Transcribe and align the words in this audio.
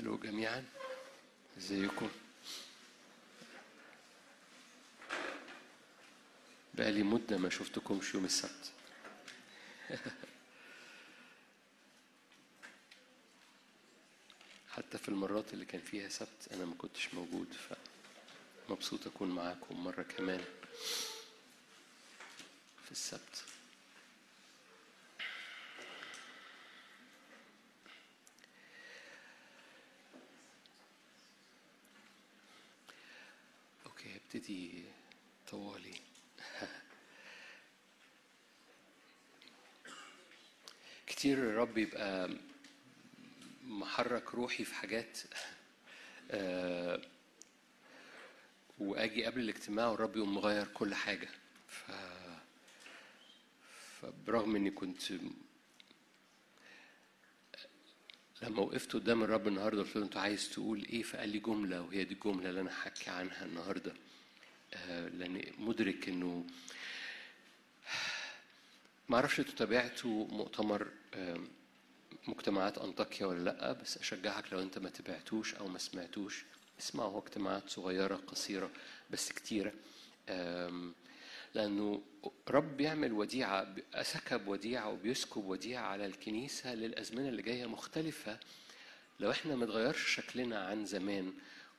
هلو 0.00 0.16
جميعا. 0.16 0.64
إزيكم؟ 1.58 2.10
بقالي 6.74 7.02
مدة 7.02 7.38
ما 7.38 7.50
شفتكمش 7.50 8.14
يوم 8.14 8.24
السبت. 8.24 8.72
حتى 14.70 14.98
في 14.98 15.08
المرات 15.08 15.54
اللي 15.54 15.64
كان 15.64 15.80
فيها 15.80 16.08
سبت 16.08 16.48
أنا 16.52 16.64
ما 16.64 16.74
كنتش 16.74 17.14
موجود 17.14 17.54
فمبسوط 18.68 19.06
أكون 19.06 19.30
معاكم 19.30 19.84
مرة 19.84 20.02
كمان 20.02 20.40
في 22.84 22.92
السبت 22.92 23.44
أوكي 33.86 34.18
ابتدي 34.34 34.84
طوالي. 35.48 35.94
كتير 41.06 41.38
الرب 41.38 41.78
يبقى 41.78 42.30
محرك 43.64 44.34
روحي 44.34 44.64
في 44.64 44.74
حاجات 44.74 45.18
آه، 46.30 47.00
واجي 48.78 49.24
قبل 49.24 49.40
الاجتماع 49.40 49.88
والرب 49.88 50.16
يقوم 50.16 50.34
مغير 50.34 50.66
كل 50.66 50.94
حاجة. 50.94 51.28
ف 51.68 51.90
فبرغم 54.00 54.56
اني 54.56 54.70
كنت 54.70 55.02
لما 58.42 58.60
وقفت 58.60 58.92
قدام 58.92 59.22
الرب 59.22 59.48
النهارده 59.48 59.82
قلت 59.82 59.96
له 59.96 60.04
انت 60.04 60.16
عايز 60.16 60.48
تقول 60.50 60.84
إيه؟ 60.84 61.02
فقال 61.02 61.28
لي 61.28 61.38
جملة 61.38 61.80
وهي 61.82 62.04
دي 62.04 62.14
الجملة 62.14 62.48
اللي 62.50 62.60
أنا 62.60 62.70
هحكي 62.70 63.10
عنها 63.10 63.44
النهارده. 63.44 63.94
آه، 64.74 65.08
لأن 65.08 65.42
مدرك 65.58 66.08
إنه 66.08 66.44
ما 69.08 69.16
أعرفش 69.16 69.40
أنتوا 69.40 69.54
تابعتوا 69.54 70.26
مؤتمر 70.28 70.88
مجتمعات 72.28 72.78
أنطاكيا 72.78 73.26
ولا 73.26 73.44
لأ 73.50 73.72
بس 73.72 73.98
أشجعك 73.98 74.52
لو 74.52 74.60
أنت 74.62 74.78
ما 74.78 74.90
تابعتوش 74.90 75.54
أو 75.54 75.68
ما 75.68 75.78
سمعتوش. 75.78 76.44
اسمعوا 76.80 77.10
هو 77.10 77.18
اجتماعات 77.18 77.68
صغيرة 77.70 78.16
قصيرة 78.16 78.70
بس 79.10 79.32
كتيرة. 79.32 79.72
آم، 80.28 80.94
لأنه 81.54 82.02
رب 82.48 82.76
بيعمل 82.76 83.12
وديعة 83.12 83.74
سكب 84.02 84.48
وديعة 84.48 84.88
وبيسكب 84.88 85.44
وديعة 85.44 85.82
على 85.82 86.06
الكنيسة 86.06 86.74
للأزمنة 86.74 87.28
اللي 87.28 87.42
جاية 87.42 87.66
مختلفة. 87.66 88.38
لو 89.20 89.30
إحنا 89.30 89.56
ما 89.56 89.64
اتغيرش 89.64 90.14
شكلنا 90.14 90.58
عن 90.66 90.84
زمان 90.86 91.32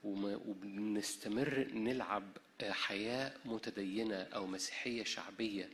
وبنستمر 0.03 1.67
نلعب 1.73 2.37
حياة 2.63 3.33
متدينة 3.45 4.15
أو 4.15 4.47
مسيحية 4.47 5.03
شعبية 5.03 5.69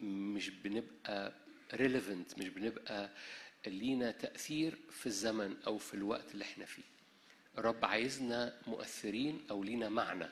مش 0.00 0.50
بنبقى 0.50 1.32
relevant 1.72 2.38
مش 2.38 2.48
بنبقى 2.48 3.10
لينا 3.66 4.10
تأثير 4.10 4.78
في 4.90 5.06
الزمن 5.06 5.56
أو 5.66 5.78
في 5.78 5.94
الوقت 5.94 6.32
اللي 6.34 6.44
إحنا 6.44 6.64
فيه. 6.64 6.82
الرب 7.58 7.84
عايزنا 7.84 8.60
مؤثرين 8.66 9.40
أو 9.50 9.64
لينا 9.64 9.88
معنى. 9.88 10.28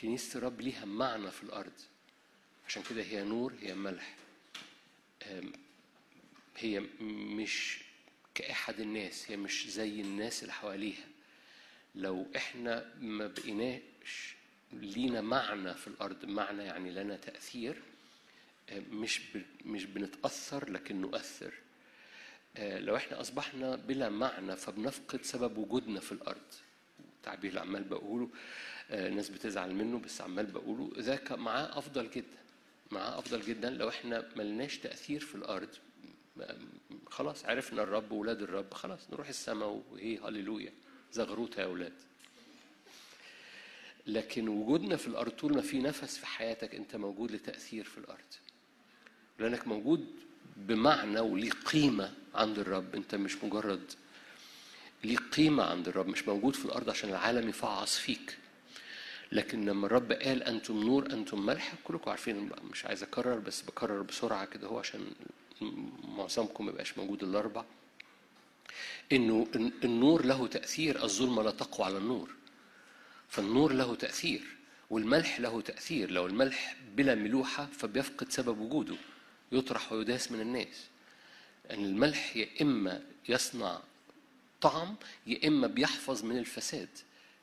كنيسة 0.00 0.38
الرب 0.38 0.60
ليها 0.60 0.84
معنى 0.84 1.30
في 1.30 1.42
الأرض. 1.42 1.72
عشان 2.68 2.82
كده 2.90 3.02
هي 3.02 3.24
نور 3.24 3.54
هي 3.60 3.74
ملح. 3.74 4.16
هي 6.56 6.80
مش 7.00 7.78
كأحد 8.34 8.80
الناس 8.80 9.30
هي 9.30 9.36
مش 9.36 9.66
زي 9.70 10.00
الناس 10.00 10.42
اللي 10.42 10.52
حواليها. 10.52 11.04
لو 11.94 12.26
إحنا 12.36 12.84
ما 13.00 13.26
بقيناش 13.26 14.36
لينا 14.72 15.20
معنى 15.20 15.74
في 15.74 15.86
الأرض 15.88 16.24
معنى 16.24 16.62
يعني 16.62 16.90
لنا 16.90 17.16
تأثير 17.16 17.76
مش 18.72 19.20
ب... 19.34 19.42
مش 19.64 19.84
بنتأثر 19.84 20.70
لكن 20.70 21.00
نؤثر. 21.00 21.54
آه، 22.56 22.78
لو 22.78 22.96
إحنا 22.96 23.20
أصبحنا 23.20 23.76
بلا 23.76 24.08
معنى 24.08 24.56
فبنفقد 24.56 25.22
سبب 25.22 25.58
وجودنا 25.58 26.00
في 26.00 26.12
الأرض. 26.12 26.42
التعبير 27.16 27.48
اللي 27.50 27.60
عمال 27.60 27.84
بقوله 27.84 28.28
آه، 28.90 29.08
الناس 29.08 29.28
بتزعل 29.30 29.74
منه 29.74 29.98
بس 29.98 30.20
عمال 30.20 30.46
بقوله 30.46 30.90
ذاك 30.98 31.32
معاه 31.32 31.78
أفضل 31.78 32.10
جدا. 32.10 32.38
معاه 32.90 33.18
أفضل 33.18 33.40
جدا 33.42 33.70
لو 33.70 33.88
إحنا 33.88 34.28
ملناش 34.36 34.78
تأثير 34.78 35.20
في 35.20 35.34
الأرض. 35.34 35.68
ما- 36.36 36.58
خلاص 37.10 37.44
عرفنا 37.44 37.82
الرب 37.82 38.12
وولاد 38.12 38.42
الرب 38.42 38.74
خلاص 38.74 39.10
نروح 39.10 39.28
السماء 39.28 39.82
وهي 39.92 40.18
هللويا. 40.18 40.72
زغروطة 41.14 41.60
يا 41.60 41.64
أولاد. 41.64 41.92
لكن 44.06 44.48
وجودنا 44.48 44.96
في 44.96 45.06
الأرض 45.06 45.30
طول 45.32 45.54
ما 45.54 45.62
في 45.62 45.78
نفس 45.78 46.16
في 46.18 46.26
حياتك 46.26 46.74
أنت 46.74 46.96
موجود 46.96 47.32
لتأثير 47.32 47.84
في 47.84 47.98
الأرض. 47.98 48.18
لأنك 49.38 49.68
موجود 49.68 50.06
بمعنى 50.56 51.20
وليه 51.20 51.50
قيمة 51.50 52.12
عند 52.34 52.58
الرب. 52.58 52.94
أنت 52.94 53.14
مش 53.14 53.44
مجرد 53.44 53.92
ليه 55.04 55.16
قيمة 55.16 55.62
عند 55.64 55.88
الرب 55.88 56.08
مش 56.08 56.28
موجود 56.28 56.56
في 56.56 56.64
الأرض 56.64 56.90
عشان 56.90 57.10
العالم 57.10 57.48
يفعص 57.48 57.98
فيك. 57.98 58.38
لكن 59.32 59.64
لما 59.66 59.86
الرب 59.86 60.12
قال 60.12 60.42
أنتم 60.42 60.80
نور 60.82 61.12
أنتم 61.12 61.46
ملح 61.46 61.74
كلكم 61.84 62.10
عارفين 62.10 62.50
مش 62.70 62.84
عايز 62.84 63.02
أكرر 63.02 63.38
بس 63.38 63.62
بكرر 63.62 64.02
بسرعة 64.02 64.44
كده 64.44 64.66
هو 64.68 64.78
عشان 64.78 65.06
معظمكم 66.04 66.64
ما 66.66 66.70
يبقاش 66.72 66.98
موجود 66.98 67.22
الاربع 67.22 67.64
إنه 69.12 69.46
النور 69.84 70.24
له 70.24 70.46
تأثير 70.46 71.04
الظلمة 71.04 71.42
لا 71.42 71.50
تقوى 71.50 71.86
على 71.86 71.98
النور. 71.98 72.30
فالنور 73.28 73.72
له 73.72 73.94
تأثير 73.94 74.42
والملح 74.90 75.40
له 75.40 75.60
تأثير. 75.60 76.10
لو 76.10 76.26
الملح 76.26 76.76
بلا 76.96 77.14
ملوحة 77.14 77.66
فبيفقد 77.78 78.30
سبب 78.32 78.60
وجوده 78.60 78.96
يطرح 79.52 79.92
ويداس 79.92 80.32
من 80.32 80.40
الناس. 80.40 80.86
أن 81.70 81.84
الملح 81.84 82.36
يا 82.36 82.48
إما 82.62 83.02
يصنع 83.28 83.80
طعم 84.60 84.96
يا 85.26 85.48
إما 85.48 85.66
بيحفظ 85.66 86.24
من 86.24 86.38
الفساد. 86.38 86.88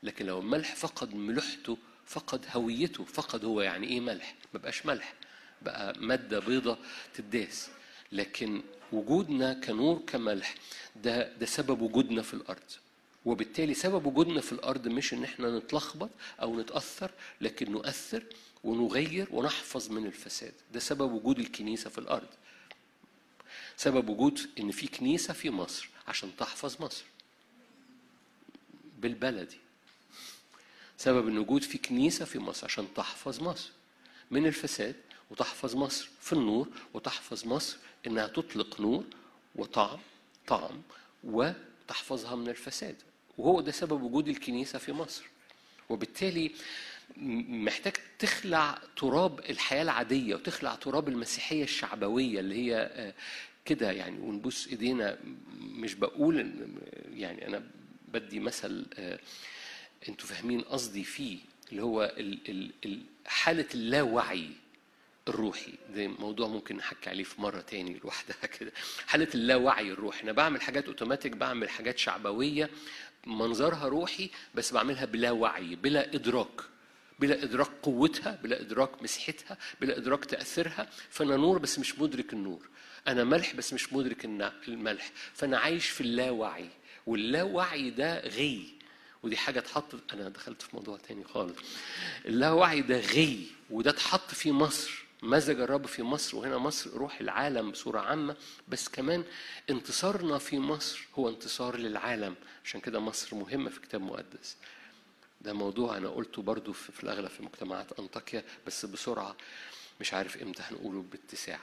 لكن 0.02 0.26
لو 0.26 0.40
الملح 0.40 0.74
فقد 0.74 1.14
ملوحته 1.14 1.78
فقد 2.06 2.46
هويته 2.54 3.04
فقد 3.04 3.44
هو 3.44 3.60
يعني 3.60 3.86
إيه 3.86 4.00
ملح؟ 4.00 4.34
ما 4.54 4.60
بقاش 4.60 4.86
ملح. 4.86 5.14
بقى 5.62 5.94
مادة 5.98 6.38
بيضة 6.38 6.78
تداس. 7.14 7.68
لكن 8.12 8.62
وجودنا 8.92 9.52
كنور 9.54 10.02
كملح 10.06 10.54
ده 10.96 11.36
ده 11.36 11.46
سبب 11.46 11.82
وجودنا 11.82 12.22
في 12.22 12.34
الأرض. 12.34 12.62
وبالتالي 13.24 13.74
سبب 13.74 14.06
وجودنا 14.06 14.40
في 14.40 14.52
الأرض 14.52 14.88
مش 14.88 15.14
إن 15.14 15.24
إحنا 15.24 15.58
نتلخبط 15.58 16.10
أو 16.42 16.60
نتأثر 16.60 17.10
لكن 17.40 17.72
نؤثر 17.72 18.24
ونغير 18.64 19.28
ونحفظ 19.30 19.90
من 19.90 20.06
الفساد. 20.06 20.52
ده 20.74 20.80
سبب 20.80 21.12
وجود 21.12 21.38
الكنيسة 21.38 21.90
في 21.90 21.98
الأرض. 21.98 22.28
سبب 23.76 24.08
وجود 24.08 24.40
إن 24.58 24.70
في 24.70 24.86
كنيسة 24.86 25.34
في 25.34 25.50
مصر 25.50 25.88
عشان 26.08 26.30
تحفظ 26.38 26.76
مصر. 26.82 27.04
بالبلدي. 28.98 29.56
سبب 30.98 31.28
ان 31.28 31.38
وجود 31.38 31.62
في 31.62 31.78
كنيسة 31.78 32.24
في 32.24 32.38
مصر 32.38 32.64
عشان 32.64 32.86
تحفظ 32.96 33.40
مصر. 33.42 33.70
من 34.32 34.46
الفساد 34.46 34.96
وتحفظ 35.30 35.76
مصر 35.76 36.08
في 36.20 36.32
النور 36.32 36.68
وتحفظ 36.94 37.46
مصر 37.46 37.76
إنها 38.06 38.26
تطلق 38.26 38.80
نور 38.80 39.04
وطعم 39.56 39.98
طعم 40.46 40.82
وتحفظها 41.24 42.36
من 42.36 42.48
الفساد. 42.48 42.96
وهو 43.38 43.60
ده 43.60 43.72
سبب 43.72 44.02
وجود 44.02 44.28
الكنيسة 44.28 44.78
في 44.78 44.92
مصر. 44.92 45.24
وبالتالي 45.88 46.50
محتاج 47.48 47.92
تخلع 48.18 48.78
تراب 48.96 49.38
الحياة 49.40 49.82
العادية 49.82 50.34
وتخلع 50.34 50.74
تراب 50.74 51.08
المسيحية 51.08 51.62
الشعبوية 51.62 52.40
اللي 52.40 52.54
هي 52.54 52.76
آه، 52.76 53.14
كده 53.64 53.90
يعني. 53.90 54.18
ونبوس 54.20 54.68
إيدينا 54.68 55.18
مش 55.60 55.94
بقول 55.94 56.52
يعني 57.14 57.46
أنا 57.46 57.62
بدي 58.08 58.40
مثل 58.40 58.86
آه، 58.94 59.18
أنتوا 60.08 60.26
فاهمين 60.28 60.60
قصدي 60.60 61.04
فيه. 61.04 61.38
اللي 61.72 61.82
هو 61.82 62.14
ال- 62.18 62.38
ال- 62.48 62.70
ال- 62.84 63.02
حالة 63.26 63.66
اللاوعي 63.74 64.48
الروحي 65.28 65.72
ده 65.94 66.06
موضوع 66.08 66.48
ممكن 66.48 66.76
نحكي 66.76 67.10
عليه 67.10 67.24
في 67.24 67.40
مرة 67.40 67.60
تاني 67.60 68.00
لوحدها 68.04 68.46
كده. 68.58 68.72
حالة 69.06 69.28
اللاوعي 69.34 69.90
الروحي 69.92 70.22
أنا 70.22 70.32
بعمل 70.32 70.60
حاجات 70.62 70.86
أوتوماتيك 70.86 71.32
بعمل 71.36 71.68
حاجات 71.68 71.98
شعبوية 71.98 72.70
منظرها 73.26 73.88
روحي 73.88 74.30
بس 74.54 74.72
بعملها 74.72 75.04
بلا 75.04 75.30
وعي 75.30 75.74
بلا 75.76 76.14
إدراك 76.14 76.60
بلا 77.18 77.42
إدراك 77.42 77.68
قوتها 77.82 78.38
بلا 78.42 78.60
إدراك 78.60 79.02
مسحتها 79.02 79.58
بلا 79.80 79.96
إدراك 79.96 80.24
تأثيرها. 80.24 80.88
فأنا 81.10 81.36
نور 81.36 81.58
بس 81.58 81.78
مش 81.78 81.98
مدرك 81.98 82.32
النور. 82.32 82.68
أنا 83.08 83.24
ملح 83.24 83.54
بس 83.54 83.72
مش 83.72 83.92
مدرك 83.92 84.24
الملح. 84.68 85.10
فأنا 85.34 85.58
عايش 85.58 85.88
في 85.88 86.00
اللاوعي 86.00 86.68
واللاوعي 87.06 87.90
ده 87.90 88.20
غي. 88.20 88.62
ودي 89.22 89.36
حاجة 89.36 89.58
اتحط 89.58 89.84
أنا 90.12 90.28
دخلت 90.28 90.62
في 90.62 90.68
موضوع 90.76 90.98
تاني 90.98 91.24
خالص. 91.24 91.56
اللاوعي 92.26 92.80
ده 92.80 93.00
غي 93.00 93.46
وده 93.70 93.90
اتحط 93.90 94.30
في 94.34 94.52
مصر. 94.52 95.02
مزج 95.22 95.60
الرب 95.60 95.86
في 95.86 96.02
مصر 96.02 96.36
وهنا 96.36 96.58
مصر 96.58 96.90
روح 96.90 97.20
العالم 97.20 97.70
بصورة 97.70 98.00
عامة. 98.00 98.36
بس 98.68 98.88
كمان 98.88 99.24
انتصارنا 99.70 100.38
في 100.38 100.58
مصر 100.58 101.06
هو 101.14 101.28
انتصار 101.28 101.76
للعالم. 101.76 102.34
عشان 102.64 102.80
كده 102.80 103.00
مصر 103.00 103.36
مهمة 103.36 103.70
في 103.70 103.80
كتاب 103.80 104.00
مقدس. 104.00 104.56
ده 105.40 105.52
موضوع 105.52 105.96
أنا 105.96 106.08
قلته 106.08 106.42
برضو 106.42 106.72
في, 106.72 106.92
في 106.92 107.04
الأغلب 107.04 107.28
في 107.30 107.42
مجتمعات 107.42 107.98
أنطاكيا 107.98 108.44
بس 108.66 108.86
بسرعة. 108.86 109.36
مش 110.00 110.14
عارف 110.14 110.42
إمتى 110.42 110.62
هنقوله 110.62 111.04
باتساع. 111.12 111.60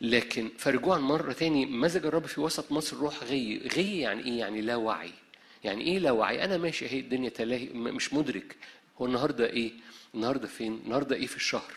لكن 0.00 0.50
فرجوعا 0.58 0.98
مرة 0.98 1.32
تاني 1.32 1.66
مزج 1.66 2.06
الرب 2.06 2.26
في 2.26 2.40
وسط 2.40 2.72
مصر 2.72 2.96
روح 2.96 3.22
غي. 3.24 3.58
غي 3.58 3.98
يعني 3.98 4.24
إيه؟ 4.24 4.38
يعني 4.38 4.60
لا 4.60 4.76
وعي. 4.76 5.12
يعني 5.64 5.84
إيه 5.84 5.98
لا 5.98 6.10
وعي؟ 6.10 6.44
أنا 6.44 6.56
ماشي 6.56 6.86
أهي 6.86 7.00
الدنيا 7.00 7.28
تلاهي 7.28 7.68
مش 7.74 8.12
مدرك. 8.14 8.56
هو 9.00 9.06
النهاردة 9.06 9.46
إيه؟ 9.46 9.72
النهاردة 10.14 10.48
فين؟ 10.48 10.80
النهاردة 10.84 11.16
إيه 11.16 11.26
في 11.26 11.36
الشهر؟ 11.36 11.72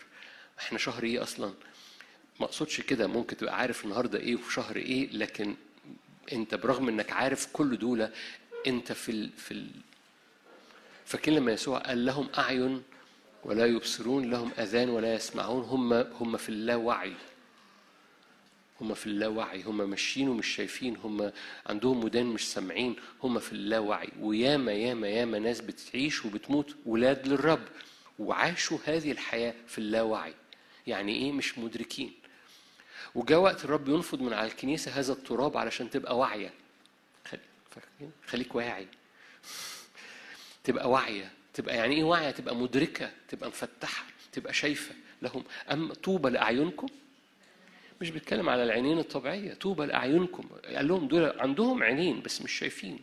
إحنا 0.58 0.78
شهر 0.78 1.04
إيه 1.04 1.22
أصلا؟ 1.22 1.52
ما 2.40 2.46
أقصدش 2.46 2.80
كده 2.80 3.06
ممكن 3.06 3.36
تبقى 3.36 3.56
عارف 3.58 3.84
النهارده 3.84 4.18
إيه 4.18 4.34
وفي 4.36 4.52
شهر 4.52 4.76
إيه 4.76 5.10
لكن 5.12 5.54
أنت 6.32 6.54
برغم 6.54 6.88
إنك 6.88 7.12
عارف 7.12 7.48
كل 7.52 7.78
دول 7.78 8.08
أنت 8.66 8.92
في 8.92 9.08
ال 9.12 9.30
في 9.36 9.50
ال 9.54 9.70
فاكرين 11.04 11.38
لما 11.38 11.52
يسوع 11.52 11.78
قال 11.78 12.06
لهم 12.06 12.28
أعين 12.38 12.82
ولا 13.44 13.66
يبصرون 13.66 14.30
لهم 14.30 14.50
أذان 14.58 14.88
ولا 14.88 15.14
يسمعون 15.14 15.62
هم 15.64 15.92
هم 15.92 16.36
في 16.36 16.48
اللاوعي. 16.48 17.12
هم 18.80 18.94
في 18.94 19.06
اللاوعي 19.06 19.62
هم 19.62 19.90
ماشيين 19.90 20.28
ومش 20.28 20.46
شايفين 20.46 20.96
هم 20.96 21.32
عندهم 21.66 22.04
ودان 22.04 22.26
مش 22.26 22.52
سامعين 22.52 22.96
هم 23.22 23.38
في 23.38 23.52
اللاوعي. 23.52 24.08
وياما 24.20 24.72
ياما 24.72 25.08
ياما 25.08 25.38
ناس 25.38 25.60
بتعيش 25.60 26.24
وبتموت 26.24 26.76
ولاد 26.86 27.28
للرب. 27.28 27.62
وعاشوا 28.18 28.78
هذه 28.84 29.12
الحياة 29.12 29.54
في 29.66 29.78
اللاوعي. 29.78 30.34
يعني 30.86 31.12
إيه؟ 31.16 31.32
مش 31.32 31.58
مدركين. 31.58 32.12
وجاء 33.14 33.38
وقت 33.38 33.64
الرب 33.64 33.88
ينفض 33.88 34.20
من 34.22 34.32
على 34.32 34.46
الكنيسة 34.48 34.90
هذا 34.90 35.12
التراب 35.12 35.56
علشان 35.56 35.90
تبقى 35.90 36.18
واعية. 36.18 36.52
خليك 38.26 38.54
واعي. 38.54 38.86
تبقى 40.64 40.90
واعية. 40.90 41.32
تبقى 41.54 41.76
يعني 41.76 41.94
إيه 41.96 42.04
واعية؟ 42.04 42.30
تبقى 42.30 42.56
مدركة 42.56 43.10
تبقى 43.28 43.48
مفتحة 43.48 44.04
تبقى 44.32 44.52
شايفة 44.54 44.94
لهم. 45.22 45.44
اما 45.72 45.94
طوبى 45.94 46.30
لأعينكم؟ 46.30 46.86
مش 48.00 48.10
بيتكلم 48.10 48.48
على 48.48 48.62
العينين 48.64 48.98
الطبيعية 48.98 49.54
طوبى 49.54 49.86
لاعينكم 49.86 50.48
قال 50.64 50.88
لهم 50.88 51.08
دول 51.08 51.40
عندهم 51.40 51.82
عينين 51.82 52.22
بس 52.22 52.42
مش 52.42 52.52
شايفين. 52.52 52.98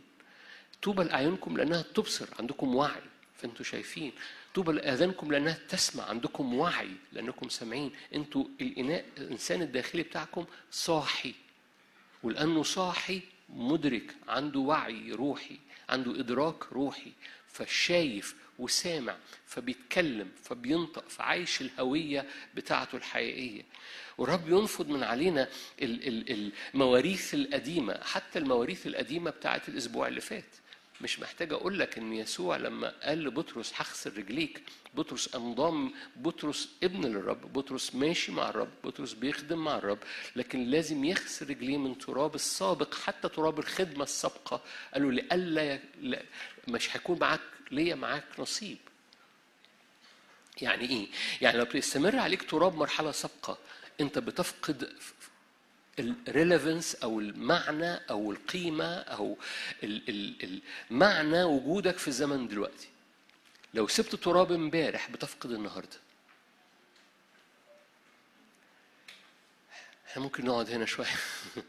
طوبى 0.81 1.04
لاعينكم 1.04 1.57
لأنها 1.57 1.81
تبصر 1.81 2.28
عندكم 2.40 2.75
وعي 2.75 3.01
فأنتوا 3.36 3.66
شايفين. 3.66 4.12
طوبى 4.56 4.72
لاذانكم 4.72 5.31
لأنها 5.31 5.57
تسمع 5.69 6.04
عندكم 6.04 6.54
وعي 6.54 6.92
لأنكم 7.12 7.50
سامعين. 7.50 7.92
أنتوا 8.16 8.45
الإناء 8.62 9.06
الإنسان 9.18 9.62
الداخلي 9.62 10.04
بتاعكم 10.04 10.45
صاحي. 10.72 11.34
ولأنه 12.24 12.63
صاحي 12.63 13.22
مدرك 13.50 14.16
عنده 14.28 14.60
وعي 14.60 15.12
روحي 15.12 15.57
عنده 15.89 16.19
إدراك 16.19 16.74
روحي. 16.74 17.12
فشايف 17.48 18.36
وسامع 18.60 19.16
فبيتكلم 19.46 20.31
فبينطق 20.44 21.10
فعايش 21.10 21.62
الهوية 21.62 22.25
بتاعته 22.56 22.96
الحقيقية. 22.96 23.62
ورب 24.18 24.50
ينفض 24.50 24.88
من 24.89 25.04
علينا 25.04 25.50
المواريث 25.81 27.33
القديمة 27.33 28.00
حتى 28.04 28.39
المواريث 28.39 28.88
القديمة 28.88 29.31
بتاعت 29.31 29.69
الأسبوع 29.69 30.07
اللي 30.07 30.21
فات. 30.21 30.45
مش 31.01 31.19
محتاج 31.19 31.54
أقول 31.54 31.80
لك 31.80 31.98
إن 31.98 32.13
يسوع 32.13 32.57
لما 32.57 32.94
قال 33.04 33.24
لبطرس 33.24 33.74
هغسل 33.75 34.18
رجليك 34.18 34.62
بطرس 34.94 35.36
أنضم 35.36 35.92
بطرس 36.15 36.69
ابن 36.83 37.06
للرب 37.06 37.54
بطرس 37.54 37.95
ماشي 37.95 38.31
مع 38.31 38.50
الرب 38.50 38.69
بطرس 38.83 39.13
بيخدم 39.13 39.63
مع 39.63 39.77
الرب 39.77 39.98
لكن 40.36 40.63
لازم 40.63 41.06
يغسل 41.06 41.50
رجليه 41.50 41.77
من 41.77 41.98
تراب 41.98 42.36
السابق 42.36 42.94
حتى 42.95 43.30
تراب 43.30 43.60
الخدمة 43.60 44.04
السابقة. 44.04 44.62
قالوا 44.94 45.12
لئلا 45.12 45.80
مش 46.68 46.95
هيكون 46.95 47.19
معاك 47.19 47.39
ليا 47.71 47.95
معاك 47.95 48.24
نصيب. 48.39 48.77
يعني 50.62 50.89
إيه؟ 50.89 51.07
يعني 51.42 51.57
لو 51.57 51.65
بيستمر 51.65 52.15
عليك 52.15 52.50
تراب 52.50 52.75
مرحلة 52.75 53.12
سابقة 53.12 53.57
انت 54.01 54.19
بتفقد 54.19 54.94
الريليفنس 56.00 56.95
أو 56.95 57.19
المعنى 57.19 57.94
أو 57.94 58.31
القيمة 58.31 58.95
أو 58.95 59.38
معنى 60.90 61.44
وجودك 61.44 61.98
في 61.98 62.07
الزمن 62.07 62.48
دلوقتي. 62.48 62.88
لو 63.74 63.88
سبت 63.88 64.16
تراب 64.16 64.51
امبارح 64.51 65.12
بتفقد 65.12 65.51
النهارده. 65.51 65.98
إحنا 70.07 70.24
ممكن 70.24 70.46
نقعد 70.46 70.69
هنا 70.69 70.86
شوية؟ 70.86 71.07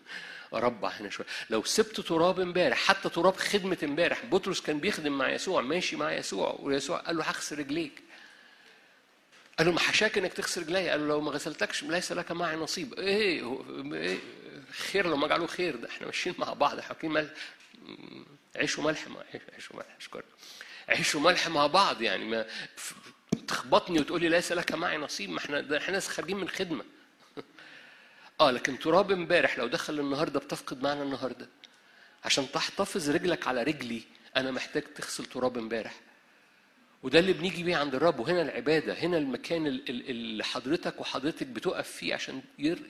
أربع 0.54 0.88
هنا 0.88 1.10
شوية. 1.10 1.26
لو 1.50 1.64
سبت 1.64 2.00
تراب 2.00 2.40
امبارح 2.40 2.78
حتى 2.78 3.08
تراب 3.08 3.36
خدمة 3.36 3.78
امبارح 3.82 4.24
بطرس 4.24 4.60
كان 4.60 4.78
بيخدم 4.78 5.18
مع 5.18 5.30
يسوع 5.30 5.62
ماشي 5.62 5.96
مع 5.96 6.12
يسوع 6.12 6.56
ويسوع 6.60 6.98
قال 6.98 7.16
له 7.16 7.24
هغسل 7.24 7.58
رجليك. 7.58 8.02
قال 9.58 9.72
ما 9.72 9.80
حشاك 9.80 10.18
إنك 10.18 10.32
تغسل 10.32 10.62
رجلي؟ 10.62 10.88
قال 10.90 11.00
له 11.00 11.06
لو 11.06 11.20
ما 11.20 11.30
غسلتكش 11.30 11.82
ليس 11.82 12.12
لك 12.12 12.32
معي 12.32 12.56
نصيب. 12.56 12.94
إيه, 12.94 13.62
إيه 13.92 14.18
خير 14.70 15.06
لو 15.08 15.16
ما 15.16 15.28
جعله 15.28 15.46
خير 15.46 15.76
ده 15.76 15.88
إحنا 15.88 16.06
ماشيين 16.06 16.34
مع 16.38 16.52
بعض 16.52 16.80
حاطين 16.80 17.10
ملح. 17.10 17.30
عيش 18.56 18.78
وملح 18.78 19.08
مع 19.08 19.20
عيش 19.54 19.70
وملح 19.70 19.96
أشكرك. 19.98 20.24
عيش 20.88 21.14
وملح 21.14 21.48
مع 21.48 21.66
بعض 21.66 22.02
يعني 22.02 22.24
ما 22.24 22.46
تخبطني 23.48 24.00
وتقول 24.00 24.20
لي 24.20 24.28
ليس 24.28 24.52
لك 24.52 24.72
معي 24.72 24.96
نصيب 24.96 25.30
ما 25.30 25.38
إحنا 25.38 25.76
إحنا 25.78 25.94
ناس 25.94 26.08
خارجين 26.08 26.36
من 26.36 26.48
خدمة. 26.48 26.84
آه 28.40 28.50
لكن 28.50 28.78
تراب 28.78 29.12
إمبارح 29.12 29.58
لو 29.58 29.66
دخل 29.66 30.00
النهارده 30.00 30.40
بتفقد 30.40 30.82
معنى 30.82 31.02
النهارده. 31.02 31.48
عشان 32.24 32.52
تحتفظ 32.52 33.10
رجلك 33.10 33.48
على 33.48 33.62
رجلي 33.62 34.02
أنا 34.36 34.50
محتاج 34.50 34.82
تغسل 34.82 35.24
تراب 35.24 35.58
إمبارح. 35.58 35.94
وده 37.04 37.18
اللي 37.18 37.32
بنيجي 37.32 37.62
بيه 37.62 37.76
عند 37.76 37.94
الرب 37.94 38.20
وهنا 38.20 38.42
العبادة 38.42 38.94
هنا 38.94 39.18
المكان 39.18 39.66
اللي 39.66 40.44
حضرتك 40.44 41.00
وحضرتك 41.00 41.46
بتقف 41.46 41.88
فيه 41.90 42.14
عشان 42.14 42.42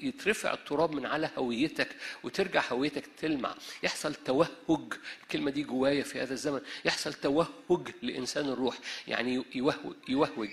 يترفع 0.02 0.52
التراب 0.52 0.92
من 0.92 1.06
على 1.06 1.30
هويتك 1.38 1.88
وترجع 2.22 2.62
هويتك 2.72 3.04
تلمع. 3.18 3.54
يحصل 3.82 4.14
توهج 4.14 4.94
الكلمة 5.22 5.50
دي 5.50 5.62
جوايا 5.62 6.02
في 6.02 6.20
هذا 6.20 6.32
الزمن. 6.32 6.60
يحصل 6.84 7.14
توهج 7.14 7.88
لإنسان 8.02 8.48
الروح 8.48 8.78
يعني 9.08 9.44
يوهوج 9.54 9.94
يوهوج. 10.08 10.50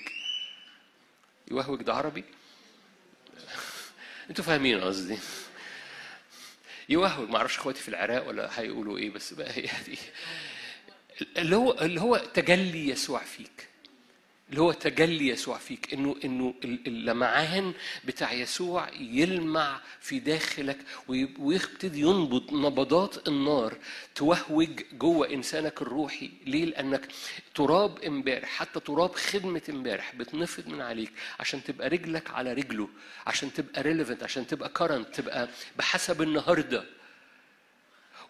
يوهوج 1.51 1.81
ده 1.83 1.93
عربي؟ 1.93 2.23
أنتوا 4.29 4.43
فاهمين 4.43 4.81
قصدي. 4.81 5.17
يوهوج. 6.89 7.29
ما 7.29 7.37
أعرفش 7.37 7.57
اخواتي 7.57 7.81
في 7.81 7.89
العراق 7.89 8.27
ولا 8.27 8.59
هيقولوا 8.59 8.97
إيه 8.97 9.09
بس 9.09 9.33
بقى 9.33 9.51
هي 9.51 9.69
دي. 9.85 9.97
اللي 11.37 11.55
هو 11.55 11.71
اللي 11.81 12.01
هو 12.01 12.17
تجلي 12.33 12.89
يسوع 12.89 13.19
فيك. 13.19 13.67
اللي 14.49 14.61
هو 14.61 14.71
تجلي 14.71 15.27
يسوع 15.27 15.57
فيك. 15.57 15.93
انه 15.93 16.15
إنه 16.25 16.53
اللمعان 16.63 17.73
بتاع 18.05 18.33
يسوع 18.33 18.89
يلمع 18.99 19.81
في 19.99 20.19
داخلك 20.19 20.77
ويبتدي 21.39 21.99
ينبض 22.01 22.53
نبضات 22.53 23.27
النار 23.27 23.77
توهوج 24.15 24.69
جوه 24.93 25.29
إنسانك 25.33 25.81
الروحي. 25.81 26.29
ليه؟ 26.45 26.65
لأنك 26.65 27.07
تراب 27.55 27.99
امبارح 28.03 28.49
حتى 28.49 28.79
تراب 28.79 29.15
خدمة 29.15 29.61
امبارح 29.69 30.15
بتنفض 30.15 30.67
من 30.67 30.81
عليك 30.81 31.11
عشان 31.39 31.63
تبقى 31.63 31.89
رجلك 31.89 32.31
على 32.31 32.53
رجله 32.53 32.89
عشان 33.27 33.53
تبقى 33.53 33.81
relevant 33.81 34.23
عشان 34.23 34.47
تبقى 34.47 34.69
current 34.69 35.15
تبقى 35.15 35.49
بحسب 35.77 36.21
النهارده. 36.21 36.83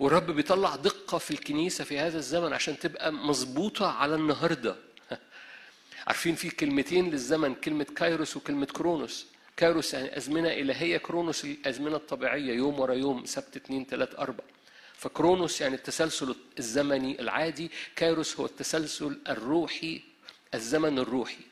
والرب 0.02 0.32
بيطلع 0.32 0.76
دقة 0.76 1.18
في 1.18 1.32
الكنيسة 1.32 1.84
في 1.84 2.00
هذا 2.00 2.18
الزمن 2.18 2.54
عشان 2.54 2.80
تبقى 2.80 3.14
مظبوطة 3.14 3.88
على 3.92 4.16
النهاردة. 4.16 4.76
عارفين 6.08 6.36
في 6.36 6.50
كلمتين 6.50 7.10
للزمن 7.10 7.56
كلمة 7.56 7.84
كايروس 7.84 8.38
وكلمة 8.38 8.66
كرونوس. 8.66 9.26
كايروس 9.58 9.94
يعني 9.94 10.18
أزمنة 10.18 10.50
إلهية 10.50 10.98
كرونوس 10.98 11.46
الأزمنة 11.46 11.96
الطبيعية 11.96 12.54
يوم 12.54 12.80
ورا 12.80 12.94
يوم 12.94 13.26
سبت 13.26 13.56
اثنين 13.56 13.86
ثلاث 13.86 14.16
أربع. 14.16 14.44
فكرونوس 14.98 15.62
يعني 15.62 15.76
التسلسل 15.76 16.36
الزمني 16.60 17.22
العادي 17.22 17.72
كايروس 17.96 18.40
هو 18.40 18.46
التسلسل 18.46 19.20
الروحي 19.30 20.02
الزمن 20.54 21.00
الروحي. 21.00 21.44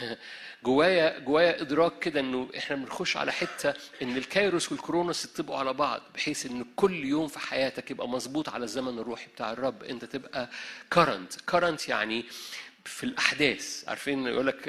جوايا 0.64 1.18
جوايا 1.18 1.60
إدراك 1.60 1.98
كده 1.98 2.20
إنه 2.20 2.48
إحنا 2.58 2.76
بنخش 2.76 3.16
على 3.16 3.32
حتة 3.32 3.74
إن 4.02 4.16
الكايروس 4.16 4.72
والكرونوس 4.72 5.24
يطبقوا 5.24 5.58
على 5.58 5.72
بعض 5.72 6.02
بحيث 6.14 6.46
إن 6.46 6.64
كل 6.76 7.04
يوم 7.04 7.28
في 7.28 7.38
حياتك 7.38 7.90
يبقى 7.90 8.08
مظبوط 8.08 8.48
على 8.48 8.64
الزمن 8.64 8.98
الروحي 8.98 9.26
بتاع 9.26 9.52
الرب. 9.52 9.82
أنت 9.82 10.04
تبقى 10.04 10.48
كرنت 10.92 11.32
كرنت 11.40 11.88
يعني 11.88 12.24
في 12.84 13.04
الأحداث. 13.04 13.84
عارفين 13.88 14.26
يقول 14.26 14.46
لك 14.46 14.62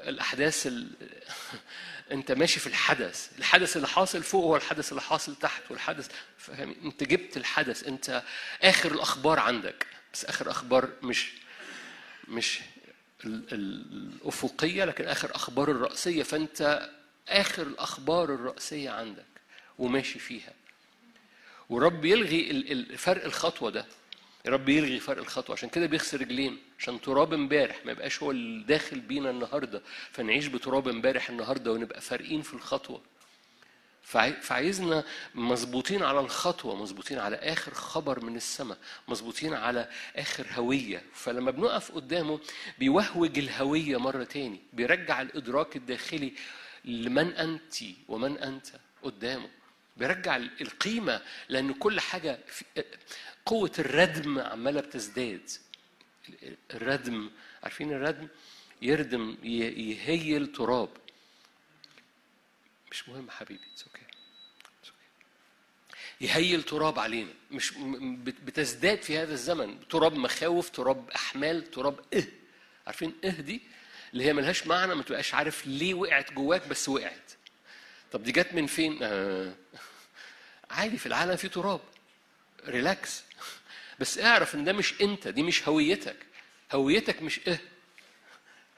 الأحداث 0.00 0.66
ال... 0.66 0.90
أنت 2.12 2.32
ماشي 2.32 2.60
في 2.60 2.66
الحدث. 2.66 3.30
الحدث 3.38 3.76
اللي 3.76 3.88
حاصل 3.88 4.22
فوق 4.22 4.44
هو 4.44 4.56
الحدث 4.56 4.90
اللي 4.90 5.02
حاصل 5.02 5.36
تحت 5.36 5.62
والحدث 5.70 6.08
فاهم؟ 6.38 6.74
أنت 6.84 7.04
جبت 7.04 7.36
الحدث. 7.36 7.88
أنت 7.88 8.22
آخر 8.62 8.92
الأخبار 8.92 9.38
عندك. 9.38 9.86
بس 10.14 10.24
آخر 10.24 10.50
أخبار 10.50 10.88
مش 11.02 11.32
مش 12.28 12.60
الأفقية 13.24 14.84
لكن 14.84 15.04
آخر 15.04 15.34
أخبار 15.34 15.70
الرأسية 15.70 16.22
فأنت 16.22 16.90
آخر 17.28 17.62
الأخبار 17.66 18.34
الرأسية 18.34 18.90
عندك 18.90 19.24
وماشي 19.78 20.18
فيها. 20.18 20.52
ورب 21.70 22.04
يلغي 22.04 22.84
فرق 22.96 23.24
الخطوة 23.24 23.70
ده. 23.70 23.86
رب 24.46 24.68
يلغي 24.68 25.00
فرق 25.00 25.18
الخطوة 25.22 25.56
عشان 25.56 25.68
كده 25.68 25.86
بيغسل 25.86 26.20
رجلين 26.20 26.58
عشان 26.78 27.00
تراب 27.00 27.32
امبارح. 27.32 27.86
ما 27.86 27.92
يبقاش 27.92 28.22
هو 28.22 28.30
اللي 28.30 28.64
داخل 28.64 29.00
بينا 29.00 29.30
النهارده 29.30 29.82
فنعيش 30.12 30.46
بتراب 30.46 30.88
امبارح 30.88 31.30
النهارده 31.30 31.72
ونبقى 31.72 32.00
فارقين 32.00 32.42
في 32.42 32.54
الخطوة. 32.54 33.00
فعاي- 33.00 33.11
فعايزنا 34.02 35.04
مظبوطين 35.34 36.02
على 36.02 36.20
الخطوة 36.20 36.76
مظبوطين 36.76 37.18
على 37.18 37.36
آخر 37.36 37.74
خبر 37.74 38.24
من 38.24 38.36
السماء 38.36 38.78
مظبوطين 39.08 39.54
على 39.54 39.88
آخر 40.16 40.46
هوية. 40.54 41.02
فلما 41.14 41.50
بنقف 41.50 41.92
قدامه 41.92 42.40
بيوهوج 42.78 43.38
الهوية 43.38 43.96
مرة 43.96 44.24
تاني 44.24 44.60
بيرجع 44.72 45.22
الإدراك 45.22 45.76
الداخلي 45.76 46.32
لمن 46.84 47.32
أنت 47.32 47.74
ومن 48.08 48.38
أنت 48.38 48.66
قدامه. 49.02 49.48
بيرجع 49.96 50.36
القيمة 50.36 51.22
لأن 51.48 51.72
كل 51.72 52.00
حاجة 52.00 52.38
قوة 53.46 53.72
الردم 53.78 54.38
عمالة 54.38 54.80
بتزداد. 54.80 55.50
الردم 56.74 57.30
عارفين 57.62 57.92
الردم؟ 57.92 58.28
يردم 58.82 59.36
يهيل 59.42 60.52
تراب. 60.52 60.88
مش 62.92 63.08
مهم 63.08 63.30
حبيبي 63.30 63.60
it's 63.72 63.84
okay 63.84 64.02
يهيل 66.20 66.62
تراب 66.62 66.98
علينا 66.98 67.32
مش 67.50 67.72
بتزداد 68.44 69.02
في 69.02 69.18
هذا 69.18 69.32
الزمن 69.32 69.88
تراب 69.88 70.12
مخاوف 70.14 70.70
تراب 70.70 71.10
أحمال 71.10 71.70
تراب 71.70 72.00
إه. 72.14 72.24
عارفين 72.86 73.14
إه 73.24 73.30
دي؟ 73.30 73.62
اللي 74.12 74.24
هي 74.24 74.32
ملهاش 74.32 74.66
معنى 74.66 74.94
ما 74.94 75.02
تبقاش 75.02 75.34
عارف 75.34 75.66
ليه 75.66 75.94
وقعت 75.94 76.32
جواك 76.32 76.68
بس 76.68 76.88
وقعت. 76.88 77.32
طب 78.12 78.22
دي 78.22 78.32
جت 78.32 78.54
من 78.54 78.66
فين؟ 78.66 78.98
آه. 79.02 79.54
عادي 80.70 80.98
في 80.98 81.06
العالم 81.06 81.36
في 81.36 81.48
تراب. 81.48 81.80
relax 82.66 83.22
بس 84.00 84.18
اعرف 84.18 84.54
إن 84.54 84.64
ده 84.64 84.72
مش 84.72 85.00
أنت 85.00 85.28
دي 85.28 85.42
مش 85.42 85.68
هويتك. 85.68 86.16
هويتك 86.72 87.22
مش 87.22 87.40
إه. 87.48 87.58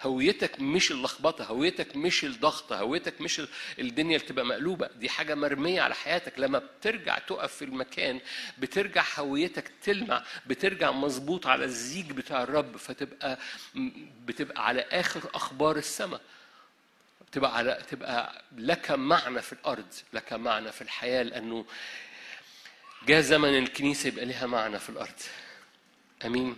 هويتك 0.03 0.61
مش 0.61 0.91
اللخبطة 0.91 1.45
هويتك 1.45 1.97
مش 1.97 2.25
الضغطه 2.25 2.77
هويتك 2.81 3.21
مش 3.21 3.41
ال- 3.41 3.49
الدنيا 3.79 4.17
اللي 4.17 4.29
تبقى 4.29 4.45
مقلوبة. 4.47 4.87
دي 4.87 5.09
حاجة 5.09 5.35
مرمية 5.35 5.83
على 5.83 5.95
حياتك. 5.95 6.39
لما 6.39 6.59
بترجع 6.59 7.19
تقف 7.19 7.55
في 7.55 7.65
المكان 7.65 8.21
بترجع 8.59 9.05
هويتك 9.19 9.71
تلمع 9.83 10.25
بترجع 10.47 10.91
مظبوط 10.91 11.47
على 11.47 11.65
الزيج 11.65 12.13
بتاع 12.13 12.43
الرب 12.43 12.77
فتبقى 12.77 13.39
بتبقى 14.27 14.67
على 14.67 14.81
آخر 14.81 15.21
أخبار 15.35 15.77
السماء. 15.77 16.21
تبقى 17.33 17.57
على 17.57 17.83
تبقى 17.91 18.43
لك 18.57 18.91
معنى 18.91 19.43
في 19.43 19.53
الأرض 19.53 19.87
لك 20.13 20.33
معنى 20.33 20.73
في 20.73 20.83
الحياة 20.83 21.23
لأنه 21.23 21.65
جاء 23.07 23.21
زمن 23.21 23.59
الكنيسة 23.59 24.09
يبقى 24.09 24.25
لها 24.25 24.47
معنى 24.47 24.79
في 24.79 24.89
الأرض. 24.91 25.21
أمين؟ 26.25 26.57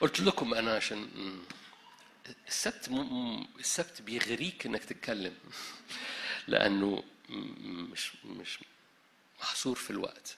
قلت 0.00 0.20
لكم 0.20 0.54
أنا 0.54 0.76
عشان 0.76 1.08
السبت 2.48 2.88
م- 2.88 3.46
السبت 3.58 4.02
بيغريك 4.02 4.66
إنك 4.66 4.84
تتكلم. 4.84 5.34
لأنه 6.48 7.02
مش 7.92 8.12
مش 8.24 8.58
محصور 9.40 9.76
في 9.76 9.90
الوقت. 9.90 10.36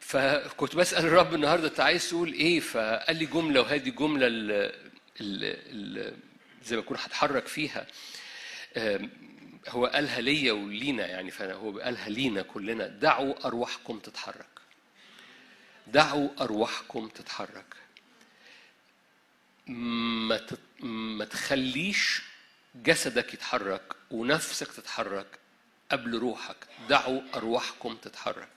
فكنت 0.00 0.76
بسأل 0.76 1.04
الرب 1.06 1.34
النهارده 1.34 1.68
أنت 1.68 1.80
عايز 1.80 2.08
تقول 2.08 2.32
إيه؟ 2.32 2.60
فقال 2.60 3.16
لي 3.16 3.26
جملة 3.26 3.60
وهذه 3.60 3.88
جملة 3.90 4.26
ال 4.26 4.50
ال 5.20 5.44
ال 6.00 6.16
زي 6.64 6.76
ما 6.76 6.82
اكون 6.82 6.96
هتحرك 7.00 7.46
فيها. 7.46 7.86
هو 9.68 9.86
قالها 9.86 10.20
ليا 10.20 10.52
ولينا 10.52 11.06
يعني 11.06 11.30
فهو 11.30 11.78
قالها 11.78 12.08
لينا 12.08 12.42
كلنا. 12.42 12.86
دعوا 12.86 13.46
أرواحكم 13.46 13.98
تتحرك. 13.98 14.46
دعوا 15.86 16.28
أرواحكم 16.40 17.08
تتحرك. 17.08 17.74
ما 19.66 20.40
ما 20.80 21.24
تخليش 21.24 22.22
جسدك 22.74 23.34
يتحرك 23.34 23.92
ونفسك 24.10 24.72
تتحرك 24.72 25.38
قبل 25.90 26.18
روحك. 26.18 26.56
دعوا 26.88 27.22
أرواحكم 27.34 27.96
تتحرك. 27.96 28.48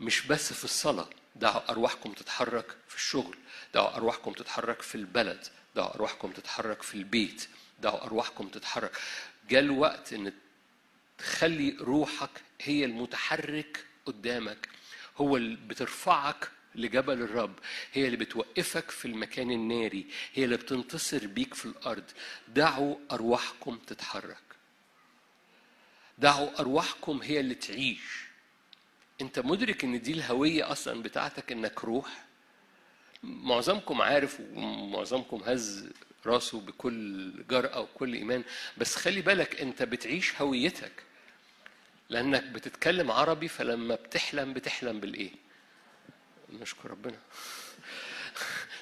مش 0.00 0.26
بس 0.26 0.52
في 0.52 0.64
الصلاة 0.64 1.08
دعوا 1.36 1.70
أرواحكم 1.70 2.12
تتحرك 2.12 2.76
في 2.88 2.96
الشغل 2.96 3.36
دعوا 3.74 3.96
أرواحكم 3.96 4.32
تتحرك 4.32 4.82
في 4.82 4.94
البلد 4.94 5.46
دعوا 5.76 5.94
أرواحكم 5.94 6.30
تتحرك 6.32 6.82
في 6.82 6.94
البيت 6.94 7.48
دعوا 7.80 8.04
أرواحكم 8.04 8.48
تتحرك. 8.48 8.92
جاء 9.50 9.60
الوقت 9.60 10.12
إن 10.12 10.32
تخلي 11.18 11.76
روحك 11.80 12.30
هي 12.60 12.84
المتحرك 12.84 13.84
قدامك 14.06 14.68
هو 15.16 15.36
اللي 15.36 15.56
بترفعك 15.56 16.50
لجبل 16.74 17.22
الرب 17.22 17.54
هي 17.92 18.06
اللي 18.06 18.16
بتوقفك 18.16 18.90
في 18.90 19.04
المكان 19.04 19.50
الناري 19.50 20.06
هي 20.34 20.44
اللي 20.44 20.56
بتنتصر 20.56 21.26
بيك 21.26 21.54
في 21.54 21.66
الأرض. 21.66 22.04
دعوا 22.48 22.96
أرواحكم 23.12 23.76
تتحرك. 23.86 24.36
دعوا 26.18 26.60
أرواحكم 26.60 27.20
هي 27.22 27.40
اللي 27.40 27.54
تعيش. 27.54 28.24
أنت 29.20 29.38
مدرك 29.38 29.84
إن 29.84 30.00
دي 30.02 30.12
الهوية 30.12 30.72
أصلا 30.72 31.02
بتاعتك 31.02 31.52
إنك 31.52 31.84
روح؟ 31.84 32.24
معظمكم 33.22 34.02
عارف 34.02 34.40
ومعظمكم 34.40 35.42
هز 35.46 35.88
راسه 36.26 36.60
بكل 36.60 37.32
جرأة 37.48 37.80
وكل 37.80 38.14
إيمان 38.14 38.44
بس 38.78 38.96
خلي 38.96 39.20
بالك 39.20 39.60
أنت 39.60 39.82
بتعيش 39.82 40.40
هويتك. 40.42 40.92
لأنك 42.08 42.42
بتتكلم 42.44 43.10
عربي 43.10 43.48
فلما 43.48 43.94
بتحلم 43.94 44.52
بتحلم 44.52 45.00
بالإيه؟ 45.00 45.30
نشكر 46.60 46.90
ربنا. 46.90 47.18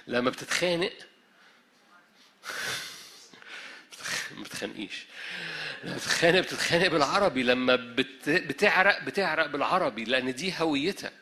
لما 0.06 0.30
بتتخانق. 0.30 0.92
ما 4.36 4.42
بتخانقيش 4.42 5.04
لما 5.84 5.96
بتتخانق 5.96 6.40
بتتخانق 6.40 6.86
بالعربي. 6.86 7.42
لما 7.42 7.76
بت... 7.76 8.28
بتعرق 8.28 9.04
بتعرق 9.04 9.46
بالعربي 9.46 10.04
لأن 10.04 10.34
دي 10.34 10.54
هويتك. 10.58 11.12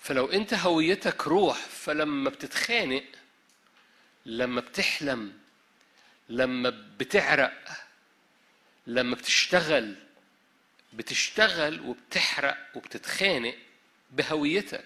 فلو 0.00 0.26
أنت 0.26 0.54
هويتك 0.54 1.26
روح 1.26 1.56
فلما 1.56 2.30
بتتخانق 2.30 3.04
لما 4.26 4.60
بتحلم 4.60 5.32
لما 6.28 6.70
بتعرق 6.98 7.68
لما 8.86 9.14
بتشتغل 9.16 9.94
بتشتغل 10.92 11.80
وبتحرق 11.80 12.56
وبتتخانق 12.74 13.54
بهويتك 14.10 14.84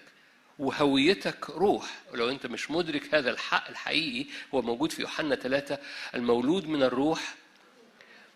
وهويتك 0.59 1.49
روح. 1.49 2.01
ولو 2.11 2.29
أنت 2.29 2.45
مش 2.45 2.71
مدرك 2.71 3.15
هذا 3.15 3.29
الحق 3.29 3.69
الحقيقي 3.69 4.29
هو 4.53 4.61
موجود 4.61 4.91
في 4.91 5.01
يوحنا 5.01 5.35
ثلاثة 5.35 5.79
المولود 6.15 6.67
من 6.67 6.83
الروح 6.83 7.35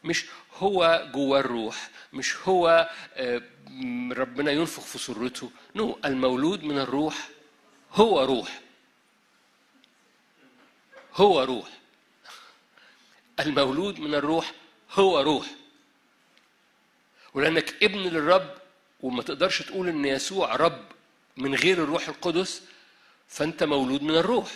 مش 0.04 0.25
هو 0.58 1.10
جوه 1.13 1.39
الروح 1.39 1.89
مش 2.13 2.36
هو 2.38 2.89
آه، 3.13 3.42
ربنا 4.12 4.51
ينفخ 4.51 4.84
في 4.84 4.98
سرته 4.98 5.51
نو 5.75 6.00
المولود 6.06 6.63
من 6.63 6.77
الروح 6.77 7.30
هو 7.92 8.24
روح. 8.24 8.62
هو 11.15 11.44
روح. 11.44 11.70
المولود 13.39 14.00
من 14.00 14.15
الروح 14.15 14.54
هو 14.92 15.20
روح. 15.22 15.46
ولأنك 17.34 17.84
ابن 17.84 18.00
للرب 18.00 18.56
وما 19.01 19.23
تقدرش 19.23 19.61
تقول 19.61 19.87
إن 19.87 20.05
يسوع 20.05 20.55
رب 20.55 20.85
من 21.37 21.55
غير 21.55 21.83
الروح 21.83 22.07
القدس 22.07 22.61
فأنت 23.27 23.63
مولود 23.63 24.03
من 24.03 24.15
الروح. 24.15 24.51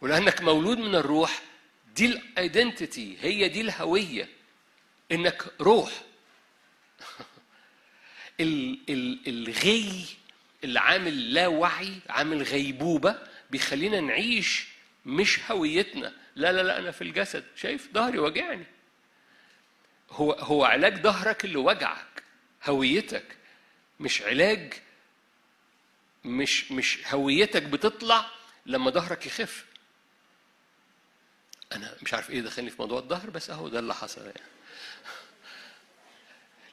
ولأنك 0.00 0.42
مولود 0.42 0.78
من 0.78 0.94
الروح 0.94 1.42
دي 1.96 2.06
ال 2.06 2.18
identity 2.18 3.16
هي 3.20 3.48
دي 3.48 3.60
الهوية 3.60 4.28
إنك 5.12 5.44
روح. 5.60 5.90
ال- 8.40 8.78
ال- 8.88 9.18
الغي 9.28 10.04
اللي 10.64 10.80
عامل 10.80 11.34
لا 11.34 11.46
وعي 11.46 11.92
عامل 12.08 12.42
غيبوبة 12.42 13.18
بيخلينا 13.50 14.00
نعيش 14.00 14.66
مش 15.06 15.50
هويتنا. 15.50 16.12
لا 16.36 16.52
لا 16.52 16.62
لا 16.62 16.78
أنا 16.78 16.90
في 16.90 17.02
الجسد. 17.02 17.44
شايف؟ 17.56 17.88
ظهري 17.94 18.18
وجعني. 18.18 18.64
هو 20.10 20.32
هو 20.32 20.64
علاج 20.64 21.02
ظهرك 21.02 21.44
اللي 21.44 21.56
وجعك. 21.56 22.06
هويتك. 22.64 23.36
مش 24.00 24.22
علاج 24.22 24.72
مش 26.24 26.72
مش 26.72 26.98
هويتك 27.14 27.62
بتطلع 27.62 28.26
لما 28.66 28.90
ظهرك 28.90 29.26
يخف. 29.26 29.64
أنا 31.72 31.96
مش 32.02 32.14
عارف 32.14 32.30
إيه 32.30 32.40
دخلني 32.40 32.70
في 32.70 32.76
موضوع 32.78 32.98
الظهر 32.98 33.30
بس 33.30 33.50
أهو 33.50 33.68
ده 33.68 33.78
اللي 33.78 33.94
حصل 33.94 34.20
يعني. 34.26 34.40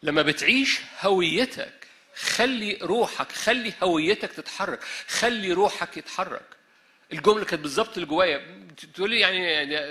لما 0.03 0.22
بتعيش 0.22 0.79
هويتك 1.01 1.88
خلي 2.15 2.77
روحك 2.81 3.31
خلي 3.31 3.74
هويتك 3.84 4.31
تتحرك 4.31 4.84
خلي 5.08 5.51
روحك 5.53 5.98
يتحرك. 5.98 6.46
الجملة 7.13 7.46
كانت 7.46 7.62
بالظبط 7.62 7.94
اللي 7.94 8.06
جوايا. 8.06 8.60
تقول 8.94 9.10
لي 9.10 9.20
يعني 9.20 9.44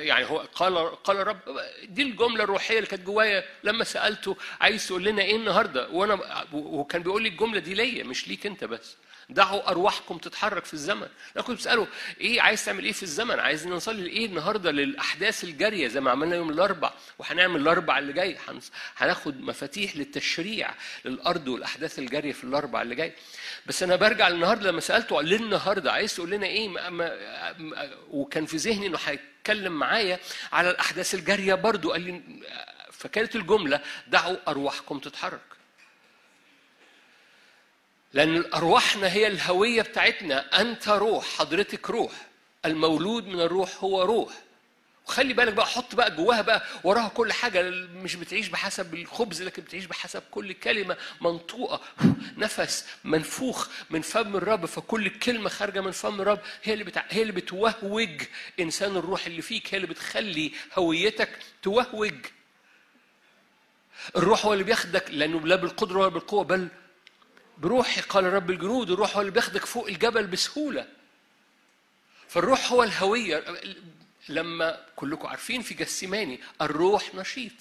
يعني 0.07 0.25
هو 0.31 0.39
قال 0.55 1.03
قال 1.03 1.17
الرب 1.17 1.39
دي 1.85 2.03
الجملة 2.03 2.45
الروحية 2.45 2.77
اللي 2.77 2.87
كانت 2.89 3.03
جوايا 3.07 3.45
لما 3.65 3.85
سألته 3.85 4.37
عايز 4.61 4.87
تقول 4.87 5.05
لنا 5.05 5.23
إيه 5.23 5.37
النهارده؟ 5.37 5.89
وأنا 5.89 6.45
وكان 6.53 7.03
بيقول 7.03 7.23
لي 7.23 7.29
الجملة 7.29 7.61
دي 7.61 7.75
ليا 7.75 8.05
مش 8.05 8.29
ليك 8.29 8.47
أنت 8.47 8.65
بس. 8.65 8.97
دعوا 9.30 9.68
أرواحكم 9.70 10.18
تتحرك 10.18 10.64
في 10.64 10.75
الزمن. 10.75 11.06
أنا 11.37 11.44
كنت 11.44 11.58
بسأله 11.58 11.87
إيه 12.20 12.40
عايز 12.40 12.64
تعمل 12.64 12.85
إيه 12.85 12.92
في 12.92 13.02
الزمن؟ 13.02 13.38
عايز 13.40 13.66
نصلي 13.66 14.02
لايه 14.02 14.26
النهارده 14.26 14.70
للأحداث 14.70 15.44
الجارية 15.44 15.88
زي 15.88 16.00
ما 16.00 16.11
عملنا 16.11 16.37
يوم 16.37 16.50
الأربع 16.50 16.92
وهنعمل 17.18 17.61
الأربع 17.61 17.99
اللي 17.99 18.12
جاي. 18.12 18.37
هناخد 18.97 19.40
مفاتيح 19.40 19.97
للتشريع 19.97 20.70
للأرض 21.04 21.49
والأحداث 21.49 21.99
الجارية 21.99 22.32
في 22.32 22.44
الأربع 22.44 22.82
اللي 22.82 22.94
جاي. 22.94 23.12
بس 23.66 23.82
أنا 23.82 23.97
برجع 23.97 24.28
النهارده 24.28 24.70
لما 24.70 24.80
سألته 24.80 25.23
ليه 25.23 25.37
النهارده 25.37 25.92
عايز 25.92 26.14
تقول 26.14 26.30
لنا 26.30 26.47
إيه؟ 26.47 26.68
ما 26.68 26.90
ما 26.90 27.12
ما- 27.58 27.90
وكان 28.11 28.47
في 28.47 28.56
ذهني 28.56 28.87
إنه 28.87 28.99
هيتكلم 29.04 29.73
معايا 29.73 30.18
على 30.52 30.70
الأحداث 30.70 31.14
الجارية 31.14 31.54
برضو 31.54 31.92
قال 31.92 32.00
لي 32.00 32.23
فكانت 32.92 33.37
الجملة 33.37 33.80
دعوا 34.06 34.37
أرواحكم 34.49 34.99
تتحرك. 34.99 35.40
لأن 38.12 38.45
أرواحنا 38.55 39.12
هي 39.12 39.27
الهوية 39.27 39.83
بتاعتنا. 39.83 40.61
أنت 40.61 40.88
روح 40.88 41.25
حضرتك 41.38 41.91
روح. 41.91 42.12
المولود 42.65 43.27
من 43.27 43.41
الروح 43.41 43.85
هو 43.85 44.03
روح. 44.03 44.33
وخلي 45.07 45.33
بالك 45.35 45.53
بقى 45.53 45.67
حط 45.67 45.95
بقى 45.95 46.17
جواها 46.17 46.43
بقى 46.43 46.62
وراها 46.85 47.09
كل 47.09 47.33
حاجة. 47.33 47.71
مش 47.95 48.15
بتعيش 48.17 48.49
بحسب 48.49 48.95
الخبز 48.95 49.43
لكن 49.43 49.62
بتعيش 49.62 49.85
بحسب 49.85 50.23
كل 50.31 50.53
كلمة 50.53 50.97
منطوقة. 51.21 51.81
نفس 52.37 52.87
منفوخ 53.05 53.69
من 53.91 54.00
فم 54.03 54.37
الرب. 54.37 54.67
فكل 54.67 55.09
كلمة 55.09 55.49
خارجة 55.49 55.81
من 55.81 55.91
فم 55.91 56.21
الرب 56.21 56.41
هي 56.62 56.73
اللي 56.73 56.85
بتع... 56.85 57.05
هي 57.09 57.23
اللي 57.23 57.33
بتوهوج 57.33 58.23
إنسان 58.61 58.97
الروح 58.97 59.27
اللي 59.27 59.43
فيك. 59.43 59.75
هي 59.75 59.77
اللي 59.77 59.87
بتخلي 59.88 60.53
هويتك 60.79 61.38
توهوج. 61.62 62.15
الروح 64.17 64.45
هو 64.47 64.53
اللي 64.53 64.65
بياخدك 64.65 65.11
لأنه 65.11 65.41
لا 65.47 65.57
بالقدرة 65.57 65.99
ولا 65.99 66.09
بالقوة 66.09 66.45
بل 66.45 66.69
بروحي 67.59 68.00
قال 68.00 68.25
رب 68.25 68.50
الجنود 68.50 68.91
الروح 68.91 69.15
هو 69.15 69.21
اللي 69.21 69.33
بياخدك 69.33 69.65
فوق 69.65 69.87
الجبل 69.88 70.27
بسهولة. 70.27 70.88
فالروح 72.29 72.73
هو 72.73 72.83
الهوية. 72.83 73.45
لما 74.29 74.85
كلكم 74.97 75.29
عارفين 75.29 75.62
في 75.62 75.75
جسيماني 75.75 76.41
الروح 76.62 77.15
نشيط. 77.15 77.53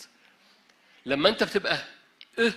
لما 1.05 1.29
انت 1.29 1.43
بتبقى 1.43 1.83
آه 2.39 2.53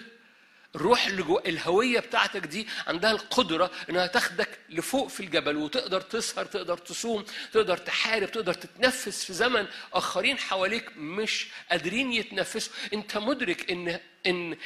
الروح 0.75 1.07
اللي 1.07 1.23
جوا 1.23 1.49
الهوية 1.49 2.01
بتاعتك 2.01 2.41
دي 2.47 2.67
عندها 2.87 3.11
القدرة 3.11 3.71
إنها 3.91 4.07
تاخدك 4.07 4.59
لفوق 4.69 5.09
في 5.09 5.21
الجبل 5.21 5.57
وتقدر 5.57 6.01
تسهر 6.01 6.45
تقدر 6.45 6.79
تصوم 6.79 7.25
تقدر 7.53 7.77
تحارب 7.77 8.33
تقدر 8.33 8.55
تتنفس 8.55 9.25
في 9.25 9.33
زمن 9.33 9.67
آخرين 9.93 10.39
حواليك 10.39 10.97
مش 10.97 11.47
قادرين 11.71 12.13
يتنفسوا. 12.13 12.73
انت 12.93 13.17
مدرك 13.17 13.71
إن 13.71 14.01
إن 14.27 14.57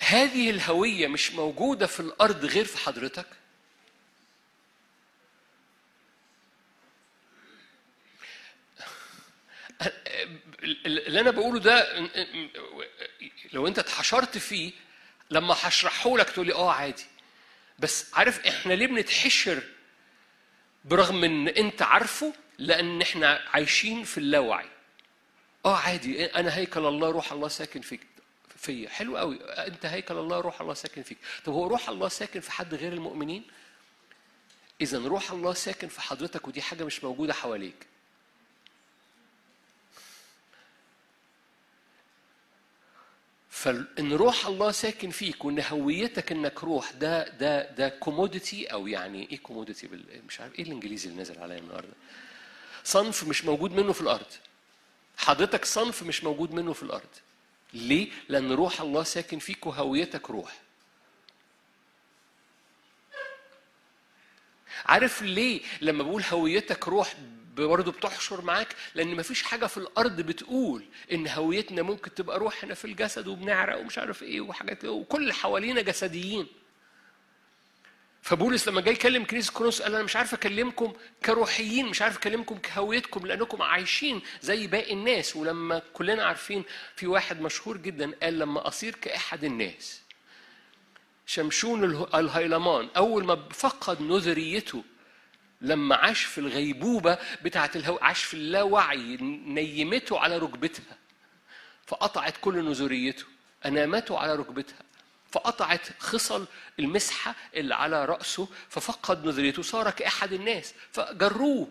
هذه 0.00 0.50
الهوية 0.50 1.06
مش 1.08 1.32
موجودة 1.32 1.86
في 1.86 2.00
الأرض 2.00 2.44
غير 2.44 2.64
في 2.64 2.78
حضرتك؟ 2.78 3.26
اللي 10.86 11.20
أنا 11.20 11.30
بقوله 11.30 11.58
ده 11.60 12.08
لو 13.52 13.66
أنت 13.66 13.78
اتحشرت 13.78 14.38
فيه 14.38 14.72
لما 15.30 15.56
هشرحه 15.62 16.16
لك 16.18 16.30
تقول 16.30 16.46
لي 16.46 16.54
آه 16.54 16.72
عادي. 16.72 17.04
بس 17.78 18.14
عارف 18.14 18.46
إحنا 18.46 18.72
ليه 18.72 18.86
بنتحشر 18.86 19.62
برغم 20.84 21.24
إن 21.24 21.48
أنت 21.48 21.82
عارفه؟ 21.82 22.32
لأن 22.58 23.02
إحنا 23.02 23.44
عايشين 23.52 24.04
في 24.04 24.18
اللاوعي. 24.18 24.68
آه 25.66 25.76
عادي 25.76 26.26
أنا 26.26 26.56
هيكل 26.56 26.86
الله 26.86 27.10
روح 27.10 27.32
الله 27.32 27.48
ساكن 27.48 27.80
فيك. 27.80 28.00
فيا. 28.58 28.88
حلو 28.88 29.16
قوي. 29.16 29.36
انت 29.44 29.86
هيكل 29.86 30.16
الله 30.18 30.40
روح 30.40 30.60
الله 30.60 30.74
ساكن 30.74 31.02
فيك. 31.02 31.18
طب 31.44 31.52
هو 31.52 31.66
روح 31.66 31.88
الله 31.88 32.08
ساكن 32.08 32.40
في 32.40 32.52
حد 32.52 32.74
غير 32.74 32.92
المؤمنين؟ 32.92 33.44
إذا 34.80 34.98
روح 34.98 35.30
الله 35.30 35.54
ساكن 35.54 35.88
في 35.88 36.00
حضرتك 36.00 36.48
ودي 36.48 36.62
حاجة 36.62 36.84
مش 36.84 37.04
موجودة 37.04 37.34
حواليك. 37.34 37.86
فإن 43.50 44.12
روح 44.12 44.46
الله 44.46 44.70
ساكن 44.70 45.10
فيك 45.10 45.44
وإن 45.44 45.60
هويتك 45.60 46.32
إنك 46.32 46.64
روح 46.64 46.90
ده 46.92 47.28
ده 47.28 47.70
ده 47.70 47.88
commodity 47.88 48.66
أو 48.66 48.86
يعني 48.86 49.30
إيه 49.30 49.38
commodity 49.38 49.86
بال... 49.86 50.22
مش 50.28 50.40
عارف 50.40 50.58
إيه 50.58 50.64
الإنجليزي 50.64 51.04
اللي 51.08 51.18
نازل 51.18 51.38
عليا 51.38 51.58
النهارده. 51.58 51.92
صنف 52.84 53.24
مش 53.24 53.44
موجود 53.44 53.72
منه 53.72 53.92
في 53.92 54.00
الأرض. 54.00 54.26
حضرتك 55.16 55.64
صنف 55.64 56.02
مش 56.02 56.24
موجود 56.24 56.52
منه 56.52 56.72
في 56.72 56.82
الأرض. 56.82 57.08
ليه؟ 57.74 58.08
لأن 58.28 58.52
روح 58.52 58.80
الله 58.80 59.02
ساكن 59.02 59.38
فيك 59.38 59.66
وهويتك 59.66 60.30
روح. 60.30 60.58
عارف 64.86 65.22
ليه 65.22 65.60
لما 65.80 66.02
بقول 66.02 66.22
هويتك 66.32 66.88
روح 66.88 67.14
برضه 67.56 67.92
بتحشر 67.92 68.40
معاك؟ 68.42 68.76
لأن 68.94 69.16
مفيش 69.16 69.42
حاجة 69.42 69.66
في 69.66 69.76
الأرض 69.76 70.20
بتقول 70.20 70.84
إن 71.12 71.28
هويتنا 71.28 71.82
ممكن 71.82 72.14
تبقى 72.14 72.38
روح 72.38 72.64
هنا 72.64 72.74
في 72.74 72.84
الجسد 72.84 73.26
وبنعرق 73.26 73.78
ومش 73.80 73.98
عارف 73.98 74.22
إيه 74.22 74.40
وحاجات 74.40 74.84
وكل 74.84 75.32
حوالينا 75.32 75.82
جسديين. 75.82 76.46
فبولس 78.28 78.68
لما 78.68 78.80
جاي 78.80 78.94
يكلم 78.94 79.24
كنيسه 79.24 79.52
كورنثوس 79.52 79.82
قال 79.82 79.94
أنا 79.94 80.04
مش 80.04 80.16
عارف 80.16 80.34
أكلمكم 80.34 80.92
كروحيين 81.24 81.86
مش 81.86 82.02
عارف 82.02 82.16
أكلمكم 82.16 82.58
كهويتكم 82.58 83.26
لأنكم 83.26 83.62
عايشين 83.62 84.22
زي 84.42 84.66
باقي 84.66 84.92
الناس. 84.92 85.36
ولما 85.36 85.82
كلنا 85.92 86.24
عارفين 86.24 86.64
في 86.96 87.06
واحد 87.06 87.40
مشهور 87.40 87.76
جدا 87.76 88.12
قال 88.22 88.38
لما 88.38 88.68
أصير 88.68 88.94
كأحد 88.94 89.44
الناس. 89.44 90.00
شمشون 91.26 91.84
الهيلمان 92.14 92.88
أول 92.96 93.24
ما 93.24 93.48
فقد 93.50 94.02
نذريته 94.02 94.84
لما 95.60 95.96
عاش 95.96 96.24
في 96.24 96.38
الغيبوبة 96.38 97.18
بتاعة 97.42 97.70
الهو 97.76 97.98
عاش 98.02 98.24
في 98.24 98.34
اللاوعي 98.34 99.16
نيمته 99.46 100.18
على 100.18 100.38
ركبتها 100.38 100.96
فقطعت 101.86 102.34
كل 102.40 102.64
نذريته 102.64 103.24
انامته 103.66 104.18
على 104.18 104.34
ركبتها. 104.34 104.87
فقطعت 105.32 106.02
خصل 106.02 106.46
المسحة 106.78 107.34
اللي 107.54 107.74
على 107.74 108.04
رأسه 108.04 108.48
ففقد 108.68 109.26
نظريته. 109.26 109.62
صار 109.62 109.90
كأحد 109.90 110.32
الناس. 110.32 110.74
فجروه. 110.92 111.68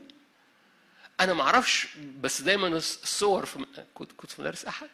أنا 1.20 1.34
ما 1.34 1.44
أعرفش 1.44 1.88
بس 2.22 2.42
دايما 2.42 2.68
الصور 2.68 3.46
في 3.46 3.66
كنت 3.94 4.12
كنت 4.12 4.32
في 4.32 4.42
مدارس 4.42 4.66
أحد؟ 4.66 4.90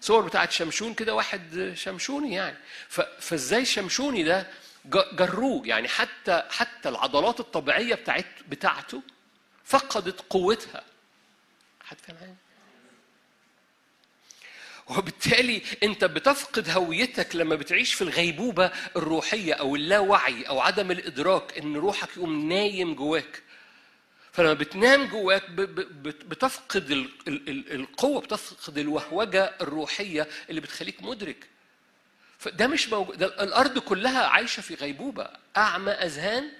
صور 0.00 0.22
بتاعت 0.26 0.50
شمشون 0.52 0.94
كده 0.94 1.14
واحد 1.14 1.72
شمشوني 1.76 2.34
يعني. 2.34 2.56
فإزاي 3.18 3.64
شمشوني 3.64 4.22
ده 4.22 4.46
جروه؟ 5.12 5.66
يعني 5.66 5.88
حتى 5.88 6.42
حتى 6.50 6.88
العضلات 6.88 7.40
الطبيعية 7.40 7.94
بتاعت 7.94 8.26
بتاعته 8.48 9.02
فقدت 9.64 10.20
قوتها. 10.30 10.84
حد 11.84 11.96
فاهم؟ 12.00 12.36
وبالتالي 14.86 15.62
انت 15.82 16.04
بتفقد 16.04 16.70
هويتك 16.70 17.36
لما 17.36 17.54
بتعيش 17.54 17.94
في 17.94 18.02
الغيبوبة 18.02 18.70
الروحية 18.96 19.54
أو 19.54 19.76
اللاوعي 19.76 20.42
أو 20.42 20.60
عدم 20.60 20.90
الإدراك 20.90 21.58
إن 21.58 21.76
روحك 21.76 22.16
يقوم 22.16 22.48
نايم 22.48 22.94
جواك. 22.94 23.42
فلما 24.32 24.54
بتنام 24.54 25.04
جواك 25.04 25.50
بتفقد 26.00 27.08
القوة 27.70 28.20
بتفقد 28.20 28.78
الوهوجة 28.78 29.54
الروحية 29.60 30.28
اللي 30.50 30.60
بتخليك 30.60 31.02
مدرك. 31.02 31.48
فده 32.38 32.66
مش 32.66 32.88
موجود. 32.88 33.18
ده 33.18 33.26
الأرض 33.26 33.78
كلها 33.78 34.26
عايشة 34.26 34.60
في 34.60 34.74
غيبوبة. 34.74 35.28
أعمى 35.56 35.92
أذهان. 35.92 36.50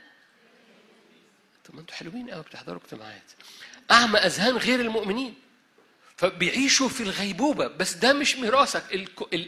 طب 1.65 1.75
ما 1.75 1.81
أنتوا 1.81 1.95
حلوين 1.97 2.31
قوي 2.31 2.43
بتحضروا 2.43 2.81
اجتماعات. 2.85 3.31
أعمى 3.91 4.19
أذهان 4.19 4.57
غير 4.57 4.81
المؤمنين. 4.81 5.35
فبيعيشوا 6.17 6.89
في 6.89 7.03
الغيبوبة. 7.03 7.67
بس 7.67 7.95
ده 7.95 8.13
مش 8.13 8.37
ميراثك. 8.37 8.85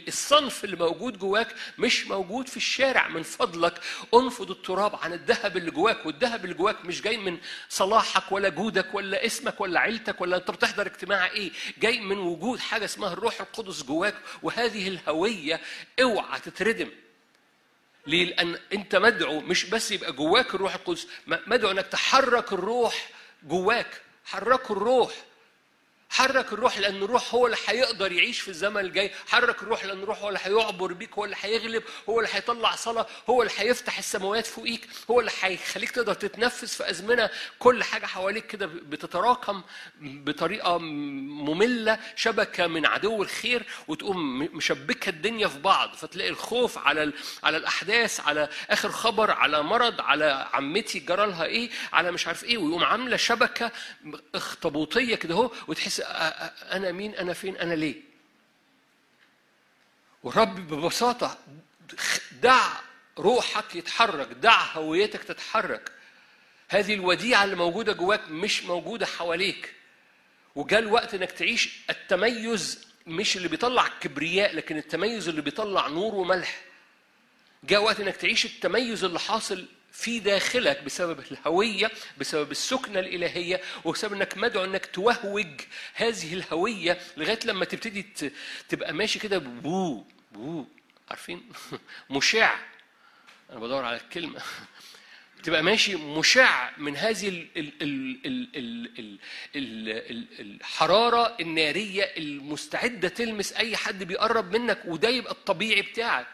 الصنف 0.07 0.63
اللي 0.63 0.75
موجود 0.75 1.17
جواك 1.19 1.55
مش 1.77 2.07
موجود 2.07 2.47
في 2.47 2.57
الشارع 2.57 3.07
من 3.07 3.23
فضلك. 3.23 3.73
انفض 4.13 4.51
التراب 4.51 4.95
عن 4.95 5.13
الذهب 5.13 5.57
اللي 5.57 5.71
جواك 5.71 6.05
والذهب 6.05 6.43
اللي 6.43 6.55
جواك 6.55 6.85
مش 6.85 7.01
جاي 7.01 7.17
من 7.17 7.37
صلاحك 7.69 8.31
ولا 8.31 8.49
جودك 8.49 8.93
ولا 8.95 9.25
اسمك 9.25 9.61
ولا 9.61 9.79
عيلتك 9.79 10.21
ولا 10.21 10.37
انت 10.37 10.51
بتحضر 10.51 10.87
اجتماع 10.87 11.25
إيه. 11.31 11.51
جاي 11.77 11.99
من 11.99 12.17
وجود 12.17 12.59
حاجة 12.59 12.85
اسمها 12.85 13.13
الروح 13.13 13.41
القدس 13.41 13.83
جواك 13.83 14.15
وهذه 14.43 14.87
الهوية 14.87 15.61
اوعى 16.01 16.39
تتردم. 16.39 16.89
ليه؟ 18.07 18.25
لأن 18.25 18.59
أنت 18.73 18.95
مدعو 18.95 19.39
مش 19.39 19.65
بس 19.65 19.91
يبقى 19.91 20.11
جواك 20.13 20.55
الروح 20.55 20.75
القدس 20.75 21.07
مدعو 21.27 21.71
أنك 21.71 21.87
تحرك 21.87 22.53
الروح 22.53 23.09
جواك. 23.43 24.01
حركوا 24.25 24.75
الروح. 24.75 25.13
حرك 26.09 26.53
الروح 26.53 26.77
لأن 26.77 26.95
الروح 27.03 27.33
هو 27.33 27.45
اللي 27.45 27.57
هيقدر 27.67 28.11
يعيش 28.11 28.39
في 28.41 28.47
الزمن 28.47 28.77
الجاي. 28.81 29.11
حرك 29.27 29.63
الروح 29.63 29.85
لأن 29.85 30.03
الروح 30.03 30.19
هو 30.21 30.27
اللي 30.29 30.39
هيعبر 30.43 30.93
بيك 30.93 31.13
هو 31.13 31.25
اللي 31.25 31.35
هيغلب 31.41 31.83
هو 32.09 32.19
اللي 32.19 32.29
هيطلع 32.33 32.75
صلاة 32.75 33.07
هو 33.29 33.41
اللي 33.41 33.53
هيفتح 33.57 33.97
السماوات 33.97 34.45
فوقيك 34.47 34.87
هو 35.11 35.19
اللي 35.19 35.31
هيخليك 35.41 35.91
تقدر 35.91 36.13
تتنفس 36.13 36.75
في 36.75 36.89
أزمنة. 36.89 37.29
كل 37.59 37.83
حاجة 37.83 38.05
حواليك 38.05 38.47
كده 38.47 38.65
بتتراكم 38.65 39.61
بطريقة 40.01 40.77
مملة 40.77 41.99
شبكة 42.15 42.67
من 42.67 42.85
عدو 42.85 43.23
الخير 43.23 43.63
وتقوم 43.87 44.39
مشبكة 44.39 45.09
الدنيا 45.09 45.47
في 45.47 45.59
بعض. 45.59 45.93
فتلاقي 45.95 46.29
الخوف 46.29 46.77
على 46.77 47.11
على 47.43 47.57
الأحداث 47.57 48.19
على 48.19 48.49
آخر 48.69 48.91
خبر 48.91 49.31
على 49.31 49.63
مرض 49.63 50.01
على 50.01 50.47
عمتي 50.53 50.99
جرى 50.99 51.25
لها 51.27 51.45
إيه 51.45 51.69
على 51.93 52.11
مش 52.11 52.27
عارف 52.27 52.43
إيه 52.43 52.57
ويقوم 52.57 52.83
عاملة 52.83 53.17
شبكة 53.17 53.71
اخطبوطية 54.35 55.15
كده 55.15 55.33
أهو 55.35 55.51
وتحس 55.67 55.96
أنا 55.99 56.91
مين 56.91 57.15
أنا 57.15 57.33
فين 57.33 57.57
أنا 57.57 57.73
ليه؟ 57.73 57.95
والرب 60.23 60.55
ببساطة 60.55 61.37
دع 62.41 62.67
روحك 63.17 63.75
يتحرك 63.75 64.27
دع 64.27 64.61
هويتك 64.73 65.23
تتحرك. 65.23 65.91
هذه 66.69 66.93
الوديعة 66.93 67.43
اللي 67.43 67.55
موجودة 67.55 67.93
جواك 67.93 68.29
مش 68.29 68.63
موجودة 68.63 69.05
حواليك. 69.05 69.73
وجاء 70.55 70.79
الوقت 70.79 71.13
إنك 71.13 71.31
تعيش 71.31 71.79
التميز 71.89 72.87
مش 73.07 73.37
اللي 73.37 73.47
بيطلع 73.47 73.87
كبرياء 73.87 74.55
لكن 74.55 74.77
التميز 74.77 75.27
اللي 75.27 75.41
بيطلع 75.41 75.87
نور 75.87 76.15
وملح. 76.15 76.61
جاء 77.63 77.83
وقت 77.83 77.99
إنك 77.99 78.15
تعيش 78.15 78.45
التميز 78.45 79.03
اللي 79.03 79.19
حاصل 79.19 79.65
في 79.97 80.19
داخلك 80.19 80.83
بسبب 80.83 81.19
الهوية 81.19 81.91
بسبب 82.17 82.51
السكنة 82.51 82.99
الإلهية 82.99 83.61
وبسبب 83.85 84.13
أنك 84.13 84.37
مدعو 84.37 84.63
أنك 84.63 84.85
توهوج 84.85 85.61
هذه 85.93 86.33
الهوية 86.33 86.97
لغاية 87.17 87.39
لما 87.45 87.65
تبتدي 87.65 88.05
تبقى 88.69 88.93
ماشي 88.93 89.19
كده 89.19 89.37
بو 89.37 90.03
بو 90.31 90.65
عارفين؟ 91.09 91.49
مشع. 92.09 92.55
أنا 93.49 93.59
بدور 93.59 93.85
على 93.85 93.97
الكلمة. 93.97 94.41
تبقى 95.43 95.63
ماشي 95.63 95.95
مشع 95.95 96.69
من 96.77 96.97
هذه 96.97 97.27
ال 97.29 97.47
ال 97.57 97.73
ال 97.81 98.19
ال 98.25 98.49
ال 98.95 99.19
ال 99.55 99.89
ال 99.89 100.27
الحرارة 100.39 101.37
النارية 101.39 102.03
المستعدة 102.03 103.07
تلمس 103.07 103.53
أي 103.53 103.77
حد 103.77 104.03
بيقرب 104.03 104.55
منك 104.57 104.81
وده 104.85 105.09
يبقى 105.09 105.31
الطبيعي 105.31 105.81
بتاعك. 105.81 106.27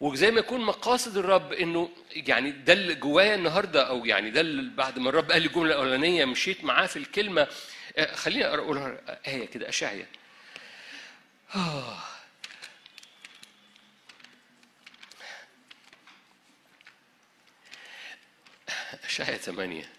وزي 0.00 0.30
ما 0.30 0.38
يكون 0.40 0.60
مقاصد 0.60 1.16
الرب 1.16 1.52
إنه 1.52 1.90
يعني 2.16 2.50
ده 2.50 2.72
اللي 2.72 2.94
جوايا 2.94 3.34
النهارده 3.34 3.88
أو 3.88 4.04
يعني 4.04 4.30
ده 4.30 4.40
اللي 4.40 4.70
بعد 4.76 4.98
ما 4.98 5.08
الرب 5.10 5.32
قال 5.32 5.42
لي 5.42 5.48
الجملة 5.48 5.66
الأولانية 5.74 6.24
مشيت 6.24 6.64
معاه 6.64 6.86
في 6.86 6.96
الكلمة. 6.98 7.46
آه، 7.96 8.14
خليني 8.14 8.46
أقولها 8.46 9.00
آية 9.28 9.46
كده 9.46 9.68
اشعيا 9.68 10.06
آه. 11.54 11.98
اشعيا 19.04 19.36
ثمانية. 19.36 19.95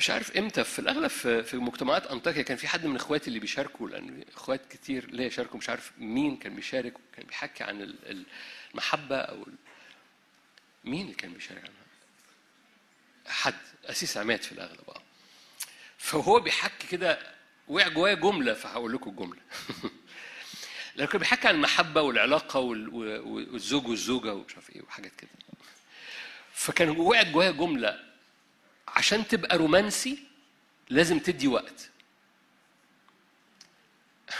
مش 0.00 0.10
عارف 0.10 0.36
إمتى 0.36 0.64
في 0.64 0.78
الأغلب 0.78 1.08
في 1.42 1.56
مجتمعات 1.56 2.06
أنطاكيا 2.06 2.42
كان 2.42 2.56
في 2.56 2.68
حد 2.68 2.86
من 2.86 2.96
إخواتي 2.96 3.28
اللي 3.28 3.38
بيشاركوا 3.38 3.88
لأن 3.88 4.24
إخوات 4.34 4.72
كتير 4.72 5.10
ليا 5.10 5.28
شاركوا 5.28 5.58
مش 5.58 5.68
عارف 5.68 5.92
مين 5.98 6.36
كان 6.36 6.54
بيشارك 6.54 6.94
كان 7.16 7.26
بيحكي 7.26 7.64
عن 7.64 7.94
المحبة 8.74 9.16
أو 9.16 9.46
مين 10.84 11.00
اللي 11.00 11.14
كان 11.14 11.32
بيشارك 11.32 11.58
عنها؟ 11.58 11.72
حد 13.26 13.54
أسيس 13.84 14.16
عماد 14.16 14.42
في 14.42 14.52
الأغلب 14.52 14.90
آه. 14.90 15.02
فهو 15.98 16.40
بيحكي 16.40 16.86
كده 16.86 17.18
وقع 17.68 17.88
جوايا 17.88 18.14
جملة 18.14 18.54
فهقول 18.54 18.92
لكم 18.92 19.10
الجملة. 19.10 19.40
لكن 20.96 21.10
كان 21.12 21.18
بيحكي 21.18 21.48
عن 21.48 21.54
المحبة 21.54 22.02
والعلاقة 22.02 22.60
والزوج 22.60 23.88
والزوجة 23.88 24.34
ومش 24.34 24.54
عارف 24.54 24.70
إيه 24.70 24.82
وحاجات 24.82 25.12
كده. 25.18 25.30
فكان 26.52 26.88
وقعت 26.88 27.26
جوايا 27.26 27.50
جملة 27.50 28.09
عشان 28.96 29.28
تبقى 29.28 29.58
رومانسي 29.58 30.18
لازم 30.90 31.18
تدي 31.18 31.48
وقت. 31.48 31.90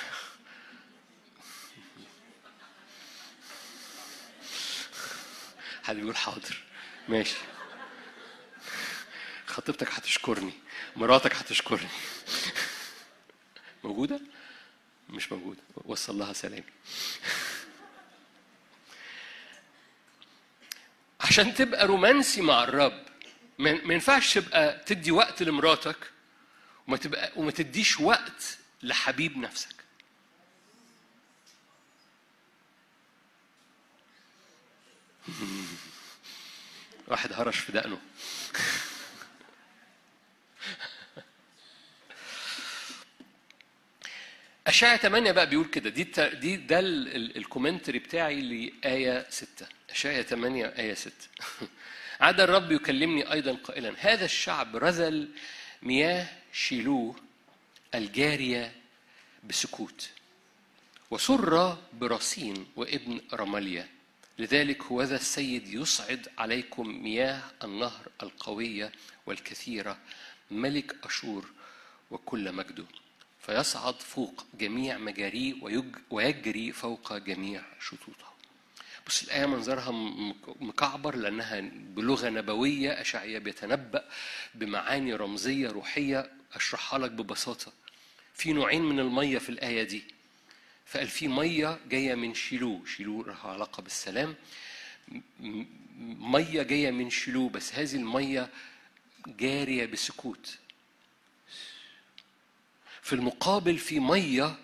حد 5.84 5.96
بيقول 5.96 6.16
حاضر. 6.16 6.62
ماشي. 7.08 7.36
خطيبتك 9.46 9.88
هتشكرني. 9.92 10.52
مراتك 10.96 11.34
هتشكرني. 11.36 11.88
موجودة؟ 13.84 14.20
مش 15.08 15.32
موجودة. 15.32 15.60
وصل 15.76 16.18
لها 16.18 16.32
سلام. 16.32 16.64
عشان 21.20 21.54
تبقى 21.54 21.86
رومانسي 21.86 22.40
مع 22.40 22.64
الرب 22.64 23.09
ما 23.60 23.94
ينفعش 23.94 24.34
تبقى 24.34 24.78
تدي 24.86 25.10
وقت 25.10 25.42
لمراتك 25.42 25.96
وما 26.86 26.96
تبقى 26.96 27.32
وما 27.36 27.50
تديش 27.50 28.00
وقت 28.00 28.58
لحبيب 28.82 29.36
نفسك. 29.38 29.74
واحد 37.08 37.32
هرش 37.32 37.58
في 37.58 37.72
دقنه. 37.72 37.98
أشعة 44.66 44.96
8 44.96 45.32
بقى 45.32 45.48
بيقول 45.50 45.66
كده. 45.66 45.90
دي 45.90 46.04
دي 46.34 46.56
ده 46.56 46.78
ال 46.80 46.91
commentary 46.91 47.98
بتاعي 47.98 48.40
لآية 48.40 49.26
6 49.30 49.66
أشعيا 49.90 50.22
8 50.22 50.66
آية 50.66 50.94
6 50.94 51.12
عاد 52.20 52.40
الرب 52.40 52.72
يكلمني 52.72 53.32
أيضا 53.32 53.52
قائلا 53.52 53.94
هذا 53.98 54.24
الشعب 54.24 54.76
رذل 54.76 55.28
مياه 55.82 56.28
شيلوه 56.52 57.16
الجارية 57.94 58.72
بسكوت 59.44 60.10
وسر 61.10 61.78
برصين 61.92 62.66
وابن 62.76 63.20
رماليا 63.32 63.88
لذلك 64.38 64.82
هو 64.82 65.02
ذا 65.02 65.16
السيد 65.16 65.68
يصعد 65.68 66.28
عليكم 66.38 67.02
مياه 67.02 67.42
النهر 67.64 68.08
القوية 68.22 68.92
والكثيرة 69.26 69.98
ملك 70.50 70.96
أشور 71.04 71.50
وكل 72.10 72.52
مجده 72.52 72.84
فيصعد 73.40 73.94
فوق 73.94 74.44
جميع 74.54 74.98
مجاريه 74.98 75.54
ويجري 76.10 76.72
فوق 76.72 77.16
جميع 77.16 77.62
شطوطه 77.80 78.29
بس 79.10 79.22
الآية 79.24 79.46
منظرها 79.46 79.90
مكعبر 80.60 81.16
لأنها 81.16 81.60
بلغة 81.74 82.28
نبوية 82.28 83.00
أشعية 83.00 83.38
بيتنبأ 83.38 84.04
بمعاني 84.54 85.14
رمزية 85.14 85.68
روحية 85.68 86.30
أشرحها 86.54 86.98
لك 86.98 87.10
ببساطة. 87.10 87.72
في 88.34 88.52
نوعين 88.52 88.82
من 88.82 89.00
المية 89.00 89.38
في 89.38 89.48
الآية 89.48 89.82
دي. 89.82 90.04
فقال 90.86 91.08
في 91.08 91.28
مية 91.28 91.78
جاية 91.88 92.14
من 92.14 92.34
شيلو. 92.34 92.84
شيلو 92.84 93.22
لها 93.22 93.48
علاقة 93.48 93.82
بالسلام. 93.82 94.34
مية 96.18 96.62
جاية 96.62 96.90
من 96.90 97.10
شيلو. 97.10 97.48
بس 97.48 97.74
هذه 97.74 97.96
المية 97.96 98.48
جارية 99.26 99.86
بسكوت. 99.86 100.58
في 103.02 103.12
المقابل 103.12 103.78
في 103.78 104.00
مية 104.00 104.56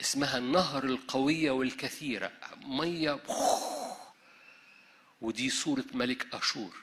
اسمها 0.00 0.38
النهر 0.38 0.84
القوية 0.84 1.50
والكثيرة. 1.50 2.32
مية 2.66 3.20
ودي 5.20 5.50
صورة 5.50 5.84
ملك 5.94 6.34
أشور. 6.34 6.76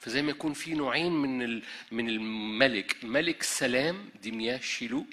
فزي 0.00 0.22
ما 0.22 0.30
يكون 0.30 0.52
في 0.52 0.74
نوعين 0.74 1.12
من 1.12 1.62
من 1.92 2.08
الملك. 2.08 3.04
ملك 3.04 3.42
سلام 3.42 4.10
دي 4.22 4.30
مياه 4.30 4.60
شيلو 4.60 5.06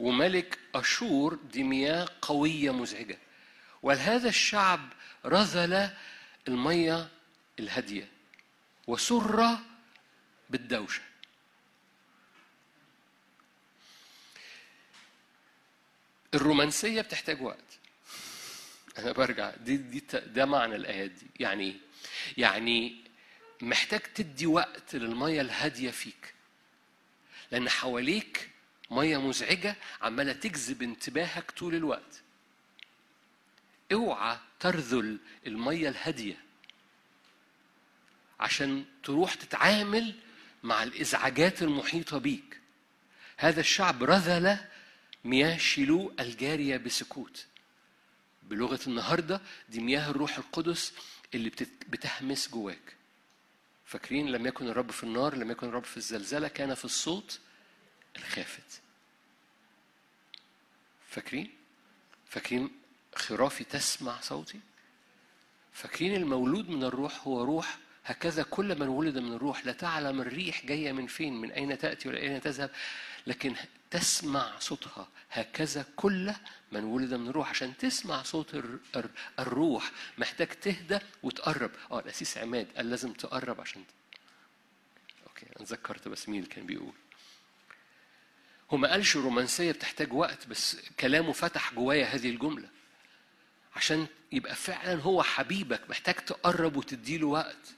وملك 0.00 0.58
أشور 0.74 1.34
دي 1.34 1.62
مياه 1.62 2.08
قوية 2.22 2.70
مزعجة. 2.70 3.18
ولهذا 3.82 4.28
الشعب 4.28 4.92
رذل 5.26 5.90
المية 6.48 7.08
الهادية 7.58 8.08
وسر 8.86 9.58
بالدوشة. 10.50 11.02
الرومانسية 16.34 17.00
بتحتاج 17.00 17.42
وقت. 17.42 17.78
أنا 18.98 19.12
برجع. 19.12 19.50
دي 19.56 19.76
دي 19.76 20.02
ده 20.26 20.44
معنى 20.46 20.76
الآيات 20.76 21.10
دي. 21.10 21.26
يعني 21.40 21.64
إيه؟ 21.64 21.76
يعني 22.36 23.04
محتاج 23.62 24.00
تدي 24.00 24.46
وقت 24.46 24.96
للمية 24.96 25.40
الهادية 25.40 25.90
فيك. 25.90 26.34
لأن 27.52 27.68
حواليك 27.68 28.50
مية 28.90 29.20
مزعجة 29.20 29.76
عمالة 30.02 30.32
تجذب 30.32 30.82
انتباهك 30.82 31.50
طول 31.50 31.74
الوقت. 31.74 32.22
اوعى 33.92 34.38
ترذل 34.60 35.18
المية 35.46 35.88
الهادية 35.88 36.36
عشان 38.40 38.84
تروح 39.02 39.34
تتعامل 39.34 40.14
مع 40.62 40.82
الإزعاجات 40.82 41.62
المحيطة 41.62 42.18
بيك. 42.18 42.60
هذا 43.36 43.60
الشعب 43.60 44.04
رذل 44.04 44.58
مياه 45.24 45.58
شيلو 45.58 46.14
الجارية 46.20 46.76
بسكوت. 46.76 47.46
بلغة 48.50 48.80
النهاردة 48.86 49.40
دي 49.68 49.80
مياه 49.80 50.10
الروح 50.10 50.38
القدس 50.38 50.92
اللي 51.34 51.50
بتهمس 51.88 52.48
جواك. 52.50 52.96
فاكرين 53.84 54.26
لم 54.32 54.46
يكن 54.46 54.68
الرب 54.68 54.90
في 54.90 55.04
النار 55.04 55.34
لم 55.34 55.50
يكن 55.50 55.68
الرب 55.68 55.84
في 55.84 55.96
الزلزلة 55.96 56.48
كان 56.48 56.74
في 56.74 56.84
الصوت 56.84 57.40
الخافت. 58.16 58.80
فاكرين؟ 61.08 61.50
فاكرين 62.28 62.70
خرافي 63.14 63.64
تسمع 63.64 64.20
صوتي؟ 64.20 64.60
فاكرين 65.72 66.14
المولود 66.16 66.68
من 66.68 66.84
الروح 66.84 67.26
هو 67.26 67.44
روح 67.44 67.78
هكذا 68.04 68.42
كل 68.42 68.78
من 68.78 68.88
ولد 68.88 69.18
من 69.18 69.32
الروح 69.32 69.66
لا 69.66 69.72
تعلم 69.72 70.20
الريح 70.20 70.66
جاية 70.66 70.92
من 70.92 71.06
فين 71.06 71.40
من 71.40 71.50
أين 71.50 71.78
تأتي 71.78 72.08
ولا 72.08 72.18
أين 72.18 72.40
تذهب 72.40 72.70
لكن 73.26 73.54
تسمع 73.90 74.58
صوتها. 74.58 75.08
هكذا 75.30 75.86
كل 75.96 76.32
من 76.72 76.84
ولد 76.84 77.14
من 77.14 77.28
الروح 77.28 77.50
عشان 77.50 77.76
تسمع 77.76 78.22
صوت 78.22 78.62
الروح 79.38 79.90
محتاج 80.18 80.48
تهدى 80.48 80.98
وتقرب. 81.22 81.70
آه 81.90 81.98
الأسيس 82.00 82.38
عماد 82.38 82.66
قال 82.76 82.90
لازم 82.90 83.12
تقرب 83.12 83.60
عشان 83.60 83.84
أوكي 85.26 85.46
أنا 85.46 85.64
اتذكرت 85.64 86.08
بس 86.08 86.28
مين 86.28 86.42
اللي 86.42 86.54
كان 86.54 86.66
بيقول. 86.66 86.92
هو 88.70 88.76
ما 88.76 88.90
قالش 88.90 89.16
رومانسية 89.16 89.72
بتحتاج 89.72 90.12
وقت 90.12 90.46
بس 90.46 90.76
كلامه 91.00 91.32
فتح 91.32 91.74
جوايا 91.74 92.06
هذه 92.06 92.30
الجملة. 92.30 92.68
عشان 93.76 94.06
يبقى 94.32 94.54
فعلا 94.54 95.02
هو 95.02 95.22
حبيبك 95.22 95.90
محتاج 95.90 96.14
تقرب 96.14 96.76
وتديله 96.76 97.26
وقت. 97.26 97.74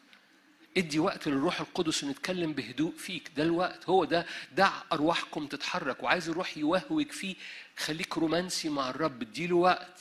ادي 0.78 0.98
وقت 0.98 1.28
للروح 1.28 1.60
القدس 1.60 2.04
نتكلم 2.04 2.52
بهدوء 2.52 2.92
فيك. 2.96 3.30
ده 3.36 3.42
الوقت 3.42 3.88
هو 3.88 4.04
ده 4.04 4.26
دع 4.56 4.72
أرواحكم 4.92 5.46
تتحرك 5.46 6.02
وعايز 6.02 6.28
الروح 6.28 6.56
يوهوك 6.58 7.12
فيه. 7.12 7.34
خليك 7.76 8.18
رومانسي 8.18 8.68
مع 8.68 8.90
الرب 8.90 9.22
اديله 9.22 9.56
وقت. 9.56 10.00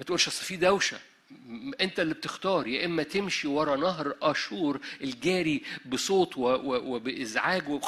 ما 0.00 0.04
تقولش 0.06 0.28
أصل 0.28 0.44
في 0.44 0.56
دوشة. 0.56 0.98
أنت 1.80 2.00
اللي 2.00 2.14
بتختار 2.14 2.66
يا 2.66 2.84
إما 2.84 3.02
تمشي 3.02 3.48
ورا 3.48 3.76
نهر 3.76 4.14
أشور 4.22 4.80
الجاري 5.00 5.62
بصوت 5.86 6.32
وبإزعاج 6.36 7.68
و... 7.68 7.80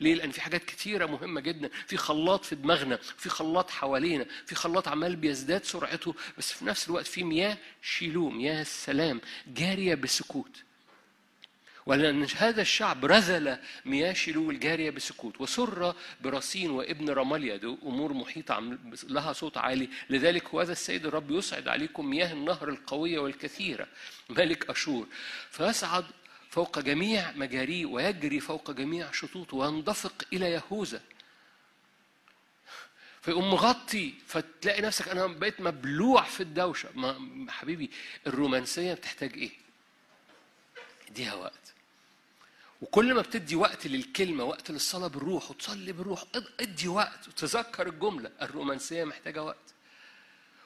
ليه؟ 0.00 0.14
لأن 0.14 0.30
في 0.30 0.40
حاجات 0.40 0.64
كتيرة 0.64 1.06
مهمة 1.06 1.40
جدا، 1.40 1.70
في 1.86 1.96
خلاط 1.96 2.44
في 2.44 2.54
دماغنا، 2.54 2.96
في 2.96 3.28
خلاط 3.28 3.70
حوالينا، 3.70 4.26
في 4.46 4.54
خلاط 4.54 4.88
عمال 4.88 5.16
بيزداد 5.16 5.64
سرعته، 5.64 6.14
بس 6.38 6.52
في 6.52 6.64
نفس 6.64 6.88
الوقت 6.88 7.06
في 7.06 7.24
مياه 7.24 7.58
شيلو، 7.82 8.30
مياه 8.30 8.60
السلام 8.60 9.20
جارية 9.46 9.94
بسكوت. 9.94 10.62
ولأن 11.86 12.26
هذا 12.36 12.62
الشعب 12.62 13.04
رذل 13.04 13.58
مياه 13.84 14.12
شيلو 14.12 14.50
الجارية 14.50 14.90
بسكوت. 14.90 15.40
وسر 15.40 15.94
برصين 16.20 16.70
وابن 16.70 17.10
رماليا 17.10 17.56
دي 17.56 17.66
أمور 17.66 18.12
محيطة 18.12 18.78
لها 19.08 19.32
صوت 19.32 19.56
عالي. 19.58 19.88
لذلك 20.10 20.54
هذا 20.54 20.72
السيد 20.72 21.06
الرب 21.06 21.30
يسعد 21.30 21.68
عليكم 21.68 22.10
مياه 22.10 22.32
النهر 22.32 22.68
القوية 22.68 23.18
والكثيرة. 23.18 23.86
ملك 24.28 24.70
أشور. 24.70 25.06
فيصعد 25.50 26.04
فوق 26.50 26.78
جميع 26.78 27.32
مجاريه 27.32 27.86
ويجري 27.86 28.40
فوق 28.40 28.70
جميع 28.70 29.12
شطوطه 29.12 29.56
وينضفق 29.56 30.24
إلى 30.32 30.50
يهوذا. 30.50 31.02
فيقوم 33.22 33.50
مغطي 33.50 34.14
فتلاقي 34.26 34.82
نفسك 34.82 35.08
أنا 35.08 35.26
بقيت 35.26 35.60
مبلوع 35.60 36.22
في 36.22 36.42
الدوشة. 36.42 36.88
ما 36.94 37.46
حبيبي 37.52 37.90
الرومانسية 38.26 38.94
بتحتاج 38.94 39.32
إيه؟ 39.34 39.50
إديها 41.08 41.34
وقت. 41.34 41.74
وكل 42.82 43.14
ما 43.14 43.22
بتدي 43.22 43.56
وقت 43.56 43.86
للكلمة 43.86 44.44
وقت 44.44 44.70
للصلاة 44.70 45.06
بالروح 45.06 45.50
وتصلي 45.50 45.92
بالروح 45.92 46.24
ادي 46.60 46.88
وقت 46.88 47.28
وتذكر 47.28 47.86
الجملة. 47.88 48.32
الرومانسية 48.42 49.04
محتاجة 49.04 49.42
وقت. 49.42 49.69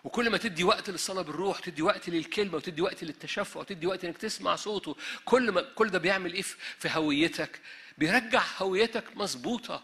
وكل 0.05 0.31
ما 0.31 0.39
تدي 0.39 0.65
وقت 0.65 0.91
للصلاة 0.91 1.23
بالروح 1.23 1.59
تدي 1.59 1.83
وقت 1.83 2.09
للكلمة 2.09 2.57
وتدي 2.57 2.83
وقت 2.83 3.05
للتشفع 3.05 3.61
وتدي 3.61 3.87
وقت 3.87 4.05
إنك 4.05 4.19
تسمع 4.19 4.57
صوته 4.57 4.97
كل 5.25 5.51
ما 5.53 5.63
كل 5.63 5.89
ده 5.91 5.99
بيعمل 5.99 6.33
إيه 6.35 6.43
في 6.79 6.89
هويتك؟ 6.89 7.61
بيرجع 7.99 8.43
هويتك 8.59 9.05
مظبوطة 9.17 9.83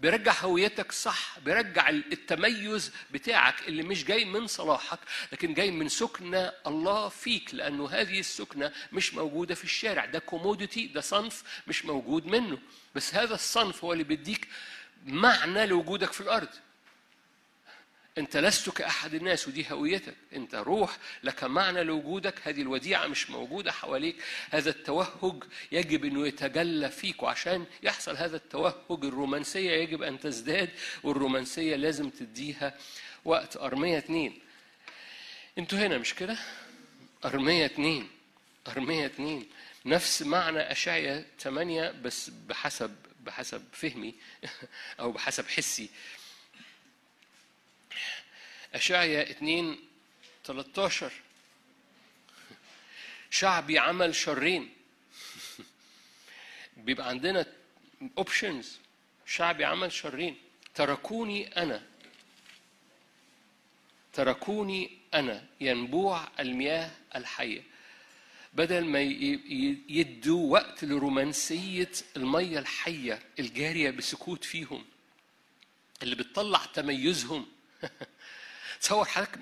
بيرجع 0.00 0.32
هويتك 0.40 0.92
صح 0.92 1.38
بيرجع 1.38 1.88
التميز 1.88 2.92
بتاعك 3.10 3.68
اللي 3.68 3.82
مش 3.82 4.04
جاي 4.04 4.24
من 4.24 4.46
صلاحك 4.46 4.98
لكن 5.32 5.54
جاي 5.54 5.70
من 5.70 5.88
سكنة 5.88 6.52
الله 6.66 7.08
فيك 7.08 7.54
لأنه 7.54 7.88
هذه 7.88 8.20
السكنة 8.20 8.72
مش 8.92 9.14
موجودة 9.14 9.54
في 9.54 9.64
الشارع. 9.64 10.04
ده 10.04 10.18
كوموديتي 10.18 10.86
ده 10.86 11.00
صنف 11.00 11.42
مش 11.66 11.84
موجود 11.84 12.26
منه. 12.26 12.58
بس 12.94 13.14
هذا 13.14 13.34
الصنف 13.34 13.84
هو 13.84 13.92
اللي 13.92 14.04
بيديك 14.04 14.48
معنى 15.06 15.66
لوجودك 15.66 16.12
في 16.12 16.20
الأرض. 16.20 16.48
أنت 18.18 18.36
لست 18.36 18.70
كأحد 18.70 19.14
الناس 19.14 19.48
ودي 19.48 19.66
هويتك. 19.70 20.14
أنت 20.32 20.54
روح 20.54 20.98
لك 21.22 21.44
معنى 21.44 21.82
لوجودك. 21.82 22.34
هذه 22.44 22.62
الوديعة 22.62 23.06
مش 23.06 23.30
موجودة 23.30 23.72
حواليك. 23.72 24.16
هذا 24.50 24.70
التوهج 24.70 25.44
يجب 25.72 26.04
أنه 26.04 26.26
يتجلى 26.26 26.90
فيك 26.90 27.22
وعشان 27.22 27.64
يحصل 27.82 28.16
هذا 28.16 28.36
التوهج 28.36 29.04
الرومانسية 29.04 29.70
يجب 29.70 30.02
أن 30.02 30.20
تزداد 30.20 30.70
والرومانسية 31.02 31.76
لازم 31.76 32.10
تديها 32.10 32.74
وقت. 33.24 33.56
أرمية 33.56 33.98
اتنين. 33.98 34.38
أنتوا 35.58 35.78
هنا 35.78 35.98
مش 35.98 36.14
كده؟ 36.14 36.38
أرمية 37.24 37.64
اتنين. 37.66 38.08
أرمية 38.68 39.06
اتنين. 39.06 39.46
نفس 39.86 40.22
معنى 40.22 40.72
اشعيا 40.72 41.24
ثمانية 41.38 41.90
بس 41.90 42.30
بحسب 42.30 42.96
بحسب 43.20 43.64
فهمي 43.72 44.14
أو 45.00 45.12
بحسب 45.12 45.48
حسي. 45.48 45.90
أشعيا 48.74 49.30
2 49.30 49.78
13 50.44 51.12
شعبي 53.30 53.78
عمل 53.78 54.14
شرين. 54.14 54.70
بيبقى 56.76 57.08
عندنا 57.08 57.46
اوبشنز 58.18 58.78
شعبي 59.26 59.64
عمل 59.64 59.92
شرين. 59.92 60.36
تركوني 60.74 61.62
أنا. 61.62 61.86
تركوني 64.12 64.98
أنا. 65.14 65.46
ينبوع 65.60 66.28
المياه 66.40 66.90
الحية. 67.16 67.62
بدل 68.52 68.84
ما 68.84 69.00
يدوا 69.88 70.52
وقت 70.52 70.84
لرومانسية 70.84 71.92
المية 72.16 72.58
الحية 72.58 73.22
الجارية 73.38 73.90
بسكوت 73.90 74.44
فيهم. 74.44 74.84
اللي 76.02 76.14
بتطلع 76.14 76.64
تميزهم. 76.64 77.46
تصور 78.80 79.04
حضرتك 79.04 79.38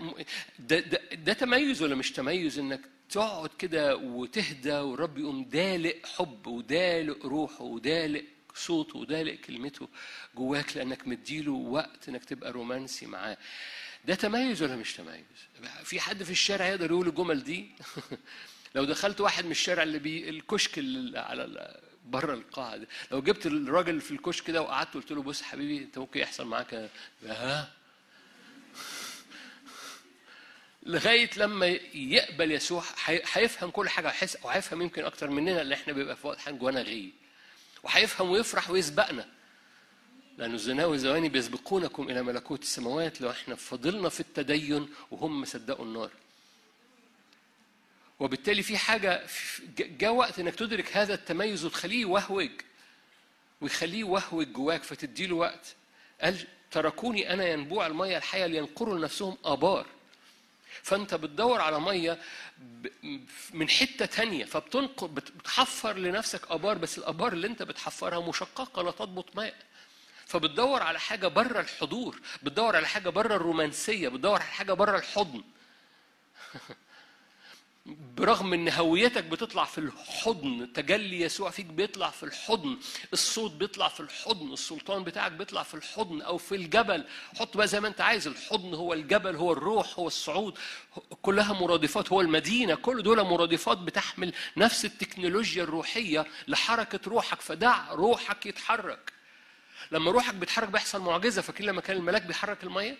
ده, 0.58 0.80
ده, 0.80 1.00
ده 1.12 1.32
تميز 1.32 1.82
ولا 1.82 1.94
مش 1.94 2.12
تميز؟ 2.12 2.58
إنك 2.58 2.80
تقعد 3.10 3.50
كده 3.58 3.96
وتهدى 3.96 4.72
والرب 4.72 5.18
يقوم 5.18 5.44
دالق 5.44 6.06
حب 6.06 6.46
ودالق 6.46 7.26
روحه 7.26 7.64
ودالق 7.64 8.24
صوته 8.54 8.98
ودالق 8.98 9.34
كلمته 9.34 9.88
جواك 10.34 10.76
لأنك 10.76 11.08
مديله 11.08 11.52
وقت 11.52 12.08
إنك 12.08 12.24
تبقى 12.24 12.52
رومانسي 12.52 13.06
معاه. 13.06 13.38
ده 14.04 14.14
تميز 14.14 14.62
ولا 14.62 14.76
مش 14.76 14.96
تميز؟ 14.96 15.24
في 15.84 16.00
حد 16.00 16.22
في 16.22 16.30
الشارع 16.30 16.66
يقدر 16.66 16.90
يقول 16.90 17.08
الجمل 17.08 17.44
دي؟ 17.44 17.70
لو 18.74 18.84
دخلت 18.84 19.20
واحد 19.20 19.44
من 19.44 19.50
الشارع 19.50 19.82
اللي 19.82 19.98
بي 19.98 20.28
الكشك 20.28 20.78
اللي 20.78 21.18
على 21.18 21.80
بره 22.06 22.34
القاعة 22.34 22.80
لو 23.10 23.22
جبت 23.22 23.46
الراجل 23.46 24.00
في 24.00 24.10
الكشك 24.10 24.44
كده 24.44 24.62
وقعدت 24.62 24.94
قلت 24.94 25.12
له 25.12 25.22
بص 25.22 25.42
حبيبي 25.42 25.84
أنت 25.84 25.98
ممكن 25.98 26.20
يحصل 26.20 26.46
معاك 26.46 26.90
ها؟ 27.26 27.77
لغاية 30.82 31.30
لما 31.36 31.66
يقبل 31.94 32.52
يسوع 32.52 32.84
هيفهم 33.06 33.70
كل 33.70 33.88
حاجة 33.88 34.12
وهيفهم 34.42 34.82
يمكن 34.82 35.04
أكتر 35.04 35.30
مننا 35.30 35.62
اللي 35.62 35.74
إحنا 35.74 35.92
بيبقى 35.92 36.16
في 36.16 36.26
وقت 36.26 36.38
حاجة 36.38 36.54
جوانا 36.54 36.82
غي 36.82 37.12
وهيفهم 37.82 38.30
ويفرح 38.30 38.70
ويسبقنا 38.70 39.28
لأن 40.38 40.54
الزنا 40.54 40.86
والزواني 40.86 41.28
بيسبقونكم 41.28 42.10
إلى 42.10 42.22
ملكوت 42.22 42.62
السماوات 42.62 43.20
لو 43.20 43.30
إحنا 43.30 43.54
فضلنا 43.54 44.08
في 44.08 44.20
التدين 44.20 44.88
وهم 45.10 45.44
صدقوا 45.44 45.84
النار. 45.84 46.10
وبالتالي 48.20 48.62
في 48.62 48.76
حاجة 48.78 49.26
جاء 49.78 50.12
وقت 50.14 50.38
إنك 50.38 50.54
تدرك 50.54 50.96
هذا 50.96 51.14
التميز 51.14 51.64
وتخليه 51.64 52.00
يوهوج 52.00 52.50
ويخليه 53.60 53.98
يوهوج 54.00 54.46
جواك 54.46 54.82
فتديله 54.82 55.36
وقت. 55.36 55.74
قال 56.20 56.46
تركوني 56.70 57.32
أنا 57.32 57.48
ينبوع 57.48 57.86
المية 57.86 58.16
الحية 58.16 58.46
لينقروا 58.46 58.98
لنفسهم 58.98 59.36
آبار. 59.44 59.86
فانت 60.82 61.14
بتدور 61.14 61.60
على 61.60 61.80
مية 61.80 62.18
من 63.52 63.68
حتة 63.68 64.06
تانية 64.06 64.44
فبتنقر 64.44 65.06
بتحفر 65.06 65.96
لنفسك 65.96 66.50
آبار 66.50 66.78
بس 66.78 66.98
الآبار 66.98 67.32
اللي 67.32 67.46
انت 67.46 67.62
بتحفرها 67.62 68.20
مشققة 68.28 68.82
لا 68.82 68.90
تضبط 68.90 69.36
ماء. 69.36 69.54
فبتدور 70.26 70.82
على 70.82 71.00
حاجة 71.00 71.26
بره 71.26 71.60
الحضور 71.60 72.20
بتدور 72.42 72.76
على 72.76 72.86
حاجة 72.88 73.08
بره 73.08 73.36
الرومانسية 73.36 74.08
بتدور 74.08 74.34
على 74.34 74.50
حاجة 74.50 74.72
بره 74.72 74.98
الحضن. 74.98 75.42
برغم 78.16 78.52
إن 78.52 78.68
هويتك 78.68 79.24
بتطلع 79.24 79.64
في 79.64 79.78
الحضن 79.78 80.72
تجلي 80.74 81.20
يسوع 81.20 81.50
فيك 81.50 81.66
بيطلع 81.66 82.10
في 82.10 82.22
الحضن 82.22 82.78
الصوت 83.12 83.52
بيطلع 83.52 83.88
في 83.88 84.00
الحضن 84.00 84.52
السلطان 84.52 85.04
بتاعك 85.04 85.32
بيطلع 85.32 85.62
في 85.62 85.74
الحضن 85.74 86.22
أو 86.22 86.38
في 86.38 86.54
الجبل. 86.54 87.04
حط 87.38 87.56
بقى 87.56 87.68
زي 87.68 87.80
ما 87.80 87.88
أنت 87.88 88.00
عايز 88.00 88.26
الحضن 88.26 88.74
هو 88.74 88.92
الجبل 88.92 89.36
هو 89.36 89.52
الروح 89.52 89.98
هو 89.98 90.06
الصعود 90.06 90.58
كلها 91.22 91.52
مرادفات 91.52 92.12
هو 92.12 92.20
المدينة. 92.20 92.74
كل 92.74 93.02
دول 93.02 93.22
مرادفات 93.24 93.78
بتحمل 93.78 94.32
نفس 94.56 94.84
التكنولوجيا 94.84 95.62
الروحية 95.62 96.26
لحركة 96.48 97.00
روحك. 97.06 97.40
فدع 97.40 97.92
روحك 97.92 98.46
يتحرك. 98.46 99.12
لما 99.92 100.10
روحك 100.10 100.34
بيتحرك 100.34 100.68
بيحصل 100.68 101.00
معجزة. 101.02 101.42
فاكرين 101.42 101.68
لما 101.70 101.80
كان 101.80 101.96
الملاك 101.96 102.22
بيحرك 102.22 102.64
المية؟ 102.64 102.96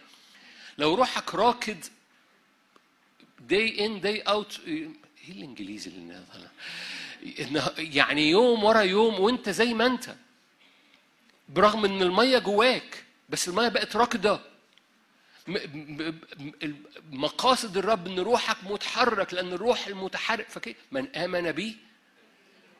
لو 0.79 0.94
روحك 0.94 1.35
راكد 1.35 1.85
day 3.46 3.79
in 3.79 4.01
day 4.03 4.22
out. 4.29 4.61
إيه 4.66 4.88
الإنجليزي 5.29 5.90
اللي 5.90 6.22
يعني 7.79 8.31
يوم 8.31 8.64
ورا 8.64 8.81
يوم 8.81 9.20
وأنت 9.20 9.51
زي 9.51 9.74
ما 9.74 9.87
أنت. 9.87 10.14
برغم 11.48 11.85
إن 11.85 12.03
المية 12.03 12.38
جواك 12.38 13.05
بس 13.29 13.48
المية 13.48 13.68
بقت 13.68 13.96
راكده 13.96 14.40
مقاصد 17.11 17.77
الرب 17.77 18.07
إن 18.07 18.18
روحك 18.18 18.57
متحرك 18.64 19.35
لأن 19.35 19.53
الروح 19.53 19.87
المتحرك 19.87 20.48
فكي 20.48 20.77
من 20.92 21.16
آمن 21.16 21.53
بي؟ 21.53 21.77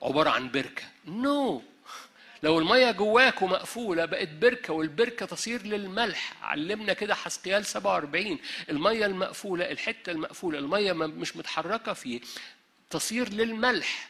عبارة 0.03 0.31
عن 0.31 0.51
بركة. 0.51 0.85
نو 1.07 1.59
no. 1.59 1.63
لو 2.43 2.59
المية 2.59 2.91
جواك 2.91 3.43
ومقفولة 3.43 4.05
بقت 4.05 4.29
بركة 4.29 4.73
والبركة 4.73 5.27
تصير 5.27 5.63
للملح. 5.63 6.33
علمنا 6.43 6.93
كده 6.93 7.15
حسقيال 7.15 7.67
47 7.67 8.39
المية 8.71 9.07
المقفولة 9.07 9.71
الحتة 9.71 10.13
المقفولة 10.13 10.59
المية 10.59 10.93
مش 10.93 11.37
متحركة 11.37 11.93
فيه 11.93 12.21
تصير 12.91 13.29
للملح. 13.29 14.09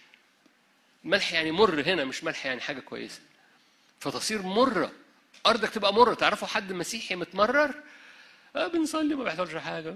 ملح 1.05 1.33
يعني 1.33 1.51
مر 1.51 1.81
هنا 1.81 2.05
مش 2.05 2.25
ملح 2.25 2.47
يعني 2.47 2.61
حاجة 2.61 2.81
كويسة. 2.81 3.21
فتصير 4.01 4.43
مرة. 4.43 4.93
أرضك 5.47 5.69
تبقى 5.71 5.95
مرة. 5.95 6.15
تعرفوا 6.15 6.49
حد 6.49 6.73
مسيحي 6.73 7.15
متمرر؟ 7.17 7.75
آه 8.57 8.67
بنصلي 8.67 9.15
ما 9.15 9.25
بيحصلش 9.25 9.55
حاجة. 9.55 9.95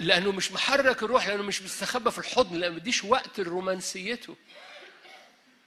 لأنه 0.00 0.32
مش 0.32 0.52
محرك 0.52 1.02
الروح 1.02 1.28
لأنه 1.28 1.42
مش 1.42 1.62
مستخبى 1.62 2.10
في 2.10 2.18
الحضن 2.18 2.56
لأنه 2.56 2.72
ما 2.72 2.78
بيديش 2.78 3.04
وقت 3.04 3.40
لرومانسيته. 3.40 4.36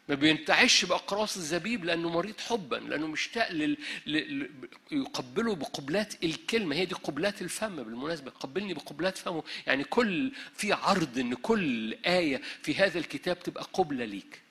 ما 0.09 0.15
بينتعش 0.15 0.85
بأقراص 0.85 1.37
الزبيب 1.37 1.85
لأنه 1.85 2.09
مريض 2.09 2.39
حبا 2.39 2.75
لأنه 2.75 3.07
مشتاق 3.07 3.51
لل... 3.51 3.77
ل... 4.05 4.49
يقبله 4.91 5.55
بقبلات 5.55 6.23
الكلمة. 6.23 6.75
هي 6.75 6.85
دي 6.85 6.95
قبلات 6.95 7.41
الفم 7.41 7.75
بالمناسبة. 7.75 8.31
قبلني 8.31 8.73
بقبلات 8.73 9.17
فمه. 9.17 9.43
يعني 9.67 9.83
كل 9.83 10.31
في 10.55 10.73
عرض 10.73 11.19
إن 11.19 11.33
كل 11.33 11.93
آية 12.05 12.41
في 12.63 12.75
هذا 12.75 12.99
الكتاب 12.99 13.39
تبقى 13.39 13.67
قبلة 13.73 14.05
ليك. 14.05 14.41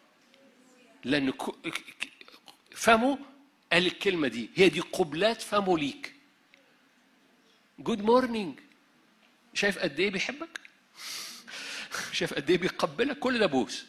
لأن 1.04 1.32
فمه 2.70 3.18
قال 3.72 3.86
الكلمة 3.86 4.28
دي. 4.28 4.50
هي 4.54 4.68
دي 4.68 4.80
قبلات 4.80 5.42
فمه 5.42 5.78
ليك. 5.78 6.14
good 7.78 8.02
morning 8.02 8.58
شايف 9.54 9.78
قد 9.78 10.00
إيه 10.00 10.10
بيحبك؟ 10.10 10.60
شايف 12.12 12.34
قد 12.34 12.50
إيه 12.50 12.58
بيقبلك؟ 12.58 13.18
كل 13.18 13.38
ده 13.38 13.46
بوس. 13.46 13.84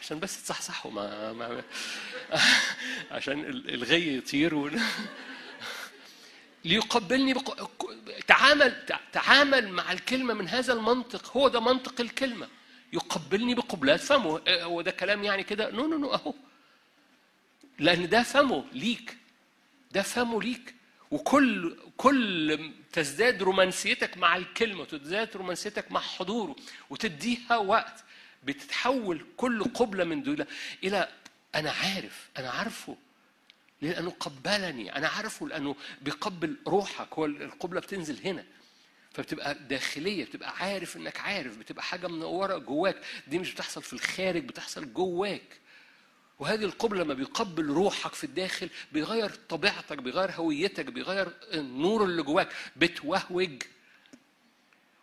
عشان 0.00 0.20
بس 0.20 0.42
تصحصحوا 0.42 0.90
ما, 0.90 1.32
ما 1.32 1.62
عشان 3.10 3.44
الغي 3.44 4.16
يطير 4.16 4.54
و... 4.54 4.70
ليقبلني 6.64 7.34
بق... 7.34 7.70
تعامل 8.26 8.86
تعامل 9.12 9.68
مع 9.68 9.92
الكلمة 9.92 10.34
من 10.34 10.48
هذا 10.48 10.72
المنطق. 10.72 11.36
هو 11.36 11.48
ده 11.48 11.60
منطق 11.60 12.00
الكلمة. 12.00 12.48
يقبلني 12.92 13.54
بقبلات 13.54 14.00
فمه. 14.00 14.42
هو 14.48 14.80
ده 14.80 14.90
كلام 14.90 15.24
يعني 15.24 15.42
كده؟ 15.42 15.70
no 15.70 15.86
no 15.86 15.98
no 15.98 16.14
أهو. 16.14 16.34
لأن 17.78 18.08
ده 18.08 18.22
فمه 18.22 18.64
ليك. 18.72 19.16
ده 19.92 20.02
فمه 20.02 20.42
ليك. 20.42 20.74
وكل 21.10 21.76
كل 21.96 22.70
تزداد 22.92 23.42
رومانسيتك 23.42 24.16
مع 24.16 24.36
الكلمة 24.36 24.80
وتزداد 24.80 25.36
رومانسيتك 25.36 25.92
مع 25.92 26.00
حضوره 26.00 26.56
وتديها 26.90 27.56
وقت 27.56 28.04
بتتحول 28.44 29.26
كل 29.36 29.64
قبلة 29.64 30.04
من 30.04 30.22
دول 30.22 30.46
إلى 30.84 31.08
أنا 31.54 31.70
عارف 31.70 32.28
أنا 32.38 32.50
عارفه 32.50 32.96
لأنه 33.82 34.10
قبلني 34.10 34.96
أنا 34.96 35.08
عارفه 35.08 35.48
لأنه 35.48 35.76
بيقبل 36.02 36.56
روحك 36.66 37.08
هو 37.12 37.24
القبلة 37.26 37.80
بتنزل 37.80 38.18
هنا. 38.24 38.44
فبتبقى 39.12 39.54
داخلية 39.68 40.24
بتبقى 40.24 40.50
عارف 40.56 40.96
إنك 40.96 41.20
عارف 41.20 41.56
بتبقى 41.58 41.82
حاجة 41.82 42.06
منورة 42.08 42.58
جواك. 42.58 42.96
دي 43.26 43.38
مش 43.38 43.52
بتحصل 43.54 43.82
في 43.82 43.92
الخارج 43.92 44.44
بتحصل 44.44 44.92
جواك. 44.92 45.58
وهذه 46.40 46.64
القبلة 46.64 47.02
لما 47.04 47.14
بيقبل 47.14 47.66
روحك 47.66 48.14
في 48.14 48.24
الداخل 48.24 48.70
بيغير 48.92 49.30
طبيعتك 49.48 49.98
بيغير 49.98 50.30
هويتك 50.30 50.84
بيغير 50.86 51.28
النور 51.54 52.04
اللي 52.04 52.22
جواك 52.22 52.48
بتوهوج. 52.76 53.62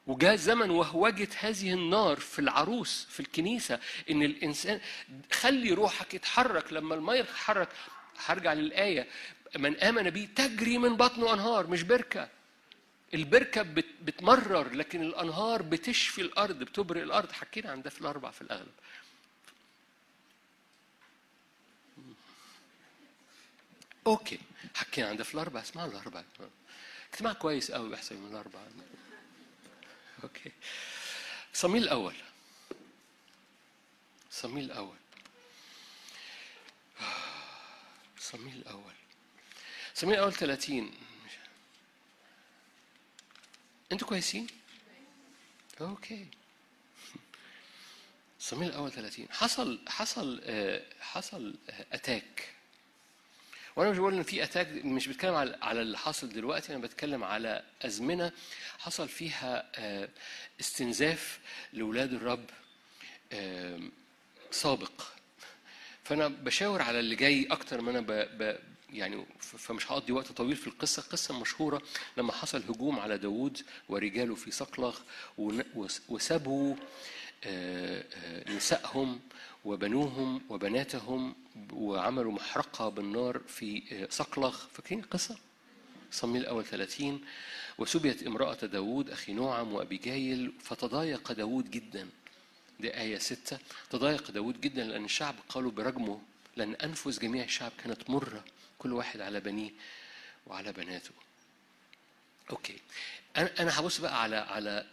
وجاء 0.07 0.35
زمن 0.35 0.69
وهوجة 0.69 1.27
هذه 1.39 1.73
النار 1.73 2.19
في 2.19 2.39
العروس 2.39 3.07
في 3.09 3.19
الكنيسة 3.19 3.79
إن 4.09 4.23
الإنسان 4.23 4.79
خلي 5.31 5.71
روحك 5.71 6.13
يتحرك. 6.13 6.73
لما 6.73 6.95
المية 6.95 7.21
تتحرك 7.21 7.69
هرجع 8.25 8.53
للآية 8.53 9.07
من 9.57 9.79
آمن 9.79 10.09
بي 10.09 10.27
تجري 10.27 10.77
من 10.77 10.97
بطنه 10.97 11.33
أنهار 11.33 11.67
مش 11.67 11.83
بركة. 11.83 12.29
البركة 13.13 13.61
بتمرر 14.01 14.73
لكن 14.73 15.01
الأنهار 15.01 15.61
بتشفي 15.61 16.21
الأرض 16.21 16.59
بتبرئ 16.59 17.03
الأرض. 17.03 17.31
حكينا 17.31 17.71
عن 17.71 17.81
ده 17.81 17.89
في 17.89 18.01
الأربع 18.01 18.31
في 18.31 18.41
الأغلب. 18.41 18.73
okay. 24.07 24.39
حكينا 24.75 25.09
عن 25.09 25.23
في 25.23 25.33
الاربع 25.33 25.61
اسمعوا 25.61 25.91
الاربع 25.91 26.23
اجتماع 27.13 27.33
كويس 27.33 27.71
قوي 27.71 27.89
بيحصل 27.89 28.15
من 28.15 28.31
الاربع 28.31 28.59
okay. 30.23 30.51
صموئيل 31.53 31.83
الأول. 31.83 32.15
صموئيل 34.31 34.65
الأول. 34.65 34.97
صموئيل 38.19 38.55
الأول. 38.55 38.93
صموئيل 39.95 40.13
الأول 40.13 40.33
30 40.33 40.91
أنتوا 43.91 44.07
كويسين؟ 44.07 44.47
okay. 45.81 46.27
صموئيل 48.39 48.69
الأول 48.69 48.91
30 48.91 49.27
حصل 49.31 49.79
حصل 49.87 50.41
حصل 51.01 51.55
أتاك. 51.91 52.56
وأنا 53.77 53.91
مش 53.91 53.97
بقول 53.97 54.13
إن 54.13 54.23
في 54.23 54.43
اتاك 54.43 54.67
مش 54.85 55.07
بتكلم 55.07 55.35
على 55.61 55.81
اللي 55.81 55.97
حاصل 55.97 56.29
دلوقتي 56.29 56.73
أنا 56.75 56.81
بتكلم 56.81 57.23
على 57.23 57.63
أزمنة 57.81 58.31
حصل 58.79 59.07
فيها 59.07 59.65
استنزاف 60.59 61.39
لاولاد 61.73 62.13
الرب 62.13 62.45
سابق. 64.51 65.01
فأنا 66.03 66.27
بشاور 66.27 66.81
على 66.81 66.99
اللي 66.99 67.15
جاي 67.15 67.47
أكتر 67.51 67.81
ما 67.81 67.91
أنا 67.91 68.01
ب... 68.01 68.11
ب... 68.11 68.59
يعني 68.89 69.25
فمش 69.39 69.91
هقضي 69.91 70.11
وقت 70.13 70.31
طويل 70.31 70.55
في 70.55 70.67
القصة. 70.67 71.01
القصة 71.01 71.39
مشهورة 71.39 71.81
لما 72.17 72.31
حصل 72.31 72.63
هجوم 72.69 72.99
على 72.99 73.17
داوود 73.17 73.61
ورجاله 73.89 74.35
في 74.35 74.51
صقلغ 74.51 74.99
وسبوا 76.09 76.75
نسائهم 78.49 79.19
وبنوهم 79.65 80.41
وبناتهم 80.49 81.35
وعملوا 81.73 82.31
محرقة 82.31 82.89
بالنار 82.89 83.39
في 83.47 84.07
صقلغ 84.09 84.57
فاكرين 84.73 84.99
القصة؟ 84.99 85.37
صميل 86.11 86.41
الأول 86.41 86.65
30 86.65 87.21
وسبيت 87.77 88.23
امرأة 88.27 88.53
داود 88.55 89.09
أخي 89.09 89.33
نوعم 89.33 89.73
وأبيجايل 89.73 90.53
فتضايق 90.63 91.31
داود 91.31 91.71
جدا. 91.71 92.09
دي 92.79 92.97
آية 92.97 93.17
ستة. 93.17 93.59
تضايق 93.89 94.31
داود 94.31 94.61
جدا 94.61 94.83
لأن 94.83 95.05
الشعب 95.05 95.35
قالوا 95.49 95.71
برجمه 95.71 96.21
لأن 96.57 96.73
أنفس 96.73 97.19
جميع 97.19 97.43
الشعب 97.43 97.71
كانت 97.83 98.09
مرة 98.09 98.45
كل 98.79 98.93
واحد 98.93 99.21
على 99.21 99.39
بنيه 99.39 99.71
وعلى 100.47 100.71
بناته. 100.73 101.11
okay. 102.51 102.77
أنا 103.37 103.49
أنا 103.59 103.79
هبص 103.79 103.99
بقى 103.99 104.21
على 104.23 104.35
على 104.35 104.85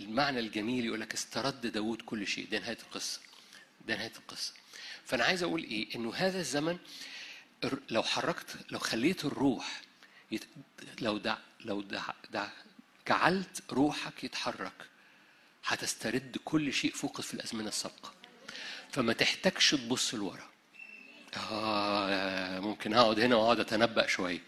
المعنى 0.00 0.38
الجميل 0.40 0.84
يقول 0.84 1.00
لك 1.00 1.14
استرد 1.14 1.66
داود 1.66 2.02
كل 2.02 2.26
شيء. 2.26 2.48
ده 2.50 2.58
نهاية 2.58 2.78
القصة. 2.82 3.20
ده 3.88 3.96
نهاية 3.96 4.12
القصة. 4.16 4.52
فأنا 5.06 5.24
عايز 5.24 5.42
أقول 5.42 5.62
إيه؟ 5.62 5.94
إنه 5.94 6.14
هذا 6.14 6.40
الزمن 6.40 6.78
لو 7.90 8.02
حركت 8.02 8.56
لو 8.70 8.78
خليت 8.78 9.24
الروح 9.24 9.80
لو 11.00 11.18
دع 11.18 11.36
لو 11.60 11.82
دع, 11.82 12.02
دع 12.30 12.48
جعلت 13.08 13.62
روحك 13.72 14.24
يتحرك 14.24 14.72
هتسترد 15.64 16.36
كل 16.44 16.72
شيء 16.72 16.92
فقد 16.92 17.24
في 17.24 17.34
الأزمنة 17.34 17.68
السابقة. 17.68 18.14
فما 18.92 19.12
تحتاجش 19.12 19.70
تبص 19.70 20.14
لورا. 20.14 20.50
آه 21.50 22.60
ممكن 22.60 22.94
أقعد 22.94 23.20
هنا 23.20 23.36
وأقعد 23.36 23.60
أتنبأ 23.60 24.06
شوية. 24.06 24.40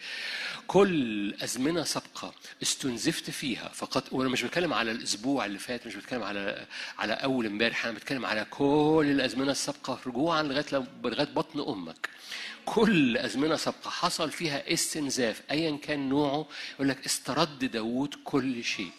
كل 0.68 1.34
أزمنة 1.42 1.84
سابقة 1.84 2.34
استنزفت 2.62 3.30
فيها 3.30 3.68
فقط 3.74 4.12
وأنا 4.12 4.28
مش 4.28 4.42
بتكلم 4.42 4.74
على 4.74 4.90
الأسبوع 4.92 5.44
اللي 5.46 5.58
فات 5.58 5.86
مش 5.86 5.94
بتكلم 5.96 6.22
على 6.22 6.66
على 6.98 7.12
أول 7.12 7.46
امبارح 7.46 7.84
أنا 7.86 7.94
بتكلم 7.94 8.26
على 8.26 8.46
كل 8.50 9.06
الأزمنة 9.10 9.50
السابقة 9.52 9.98
رجوعا 10.06 10.42
لغاية 10.42 10.64
لو- 10.72 10.84
لغاية 11.04 11.26
بطن 11.28 11.60
أمك. 11.60 12.08
كل 12.64 13.16
أزمنة 13.16 13.56
سابقة 13.56 13.90
حصل 13.90 14.30
فيها 14.30 14.72
استنزاف 14.72 15.42
أيا 15.50 15.76
كان 15.76 16.08
نوعه 16.08 16.46
يقول 16.74 16.88
لك 16.88 17.04
استرد 17.06 17.58
داوود 17.64 18.14
كل 18.24 18.64
شيء. 18.64 18.90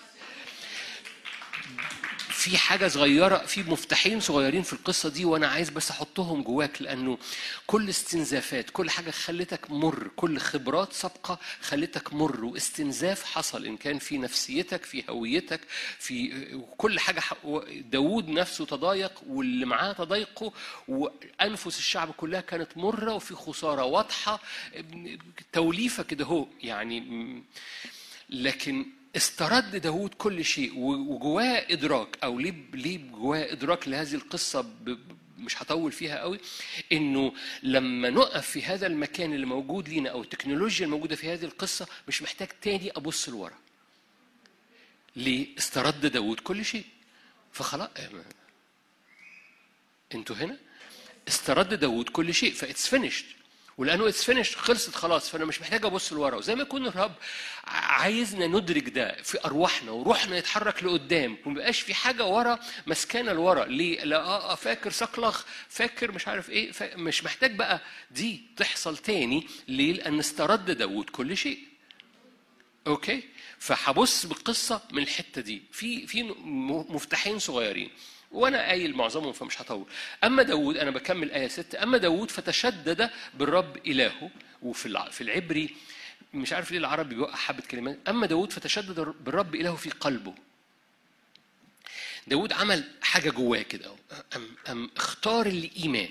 في 2.40 2.58
حاجة 2.58 2.88
صغيرة 2.88 3.38
في 3.38 3.64
مفتاحين 3.64 4.20
صغيرين 4.20 4.62
في 4.64 4.74
القصة 4.74 5.10
دي 5.10 5.26
وأنا 5.26 5.48
عايز 5.48 5.70
بس 5.70 5.92
أحطهم 5.92 6.42
جواك 6.44 6.82
لأنه 6.82 7.18
كل 7.68 7.90
استنزافات 7.90 8.70
كل 8.70 8.90
حاجة 8.90 9.12
خلتك 9.12 9.72
مر 9.72 10.08
كل 10.16 10.38
خبرات 10.40 10.94
سابقة 10.94 11.40
خلتك 11.62 12.14
مر 12.14 12.46
واستنزاف 12.46 13.24
حصل 13.24 13.66
إن 13.66 13.78
كان 13.78 14.00
في 14.00 14.18
نفسيتك 14.18 14.84
في 14.86 15.04
هويتك 15.10 15.62
في 16.00 16.46
كل 16.78 17.00
حاجة 17.00 17.20
ح- 17.20 17.34
داود 17.92 18.30
نفسه 18.30 18.66
تضايق 18.66 19.22
واللي 19.28 19.66
معاه 19.66 19.94
تضايقه 19.94 20.54
وأنفس 20.88 21.78
الشعب 21.80 22.12
كلها 22.12 22.42
كانت 22.42 22.78
مرة 22.78 23.14
وفي 23.14 23.36
خسارة 23.36 23.84
واضحة 23.84 24.40
توليفة 25.54 26.04
كده 26.04 26.26
هو 26.26 26.48
يعني 26.64 27.04
لكن 28.30 28.86
استرد 29.16 29.76
داود 29.76 30.14
كل 30.14 30.46
شيء 30.46 30.78
وجواه 30.80 31.66
إدراك 31.70 32.18
أو 32.24 32.40
ليه 32.40 32.54
ليه 32.74 32.98
جواه 33.12 33.52
إدراك 33.52 33.88
لهذه 33.88 34.14
ب- 34.62 34.98
مش 35.38 35.62
هطول 35.62 35.92
فيها 35.92 36.20
قوي 36.20 36.40
إنه 36.92 37.34
لما 37.64 38.10
نقف 38.10 38.50
في 38.50 38.64
هذا 38.64 38.88
المكان 38.88 39.34
اللي 39.34 39.46
موجود 39.46 39.90
لينا 39.90 40.10
أو 40.10 40.22
التكنولوجيا 40.22 40.86
الموجودة 40.86 41.16
في 41.16 41.34
هذه 41.34 41.46
القصة 41.46 41.88
مش 42.08 42.22
محتاج 42.22 42.48
تاني 42.62 42.92
أبص 42.92 43.30
لورا. 43.30 43.58
ليه؟ 45.16 45.48
استرد 45.58 46.06
داود 46.06 46.40
كل 46.40 46.66
شيء. 46.66 46.86
فخلاص 47.52 47.90
أنتوا 50.16 50.36
هنا؟ 50.36 50.58
استرد 51.28 51.74
داود 51.74 52.10
كل 52.10 52.34
شيء 52.34 52.54
ف 52.54 52.61
it's 52.61 52.88
finished 52.88 53.26
ولأنه 53.80 54.08
it's 54.08 54.24
finished 54.24 54.56
خلصت 54.56 54.96
خلاص 54.96 55.30
فأنا 55.30 55.46
مش 55.46 55.62
محتاج 55.62 55.86
أبص 55.86 56.14
لورا. 56.14 56.36
وزي 56.36 56.56
ما 56.56 56.62
يكون 56.62 56.88
الرب 56.88 57.12
عايزنا 57.68 58.48
ندرك 58.48 58.90
ده 58.90 59.16
في 59.24 59.46
أرواحنا 59.46 59.92
وروحنا 59.92 60.38
يتحرك 60.38 60.84
لقدام 60.84 61.38
وما 61.46 61.60
يبقاش 61.60 61.82
في 61.82 61.94
حاجة 61.94 62.26
ورا 62.26 62.60
مسكانة 62.88 63.34
لورا. 63.34 63.66
ليه؟ 63.66 64.04
لا 64.04 64.18
آه 64.18 64.52
آه، 64.52 64.56
فاكر 64.56 64.92
صقلغ 64.92 65.44
فاكر 65.70 66.12
مش 66.12 66.28
عارف 66.28 66.50
إيه؟ 66.50 66.72
مش 66.96 67.24
محتاج 67.24 67.56
بقى 67.56 67.82
دي 68.12 68.42
تحصل 68.58 68.98
تاني 68.98 69.48
ليه؟ 69.68 69.94
لأن 69.94 70.20
استرد 70.20 70.72
داود 70.72 71.10
كل 71.10 71.38
شيء. 71.38 71.60
okay؟ 72.88 73.24
فهبص 73.60 74.26
بالقصة 74.26 74.82
من 74.92 75.04
الحتة 75.04 75.42
دي. 75.42 75.62
في 75.72 76.08
في 76.08 76.24
مفتاحين 76.90 77.40
صغيرين. 77.40 77.90
وأنا 78.32 78.58
قايل 78.62 78.96
معظمهم 78.96 79.34
فمش 79.34 79.62
هطول. 79.62 79.86
أما 80.24 80.44
داود 80.44 80.78
أنا 80.78 80.92
بكمل 80.92 81.32
آية 81.32 81.48
6 81.48 81.84
أما 81.84 81.98
داود 81.98 82.32
فتشدد 82.32 83.10
بالرب 83.34 83.78
إلهه 83.88 84.30
وفي 84.62 85.08
في 85.12 85.22
العبري 85.22 85.76
مش 86.34 86.54
عارف 86.54 86.72
ليه 86.72 86.78
العربي 86.78 87.16
بيوقع 87.16 87.36
حبة 87.36 87.64
كلمات. 87.72 87.98
أما 88.08 88.28
داود 88.28 88.52
فتشدد 88.54 89.00
بالرب 89.00 89.56
إلهه 89.56 89.76
في 89.76 89.90
قلبه. 89.90 90.34
داود 92.28 92.54
عمل 92.54 92.92
حاجة 93.02 93.30
جواه 93.30 93.62
كده 93.62 93.92
أم, 94.36 94.48
أم 94.70 94.90
اختار 94.98 95.46
الإيمان. 95.46 96.10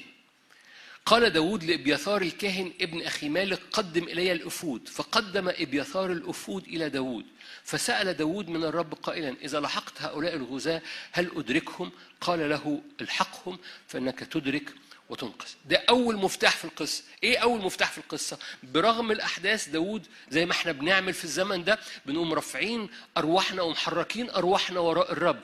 قال 1.09 1.31
داود 1.31 1.65
لإبيثار 1.65 2.23
الكاهن 2.23 2.73
ابن 2.81 3.03
أخي 3.03 3.29
مالك 3.29 3.61
قدم 3.73 4.05
إلي 4.05 4.33
الأفود 4.33 4.89
فقدم 4.89 5.49
إبيثار 5.49 6.13
الأفود 6.13 6.65
إلى 6.65 6.89
داود 6.89 7.25
فسأل 7.65 8.15
داود 8.17 8.49
من 8.49 8.65
الرب 8.65 8.95
قائلا 8.95 9.37
إذا 9.43 9.61
لحقت 9.61 10.03
هؤلاء 10.03 10.37
الغزاة 10.37 10.83
هل 11.13 11.31
أدركهم؟ 11.37 11.91
قال 12.21 12.49
له 12.51 12.81
الحقهم 13.01 13.59
فإنك 13.87 14.19
تدرك 14.19 14.75
وتنقذ. 15.09 15.49
ده 15.69 15.85
أول 15.89 16.17
مفتاح 16.17 16.57
في 16.57 16.65
القصة. 16.65 17.03
إيه 17.25 17.39
أول 17.39 17.61
مفتاح 17.61 17.93
في 17.93 17.99
القصة؟ 17.99 18.39
برغم 18.63 19.13
الأحداث 19.13 19.69
داود 19.69 20.07
زي 20.31 20.47
ما 20.47 20.53
إحنا 20.53 20.73
بنعمل 20.73 21.15
في 21.15 21.25
الزمن 21.25 21.65
ده 21.65 21.79
بنقوم 22.07 22.33
رافعين 22.35 22.89
أرواحنا 23.17 23.63
ومحركين 23.63 24.31
أرواحنا 24.31 24.81
وراء 24.81 25.13
الرب. 25.13 25.41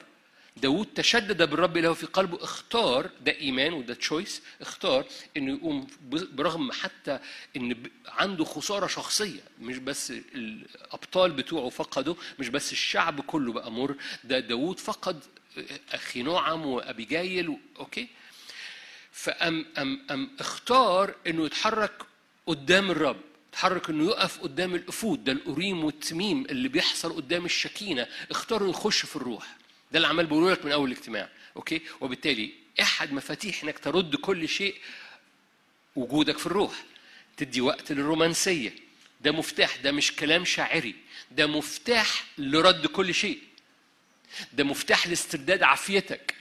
داود 0.57 0.87
تشدد 0.95 1.43
بالرب 1.51 1.77
إلهه 1.77 1.95
في 1.95 2.07
قلبه 2.07 2.45
اختار 2.45 3.11
ده 3.21 3.33
إيمان 3.41 3.73
وده 3.73 3.95
choice 3.95 4.43
اختار 4.61 5.05
إنه 5.37 5.53
يقوم 5.53 5.87
برغم 6.11 6.73
حتى 6.73 7.19
إن 7.57 7.91
عنده 8.09 8.45
خسارة 8.45 8.87
شخصية 8.87 9.41
مش 9.61 9.79
بس 9.79 10.11
الأبطال 10.11 11.31
بتوعه 11.33 11.69
فقدوا 11.69 12.15
مش 12.39 12.49
بس 12.49 12.73
الشعب 12.73 13.21
كله 13.21 13.53
بقى 13.53 13.73
مر 13.73 13.97
ده 14.25 14.39
داود 14.41 14.79
فقد 14.81 15.25
أخينوعم 15.93 16.67
وابيجايل 16.67 17.57
okay 17.79 18.09
فأم 19.13 19.67
أم 19.79 20.03
أم 20.11 20.31
اختار 20.41 21.15
إنه 21.27 21.47
يتحرك 21.47 21.93
قدام 22.47 22.91
الرب 22.91 23.21
اتحرك 23.51 23.91
إنه 23.91 24.05
يقف 24.05 24.41
قدام 24.41 24.75
الأفود 24.75 25.25
ده 25.25 25.33
الأوريم 25.33 25.85
والتميم 25.85 26.45
اللي 26.45 26.69
بيحصل 26.69 27.13
قدام 27.17 27.45
الشكينة 27.45 28.07
اختار 28.31 28.63
إنه 28.63 28.71
يخش 28.71 29.07
في 29.07 29.17
الروح. 29.17 29.57
ده 29.95 29.99
اللي 29.99 30.09
عمال 30.09 30.27
بقوله 30.27 30.51
لك 30.51 30.65
من 30.65 30.73
أول 30.73 30.93
الاجتماع 30.93 31.29
okay؟ 31.57 31.81
وبالتالي 32.01 32.51
إحد 32.81 33.13
مفاتيح 33.13 33.63
إنك 33.63 33.79
ترد 33.79 34.17
كل 34.17 34.49
شيء 34.49 34.75
وجودك 35.97 36.39
في 36.39 36.47
الروح 36.47 36.85
تدي 37.37 37.61
وقت 37.61 37.93
للرومانسية. 37.93 38.75
ده 39.21 39.33
مفتاح 39.33 39.77
ده 39.77 39.93
مش 39.93 40.13
كلام 40.13 40.45
شاعري 40.45 40.95
ده 41.31 41.47
مفتاح 41.47 42.25
لرد 42.39 42.87
كل 42.87 43.15
شيء. 43.15 43.39
ده 44.53 44.65
مفتاح 44.65 45.07
لاسترداد 45.07 45.63
عافيتك. 45.63 46.35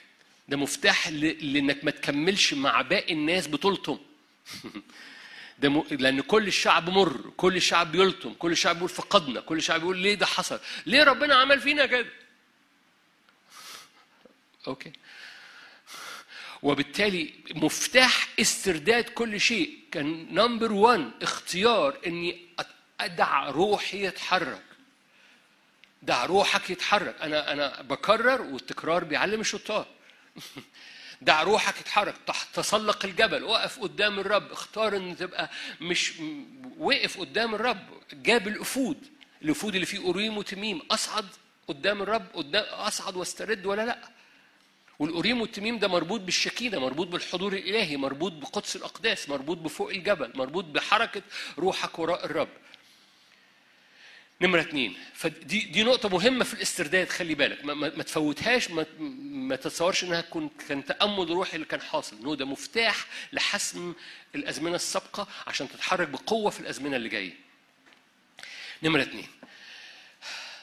ده 0.49 0.57
مفتاح. 0.57 1.07
لإنك 1.09 1.83
ما 1.83 1.91
تكملش 1.91 2.53
مع 2.53 2.81
باقي 2.81 3.13
الناس 3.13 3.47
بطولتهم. 3.47 3.99
ده 5.59 5.69
م... 5.69 5.83
لأن 5.91 6.21
كل 6.21 6.47
الشعب 6.47 6.89
مر 6.89 7.31
كل 7.37 7.55
الشعب 7.55 7.91
بيلطم 7.91 8.33
كل 8.33 8.51
الشعب 8.51 8.75
بيقول 8.75 8.89
فقدنا 8.89 9.41
كل 9.41 9.57
الشعب 9.57 9.79
بيقول 9.79 9.97
ليه 9.97 10.15
ده 10.15 10.25
حصل؟ 10.25 10.59
ليه 10.85 11.03
ربنا 11.03 11.35
عمل 11.35 11.59
فينا 11.59 11.85
كده؟ 11.85 12.22
okay. 14.67 14.91
وبالتالي 16.61 17.33
مفتاح 17.55 18.27
استرداد 18.39 19.03
كل 19.03 19.39
شيء. 19.39 19.79
كان 19.91 20.27
number 20.35 20.71
1 20.73 21.11
اختيار 21.21 21.97
إني 22.07 22.47
أدع 22.99 23.49
روحي 23.49 24.05
يتحرك. 24.05 24.61
دع 26.01 26.25
روحك 26.25 26.69
يتحرك. 26.69 27.15
أنا 27.21 27.51
أنا 27.53 27.81
بكرر 27.81 28.41
والتكرار 28.41 29.03
بيعلم 29.03 29.41
الشطار. 29.41 29.87
دع 31.21 31.43
روحك 31.43 31.79
يتحرك. 31.79 32.15
تح- 32.27 32.43
تسلق 32.43 33.05
الجبل. 33.05 33.43
وقف 33.43 33.79
قدام 33.79 34.19
الرب. 34.19 34.51
اختار 34.51 34.97
إن 34.97 35.17
تبقى 35.17 35.49
مش 35.81 36.13
وقف 36.77 37.19
قدام 37.19 37.55
الرب. 37.55 37.87
جاب 38.13 38.47
الأفود. 38.47 38.97
الأفود 39.41 39.73
اللي 39.73 39.85
فيه 39.85 39.99
أوريم 39.99 40.37
وتميم. 40.37 40.81
أصعد 40.91 41.25
قدام 41.67 42.01
الرب. 42.01 42.25
قدام 42.33 42.63
أصعد 42.73 43.15
واسترد 43.15 43.65
ولا 43.65 43.85
لأ. 43.85 44.09
والأوريم 44.99 45.41
والتميم 45.41 45.79
ده 45.79 45.87
مربوط 45.87 46.21
بالشكينة 46.21 46.79
مربوط 46.79 47.07
بالحضور 47.07 47.53
الإلهي 47.53 47.97
مربوط 47.97 48.31
بقدس 48.31 48.75
الأقداس 48.75 49.29
مربوط 49.29 49.57
بفوق 49.57 49.89
الجبل 49.89 50.31
مربوط 50.35 50.65
بحركة 50.65 51.21
روحك 51.59 51.99
وراء 51.99 52.25
الرب. 52.25 52.49
نمرة 54.41 54.61
اتنين. 54.61 54.95
فدي 55.13 55.59
دي 55.59 55.83
نقطة 55.83 56.09
مهمة 56.09 56.43
في 56.43 56.53
الاسترداد 56.53 57.09
خلي 57.09 57.35
بالك. 57.35 57.65
ما, 57.65 57.73
ما, 57.73 58.03
تفوتهاش 58.03 58.69
ما, 58.71 58.85
ما 58.99 59.55
تتصورش 59.55 60.03
إنها 60.03 60.21
كن 60.21 60.49
كان 60.69 60.85
تأمل 60.85 61.29
روحي 61.29 61.55
اللي 61.55 61.65
كان 61.65 61.81
حاصل. 61.81 62.17
انه 62.19 62.35
ده 62.35 62.45
مفتاح 62.45 63.05
لحسم 63.33 63.93
الأزمنة 64.35 64.75
السابقة 64.75 65.27
عشان 65.47 65.69
تتحرك 65.69 66.07
بقوة 66.07 66.49
في 66.51 66.59
الأزمنة 66.59 66.95
اللي 66.95 67.09
جاية. 67.09 67.33
نمرة 68.83 69.01
اتنين. 69.01 69.27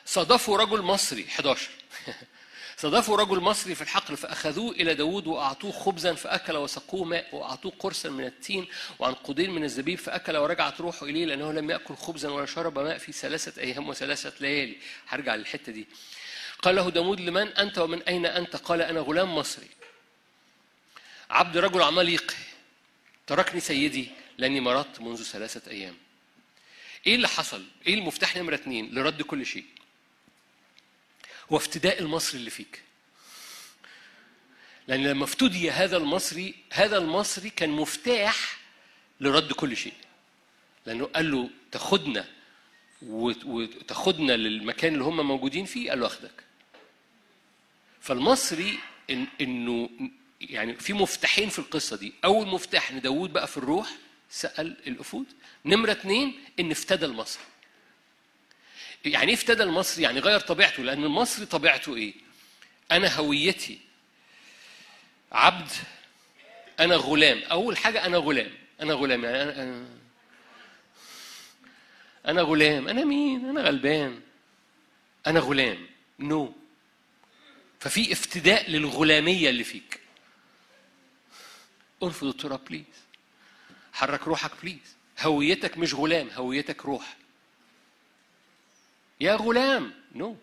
صادفوا 0.06 0.58
رجل 0.58 0.82
مصري 0.82 1.26
11 1.28 1.70
صادفوا 2.80 3.16
رجل 3.16 3.40
مصري 3.40 3.74
في 3.74 3.82
الحقل 3.82 4.16
فأخذوه 4.16 4.72
إلى 4.72 4.94
داود 4.94 5.26
وأعطوه 5.26 5.72
خبزا 5.72 6.14
فأكل 6.14 6.56
وسقوه 6.56 7.04
ماء 7.04 7.28
وأعطوه 7.32 7.72
قرصا 7.78 8.08
من 8.08 8.24
التين 8.24 8.66
وعنقودين 8.98 9.50
من 9.50 9.64
الزبيب 9.64 9.98
فأكل 9.98 10.36
ورجعت 10.36 10.80
روحه 10.80 11.06
إليه 11.06 11.24
لأنه 11.24 11.52
لم 11.52 11.70
يأكل 11.70 11.94
خبزا 11.96 12.28
ولا 12.28 12.46
شرب 12.46 12.78
ماء 12.78 12.98
في 12.98 13.12
ثلاثة 13.12 13.62
أيام 13.62 13.88
وثلاثة 13.88 14.32
ليالي. 14.40 14.76
هرجع 15.08 15.34
للحتة 15.34 15.72
دي. 15.72 15.86
قال 16.62 16.76
له 16.76 16.90
داود 16.90 17.20
لمن 17.20 17.48
أنت 17.48 17.78
ومن 17.78 18.02
أين 18.02 18.26
أنت؟ 18.26 18.56
قال 18.56 18.82
أنا 18.82 19.00
غلام 19.00 19.34
مصري. 19.34 19.68
عبد 21.30 21.56
رجل 21.56 21.82
عماليق 21.82 22.34
تركني 23.26 23.60
سيدي 23.60 24.08
لأني 24.38 24.60
مرضت 24.60 25.00
منذ 25.00 25.22
ثلاثة 25.22 25.70
أيام. 25.70 25.96
إيه 27.06 27.14
اللي 27.14 27.28
حصل؟ 27.28 27.64
إيه 27.86 27.94
المفتاح 27.94 28.36
نمرة 28.36 28.54
اتنين 28.54 28.94
لرد 28.94 29.22
كل 29.22 29.46
شيء؟ 29.46 29.64
هو 31.52 31.56
افتداء 31.56 31.98
المصري 32.02 32.38
اللي 32.38 32.50
فيك. 32.50 32.82
لأن 34.88 35.06
لما 35.06 35.24
افتدي 35.24 35.70
هذا 35.70 35.96
المصري 35.96 36.54
هذا 36.72 36.98
المصري 36.98 37.50
كان 37.50 37.70
مفتاح 37.70 38.58
لرد 39.20 39.52
كل 39.52 39.76
شيء. 39.76 39.92
لأنه 40.86 41.04
قال 41.06 41.30
له 41.30 41.50
تاخدنا 41.72 42.28
وت- 43.02 43.44
وتاخدنا 43.44 44.32
للمكان 44.36 44.92
اللي 44.92 45.04
هم 45.04 45.28
موجودين 45.28 45.64
فيه 45.64 45.90
قال 45.90 46.00
له 46.00 46.06
أخدك. 46.06 46.44
فالمصري 48.00 48.78
إن 49.10 49.26
إنه 49.40 49.90
يعني 50.40 50.74
في 50.74 50.92
مفتاحين 50.92 51.48
في 51.48 51.58
القصة 51.58 51.96
دي. 51.96 52.12
أول 52.24 52.46
مفتاح 52.46 52.90
إن 52.90 53.00
داوود 53.00 53.32
بقى 53.32 53.46
في 53.46 53.56
الروح 53.56 53.90
سأل 54.30 54.76
الأفود. 54.86 55.26
نمرة 55.64 55.92
اتنين 55.92 56.40
إن 56.60 56.70
افتدى 56.70 57.06
المصري. 57.06 57.42
يعني 59.04 59.28
إيه 59.28 59.34
افتدى 59.34 59.62
المصري 59.62 60.02
يعني 60.02 60.20
غير 60.20 60.40
طبيعته 60.40 60.82
لأن 60.82 61.04
المصري 61.04 61.46
طبيعته 61.46 61.96
إيه؟ 61.96 62.14
أنا 62.90 63.14
هويتي. 63.16 63.78
عبد 65.32 65.70
أنا 66.80 66.96
غلام. 66.96 67.42
أول 67.42 67.76
حاجة 67.76 68.06
أنا 68.06 68.16
غلام. 68.18 68.50
أنا 68.80 68.94
غلام 68.94 69.24
يعني 69.24 69.42
أنا 69.42 69.62
أنا, 69.62 69.86
أنا 72.26 72.42
غلام. 72.42 72.88
أنا 72.88 73.04
مين؟ 73.04 73.48
أنا 73.48 73.60
غلبان. 73.62 74.20
أنا 75.26 75.40
غلام. 75.40 75.86
no 76.18 76.46
no. 76.46 76.50
ففي 77.80 78.12
افتداء 78.12 78.70
للغلامية 78.70 79.50
اللي 79.50 79.64
فيك. 79.64 80.00
ارفض 82.02 82.26
التراب 82.26 82.64
please 82.64 82.84
حرك 83.92 84.28
روحك 84.28 84.50
please 84.62 84.96
هويتك 85.20 85.78
مش 85.78 85.94
غلام 85.94 86.30
هويتك 86.30 86.84
روح. 86.84 87.16
يا 89.20 89.34
غلام 89.34 89.94
no. 90.14 90.36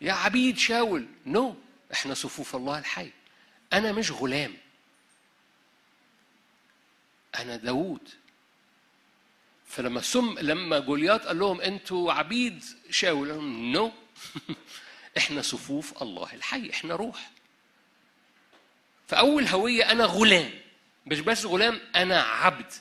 يا 0.00 0.12
عبيد 0.12 0.58
شاول 0.58 1.06
no. 1.26 1.56
إحنا 1.92 2.14
صفوف 2.14 2.56
الله 2.56 2.78
الحي. 2.78 3.10
أنا 3.72 3.92
مش 3.92 4.10
غلام. 4.10 4.56
أنا 7.38 7.56
داوود. 7.56 8.08
فلما 9.66 10.00
سم 10.00 10.38
لما 10.38 10.78
جوليات 10.78 11.26
قال 11.26 11.38
لهم 11.38 11.60
أنتوا 11.60 12.12
عبيد 12.12 12.64
شاول. 12.90 13.28
قال 13.28 13.38
لهم 13.38 13.72
نو. 13.72 13.92
إحنا 15.18 15.42
صفوف 15.42 16.02
الله 16.02 16.34
الحي. 16.34 16.70
إحنا 16.70 16.96
روح. 16.96 17.30
فأول 19.08 19.46
هوية 19.46 19.92
أنا 19.92 20.04
غلام. 20.04 20.50
مش 21.06 21.20
بس 21.20 21.44
غلام 21.44 21.80
أنا 21.96 22.22
عبد. 22.22 22.72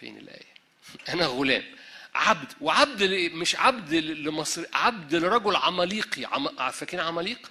فين 0.00 0.18
الآية؟ 0.18 0.45
أنا 1.08 1.26
غلام. 1.26 1.62
عبد 2.14 2.52
وعبد 2.60 3.02
مش 3.32 3.56
عبد 3.56 3.94
لمصر 3.94 4.64
عبد 4.72 5.14
لرجل 5.14 5.56
عماليقي 5.56 6.24
عم... 6.24 6.70
فاكرين 6.70 7.04
عماليق؟ 7.04 7.50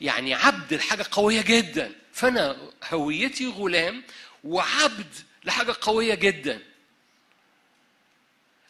يعني 0.00 0.34
عبد 0.34 0.74
لحاجة 0.74 1.06
قوية 1.10 1.42
جدا. 1.42 1.92
فأنا 2.12 2.56
هويتي 2.84 3.46
غلام 3.46 4.02
وعبد 4.44 5.14
لحاجة 5.44 5.74
قوية 5.80 6.14
جدا. 6.14 6.60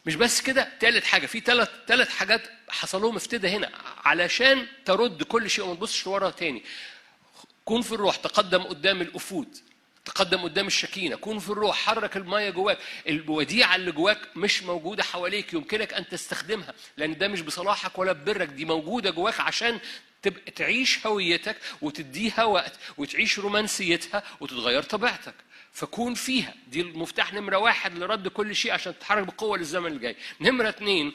مش 0.07 0.15
بس 0.15 0.41
كده 0.41 0.73
تالت 0.81 1.05
حاجة 1.05 1.27
في 1.27 1.41
ثلاث 1.41 1.71
ثلاث 1.87 2.09
حاجات 2.09 2.43
حصل 2.69 3.03
لهم 3.03 3.17
افتدى 3.17 3.49
هنا. 3.49 3.71
علشان 4.05 4.67
ترد 4.85 5.23
كل 5.23 5.51
شيء 5.51 5.65
وما 5.65 5.75
تبصش 5.75 6.07
لورا 6.07 6.31
تاني. 6.31 6.63
كون 7.65 7.83
في 7.83 7.93
الروح 7.93 8.17
تقدم 8.17 8.63
قدام 8.63 9.01
الأفود. 9.01 9.59
تقدم 10.07 10.39
قدام 10.43 10.67
الشكينة. 10.67 11.17
كون 11.17 11.39
في 11.39 11.51
الروح 11.51 11.77
حرك 11.77 12.17
المية 12.17 12.51
جواك. 12.51 12.79
الوديعة 13.09 13.77
اللي 13.77 13.93
جواك 13.93 14.19
مش 14.37 14.63
موجودة 14.63 15.03
حواليك 15.03 15.53
يمكنك 15.53 15.95
أن 15.95 16.09
تستخدمها 16.09 16.75
لأن 16.97 17.19
ده 17.19 17.29
مش 17.29 17.41
بصلاحك 17.41 17.99
ولا 17.99 18.13
ببرك. 18.13 18.49
دي 18.49 18.65
موجودة 18.65 19.11
جواك 19.11 19.41
عشان 19.41 19.81
تبقى 20.23 20.51
تعيش 20.51 21.07
هويتك 21.07 21.57
وتديها 21.83 22.45
وقت 22.45 22.73
وتعيش 22.99 23.39
رومانسيتها 23.39 24.23
وتتغير 24.41 24.83
طبيعتك. 24.83 25.35
فكون 25.73 26.15
فيها. 26.15 26.55
دي 26.69 26.81
المفتاح 26.81 27.33
نمرة 27.35 27.57
واحد 27.57 27.99
لرد 27.99 28.29
كل 28.29 28.57
شيء 28.57 28.73
عشان 28.73 28.99
تتحرك 28.99 29.27
بقوة 29.27 29.59
للزمن 29.59 29.93
الجاي. 29.93 30.17
نمرة 30.41 30.69
اتنين 30.69 31.13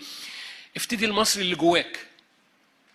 افتدي 0.76 1.06
المصري 1.06 1.44
اللي 1.44 1.56
جواك. 1.56 2.00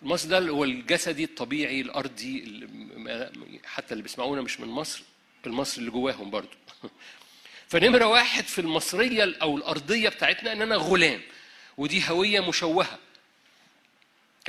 المصري 0.03 0.29
ده 0.31 0.39
هو 0.39 0.65
الجسدي 0.65 1.25
الطبيعي 1.25 1.81
الأرضي 1.81 2.39
اللي- 2.39 3.61
حتى 3.65 3.93
اللي 3.93 4.03
بيسمعونا 4.03 4.43
مش 4.43 4.61
من 4.61 4.69
مصر. 4.69 5.03
المصري 5.47 5.79
اللي 5.81 5.91
جواهم 5.91 6.31
برضو. 6.31 6.57
فنمرة 7.69 8.05
واحد 8.07 8.45
في 8.45 8.61
المصرية 8.61 9.37
أو 9.43 9.57
الأرضية 9.57 10.09
بتاعتنا 10.09 10.53
إن 10.53 10.63
أنا 10.63 10.77
غلام 10.77 11.23
ودي 11.77 12.09
هوية 12.09 12.41
مشوهة. 12.49 12.99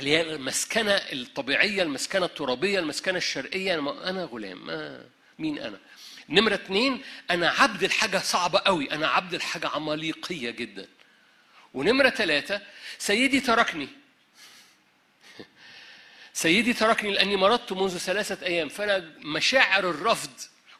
اللي 0.00 0.10
هي 0.10 0.20
المسكنة 0.34 0.92
الطبيعية 0.92 1.82
المسكنة 1.82 2.26
الترابية 2.26 2.78
المسكنة 2.78 3.18
الشرقية 3.18 3.76
أنا- 3.76 4.32
غلام 4.32 4.66
مين 5.38 5.58
أنا؟ 5.58 5.78
نمرة 6.28 6.54
اتنين 6.54 7.02
أنا 7.30 7.50
عبد 7.50 7.82
الحاجة 7.84 8.18
صعبة 8.18 8.58
قوي 8.58 8.92
أنا 8.92 9.08
عبد 9.08 9.34
الحاجة 9.34 9.68
عماليقية 9.68 10.50
جدا. 10.50 10.88
ونمرة 11.74 12.10
ثلاثة 12.10 12.60
سيدي 12.98 13.40
تركني. 13.40 13.88
سيدي 16.32 16.72
تركني 16.72 17.10
لأني 17.10 17.36
مرضت 17.36 17.72
منذ 17.72 17.98
ثلاثة 17.98 18.46
أيام 18.46 18.68
فأنا 18.68 19.12
مشاعر 19.18 19.90
الرفض 19.90 20.30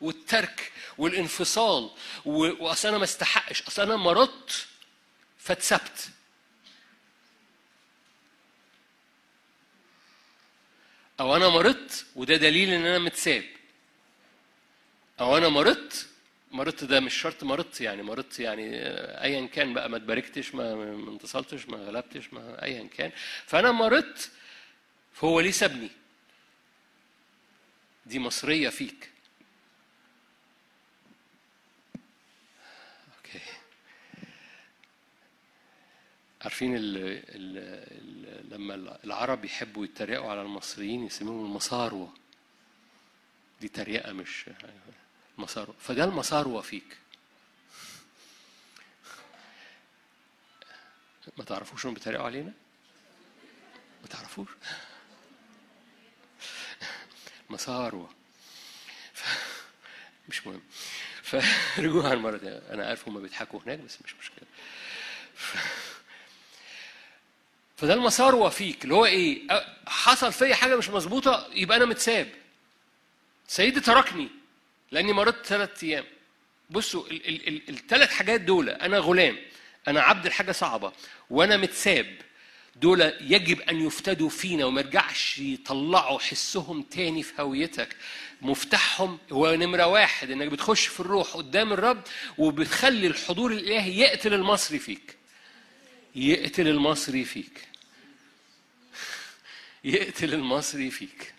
والترك 0.01 0.73
والانفصال 0.99 1.91
وأصل 2.25 2.89
أنا 2.89 2.99
ما 2.99 3.05
استحقش 3.05 3.63
أصل 3.63 3.83
أنا 3.83 3.97
مرضت 3.97 4.67
فاتسبت 5.39 6.11
أو 11.21 11.37
أنا 11.37 11.49
مرضت 11.49 12.07
وده 12.17 12.37
دليل 12.37 12.71
إن 12.71 12.87
أنا 12.87 12.99
متساب. 12.99 13.45
أو 15.21 15.37
أنا 15.37 15.49
مرضت 15.49 16.09
مرضت 16.53 16.85
ده 16.85 17.01
مش 17.01 17.15
شرط 17.15 17.45
مرضت 17.45 17.81
يعني 17.81 18.03
مرضت 18.03 18.41
يعني 18.41 18.71
ايا 19.23 19.47
كان 19.47 19.75
بقى 19.75 19.91
ما 19.91 19.97
اتباركتش 19.97 20.55
ما 20.55 20.73
انتصلتش 21.13 21.67
ما 21.69 21.77
غلبتش 21.77 22.33
ما 22.33 22.63
ايا 22.65 22.89
كان. 22.97 23.13
فأنا 23.47 23.73
مرضت 23.73 24.31
فهو 25.15 25.41
ليه 25.41 25.51
سابني؟ 25.51 25.91
دي 28.07 28.19
مصرية 28.19 28.69
فيك 28.69 29.11
أوكي 33.17 33.41
عارفين 36.43 36.77
ال 36.77 36.97
ال 36.97 37.59
ال 37.59 38.51
لما 38.51 38.99
العرب 39.05 39.45
يحبوا 39.45 39.85
يتريقوا 39.85 40.31
على 40.31 40.43
المصريين 40.43 41.07
يسموهم 41.07 41.45
المصاروة. 41.45 42.15
دي 43.61 43.69
تريقة 43.69 44.13
مش 44.13 44.51
مصاروة. 45.39 45.75
فده 45.81 46.05
المصاروة 46.05 46.63
فيك. 46.63 46.97
ما 51.39 51.45
تعرفوش 51.45 51.85
انهم 51.85 51.95
بيتريقوا 51.95 52.25
علينا؟ 52.27 52.53
ما 54.03 54.09
تعرفوش؟ 54.11 54.49
مساروة 57.51 58.11
ف- 59.15 59.63
مش 60.29 60.47
مهم. 60.47 60.63
فرجوها 61.23 62.13
المرة 62.13 62.37
دي 62.37 62.49
أنا 62.49 62.87
عارف 62.87 63.09
هما 63.09 63.21
بيضحكوا 63.21 63.61
هناك 63.67 63.79
بس 63.79 63.99
مش 64.05 64.15
مشكلة. 64.15 64.49
ف... 65.35 65.57
فده 67.79 67.95
المساروة 67.95 68.49
فيك 68.49 68.85
اللي 68.85 68.95
هو 68.95 69.07
أ- 69.07 69.89
حصل 69.89 70.33
فيا 70.33 70.55
حاجة 70.55 70.77
مش 70.77 70.89
مظبوطة 70.91 71.49
يبقى 71.53 71.77
أنا 71.77 71.85
متساب. 71.85 72.29
سيدي 73.49 73.81
تركني 73.81 74.29
لأني 74.93 75.13
مرضت 75.13 75.47
ثلاث 75.47 75.85
أيام. 75.85 76.05
بصوا 76.71 77.07
ال- 77.07 77.29
ال- 77.29 77.49
ال- 77.49 77.63
الثلاث 77.69 78.11
حاجات 78.13 78.41
دول 78.41 78.69
أنا 78.71 78.99
غلام 78.99 79.37
أنا 79.89 80.01
عبد 80.03 80.27
الحاجة 80.27 80.53
صعبة 80.53 80.93
وأنا 81.31 81.57
متساب. 81.57 82.07
دول 82.77 83.13
يجب 83.21 83.61
أن 83.61 83.87
يفتدوا 83.87 84.29
فينا 84.29 84.65
وما 84.65 84.81
يرجعش 84.81 85.39
يطلعوا 85.39 86.19
حسهم 86.19 86.83
تاني 86.83 87.23
في 87.23 87.43
هويتك. 87.43 87.97
مفتاحهم 88.43 89.19
هو 89.33 89.55
نمرة 89.55 89.87
واحد 89.87 90.31
إنك 90.31 90.49
بتخش 90.49 90.87
في 90.87 91.01
الروح 91.01 91.29
قدام 91.37 91.73
الرب 91.73 92.03
وبتخلي 92.39 93.07
الحضور 93.07 93.53
الإلهي 93.53 93.99
يقتل 93.99 94.35
المصري 94.35 94.79
فيك. 94.79 95.18
يقتل 96.19 96.69
المصري 96.69 97.25
فيك. 97.25 97.69
يقتل 99.85 100.35
المصري 100.35 100.91
فيك. 100.91 101.35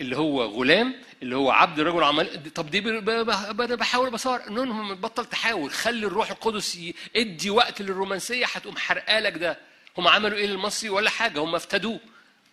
اللي 0.00 0.16
هو 0.16 0.44
غلام 0.44 0.94
اللي 1.22 1.36
هو 1.36 1.50
عبد 1.50 1.80
رجل 1.80 2.02
عمل 2.02 2.50
طب 2.54 2.70
دي 2.70 2.78
أنا 2.78 3.74
بحاول 3.74 4.10
بصور. 4.10 4.48
انهم 4.48 4.94
بطل 4.94 5.24
تحاول. 5.26 5.70
خلي 5.70 6.06
الروح 6.06 6.30
القدس 6.30 6.78
ادي 7.16 7.50
وقت 7.50 7.82
للرومانسية. 7.82 8.46
هتقوم 8.46 8.76
حرقالك 8.76 9.38
ده. 9.38 9.58
هم 9.98 10.08
عملوا 10.08 10.38
إيه 10.38 10.46
للمصري؟ 10.46 10.90
ولا 10.90 11.10
حاجة. 11.10 11.40
هم 11.40 11.54
افتدوه. 11.54 12.00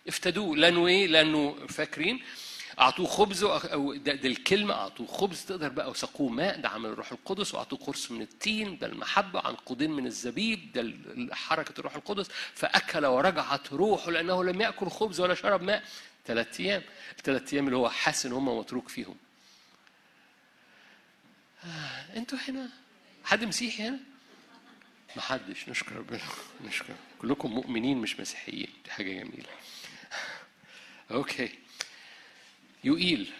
افتدوه. 0.08 0.56
لأنه 0.56 0.86
إيه 0.86 1.06
لأنه 1.06 1.56
فاكرين. 1.68 2.22
أعطوه 2.80 3.06
خبز 3.06 3.44
أو 3.44 3.94
ده, 3.94 4.14
ده 4.14 4.28
الكلمة 4.28 4.74
أعطوه 4.74 5.06
خبز 5.06 5.44
تقدر 5.44 5.68
بقى 5.68 5.90
وسقوه 5.90 6.28
ماء 6.28 6.60
ده 6.60 6.68
عمل 6.68 6.90
الروح 6.90 7.12
القدس 7.12 7.54
وأعطوه 7.54 7.78
قرص 7.78 8.10
من 8.10 8.22
التين 8.22 8.78
ده 8.78 8.86
المحبة 8.86 9.40
عنقودين 9.40 9.90
من 9.90 10.06
الزبيب 10.06 10.72
ده 10.72 10.92
حركة 11.34 11.74
الروح 11.78 11.94
القدس. 11.94 12.28
فأكل 12.54 13.06
ورجعت 13.06 13.72
روحه 13.72 14.10
لأنه 14.10 14.44
لم 14.44 14.60
يأكل 14.60 14.90
خبز 14.90 15.20
ولا 15.20 15.34
شرب 15.34 15.62
ماء. 15.62 15.82
ثلاث 16.26 16.60
أيام 16.60 16.82
الثلاث 17.18 17.52
أيام 17.54 17.66
اللي 17.66 17.76
هو 17.76 17.88
حاسس 17.90 18.26
إن 18.26 18.32
هم 18.32 18.58
متروك 18.58 18.88
فيهم. 18.88 19.16
آه. 21.64 22.16
أنتوا 22.16 22.38
هنا؟ 22.48 22.68
حد 23.24 23.44
مسيحي 23.44 23.82
هنا؟ 23.82 23.98
ما 25.16 25.22
حدش. 25.22 25.68
نشكر 25.68 25.96
ربنا. 25.96 26.20
نشكر. 26.64 26.94
كلكم 27.18 27.50
مؤمنين 27.50 27.98
مش 27.98 28.20
مسيحيين. 28.20 28.68
دي 28.84 28.90
حاجة 28.90 29.12
جميلة. 29.12 29.48
okay. 31.10 31.58
يوئيل. 32.84 33.32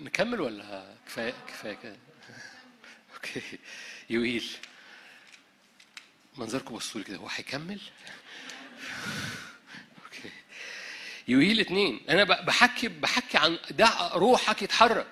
نكمل 0.00 0.40
ولا 0.40 0.94
كفايه 1.06 1.34
كفاية 1.48 1.74
كده؟ 1.74 1.96
okay. 3.14 3.42
يوئيل. 4.10 4.50
منظركم 6.36 6.74
بصوا 6.74 7.00
لي 7.00 7.06
كده. 7.06 7.16
هو 7.16 7.28
هيكمل؟ 7.28 7.80
okay. 10.04 10.30
يوئيل 11.28 11.60
اتنين. 11.60 12.00
أنا 12.08 12.24
بحكي 12.24 12.88
بحكي 12.88 13.38
عن 13.38 13.58
دع 13.70 14.08
روحك 14.14 14.62
يتحرك. 14.62 15.06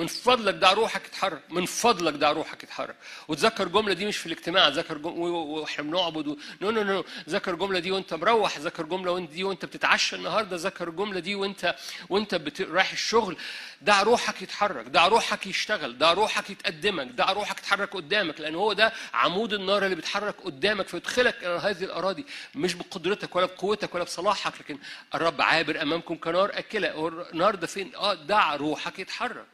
من 0.00 0.06
فضلك 0.06 0.54
دع 0.54 0.72
روحك 0.72 1.06
يتحرك 1.06 1.42
من 1.50 1.66
فضلك 1.66 2.14
دع 2.14 2.30
روحك 2.32 2.62
يتحرك 2.64 2.96
وتذكر 3.28 3.66
الجمله 3.66 3.94
دي 3.94 4.06
مش 4.06 4.16
في 4.16 4.26
الاجتماع 4.26 4.68
ذكر 4.68 4.98
وإحنا 5.08 5.84
بنعبد 5.84 6.28
و... 6.28 6.36
no 6.62 6.70
no 6.70 6.82
no 6.82 7.04
ذكر 7.28 7.54
الجمله 7.54 7.78
دي 7.78 7.90
وانت 7.90 8.14
مروح 8.14 8.58
ذكر 8.58 8.82
الجمله 8.84 9.12
وانت 9.12 9.30
دي 9.30 9.44
وانت 9.44 9.64
بتتعشى 9.64 10.16
النهارده 10.16 10.56
ذكر 10.56 10.88
الجمله 10.88 11.20
دي 11.20 11.34
وانت 11.34 11.74
وانت 12.08 12.34
بت... 12.34 12.60
رايح 12.60 12.92
الشغل. 12.92 13.36
دع 13.82 14.02
روحك 14.02 14.42
يتحرك 14.42 14.86
دع 14.86 15.06
روحك 15.08 15.46
يشتغل 15.46 15.98
دع 15.98 16.12
روحك 16.12 16.50
يتقدمك 16.50 17.06
دع 17.06 17.32
روحك 17.32 17.58
يتحرك 17.58 17.94
قدامك 17.94 18.40
لأن 18.40 18.54
هو 18.54 18.72
ده 18.72 18.92
عمود 19.14 19.52
النار 19.52 19.84
اللي 19.84 19.94
بيتحرك 19.94 20.34
قدامك 20.44 20.88
فيدخلك 20.88 21.36
إلى 21.44 21.58
هذه 21.58 21.84
الأراضي. 21.84 22.26
مش 22.54 22.74
بقدرتك 22.74 23.36
ولا 23.36 23.46
بقوتك 23.46 23.94
ولا 23.94 24.04
بصلاحك 24.04 24.52
لكن 24.60 24.78
الرب 25.14 25.40
عابر 25.42 25.82
أمامكم 25.82 26.14
كنار 26.16 26.50
أكلة. 26.58 27.08
النار 27.32 27.54
ده 27.54 27.66
فين؟ 27.66 27.92
آه 27.96 28.14
دع 28.14 28.56
روحك 28.56 28.98
يتحرك. 28.98 29.46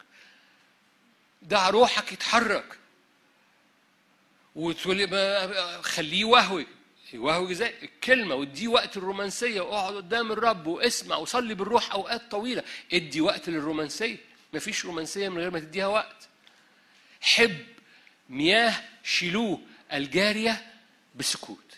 دع 1.46 1.70
روحك 1.70 2.12
يتحرك. 2.12 2.78
وتقول 4.54 5.08
خليه 5.84 6.24
وهوي 6.24 6.66
وهو 7.14 7.52
زي 7.52 7.74
الكلمة 7.82 8.34
وادي 8.34 8.68
وقت 8.68 8.96
الرومانسية 8.96 9.60
واقعد 9.60 9.94
قدام 9.94 10.32
الرب 10.32 10.66
واسمع 10.66 11.16
وصلي 11.16 11.54
بالروح 11.54 11.92
أوقات 11.92 12.30
طويلة. 12.30 12.64
ادي 12.92 13.20
وقت 13.20 13.48
للرومانسية. 13.48 14.16
مفيش 14.54 14.84
رومانسية 14.84 15.28
من 15.28 15.38
غير 15.38 15.50
ما 15.50 15.58
تديها 15.58 15.86
وقت. 15.86 16.28
حب 17.20 17.66
مياه 18.28 18.82
شيلوه 19.02 19.60
الجارية 19.92 20.72
بسكوت. 21.14 21.76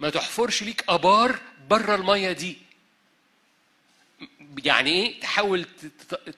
ما 0.00 0.10
تحفرش 0.10 0.62
ليك 0.62 0.84
أبار 0.88 1.38
بره 1.68 1.94
المية 1.94 2.32
دي. 2.32 2.58
يعني 4.64 4.90
إيه 4.90 5.20
تحاول 5.20 5.66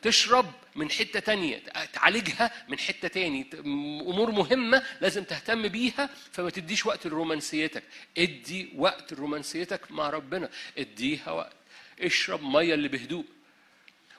تشرب 0.03 0.53
من 0.77 0.91
حتة 0.91 1.21
تانية 1.21 1.59
تعالجها 1.93 2.65
من 2.69 2.79
حتة 2.79 3.09
تاني. 3.09 3.47
أمور 3.55 4.31
مهمة 4.31 4.83
لازم 5.01 5.25
تهتم 5.25 5.69
بيها 5.69 6.11
فما 6.33 6.51
تديش 6.51 6.87
وقت 6.87 7.07
لرومانسيتك. 7.07 7.83
ادي 8.19 8.73
وقت 8.77 9.13
لرومانسيتك 9.13 9.91
مع 9.91 10.11
ربنا. 10.11 10.51
اديها 10.79 11.31
وقت. 11.31 11.57
اشرب 12.01 12.43
مية 12.43 12.75
اللي 12.75 12.89
بهدوء. 12.89 13.25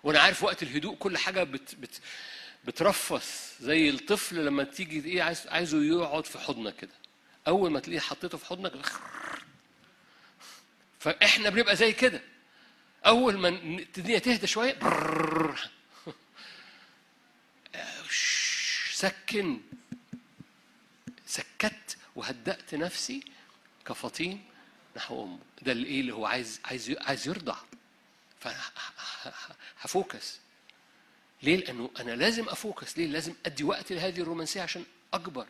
وأنا 0.03 0.19
عارف 0.19 0.43
وقت 0.43 0.63
الهدوء 0.63 0.95
كل 0.95 1.17
حاجة 1.17 1.43
بت 1.43 1.75
بت 1.75 2.01
بترفص 2.65 3.53
زي 3.61 3.89
الطفل 3.89 4.45
لما 4.45 4.63
تيجي 4.63 5.09
إيه 5.09 5.21
عايز 5.21 5.47
عايزه 5.47 5.83
يقعد 5.83 6.25
في 6.25 6.39
حضنك 6.39 6.75
كده. 6.75 6.91
أول 7.47 7.71
ما 7.71 7.79
تلاقيه 7.79 7.99
حطيته 7.99 8.37
في 8.37 8.45
حضنك 8.45 8.73
فإحنا 10.99 11.49
بنبقى 11.49 11.75
زي 11.75 11.93
كده. 11.93 12.21
أول 13.05 13.37
ما 13.37 13.49
الدنيا 13.49 14.19
تهدى 14.19 14.47
شوية 14.47 14.77
سكن 18.91 19.61
سكت 21.25 21.97
وهدأت 22.15 22.75
نفسي 22.75 23.23
كفطيم 23.85 24.45
نحو 24.97 25.23
أمه 25.23 25.39
ده 25.61 25.71
اللي 25.71 25.87
إيه 25.87 26.01
اللي 26.01 26.13
هو 26.13 26.25
عايز 26.25 26.59
عايز 26.65 26.95
عايز 27.01 27.27
يرضع 27.27 27.55
فه 29.79 29.96
focus 29.96 30.39
ليه؟ 31.43 31.55
لأنه 31.55 31.89
أنا 31.99 32.11
لازم 32.11 32.49
أ 32.49 32.56
focus، 32.56 32.97
ليه؟ 32.97 33.07
لازم 33.07 33.33
أدي 33.45 33.63
وقت 33.63 33.91
لهذه 33.91 34.19
الرومانسية 34.19 34.61
عشان 34.61 34.85
أكبر. 35.13 35.47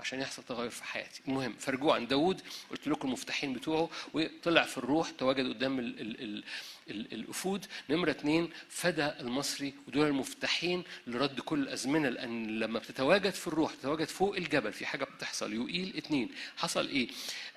عشان 0.00 0.20
يحصل 0.20 0.42
تغير 0.42 0.70
في 0.70 0.84
حياتي. 0.84 1.22
المهم 1.28 1.54
فرجوعا 1.58 1.98
داود 1.98 2.42
قلت 2.70 2.88
لكم 2.88 3.08
المفتاحين 3.08 3.52
بتوعه 3.52 3.90
وطلع 4.14 4.62
في 4.62 4.78
الروح 4.78 5.10
تواجد 5.10 5.48
قدام 5.48 5.78
ال 5.78 6.00
ال 6.00 6.20
ال 6.22 6.44
ال 6.90 7.12
الأفود. 7.12 7.66
نمرة 7.90 8.10
اثنين 8.10 8.50
فدى 8.68 9.06
المصري 9.06 9.74
ودول 9.88 10.06
المفتاحين 10.06 10.84
لرد 11.06 11.40
كل 11.40 11.58
الأزمنة 11.62 12.08
لأن 12.08 12.58
لما 12.60 12.78
بتتواجد 12.78 13.30
في 13.30 13.46
الروح 13.46 13.74
تتواجد 13.74 14.08
فوق 14.08 14.36
الجبل 14.36 14.72
في 14.72 14.86
حاجة 14.86 15.04
بتحصل 15.04 15.52
يوئيل 15.54 15.96
اثنين 15.96 16.28
حصل 16.56 16.88
إيه؟ 16.88 17.08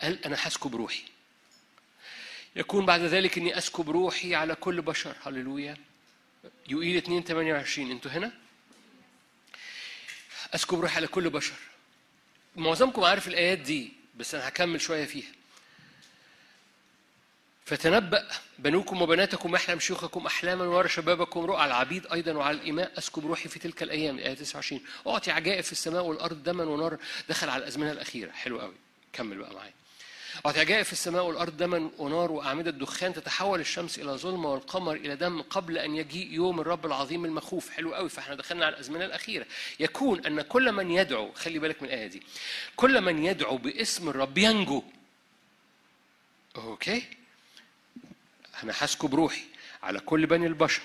قال 0.01 0.25
أنا 0.25 0.35
هسكب 0.39 0.75
روحي. 0.75 1.03
يكون 2.55 2.85
بعد 2.85 3.01
ذلك 3.01 3.37
إني 3.37 3.57
أسكب 3.57 3.89
روحي 3.89 4.35
على 4.35 4.55
كل 4.55 4.81
بشر. 4.81 5.15
هللويا. 5.23 5.77
يقيل 6.69 6.97
2 6.97 7.23
28 7.23 7.91
أنتوا 7.91 8.11
هنا؟ 8.11 8.31
أسكب 10.55 10.79
روحي 10.79 10.95
على 10.95 11.07
كل 11.07 11.29
بشر. 11.29 11.53
معظمكم 12.55 13.03
عارف 13.03 13.27
الآيات 13.27 13.57
دي 13.57 13.93
بس 14.17 14.35
أنا 14.35 14.47
هكمل 14.47 14.81
شوية 14.81 15.05
فيها. 15.05 15.31
فتنبأ 17.65 18.27
بنوكم 18.59 19.01
وبناتكم 19.01 19.55
أحلم 19.55 19.79
شيوخكم 19.79 20.25
أحلاما 20.25 20.65
وارى 20.65 20.89
شبابكم 20.89 21.39
رؤى 21.39 21.61
على 21.61 21.67
العبيد 21.71 22.07
أيضا 22.07 22.31
وعلى 22.31 22.57
الإماء. 22.57 22.97
أسكب 22.97 23.25
روحي 23.25 23.49
في 23.49 23.59
تلك 23.59 23.83
الأيام 23.83 24.17
الآية 24.17 24.33
29 24.33 24.81
أعطي 25.07 25.31
عجائب 25.31 25.63
في 25.63 25.71
السماء 25.71 26.03
والأرض 26.05 26.43
دما 26.43 26.63
ونار 26.63 26.97
دخل 27.29 27.49
على 27.49 27.63
الأزمنة 27.63 27.91
الأخيرة. 27.91 28.31
حلو 28.31 28.59
قوي 28.59 28.75
كمل 29.13 29.37
بقى 29.37 29.53
معايا. 29.53 29.73
عجائب 30.45 30.85
في 30.85 30.93
السماء 30.93 31.25
والأرض 31.25 31.57
دما 31.57 31.91
ونار 31.97 32.31
وأعمدة 32.31 32.71
دخان 32.71 33.13
تتحول 33.13 33.59
الشمس 33.59 33.99
إلى 33.99 34.11
ظلمة 34.11 34.51
والقمر 34.51 34.93
إلى 34.93 35.15
دم 35.15 35.41
قبل 35.41 35.77
أن 35.77 35.95
يجيء 35.95 36.31
يوم 36.31 36.59
الرب 36.59 36.85
العظيم 36.85 37.25
المخوف. 37.25 37.69
حلو 37.69 37.93
قوي. 37.95 38.09
فإحنا 38.09 38.35
دخلنا 38.35 38.65
على 38.65 38.75
الأزمنة 38.75 39.05
الأخيرة. 39.05 39.45
يكون 39.79 40.25
أن 40.25 40.41
كل 40.41 40.71
من 40.71 40.91
يدعو 40.91 41.31
خلي 41.31 41.59
بالك 41.59 41.81
من 41.81 41.87
الآية 41.87 42.07
دي 42.07 42.23
كل 42.75 43.01
من 43.01 43.25
يدعو 43.25 43.57
باسم 43.57 44.09
الرب 44.09 44.37
ينجو. 44.37 44.83
أوكي؟ 46.55 47.03
أنا 48.63 48.73
هسكب 48.77 49.15
روحي 49.15 49.43
على 49.83 49.99
كل 49.99 50.25
بني 50.25 50.47
البشر. 50.47 50.81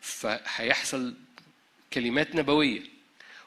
فهيحصل 0.00 1.14
كلمات 1.92 2.34
نبوية. 2.34 2.99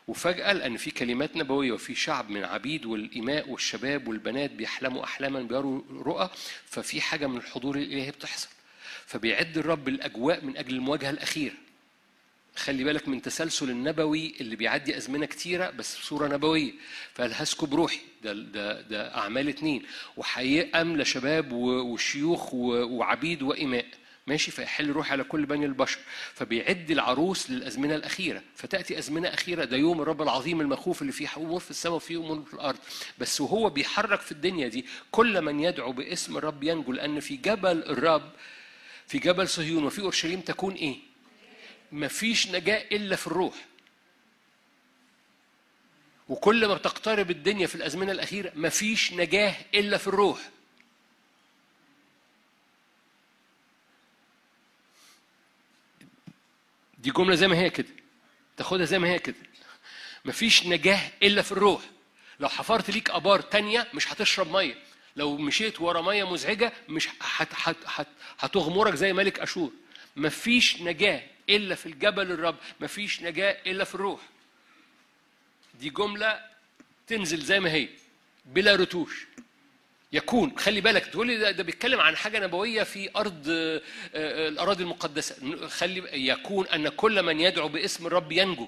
وفجأة 0.08 0.54
لأن 0.54 0.78
في 0.78 0.92
كلمات 0.92 1.36
نبوية 1.38 1.72
وفي 1.72 1.96
شعب 1.96 2.30
من 2.30 2.44
عبيد 2.44 2.86
والإماء 2.86 3.50
والشباب 3.50 4.08
والبنات 4.08 4.52
بيحلموا 4.52 5.04
أحلاما 5.04 5.42
بيروا 5.42 5.82
رؤى 5.92 6.30
ففي 6.66 7.02
حاجة 7.02 7.28
من 7.28 7.38
الحضور 7.38 7.76
الإلهي 7.78 8.12
بتحصل. 8.12 8.50
فبيعد 9.06 9.58
الرب 9.58 9.88
الأجواء 9.88 10.46
من 10.46 10.58
أجل 10.58 10.76
المواجهة 10.76 11.10
الأخيرة 11.10 11.54
خلي 12.56 12.84
بالك 12.84 13.08
من 13.08 13.22
تسلسل 13.22 13.70
النبوي 13.70 14.34
اللي 14.42 14.56
بيعدي 14.56 14.98
أزمنة 14.98 15.26
كتيرة 15.26 15.70
بس 15.70 15.98
بصورة 16.00 16.28
نبوية. 16.28 16.72
فقال 17.14 17.34
هسكب 17.34 17.76
روحي. 17.76 18.00
ده 18.24 18.34
ده 18.34 18.82
ده 18.82 19.16
أعمال 19.18 19.50
اتنين. 19.50 19.84
وحيأم 20.18 21.04
شباب 21.04 21.52
وشيوخ 21.52 22.54
وعبيد 22.54 23.42
وإماء. 23.42 23.86
ماشي 24.28 24.52
فيحل 24.52 24.90
روح 24.92 25.12
على 25.12 25.24
كل 25.24 25.46
بني 25.46 25.66
البشر 25.66 26.00
فبيعد 26.34 26.92
العروس 26.92 27.50
للأزمنة 27.50 27.96
الأخيرة 27.96 28.42
فتأتي 28.56 28.98
أزمنة 29.00 29.28
أخيرة 29.30 29.66
ده 29.66 29.78
يوم 29.78 30.02
الرب 30.02 30.22
العظيم 30.22 30.62
المخوف 30.62 31.02
اللي 31.02 31.14
فيه 31.14 31.30
امور 31.38 31.60
في 31.60 31.72
السماء 31.72 31.96
وفيه 31.96 32.18
أمور 32.18 32.44
في 32.44 32.54
الأرض. 32.54 32.78
بس 33.18 33.42
وهو 33.42 33.70
بيحرك 33.70 34.22
في 34.22 34.32
الدنيا 34.32 34.68
دي 34.68 34.86
كل 35.12 35.42
من 35.42 35.60
يدعو 35.60 35.92
باسم 35.92 36.38
الرب 36.38 36.64
ينجو 36.64 36.92
لأن 36.92 37.20
في 37.20 37.36
جبل 37.38 37.84
الرب 37.84 38.32
في 39.08 39.20
جبل 39.20 39.48
صهيون 39.48 39.84
وفي 39.84 40.02
أورشليم 40.02 40.40
تكون 40.42 40.74
إيه؟ 40.74 40.96
مفيش 41.92 42.48
نجاة 42.48 42.86
إلا 42.92 43.16
في 43.16 43.28
الروح. 43.28 43.54
وكل 46.30 46.66
ما 46.68 46.74
بتقترب 46.74 47.32
الدنيا 47.32 47.68
في 47.68 47.76
الأزمنة 47.76 48.12
الأخيرة 48.12 48.52
مفيش 48.56 49.14
نجاة 49.14 49.56
إلا 49.76 49.98
في 49.98 50.08
الروح. 50.08 50.50
دي 57.04 57.12
جملة 57.12 57.36
زي 57.36 57.48
ما 57.48 57.58
هي 57.58 57.70
كده. 57.70 57.88
تاخدها 58.58 58.86
زي 58.86 59.00
ما 59.00 59.08
هي 59.08 59.20
كده. 59.20 59.36
مفيش 60.26 60.66
نجاة 60.66 61.12
إلا 61.24 61.42
في 61.42 61.52
الروح. 61.52 61.82
لو 62.40 62.50
حفرت 62.50 62.90
ليك 62.90 63.10
آبار 63.10 63.42
تانية 63.42 63.88
مش 63.94 64.14
هتشرب 64.14 64.52
مية. 64.52 64.76
لو 65.16 65.38
مشيت 65.38 65.82
ورا 65.82 66.02
مية 66.02 66.32
مزعجة 66.32 66.74
مش 66.90 67.10
هت 67.22 67.48
هت 67.54 67.78
هت 67.86 68.08
هتغمرك 68.40 68.96
زي 68.96 69.14
ملك 69.14 69.40
أشور. 69.40 69.72
مفيش 70.16 70.82
نجاة 70.82 71.24
إلا 71.50 71.76
في 71.76 71.86
الجبل 71.86 72.32
الرب. 72.32 72.56
مفيش 72.80 73.22
نجاة 73.22 73.58
إلا 73.66 73.84
في 73.84 73.96
الروح. 73.96 74.22
دي 75.80 75.90
جملة 75.90 76.40
تنزل 77.08 77.42
زي 77.42 77.60
ما 77.60 77.72
هي. 77.72 77.90
بلا 78.46 78.76
رتوش. 78.76 79.26
يكون. 80.14 80.60
خلي 80.60 80.82
بالك 80.82 81.06
تقول 81.06 81.28
لي 81.28 81.38
ده, 81.38 81.52
ده 81.52 81.64
بيتكلم 81.64 82.00
عن 82.00 82.16
حاجة 82.16 82.40
نبوية 82.40 82.84
في 82.84 83.10
أرض 83.16 83.48
آه، 83.50 83.82
آه، 84.16 84.48
الأراضي 84.48 84.84
المقدسة. 84.84 85.68
خلي 85.68 86.28
يكون 86.28 86.68
أن 86.68 86.90
كل 86.90 87.24
من 87.24 87.40
يدعو 87.40 87.68
باسم 87.68 88.08
الرب 88.08 88.32
ينجو. 88.32 88.68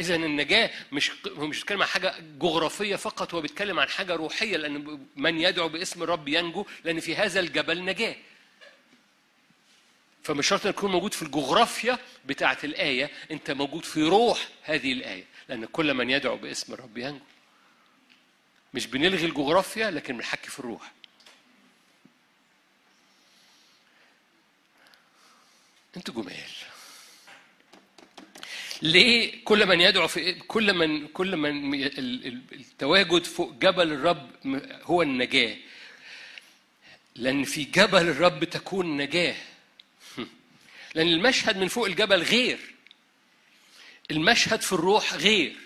اذا 0.00 0.14
النجاة 0.14 0.70
مش 0.92 1.12
هو 1.38 1.46
مش 1.46 1.58
بيتكلم 1.58 1.82
عن 1.82 1.88
حاجة 1.88 2.14
جغرافية 2.40 2.96
فقط 2.96 3.34
هو 3.34 3.40
بيتكلم 3.40 3.80
عن 3.80 3.88
حاجة 3.88 4.14
روحية 4.14 4.56
لأن 4.56 5.06
من 5.16 5.40
يدعو 5.40 5.68
باسم 5.68 6.02
الرب 6.02 6.28
ينجو 6.28 6.66
لأن 6.84 7.00
في 7.00 7.16
هذا 7.16 7.40
الجبل 7.40 7.84
نجاة. 7.84 8.16
فمش 10.22 10.48
شرط 10.48 10.62
تكون 10.62 10.90
موجود 10.90 11.14
في 11.14 11.22
الجغرافيا 11.22 11.98
بتاعة 12.26 12.58
الآية 12.64 13.10
أنت 13.30 13.50
موجود 13.50 13.84
في 13.84 14.02
روح 14.02 14.48
هذه 14.62 14.92
الآية 14.92 15.24
لأن 15.48 15.64
كل 15.64 15.94
من 15.94 16.10
يدعو 16.10 16.36
باسم 16.36 16.72
الرب 16.72 16.98
ينجو. 16.98 17.20
مش 18.74 18.86
بنلغي 18.86 19.26
الجغرافيا 19.26 19.90
لكن 19.90 20.16
بنحكي 20.16 20.50
في 20.50 20.58
الروح. 20.58 20.92
أنتوا 25.96 26.14
جمال. 26.14 26.34
ليه 28.82 29.44
كل 29.44 29.66
من 29.66 29.80
يدعو 29.80 30.08
في 30.08 30.32
كل 30.32 30.72
من 30.72 31.08
كل 31.08 31.36
من 31.36 31.84
التواجد 32.52 33.24
فوق 33.24 33.52
جبل 33.52 33.92
الرب 33.92 34.30
هو 34.82 35.02
النجاة. 35.02 35.56
لأن 37.14 37.44
في 37.44 37.64
جبل 37.64 38.08
الرب 38.08 38.44
تكون 38.44 38.96
نجاة. 38.96 39.36
لأن 40.94 41.08
المشهد 41.08 41.56
من 41.56 41.68
فوق 41.68 41.86
الجبل 41.86 42.22
غير. 42.22 42.74
المشهد 44.10 44.60
في 44.60 44.72
الروح 44.72 45.14
غير. 45.14 45.63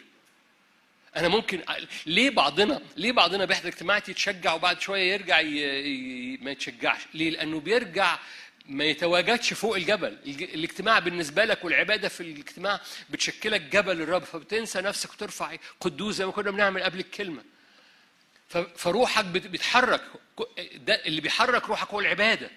أنا 1.19 1.29
ممكن 1.29 1.63
ليه 2.07 2.31
بعضنا 2.31 2.81
ليه 2.97 3.13
بعضنا 3.13 3.45
بيحضر 3.45 3.69
اجتماعات 3.69 4.09
يتشجع 4.09 4.53
وبعد 4.55 4.81
شوية 4.81 5.13
يرجع 5.13 5.41
ي... 5.41 6.37
ما 6.43 6.51
يتشجعش؟ 6.51 7.01
ليه؟ 7.15 7.31
لأنه 7.31 7.61
بيرجع 7.61 8.19
ما 8.67 8.85
يتواجدش 8.85 9.53
فوق 9.53 9.77
الجبل. 9.77 10.19
الاجتماع 10.27 10.99
بالنسبة 10.99 11.45
لك 11.45 11.65
والعبادة 11.65 12.09
في 12.09 12.21
الاجتماع 12.21 12.81
بتشكلك 13.11 13.61
جبل 13.61 14.03
الرب 14.03 14.25
فبتنسى 14.25 14.81
نفسك 14.81 15.13
وترفع 15.13 15.57
قدوس 15.81 16.15
زي 16.15 16.27
ما 16.27 16.33
كنا 16.33 16.51
بنعمل 16.51 16.83
قبل 16.83 17.01
الكلمة. 17.01 17.43
فروحك 18.77 19.25
بيتحرك 19.25 20.03
ده 20.75 20.95
اللي 20.95 21.21
بيحرك 21.21 21.69
روحك 21.69 21.89
هو 21.89 22.01
العبادة. 22.01 22.51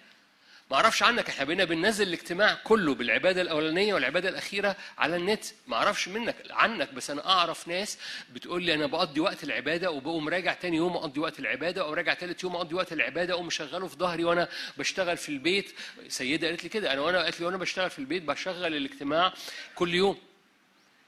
ما 0.72 0.78
أعرفش 0.78 1.04
عنك 1.04 1.30
إحنا 1.30 1.44
بقينا 1.46 1.64
بننزل 1.64 2.08
الاجتماع 2.08 2.54
كله 2.64 2.96
بالعبادة 2.96 3.42
الأولانية 3.42 3.94
والعبادة 3.94 4.30
الأخيرة 4.30 4.76
على 4.98 5.16
النت. 5.16 5.46
ما 5.68 5.76
أعرفش 5.76 6.08
منك 6.08 6.36
عنك 6.50 6.94
بس 6.94 7.10
أنا 7.10 7.30
أعرف 7.30 7.68
ناس 7.68 7.98
بتقول 8.34 8.64
لي 8.64 8.74
أنا 8.74 8.86
بقضي 8.86 9.20
وقت 9.20 9.44
العبادة 9.44 9.92
وبقوم 9.92 10.30
راجع 10.30 10.54
تاني 10.54 10.78
يوم 10.78 10.98
أقضي 10.98 11.20
وقت 11.20 11.40
العبادة 11.40 11.82
أو 11.82 11.94
راجع 11.94 12.14
تالت 12.14 12.44
يوم 12.44 12.56
أقضي 12.56 12.76
وقت 12.76 12.94
العبادة 12.94 13.34
اقوم 13.34 13.48
مشغله 13.48 13.88
في 13.88 13.96
ظهري 13.96 14.24
وأنا 14.24 14.50
بشتغل 14.78 15.18
في 15.18 15.30
البيت. 15.30 15.74
سيدة 16.08 16.48
قالت 16.48 16.64
لي 16.64 16.70
كده 16.70 16.94
أنا 16.94 17.02
وأنا 17.02 17.24
قالت 17.24 17.40
لي 17.40 17.46
وأنا 17.46 17.58
بشتغل 17.58 17.90
في 17.90 18.00
البيت 18.00 18.24
بشغل 18.24 18.76
الاجتماع 18.76 19.34
كل 19.76 19.94
يوم. 19.94 20.18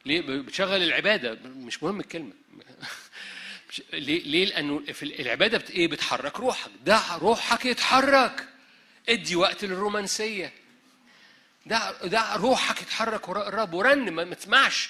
ليه؟ 0.05 0.21
بتشغل 0.21 0.83
العبادة. 0.83 1.37
مش 1.45 1.83
مهم 1.83 1.99
الكلمة. 1.99 2.33
ليه؟ 3.93 4.23
ليه؟ 4.23 4.45
لأنه 4.45 4.79
في 4.93 5.03
العبادة 5.03 5.57
بت 5.57 5.71
إيه؟ 5.71 5.87
بتحرك 5.87 6.39
روحك. 6.39 6.71
ده 6.85 7.01
روحك 7.21 7.65
يتحرك. 7.65 8.52
ادي 9.09 9.35
وقت 9.35 9.65
للرومانسية. 9.65 10.53
ده 11.65 12.07
ده 12.07 12.35
روحك 12.35 12.81
يتحرك 12.81 13.29
وراء 13.29 13.47
الرب 13.47 13.73
ورنم 13.73 14.15
ما 14.15 14.35
تسمعش. 14.35 14.89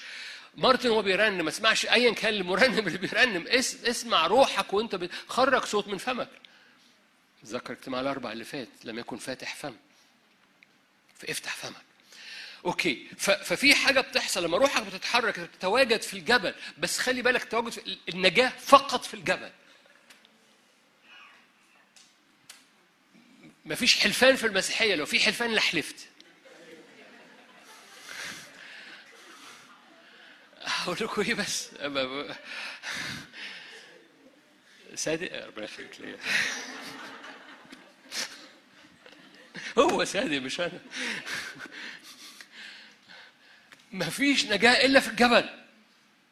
مارتن 0.57 0.89
وهو 0.89 1.01
بيرنم 1.01 1.45
ما 1.45 1.51
تسمعش 1.51 1.85
ايا 1.85 2.13
كان 2.13 2.33
المرنم 2.33 2.87
اللي 2.87 2.97
بيرنم 2.97 3.47
اسمع 3.87 4.27
روحك 4.27 4.73
وانت 4.73 4.95
بتخرج 4.95 5.65
صوت 5.65 5.87
من 5.87 5.97
فمك. 5.97 6.29
ذكر 7.45 7.73
اجتماع 7.73 8.01
الأربع 8.01 8.31
اللي 8.31 8.43
فات 8.43 8.67
لم 8.83 8.99
يكن 8.99 9.17
فاتح 9.17 9.55
فم. 9.55 9.75
فافتح 11.19 11.55
فمك. 11.55 11.81
أوكي. 12.65 13.07
ففي 13.17 13.75
حاجة 13.75 14.01
بتحصل. 14.01 14.43
لما 14.43 14.57
روحك 14.57 14.83
بتتحرك 14.83 15.39
بتتواجد 15.39 16.01
في 16.01 16.13
الجبل. 16.17 16.53
بس 16.77 16.99
خلي 16.99 17.21
بالك 17.21 17.43
التواجد 17.43 17.69
في 17.69 17.97
النجاة 18.09 18.49
فقط 18.49 19.05
في 19.05 19.13
الجبل. 19.13 19.51
مفيش 23.65 23.99
حلفان 23.99 24.35
في 24.35 24.47
المسيحية 24.47 24.95
لو 24.95 25.05
في 25.05 25.19
حلفان 25.19 25.55
لحلفت 25.55 25.95
هقول 30.61 30.97
لكم 31.01 31.21
إيه 31.21 31.33
بس؟ 31.33 31.69
صادق؟ 34.95 35.45
ربنا 35.45 35.65
يخليك 35.65 36.01
ليا. 36.01 36.17
هو 39.77 40.03
صادق 40.03 40.37
مش 40.37 40.59
أنا. 40.59 40.79
مفيش 43.91 44.45
نجاة 44.45 44.85
إلا 44.85 44.99
في 44.99 45.07
الجبل. 45.07 45.49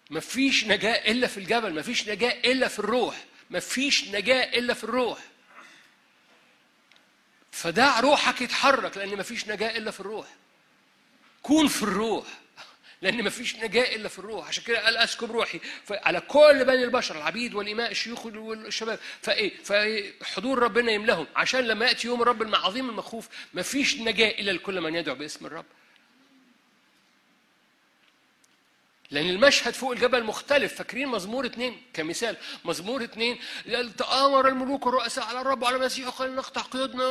مفيش 0.10 0.66
نجاة 0.66 1.12
إلا 1.12 1.28
في 1.28 1.38
الجبل 1.38 1.74
مفيش 1.80 2.10
نجاة 2.10 2.30
إلا 2.52 2.68
في 2.68 2.80
الروح. 2.80 3.26
مفيش 3.50 4.08
نجاة 4.08 4.44
إلا 4.44 4.74
في 4.74 4.84
الروح. 4.84 5.20
فدع 7.52 7.99
روحك 7.99 8.41
يتحرك 8.41 8.97
لأن 8.97 9.18
مفيش 9.18 9.47
نجاة 9.47 9.78
إلا 9.78 9.91
في 9.91 9.99
الروح. 9.99 10.28
كون 11.43 11.68
في 11.68 11.84
الروح 11.84 12.26
لأن 13.02 13.24
مفيش 13.24 13.56
نجاة 13.56 13.95
إلا 13.95 14.10
في 14.10 14.20
الروح. 14.20 14.47
عشان 14.47 14.64
كده 14.64 14.86
قال 14.86 14.97
أسكب 14.97 15.32
روحي. 15.32 15.60
على 15.89 16.20
كل 16.20 16.66
بني 16.66 16.84
البشر 16.84 17.18
العبيد 17.18 17.54
والإماء 17.54 17.91
الشيوخ 17.91 18.26
والشباب 18.26 18.99
فإيه؟ 19.22 19.52
فحضور 19.64 20.60
ربنا 20.60 20.91
يملهم 20.91 21.28
عشان 21.36 21.60
لما 21.60 21.86
يأتي 21.86 22.08
يوم 22.08 22.22
الرب 22.22 22.41
العظيم 22.41 22.89
المخوف 22.89 23.28
مفيش 23.54 23.95
نجاة 23.97 24.30
إلا 24.30 24.52
لكل 24.52 24.82
من 24.82 24.95
يدعو 24.95 25.16
باسم 25.16 25.45
الرب. 25.45 25.66
لأن 29.12 29.30
المشهد 29.30 29.74
فوق 29.74 29.91
الجبل 29.91 30.24
مختلف. 30.24 30.76
فاكرين 30.76 31.07
مزمور 31.07 31.45
اثنين 31.45 31.82
كمثال. 31.93 32.38
مزمور 32.66 33.03
اثنين 33.03 33.39
تآمر 33.97 34.47
الملوك 34.47 34.86
والرؤساء 34.86 35.26
على 35.26 35.41
الرب 35.41 35.62
وعلى 35.64 35.76
المسيح 35.76 36.07
وقال 36.07 36.36
نقطع 36.36 36.62
قيودنا. 36.62 37.03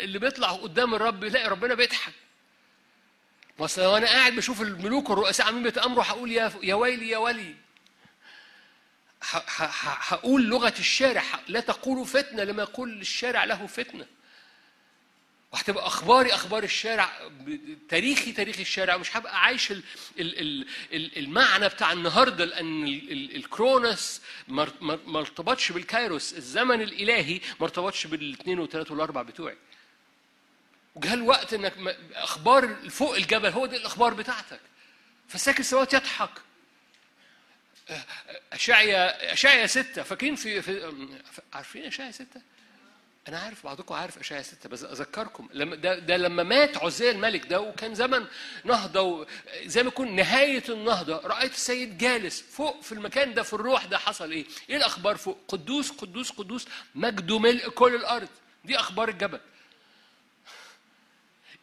اللي 0.00 0.18
بيطلع 0.18 0.52
قدام 0.52 0.94
الرب 0.94 1.24
يلاقي 1.24 1.48
ربنا 1.48 1.74
بيضحك. 1.74 2.12
مثلا 3.58 3.88
وأنا 3.88 4.06
قاعد 4.06 4.36
بشوف 4.36 4.62
الملوك 4.62 5.10
والرؤساء 5.10 5.46
عاملين 5.46 5.64
بيتآمروا 5.64 6.04
هقول 6.04 6.32
يا 6.32 6.52
يا 6.62 6.74
ويلي 6.74 7.08
يا 7.08 7.18
ولي. 7.18 7.54
هقول 10.08 10.42
لغة 10.42 10.74
الشارع 10.78 11.24
لا 11.48 11.60
تقولوا 11.60 12.04
فتنة 12.04 12.44
لما 12.44 12.62
يقول 12.62 13.00
الشارع 13.00 13.44
له 13.44 13.66
فتنة. 13.66 14.06
وهتبقى 15.52 15.86
أخباري 15.86 16.34
أخبار 16.34 16.62
الشارع 16.64 17.10
تاريخي 17.88 18.32
تاريخ 18.32 18.60
الشارع. 18.60 18.96
مش 18.96 19.16
هبقى 19.16 19.42
عايش 19.42 19.70
ال 19.70 19.82
ال 20.18 20.66
ال 20.92 21.18
المعنى 21.18 21.68
بتاع 21.68 21.92
النهارده 21.92 22.44
لأن 22.44 22.84
الكرونس 23.34 24.22
ما 24.48 25.18
ارتبطش 25.18 25.72
بالكايروس. 25.72 26.32
الزمن 26.34 26.80
الإلهي 26.82 27.40
ما 27.60 27.66
ارتبطش 27.66 28.06
بالاثنين 28.06 28.58
والثلاث 28.58 28.90
والاربع 28.90 29.22
بتوعي. 29.22 29.56
وجاء 30.94 31.14
الوقت 31.14 31.54
انك 31.54 31.96
أخبار 32.14 32.90
فوق 32.90 33.16
الجبل 33.16 33.48
هو 33.48 33.66
دي 33.66 33.76
الأخبار 33.76 34.14
بتاعتك. 34.14 34.60
فساكن 35.28 35.60
السماوات 35.60 35.94
يضحك. 35.94 36.30
أشعيا 38.52 39.32
أشعيا 39.32 39.66
ستة. 39.66 40.02
فاكرين 40.02 40.36
في, 40.36 40.62
في 40.62 40.98
عارفين 41.52 41.84
أشعيا 41.84 42.10
ستة؟ 42.10 42.42
أنا 43.28 43.38
عارف 43.38 43.64
بعضكم 43.64 43.94
عارف 43.94 44.18
اشعياء 44.18 44.42
ستة 44.42 44.68
بس 44.68 44.84
أذكركم 44.84 45.48
لما 45.52 45.76
ده, 45.76 45.98
ده 45.98 46.16
لما 46.16 46.42
مات 46.42 46.76
عزية 46.76 47.10
الملك 47.10 47.46
ده 47.46 47.60
وكان 47.60 47.94
زمن 47.94 48.26
نهضة 48.64 49.26
زي 49.64 49.82
ما 49.82 49.88
يكون 49.88 50.16
نهاية 50.16 50.62
النهضة 50.68 51.16
رأيت 51.26 51.52
السيد 51.54 51.98
جالس 51.98 52.40
فوق 52.42 52.80
في 52.82 52.92
المكان 52.92 53.34
ده 53.34 53.42
في 53.42 53.52
الروح 53.52 53.84
ده 53.84 53.98
حصل 53.98 54.30
إيه؟ 54.30 54.44
إيه 54.70 54.76
الأخبار 54.76 55.16
فوق؟ 55.16 55.38
قدوس 55.48 55.90
قدوس 55.90 56.30
قدوس 56.30 56.66
مجده 56.94 57.38
ملء 57.38 57.68
كل 57.68 57.94
الأرض 57.94 58.28
دي 58.64 58.76
أخبار 58.78 59.08
الجبل 59.08 59.40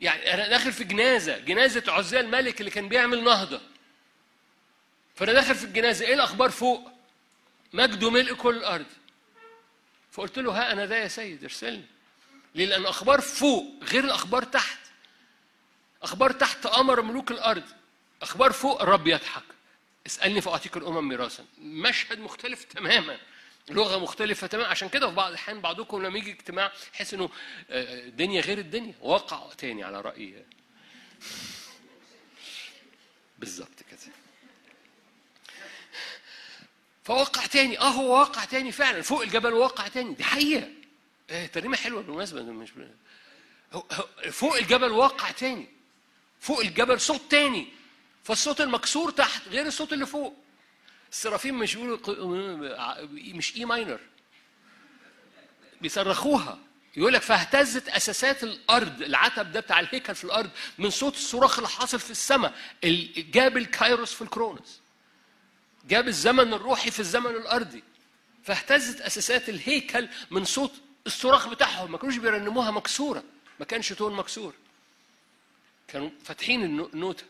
يعني 0.01 0.33
أنا 0.33 0.47
داخل 0.47 0.71
في 0.73 0.83
جنازة 0.83 1.37
جنازة 1.37 1.83
عزية 1.87 2.19
الملك 2.19 2.59
اللي 2.59 2.71
كان 2.71 2.89
بيعمل 2.89 3.23
نهضة 3.23 3.61
فأنا 5.15 5.33
داخل 5.33 5.55
في 5.55 5.63
الجنازة 5.63 6.05
إيه 6.05 6.13
الأخبار 6.13 6.49
فوق؟ 6.49 6.91
مجده 7.73 8.09
ملء 8.09 8.33
كل 8.33 8.57
الأرض 8.57 8.85
فقلت 10.19 10.39
له 10.39 10.51
ها 10.51 10.71
أنا 10.71 10.85
ذا 10.85 10.97
يا 10.97 11.07
سيد 11.07 11.43
ارسلني. 11.43 11.85
ليه؟ 12.55 12.65
لأن 12.65 12.85
أخبار 12.85 13.21
فوق 13.21 13.83
غير 13.83 14.03
الأخبار 14.03 14.43
تحت. 14.43 14.79
أخبار 16.03 16.31
تحت 16.31 16.65
أمر 16.65 17.01
ملوك 17.01 17.31
الأرض. 17.31 17.63
أخبار 18.21 18.51
فوق 18.51 18.81
الرب 18.81 19.07
يضحك. 19.07 19.43
اسألني 20.07 20.41
فأعطيك 20.41 20.77
الأمم 20.77 21.07
ميراثا. 21.07 21.45
مشهد 21.61 22.19
مختلف 22.19 22.63
تماما. 22.63 23.17
لغة 23.69 23.97
مختلفة 23.97 24.47
تماما. 24.47 24.67
عشان 24.67 24.89
كده 24.89 25.09
في 25.09 25.15
بعض 25.15 25.29
الأحيان 25.29 25.61
بعضكم 25.61 26.05
لما 26.05 26.17
يجي 26.17 26.31
اجتماع 26.31 26.71
يحس 26.93 27.13
إنه 27.13 27.29
آه، 27.69 28.07
الدنيا 28.07 28.41
غير 28.41 28.57
الدنيا. 28.57 28.93
واقع 29.01 29.53
تاني 29.53 29.83
على 29.83 30.01
راي 30.01 30.45
بالظبط 33.37 33.83
كده. 33.91 34.13
فواقع 37.09 37.45
تاني. 37.45 37.79
آه 37.79 37.89
هو 37.89 38.19
واقع 38.19 38.45
تاني 38.45 38.71
فعلا. 38.71 39.01
فوق 39.01 39.21
الجبل 39.21 39.53
واقع 39.53 39.87
تاني. 39.87 40.13
دي 40.13 40.23
حقيقة. 40.23 40.67
آه، 41.29 41.45
ترنيمة 41.45 41.77
حلوة 41.77 42.01
بالمناسبة. 42.01 42.41
مش 42.41 42.69
فوق 44.31 44.55
الجبل 44.55 44.91
واقع 44.91 45.31
تاني. 45.31 45.69
فوق 46.39 46.59
الجبل 46.59 47.01
صوت 47.01 47.21
تاني. 47.29 47.67
فالصوت 48.23 48.61
المكسور 48.61 49.11
تحت 49.11 49.47
غير 49.47 49.65
الصوت 49.67 49.93
اللي 49.93 50.05
فوق. 50.05 50.35
السرافيم 51.11 51.59
مش 51.59 51.75
بيقولوا 51.75 53.05
مش 53.11 53.55
A 53.55 53.65
minor 53.65 53.99
بيصرخوها. 55.81 56.59
يقول 56.97 57.13
لك 57.13 57.21
فاهتزت 57.21 57.89
أساسات 57.89 58.43
الأرض. 58.43 59.01
العتب 59.01 59.51
ده 59.51 59.59
بتاع 59.59 59.79
الهيكل 59.79 60.15
في 60.15 60.23
الأرض 60.23 60.49
من 60.77 60.89
صوت 60.89 61.13
الصراخ 61.15 61.57
اللي 61.57 61.69
حاصل 61.69 61.99
في 61.99 62.11
السماء. 62.11 62.53
ال- 62.83 63.31
جاب 63.31 63.57
ال 63.57 63.65
kairos 63.65 64.13
في 64.13 64.21
ال 64.21 64.28
chronos. 64.28 64.78
جاب 65.89 66.07
الزمن 66.07 66.53
الروحي 66.53 66.91
في 66.91 66.99
الزمن 66.99 67.31
الأرضي 67.31 67.83
فاهتزت 68.43 69.01
أساسات 69.01 69.49
الهيكل 69.49 70.07
من 70.31 70.45
صوت 70.45 70.71
الصراخ 71.07 71.47
بتاعهم 71.47 71.91
ما 71.91 71.97
كانوش 71.97 72.17
بيرنموها 72.17 72.71
مكسورة 72.71 73.23
ما 73.59 73.65
كانش 73.65 73.93
tone 73.93 74.15
مكسور. 74.15 74.53
كانوا 75.87 76.09
فاتحين 76.23 76.63
النو- 76.63 76.89
النوتة. 76.93 77.23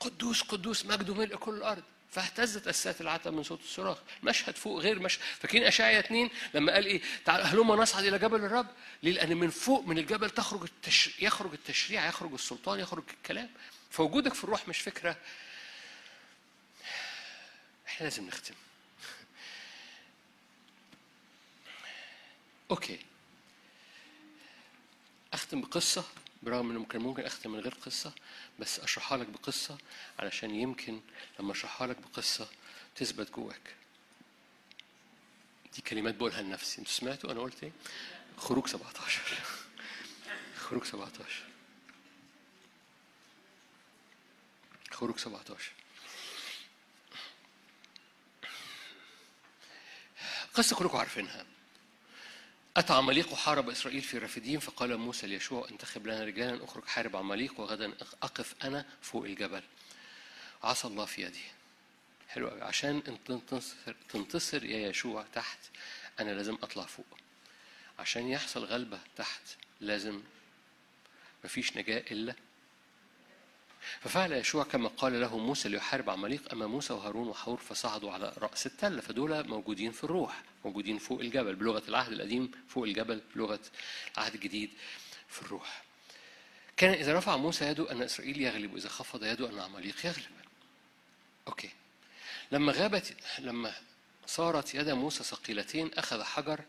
قدوس 0.00 0.42
قدوس 0.42 0.86
مجده 0.86 1.14
ملء 1.14 1.36
كل 1.36 1.54
الأرض. 1.54 1.82
فاهتزت 2.10 2.68
أساسات 2.68 3.00
العتب 3.00 3.32
من 3.32 3.42
صوت 3.42 3.60
الصراخ. 3.60 3.98
مشهد 4.22 4.56
فوق 4.56 4.80
غير 4.80 4.98
مشهد 4.98 5.20
فاكرين 5.40 5.64
اشعيا 5.64 6.00
اثنين 6.00 6.30
لما 6.54 6.72
قال 6.72 6.86
إيه؟ 6.86 7.02
تعال 7.24 7.46
هلما 7.46 7.76
نصعد 7.76 8.04
إلى 8.04 8.18
جبل 8.18 8.44
الرب. 8.44 8.66
ليه؟ 9.02 9.12
لأن 9.12 9.36
من 9.36 9.50
فوق 9.50 9.86
من 9.86 9.98
الجبل 9.98 10.30
تخرج 10.30 10.62
التش... 10.62 11.10
يخرج 11.22 11.52
التشريع 11.52 12.06
يخرج 12.08 12.32
السلطان 12.32 12.80
يخرج 12.80 13.04
الكلام. 13.16 13.50
فوجودك 13.90 14.34
في 14.34 14.44
الروح 14.44 14.68
مش 14.68 14.78
فكرة 14.78 15.16
إحنا 17.96 18.04
لازم 18.06 18.26
نختم. 18.26 18.54
أوكي. 22.70 22.98
أختم 25.32 25.60
بقصة 25.60 26.04
برغم 26.42 26.70
إنه 26.70 26.84
كان 26.84 27.02
ممكن 27.02 27.22
أختم 27.24 27.50
من 27.50 27.60
غير 27.60 27.74
قصة 27.74 28.12
بس 28.58 28.80
أشرحها 28.80 29.18
لك 29.18 29.26
بقصة 29.26 29.78
علشان 30.18 30.54
يمكن 30.54 31.00
لما 31.40 31.52
أشرحها 31.52 31.86
لك 31.86 31.96
بقصة 32.00 32.48
تثبت 32.96 33.30
جواك. 33.30 33.74
دي 35.74 35.82
كلمات 35.82 36.14
بقولها 36.14 36.42
لنفسي. 36.42 36.78
أنتوا 36.78 36.92
سمعتوا؟ 36.92 37.32
أنا 37.32 37.40
قلت 37.40 37.64
إيه؟ 37.64 37.72
خروج 38.38 38.66
17 38.66 39.22
خروج 40.56 40.84
17 40.84 41.42
خروج 44.90 45.18
17 45.18 45.75
قصة 50.56 50.76
كلكم 50.76 50.98
عارفينها. 50.98 51.46
أتى 52.76 52.92
عماليق 52.92 53.32
وحارب 53.32 53.70
إسرائيل 53.70 54.02
في 54.02 54.18
رفديم 54.18 54.60
فقال 54.60 54.96
موسى 54.96 55.26
ليشوع 55.26 55.68
انتخب 55.70 56.06
لنا 56.06 56.24
رجالا 56.24 56.64
أخرج 56.64 56.84
حارب 56.84 57.16
عماليق 57.16 57.60
وغدا 57.60 57.92
أقف 58.22 58.54
أنا 58.64 58.86
فوق 59.02 59.24
الجبل. 59.24 59.62
عصا 60.62 60.88
الله 60.88 61.04
في 61.04 61.22
يدي 61.22 61.42
حلو 62.28 62.48
قوي 62.48 62.62
عشان 62.62 63.02
تنتصر, 63.26 63.94
تنتصر 64.08 64.64
يا 64.64 64.88
يشوع 64.88 65.26
تحت 65.34 65.58
أنا 66.20 66.30
لازم 66.30 66.54
أطلع 66.62 66.84
فوق. 66.84 67.06
عشان 67.98 68.28
يحصل 68.28 68.64
غلبة 68.64 69.00
تحت 69.16 69.42
لازم 69.80 70.22
مفيش 71.44 71.76
نجاة 71.76 72.04
إلا 72.10 72.34
ففعل 74.00 74.32
يشوع 74.32 74.64
كما 74.64 74.88
قال 74.88 75.20
له 75.20 75.38
موسى 75.38 75.68
ليحارب 75.68 76.10
عماليق 76.10 76.52
أما 76.52 76.66
موسى 76.66 76.92
وهارون 76.92 77.28
وحور 77.28 77.56
فصعدوا 77.56 78.12
على 78.12 78.32
رأس 78.38 78.66
التلة 78.66 79.00
فدول 79.00 79.48
موجودين 79.48 79.92
في 79.92 80.04
الروح 80.04 80.42
موجودين 80.64 80.98
فوق 80.98 81.20
الجبل 81.20 81.54
بلغة 81.54 81.82
العهد 81.88 82.12
القديم 82.12 82.50
فوق 82.68 82.84
الجبل 82.84 83.22
بلغة 83.34 83.60
العهد 84.16 84.34
الجديد 84.34 84.70
في 85.28 85.42
الروح. 85.42 85.82
كان 86.76 86.92
إذا 86.92 87.18
رفع 87.18 87.36
موسى 87.36 87.64
يده 87.64 87.92
أن 87.92 88.02
إسرائيل 88.02 88.40
يغلب 88.40 88.74
وإذا 88.74 88.88
خفض 88.88 89.24
يده 89.24 89.50
أن 89.50 89.58
عماليق 89.58 90.06
يغلب. 90.06 90.30
أوكي. 91.48 91.70
لما 92.52 92.72
غابت 92.72 93.16
لما 93.38 93.74
صارت 94.26 94.74
يد 94.74 94.88
موسى 94.88 95.24
ثقيلتين 95.24 95.90
أخذ 95.94 96.22
حجر 96.22 96.60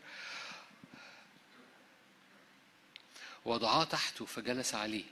وضعاه 3.44 3.84
تحته 3.84 4.26
فجلس 4.26 4.74
عليه. 4.74 5.04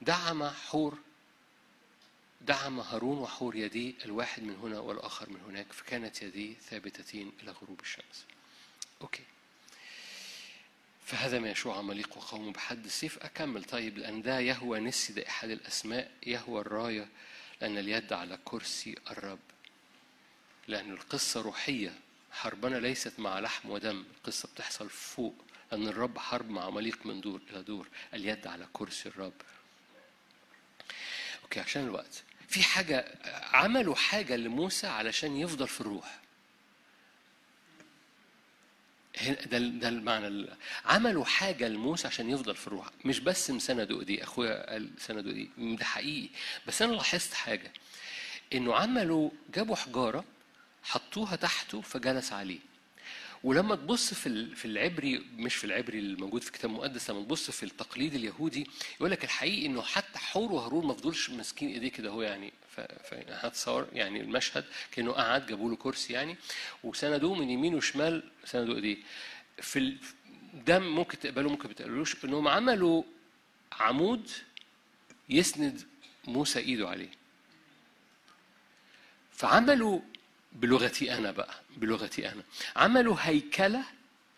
دعم 0.00 0.44
حور 0.44 0.98
دعم 2.40 2.80
هارون 2.80 3.18
وحور 3.18 3.56
يديه 3.56 3.92
الواحد 4.04 4.42
من 4.42 4.56
هنا 4.56 4.78
والآخر 4.78 5.30
من 5.30 5.40
هناك 5.40 5.72
فكانت 5.72 6.22
يديه 6.22 6.54
ثابتتين 6.54 7.32
إلى 7.42 7.50
غروب 7.50 7.80
الشمس. 7.80 8.24
okay. 9.02 9.22
فهزم 11.06 11.50
يشوع 11.50 11.78
عماليق 11.78 12.16
وقومه 12.16 12.52
بحد 12.52 12.84
السيف. 12.84 13.18
أكمل. 13.18 13.64
طيب 13.64 13.98
لأن 13.98 14.22
ده 14.22 14.40
يهوه 14.40 14.80
نسي 14.80 15.12
ده 15.12 15.28
أحد 15.28 15.50
الأسماء 15.50 16.10
يهوه 16.26 16.60
الراية 16.60 17.08
لأن 17.60 17.78
اليد 17.78 18.12
على 18.12 18.38
كرسي 18.44 18.94
الرب. 19.10 19.38
لأن 20.68 20.90
القصة 20.90 21.40
روحية 21.40 21.98
حربنا 22.32 22.76
ليست 22.76 23.20
مع 23.20 23.40
لحم 23.40 23.70
ودم. 23.70 24.04
القصة 24.16 24.48
بتحصل 24.54 24.90
فوق 24.90 25.34
لأن 25.72 25.86
الرب 25.88 26.18
حرب 26.18 26.50
مع 26.50 26.64
عماليق 26.64 27.06
من 27.06 27.20
دور 27.20 27.40
إلى 27.50 27.62
دور. 27.62 27.88
اليد 28.14 28.46
على 28.46 28.68
كرسي 28.72 29.08
الرب. 29.08 29.32
okay 31.56 31.70
عشان 31.70 31.82
الوقت. 31.84 32.22
في 32.48 32.62
حاجة 32.62 33.04
عملوا 33.52 33.94
حاجة 33.94 34.36
لموسى 34.36 34.86
علشان 34.86 35.36
يفضل 35.36 35.68
في 35.68 35.80
الروح. 35.80 36.20
ده 39.46 39.58
ده 39.58 39.88
المعنى 39.88 40.26
ال- 40.26 40.56
عملوا 40.84 41.24
حاجة 41.24 41.68
لموسى 41.68 42.06
عشان 42.08 42.30
يفضل 42.30 42.56
في 42.56 42.66
الروح. 42.66 42.86
مش 43.04 43.20
بس 43.20 43.50
مسندوا 43.50 44.00
ايديه 44.00 44.22
أخويا 44.22 44.70
قال 44.70 44.90
سندوا 44.98 45.32
ايديه 45.32 45.76
ده 45.76 45.84
حقيقي. 45.84 46.28
بس 46.66 46.82
أنا 46.82 46.92
لاحظت 46.92 47.34
حاجة. 47.34 47.72
إنه 48.52 48.74
عملوا 48.76 49.30
جابوا 49.54 49.76
حجارة 49.76 50.24
حطوها 50.82 51.36
تحته 51.36 51.80
فجلس 51.80 52.32
عليه. 52.32 52.58
ولما 53.44 53.76
تبص 53.76 54.14
في 54.14 54.54
في 54.56 54.64
العبري 54.64 55.18
مش 55.36 55.54
في 55.54 55.64
العبري 55.64 55.98
الموجود 55.98 56.42
في 56.42 56.48
الكتاب 56.48 56.70
المقدس 56.70 57.10
لما 57.10 57.22
تبص 57.22 57.50
في 57.50 57.62
التقليد 57.62 58.14
اليهودي 58.14 58.66
يقول 58.96 59.10
لك 59.10 59.24
الحقيقي 59.24 59.66
إنه 59.66 59.82
حتى 59.82 60.18
حور 60.18 60.52
وهارون 60.52 60.86
ما 60.86 60.94
فضلش 60.94 61.30
ماسكين 61.30 61.68
إيديه 61.68 61.88
كده 61.88 62.10
هو 62.10 62.22
يعني 62.22 62.52
ف- 62.76 62.80
ف- 62.80 63.14
هتصور 63.28 63.88
يعني 63.92 64.20
المشهد 64.20 64.64
كأنه 64.92 65.12
قعد 65.12 65.46
جابوا 65.46 65.70
له 65.70 65.76
كرسي 65.76 66.12
يعني 66.12 66.36
وسندوه 66.84 67.34
من 67.34 67.50
يمين 67.50 67.74
وشمال 67.74 68.22
سندوا 68.44 68.74
إيديه 68.74 68.96
في. 69.58 69.96
ده 70.66 70.78
ممكن 70.78 71.18
تقبلوه 71.18 71.50
ممكن 71.52 71.68
ما 71.68 71.74
تقبلوش 71.74 72.24
إنهم 72.24 72.48
عملوا 72.48 73.02
عمود 73.72 74.30
يسند 75.28 75.82
موسى 76.24 76.58
إيده 76.58 76.88
عليه 76.88 77.08
فعملوا 79.32 80.00
بلغتي 80.54 81.14
أنا 81.14 81.30
بقى 81.30 81.54
بلغتي 81.76 82.28
أنا. 82.32 82.42
عملوا 82.76 83.16
هيكلة 83.20 83.82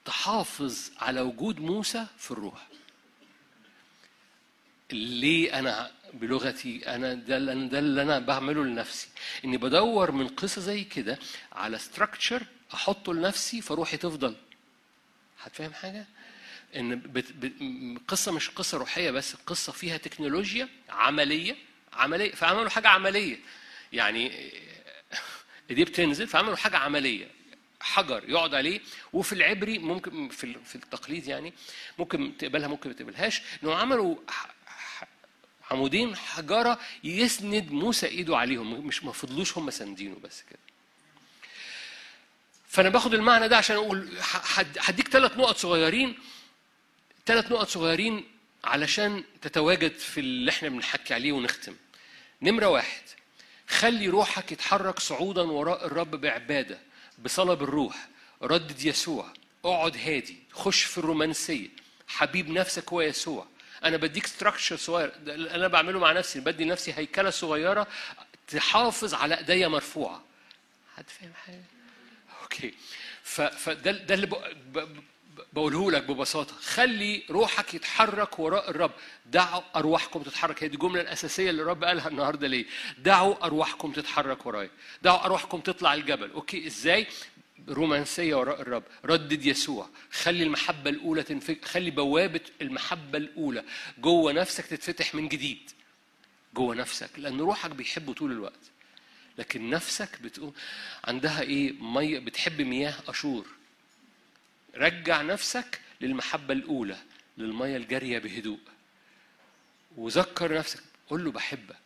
تحافظ 0.05 0.91
على 0.99 1.21
وجود 1.21 1.61
موسى 1.61 2.07
في 2.19 2.31
الروح. 2.31 2.67
ليه 4.93 5.59
أنا 5.59 5.91
بلغتي 6.15 6.95
أنا؟ 6.95 7.15
ده 7.15 7.37
اللي 7.37 7.53
أنا- 7.53 7.71
ده 7.73 7.79
اللي 7.79 8.03
أنا 8.03 8.19
بعمله 8.19 8.65
لنفسي. 8.65 9.09
إني 9.45 9.57
بدور 9.57 10.11
من 10.11 10.29
قصة 10.29 10.61
زي 10.61 10.85
كده 10.85 11.19
على 11.53 11.79
ستراكشر 11.79 12.43
أحطه 12.75 13.15
لنفسي 13.15 13.61
فروحي 13.61 13.97
تفضل. 13.97 14.37
هتفهم 15.43 15.73
حاجة؟ 15.75 16.07
إن 16.77 17.99
قصة 18.09 18.33
مش 18.33 18.51
قصة 18.51 18.79
روحية 18.79 19.11
بس 19.11 19.35
قصة 19.35 19.73
فيها 19.73 19.97
تكنولوجيا 19.97 20.69
عملية 20.89 21.57
عملية 21.93 22.33
فعملوا 22.33 22.69
حاجة 22.69 22.89
عملية. 22.89 23.39
يعني 23.93 24.51
ايديه 25.71 25.85
بتنزل 25.85 26.27
فعملوا 26.27 26.57
حاجة 26.57 26.77
عملية. 26.77 27.31
حجر 27.81 28.25
يقعد 28.29 28.55
عليه 28.55 28.81
وفي 29.13 29.33
العبري 29.33 29.79
ممكن 29.79 30.29
في 30.29 30.45
ال- 30.45 30.65
في 30.65 30.75
التقليد 30.77 31.27
يعني 31.27 31.53
ممكن 31.99 32.33
تقبلها 32.39 32.69
ممكن 32.69 32.91
ما 32.91 32.95
تقبلهاش. 32.97 33.43
إنه 33.63 33.75
عملوا 33.75 34.17
عمودين 35.71 36.17
حجره 36.17 36.79
يسند 37.05 37.71
موسى 37.71 38.07
إيده 38.07 38.37
عليهم 38.37 38.87
مش 38.87 39.05
ما 39.05 39.13
فضلوش 39.13 39.59
هم 39.59 39.71
ساندينه 39.71 40.17
بس 40.25 40.43
كده. 40.51 40.59
فأنا 42.69 42.89
باخد 42.89 43.15
المعنى 43.15 43.49
ده 43.49 43.57
عشان 43.57 43.77
أقول 43.77 44.11
هديك 44.79 45.09
ثلاث 45.09 45.37
نقط 45.37 45.57
صغيرين. 45.57 46.19
ثلاث 47.27 47.53
نقط 47.53 47.69
صغيرين 47.69 48.25
علشان 48.65 49.25
تتواجد 49.43 49.93
في 49.93 50.21
اللي 50.21 50.51
إحنا 50.51 50.69
بنحكي 50.69 51.15
عليه 51.15 51.33
ونختم. 51.33 51.75
نمرة 52.43 52.67
واحد. 52.69 53.03
خلي 53.69 54.09
روحك 54.09 54.53
يتحرك 54.53 54.99
صعودا 54.99 55.43
وراء 55.43 55.87
الرب 55.87 56.11
بعبادة 56.11 56.79
بصلاة 57.19 57.55
بالروح 57.55 58.09
ردد 58.43 58.85
يسوع. 58.85 59.33
اقعد 59.65 59.97
هادي. 59.97 60.37
خش 60.53 60.83
في 60.83 60.99
الرومانسية. 60.99 61.69
حبيب 62.09 62.51
نفسك 62.51 62.93
هو 62.93 63.01
يسوع. 63.01 63.47
أنا 63.85 63.97
بديك 63.97 64.27
structure 64.27 64.77
صغير. 64.77 65.13
أنا 65.29 65.69
بعمله 65.69 65.99
مع 65.99 66.13
نفسي. 66.13 66.41
بدي 66.41 66.65
لنفسي 66.65 66.93
هيكلة 66.93 67.31
صغيرة 67.31 67.87
تحافظ 68.49 69.15
على 69.15 69.39
إيديا 69.39 69.69
مرفوعة. 69.69 70.23
حد 70.97 71.05
فاهم 71.11 71.33
حاجة؟ 71.47 71.63
okay. 72.43 72.75
ف- 73.23 73.41
فده 73.41 73.91
ده 73.93 74.15
اللي 74.15 74.29
بقوله 75.53 75.91
لك 75.91 76.03
ببساطة. 76.03 76.55
خلي 76.55 77.23
روحك 77.31 77.75
يتحرك 77.75 78.39
وراء 78.39 78.71
الرب. 78.71 78.91
دعوا 79.27 79.63
أرواحكم 79.77 80.23
تتحرك. 80.23 80.63
هي 80.65 80.69
دي 80.69 80.75
الجملة 80.75 81.01
الأساسية 81.01 81.51
اللي 81.51 81.63
الرب 81.63 81.85
قالها 81.85 82.09
النهارده 82.09 82.47
ليه. 82.47 82.67
دعوا 82.99 83.45
أرواحكم 83.45 83.93
تتحرك 83.93 84.47
ورايا. 84.47 84.71
دعوا 85.03 85.25
أرواحكم 85.25 85.61
تطلع 85.61 85.95
الجبل. 85.95 86.31
okay 86.31 86.67
إزاي؟ 86.67 87.07
رومانسية 87.69 88.35
وراء 88.35 88.61
الرب. 88.61 88.83
ردد 89.05 89.47
يسوع. 89.47 89.89
خلي 90.13 90.43
المحبة 90.43 90.91
الأولى 90.91 91.23
تنفك 91.23 91.65
خلي 91.65 91.91
بوابة 91.91 92.41
المحبة 92.63 93.19
الأولى 93.19 93.65
جوه 93.99 94.33
نفسك 94.33 94.67
تتفتح 94.67 95.15
من 95.15 95.29
جديد. 95.29 95.71
جوه 96.55 96.75
نفسك. 96.75 97.11
لأن 97.17 97.41
روحك 97.41 97.71
بيحبه 97.71 98.13
طول 98.13 98.33
الوقت. 98.33 98.71
لكن 99.39 99.71
نفسك 99.71 100.21
بتقول 100.21 100.53
عندها 101.05 101.43
إيه؟ 101.43 101.73
مية. 101.73 102.19
بتحب 102.19 102.63
مياه 102.63 102.95
أشور. 103.09 103.56
رجع 104.77 105.23
نفسك 105.23 105.81
للمحبة 106.01 106.55
الأولى 106.55 106.97
للمية 107.39 107.77
الجارية 107.77 108.19
بهدوء. 108.19 108.59
وذكر 109.97 110.55
نفسك 110.59 110.83
قول 111.09 111.25
له 111.25 111.31
بحبك. 111.33 111.77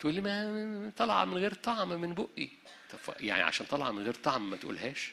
تقول 0.00 0.14
لي 0.14 0.20
ما 0.20 0.92
طالعه 0.96 1.24
من 1.24 1.34
غير 1.34 1.54
طعم 1.54 1.88
من 1.88 2.14
بقي. 2.14 2.48
طب 2.90 3.14
يعني 3.20 3.42
عشان 3.42 3.66
طالعه 3.66 3.90
من 3.90 4.02
غير 4.02 4.14
طعم 4.14 4.50
ما 4.50 4.56
تقولهاش. 4.56 5.12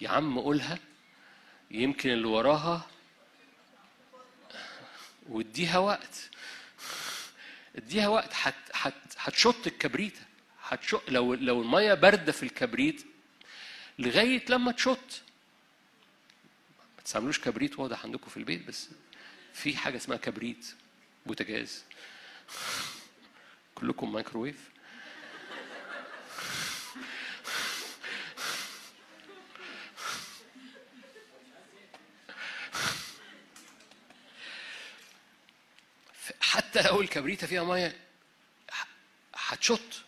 يا 0.00 0.08
عم 0.08 0.38
قولها. 0.38 0.78
يمكن 1.70 2.10
اللي 2.10 2.26
وراها 2.26 2.86
واديها 5.28 5.78
وقت. 5.78 6.30
اديها 7.76 8.08
وقت. 8.08 8.30
هت 8.34 8.54
هت 8.74 8.94
هتشط 9.18 9.66
الكبريت 9.66 10.18
هتشط 10.62 11.02
لو 11.10 11.34
لو 11.34 11.62
المية 11.62 11.94
باردة 11.94 12.32
في 12.32 12.42
الكبريت 12.42 13.06
لغاية 13.98 14.44
لما 14.48 14.72
تشط. 14.72 15.22
تستعملوش 17.04 17.40
كبريت 17.40 17.78
واضح 17.78 18.04
عندكم 18.04 18.30
في 18.30 18.36
البيت 18.36 18.66
بس 18.66 18.88
في 19.54 19.76
حاجة 19.76 19.96
اسمها 19.96 20.16
كبريت 20.16 20.74
بوتاجاز. 21.26 21.84
كلكم 23.74 24.12
مايكروويف. 24.12 24.74
حتى 36.40 36.82
لو 36.82 37.00
الكبريتة 37.00 37.46
فيها 37.46 37.64
مية 37.64 37.96
هتشط. 39.34 40.02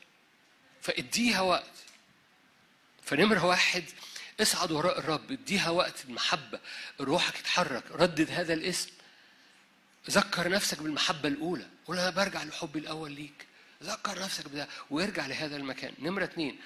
فاديها 0.82 1.40
وقت. 1.40 1.70
فنمرة 3.02 3.44
واحد 3.44 3.84
اصعد 4.40 4.72
وراء 4.72 4.98
الرب 4.98 5.32
اديها 5.32 5.70
وقت 5.70 6.04
المحبة 6.04 6.60
روحك 7.00 7.38
يتحرك 7.38 7.84
ردد 7.90 8.30
هذا 8.30 8.54
الاسم. 8.54 8.90
ذكر 10.10 10.48
نفسك 10.48 10.82
بالمحبة 10.82 11.28
الأولى. 11.28 11.66
قول 11.86 11.98
أنا 11.98 12.10
برجع 12.10 12.42
لحبي 12.44 12.78
الأول 12.78 13.12
ليك. 13.12 13.46
ذكر 13.82 14.18
نفسك 14.18 14.48
بده 14.48 14.68
ويرجع 14.90 15.26
لهذا 15.26 15.56
المكان. 15.56 15.94
نمرة 15.98 16.24
اتنين 16.24 16.58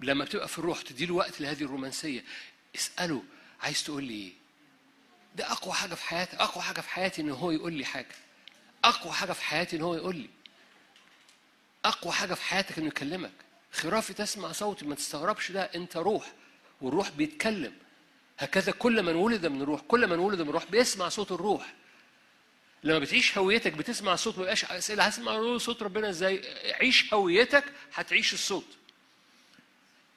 لما 0.00 0.24
بتبقى 0.24 0.48
في 0.48 0.58
الروح 0.58 0.82
تديله 0.82 1.14
وقت 1.14 1.40
لهذه 1.40 1.62
الرومانسية. 1.62 2.24
اسأله 2.76 3.22
عايز 3.60 3.84
تقول 3.84 4.04
لي 4.04 4.14
إيه؟ 4.14 4.32
ده 5.36 5.52
أقوى 5.52 5.74
حاجة 5.74 5.94
في 5.94 6.04
حياتي 6.04 6.36
أقوى 6.36 6.64
حاجة 6.64 6.80
في 6.80 6.90
حياتي 6.90 7.22
إن 7.22 7.30
هو 7.30 7.50
يقول 7.50 7.72
لي 7.72 7.84
حاجة. 7.84 8.14
أقوى 8.84 9.12
حاجة 9.12 9.32
في 9.32 9.42
حياتي 9.42 9.76
إن 9.76 9.82
هو 9.82 9.94
يقول 9.94 10.16
لي. 10.16 10.30
أقوى 11.84 12.12
حاجة 12.12 12.34
في 12.34 12.42
حياتك 12.42 12.78
إنه 12.78 12.86
يكلمك. 12.86 13.32
خرافي 13.72 14.14
تسمع 14.14 14.52
صوتي 14.52 14.84
ما 14.84 14.94
تستغربش 14.94 15.52
ده 15.52 15.62
أنت 15.62 15.96
روح. 15.96 16.32
والروح 16.80 17.10
بيتكلم. 17.10 17.72
هكذا 18.38 18.72
كل 18.72 19.02
من 19.02 19.14
ولد 19.14 19.46
من 19.46 19.62
الروح 19.62 19.80
كل 19.80 20.06
من 20.06 20.18
ولد 20.18 20.42
من 20.42 20.48
الروح 20.48 20.64
بيسمع 20.70 21.08
صوت 21.08 21.32
الروح. 21.32 21.74
لما 22.84 22.98
بتعيش 22.98 23.38
هويتك 23.38 23.72
بتسمع 23.72 24.16
صوت 24.16 24.36
ما 24.36 24.42
يبقاش 24.42 24.64
أسئلة 24.64 25.04
هسمع 25.04 25.58
صوت 25.58 25.82
ربنا 25.82 26.08
إزاي؟ 26.08 26.42
عيش 26.74 27.14
هويتك 27.14 27.64
هتعيش 27.94 28.32
الصوت. 28.34 28.66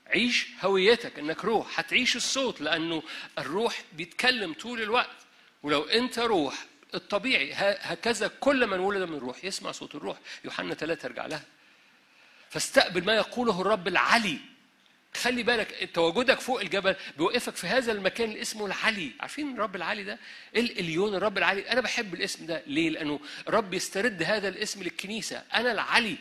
عيش 0.07 0.47
هويتك 0.61 1.19
إنك 1.19 1.45
روح 1.45 1.79
هتعيش 1.79 2.15
الصوت 2.15 2.61
لأنه 2.61 3.03
الروح 3.37 3.83
بيتكلم 3.93 4.53
طول 4.53 4.81
الوقت. 4.81 5.15
ولو 5.63 5.83
أنت 5.83 6.19
روح 6.19 6.65
الطبيعي 6.93 7.53
هكذا 7.53 8.27
كل 8.27 8.67
من 8.67 8.79
ولد 8.79 9.09
من 9.09 9.17
الروح 9.17 9.45
يسمع 9.45 9.71
صوت 9.71 9.95
الروح. 9.95 10.17
يوحنا 10.45 10.73
ثلاثة 10.73 11.05
ارجع 11.05 11.25
لها. 11.25 11.43
فاستقبل 12.49 13.05
ما 13.05 13.13
يقوله 13.15 13.61
الرب 13.61 13.87
العلي. 13.87 14.37
خلي 15.15 15.43
بالك 15.43 15.89
تواجدك 15.93 16.39
فوق 16.39 16.61
الجبل 16.61 16.95
بيوقفك 17.17 17.55
في 17.55 17.67
هذا 17.67 17.91
المكان 17.91 18.29
اللي 18.29 18.41
اسمه 18.41 18.65
العلي. 18.65 19.11
عارفين 19.19 19.53
الرب 19.53 19.75
العلي 19.75 20.03
ده؟ 20.03 20.19
الاليون 20.55 21.15
الرب 21.15 21.37
العلي؟ 21.37 21.71
أنا 21.71 21.81
بحب 21.81 22.13
الاسم 22.13 22.45
ده. 22.45 22.63
ليه؟ 22.67 22.89
لأنه 22.89 23.19
الرب 23.47 23.73
يسترد 23.73 24.23
هذا 24.23 24.47
الاسم 24.47 24.83
للكنيسة. 24.83 25.43
أنا 25.53 25.71
العلي. 25.71 26.15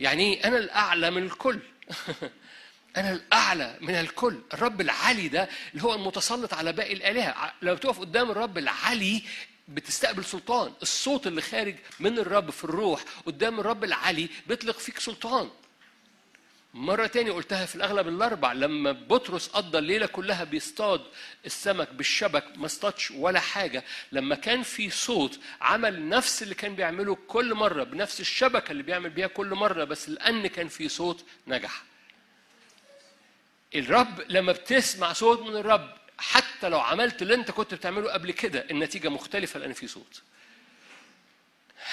يعني 0.00 0.34
إيه؟ 0.34 0.44
أنا 0.44 0.58
الأعلى 0.58 1.10
من 1.10 1.22
الكل. 1.22 1.58
أنا 2.96 3.12
الأعلى 3.12 3.76
من 3.80 3.94
الكل. 3.94 4.40
الرب 4.54 4.80
العلي 4.80 5.28
ده 5.28 5.48
اللي 5.72 5.84
هو 5.84 5.94
المتسلط 5.94 6.54
على 6.54 6.72
باقي 6.72 6.92
الآلهة. 6.92 7.30
ع- 7.30 7.52
لما 7.62 7.74
بتقف 7.74 8.00
قدام 8.00 8.30
الرب 8.30 8.58
العلي 8.58 9.22
بتستقبل 9.68 10.24
سلطان. 10.24 10.72
الصوت 10.82 11.26
اللي 11.26 11.42
خارج 11.42 11.76
من 12.00 12.18
الرب 12.18 12.50
في 12.50 12.64
الروح 12.64 13.04
قدام 13.26 13.60
الرب 13.60 13.84
العلي 13.84 14.28
بيطلق 14.46 14.78
فيك 14.78 14.98
سلطان. 14.98 15.50
مرة 16.78 17.06
تاني 17.06 17.30
قلتها 17.30 17.66
في 17.66 17.74
الأغلب 17.74 18.08
الأربع 18.08 18.52
لما 18.52 18.92
بطرس 18.92 19.48
قضى 19.48 19.78
الليلة 19.78 20.06
كلها 20.06 20.44
بيصطاد 20.44 21.00
السمك 21.46 21.92
بالشبك 21.92 22.44
ما 22.56 22.66
اصطادش 22.66 23.10
ولا 23.10 23.40
حاجة. 23.40 23.84
لما 24.12 24.34
كان 24.34 24.62
في 24.62 24.90
صوت 24.90 25.38
عمل 25.60 26.08
نفس 26.08 26.42
اللي 26.42 26.54
كان 26.54 26.74
بيعمله 26.74 27.14
كل 27.28 27.54
مرة 27.54 27.84
بنفس 27.84 28.20
الشبكة 28.20 28.72
اللي 28.72 28.82
بيعمل 28.82 29.10
بيها 29.10 29.26
كل 29.26 29.46
مرة 29.54 29.84
بس 29.84 30.08
لأن 30.08 30.46
كان 30.46 30.68
في 30.68 30.88
صوت 30.88 31.24
نجح. 31.46 31.82
الرب 33.74 34.20
لما 34.28 34.52
بتسمع 34.52 35.12
صوت 35.12 35.40
من 35.40 35.56
الرب 35.56 35.94
حتى 36.18 36.68
لو 36.68 36.80
عملت 36.80 37.22
اللي 37.22 37.34
أنت 37.34 37.50
كنت 37.50 37.74
بتعمله 37.74 38.12
قبل 38.12 38.30
كده 38.30 38.66
النتيجة 38.70 39.08
مختلفة 39.08 39.60
لأن 39.60 39.72
في 39.72 39.86
صوت. 39.86 40.22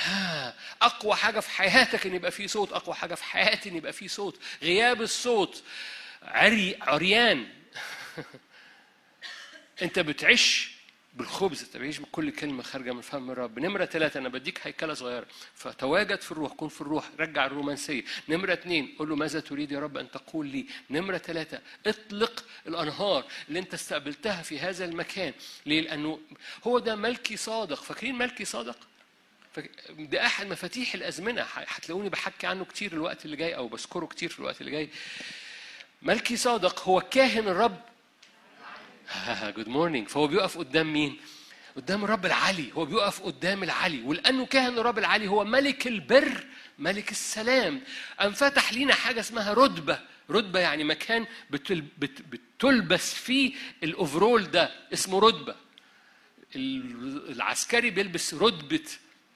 ها، 0.04 0.56
أقوى 0.82 1.16
حاجة 1.16 1.40
في 1.40 1.50
حياتك 1.50 2.06
إن 2.08 2.16
يبقى 2.16 2.32
في 2.32 2.48
صوت 2.48 2.72
أقوى 2.74 2.96
حاجة 2.96 3.16
في 3.16 3.24
حياتي 3.24 3.70
إن 3.70 3.76
يبقى 3.76 3.94
في 3.94 4.08
صوت. 4.08 4.40
غياب 4.64 5.02
الصوت. 5.02 5.64
عري 6.24 6.78
عريان. 6.82 7.48
أنت 9.82 10.00
بتعيش 10.00 10.76
بالخبز 11.14 11.64
أنت 11.64 11.78
بتعيش 11.78 12.00
بكل 12.00 12.32
كلمة 12.32 12.64
خارجة 12.64 12.92
من 12.94 13.02
فم 13.02 13.32
الرب. 13.32 13.60
نمرة 13.60 13.86
ثلاثة 13.86 14.20
أنا 14.20 14.30
بديك 14.30 14.60
هيكلة 14.68 14.94
صغيرة. 14.94 15.26
فتواجد 15.56 16.22
في 16.22 16.32
الروح 16.32 16.54
كن 16.54 16.68
في 16.68 16.82
الروح 16.82 17.10
رجع 17.20 17.46
الرومانسية. 17.46 18.04
نمرة 18.30 18.54
اثنين 18.54 18.96
قول 19.00 19.10
له 19.10 19.16
ماذا 19.16 19.40
تريد 19.40 19.72
يا 19.72 19.80
رب 19.80 19.98
أن 19.98 20.12
تقول 20.12 20.48
لي؟ 20.48 20.66
نمرة 20.90 21.18
ثلاثة 21.18 21.62
اطلق 21.88 22.46
الأنهار 22.68 23.26
اللي 23.48 23.60
أنت 23.60 23.74
استقبلتها 23.74 24.42
في 24.42 24.60
هذا 24.60 24.86
المكان. 24.86 25.34
ليه؟ 25.66 25.82
لأنه 25.82 26.20
هو 26.68 26.80
ده 26.80 26.96
ملكي 26.96 27.38
صادق. 27.38 27.84
فاكرين 27.84 28.18
ملكي 28.18 28.46
صادق؟ 28.46 28.78
ده 30.00 30.26
أحد 30.26 30.46
مفاتيح 30.48 30.94
الأزمنة. 30.94 31.42
هتلاقوني 31.56 32.10
بحكي 32.10 32.48
عنه 32.48 32.66
كتير 32.66 32.94
الوقت 32.94 33.26
اللي 33.26 33.36
جاي 33.38 33.56
أو 33.56 33.68
بذكره 33.68 34.06
كتير 34.06 34.30
في 34.30 34.40
الوقت 34.40 34.62
اللي 34.62 34.72
جاي. 34.72 34.90
ملكي 36.02 36.38
صادق 36.38 36.84
هو 36.84 37.02
كاهن 37.02 37.48
الرب. 37.48 37.82
good 39.56 39.68
morning 39.68 40.08
فهو 40.08 40.28
بيقف 40.28 40.58
قدام 40.58 40.94
مين؟ 40.94 41.18
قدام 41.76 42.04
الرب 42.04 42.26
العلي. 42.26 42.72
هو 42.74 42.86
بيقف 42.86 43.22
قدام 43.22 43.64
العلي. 43.64 44.02
ولأنه 44.02 44.46
كاهن 44.46 44.78
الرب 44.80 44.98
العلي 45.00 45.28
هو 45.28 45.44
ملك 45.44 45.88
البر 45.88 46.46
ملك 46.80 47.12
السلام. 47.12 47.82
انفتح 48.22 48.74
لينا 48.74 48.94
حاجة 48.94 49.20
اسمها 49.20 49.54
رتبة. 49.54 50.00
رتبة 50.32 50.60
يعني 50.60 50.84
مكان 50.84 51.28
بتل 51.50 51.82
بت 51.98 52.22
بتلبس 52.22 53.14
فيه 53.14 53.54
الأوفرول 53.84 54.52
ده. 54.52 54.72
اسمه 54.94 55.20
رتبة. 55.20 55.56
ال- 56.56 57.32
العسكري 57.32 57.90
بيلبس 57.90 58.34
رتبة 58.34 58.84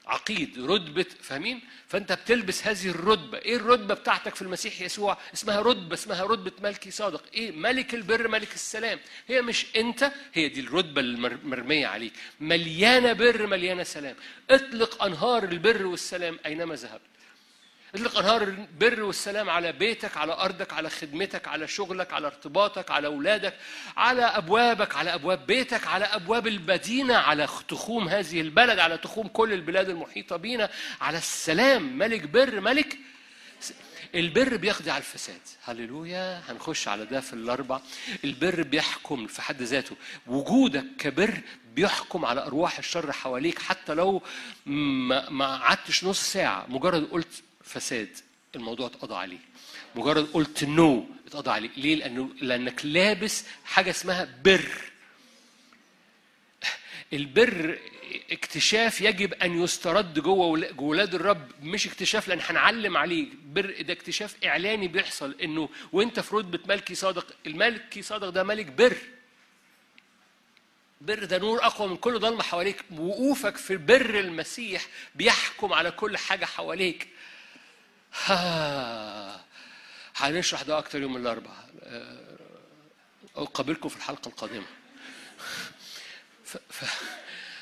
عقيد 0.10 0.60
رتبة 0.60 1.06
فاهمين؟ 1.22 1.62
فأنت 1.88 2.12
بتلبس 2.12 2.68
هذه 2.68 2.90
الرتبة، 2.90 3.38
إيه 3.38 3.56
الرتبة 3.56 3.94
بتاعتك 3.94 4.36
في 4.36 4.42
المسيح 4.42 4.82
يسوع؟ 4.82 5.18
اسمها 5.34 5.62
رتبة 5.62 5.94
اسمها 5.94 6.24
رتبة 6.24 6.52
ملكي 6.64 6.92
صادق، 6.92 7.24
إيه؟ 7.34 7.52
ملك 7.52 7.94
البر 7.94 8.28
ملك 8.28 8.54
السلام، 8.54 9.00
هي 9.28 9.42
مش 9.42 9.66
أنت 9.76 10.12
هي 10.34 10.50
دي 10.50 10.60
الرتبة 10.60 11.02
المرمية 11.02 11.88
عليك، 11.88 12.14
مليانة 12.40 13.14
بر 13.14 13.48
مليانة 13.48 13.84
سلام، 13.84 14.16
اطلق 14.50 15.04
أنهار 15.04 15.44
البر 15.44 15.86
والسلام 15.86 16.40
أينما 16.46 16.76
ذهبت. 16.76 17.09
اطلق 17.96 18.18
انهار 18.18 18.44
البر 18.44 19.04
والسلام 19.04 19.50
على 19.50 19.72
بيتك 19.72 20.18
على 20.18 20.34
أرضك 20.34 20.74
على 20.74 20.90
خدمتك 20.90 21.48
على 21.48 21.68
شغلك 21.68 22.14
على 22.14 22.28
ارتباطك 22.28 22.92
على 22.92 23.08
أولادك 23.08 23.54
على 23.98 24.22
أبوابك 24.22 24.96
على 24.96 25.14
أبواب 25.14 25.46
بيتك 25.48 25.88
على 25.88 26.06
أبواب 26.06 26.48
المدينة 26.48 27.16
على 27.16 27.48
تخوم 27.68 28.08
هذه 28.10 28.42
البلد 28.42 28.80
على 28.80 28.98
تخوم 28.98 29.28
كل 29.28 29.54
البلاد 29.54 29.90
المحيطة 29.90 30.36
بينا. 30.36 30.70
على 31.02 31.18
السلام 31.18 31.98
ملك 31.98 32.22
بر 32.22 32.60
ملك 32.60 32.98
البر 34.16 34.56
بيقضي 34.58 34.92
على 34.92 35.00
الفساد. 35.00 35.42
هللويا. 35.64 36.42
هنخش 36.50 36.88
على 36.88 37.06
ده 37.06 37.22
في 37.22 37.34
الأربع. 37.34 37.80
البر 38.24 38.64
بيحكم 38.64 39.28
في 39.28 39.42
حد 39.42 39.62
ذاته. 39.62 39.96
وجودك 40.28 40.86
كبر 41.00 41.42
بيحكم 41.76 42.26
على 42.26 42.42
أرواح 42.46 42.78
الشر 42.78 43.12
حواليك. 43.12 43.60
حتى 43.60 43.94
لو 43.94 44.22
ما 44.66 45.58
قعدتش 45.58 46.04
نص 46.04 46.22
ساعة 46.22 46.66
مجرد 46.70 47.10
قلت 47.12 47.44
فساد 47.70 48.18
الموضوع 48.56 48.88
اتقضى 48.88 49.16
عليه. 49.16 49.38
مجرد 49.96 50.28
قلت 50.34 50.64
نو 50.64 51.06
اتقضى 51.28 51.52
عليه. 51.52 51.70
ليه؟ 51.78 51.96
لأنه 51.96 52.30
لأنك 52.42 52.86
لابس 52.86 53.46
حاجة 53.66 53.90
اسمها 53.90 54.36
بر. 54.46 54.70
البر 57.14 57.80
اكتشاف 58.32 59.02
يجب 59.02 59.34
أن 59.34 59.64
يسترد 59.64 60.20
جوه 60.20 60.72
ولاد 60.78 61.16
الرب 61.16 61.52
مش 61.62 61.88
اكتشاف 61.88 62.28
لأن 62.28 62.40
هنعلم 62.42 62.98
عليه. 62.98 63.28
بر 63.46 63.82
ده 63.82 63.94
اكتشاف 63.94 64.36
إعلاني 64.46 64.88
بيحصل 64.88 65.36
إنه 65.44 65.70
وأنت 65.92 66.20
في 66.20 66.36
رتبه 66.36 66.60
ملكي 66.68 66.96
صادق 66.96 67.28
الملكي 67.48 68.02
صادق 68.02 68.30
ده 68.30 68.44
ملك 68.44 68.66
بر. 68.66 68.98
بر 71.02 71.24
ده 71.24 71.38
نور 71.38 71.66
أقوى 71.66 71.88
من 71.88 71.98
كل 71.98 72.20
ضلمه 72.20 72.44
حواليك. 72.44 72.84
وقوفك 72.92 73.58
في 73.58 73.78
بر 73.78 74.20
المسيح 74.20 74.88
بيحكم 75.16 75.74
على 75.74 75.92
كل 75.92 76.18
حاجة 76.18 76.46
حواليك. 76.46 77.08
ها. 78.26 79.46
هنشرح 80.16 80.62
ده 80.62 80.78
أكتر 80.78 81.02
يوم 81.02 81.18
الأربعاء. 81.18 81.70
أه، 81.84 82.38
أقابلكم 83.36 83.90
في 83.90 83.98
الحلقة 83.98 84.30
القادمة. 84.30 84.66
ف... 86.44 86.58
ف... 86.70 87.04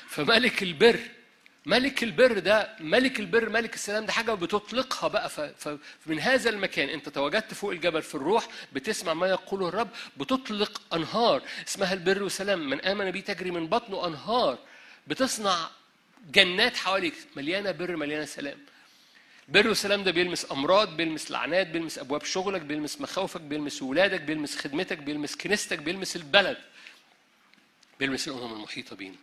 فملك 0.08 0.62
البر 0.62 1.00
ملك 1.66 2.02
البر 2.02 2.38
ده 2.38 2.76
ملك 2.80 3.20
البر 3.20 3.48
ملك 3.48 3.74
السلام 3.74 4.06
ده 4.06 4.12
حاجة 4.12 4.32
بتطلقها 4.32 5.08
بقى 5.08 5.28
ف... 5.30 5.40
ف... 5.40 5.78
من 6.06 6.20
هذا 6.20 6.50
المكان. 6.50 6.88
أنت 6.88 7.08
تواجدت 7.08 7.54
فوق 7.54 7.70
الجبل 7.70 8.02
في 8.02 8.14
الروح 8.14 8.48
بتسمع 8.72 9.14
ما 9.14 9.26
يقوله 9.26 9.68
الرب 9.68 9.88
بتطلق 10.16 10.82
أنهار. 10.94 11.42
اسمها 11.68 11.92
البر 11.92 12.22
والسلام. 12.22 12.70
من 12.70 12.80
آمن 12.80 13.10
بي 13.10 13.22
تجري 13.22 13.50
من 13.50 13.66
بطنه 13.68 14.06
أنهار. 14.06 14.58
بتصنع 15.06 15.70
جنات 16.30 16.76
حواليك. 16.76 17.14
مليانة 17.36 17.70
بر 17.70 17.96
مليانة 17.96 18.24
سلام. 18.24 18.58
بر 19.48 19.68
والسلام 19.68 20.04
ده 20.04 20.10
بيلمس 20.10 20.52
أمراض 20.52 20.96
بيلمس 20.96 21.30
لعنات 21.30 21.66
بيلمس 21.66 21.98
أبواب 21.98 22.24
شغلك 22.24 22.60
بيلمس 22.60 23.00
مخاوفك 23.00 23.40
بيلمس 23.40 23.82
ولادك 23.82 24.20
بيلمس 24.20 24.56
خدمتك 24.56 24.98
بيلمس 24.98 25.36
كنيستك 25.36 25.78
بيلمس 25.78 26.16
البلد. 26.16 26.58
بيلمس 28.00 28.28
الأمم 28.28 28.52
المحيطة 28.52 28.96
بينا. 28.96 29.16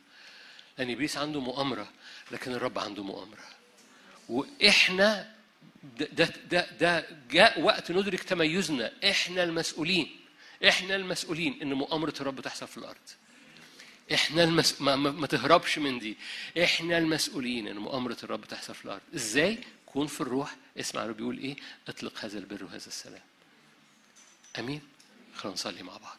لأن 0.78 0.92
إبليس 0.92 1.18
عنده 1.18 1.40
مؤامرة 1.40 1.90
لكن 2.32 2.52
الرب 2.52 2.80
عنده 2.80 3.04
مؤامرة. 3.04 3.44
وإحنا 4.30 5.32
ده 6.00 6.30
ده 6.50 6.68
ده, 6.80 7.08
جاء 7.32 7.62
وقت 7.62 7.92
ندرك 7.92 8.24
تميزنا. 8.24 8.92
إحنا 9.10 9.44
المسؤولين. 9.44 10.20
إحنا 10.68 10.96
المسؤولين 10.96 11.62
إن 11.62 11.74
مؤامرة 11.74 12.14
الرب 12.22 12.42
تحصل 12.42 12.68
في 12.68 12.78
الأرض. 12.78 12.98
إحنا 14.14 14.44
المس... 14.44 14.82
ما, 14.82 14.96
ما 14.96 15.28
تهربش 15.28 15.80
من 15.80 16.00
دي. 16.00 16.18
إحنا 16.64 16.98
المسؤولين 16.98 17.68
إن 17.68 17.78
مؤامرة 17.78 18.18
الرب 18.24 18.46
تحصل 18.46 18.76
في 18.76 18.86
الأرض. 18.86 19.02
إزاي؟ 19.16 19.58
كون 19.96 20.08
في 20.08 20.22
الروح. 20.22 20.56
اسمع 20.78 21.06
بيقول 21.06 21.38
إيه؟ 21.38 21.56
اطلق 21.88 22.26
هذا 22.26 22.40
البر 22.40 22.64
وهذا 22.64 22.88
السلام. 22.88 23.22
أمين؟ 24.60 24.82
خلينا 25.36 25.54
نصلي 25.54 25.84
مع 25.84 25.98
بعض. 25.98 26.18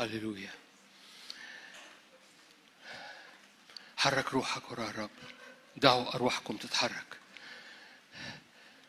هللويا 0.00 0.50
حرك 3.96 4.32
روحك 4.32 4.70
وراء 4.70 4.90
الرب. 4.90 5.10
دعوا 5.76 6.14
أرواحكم 6.14 6.56
تتحرك. 6.56 7.16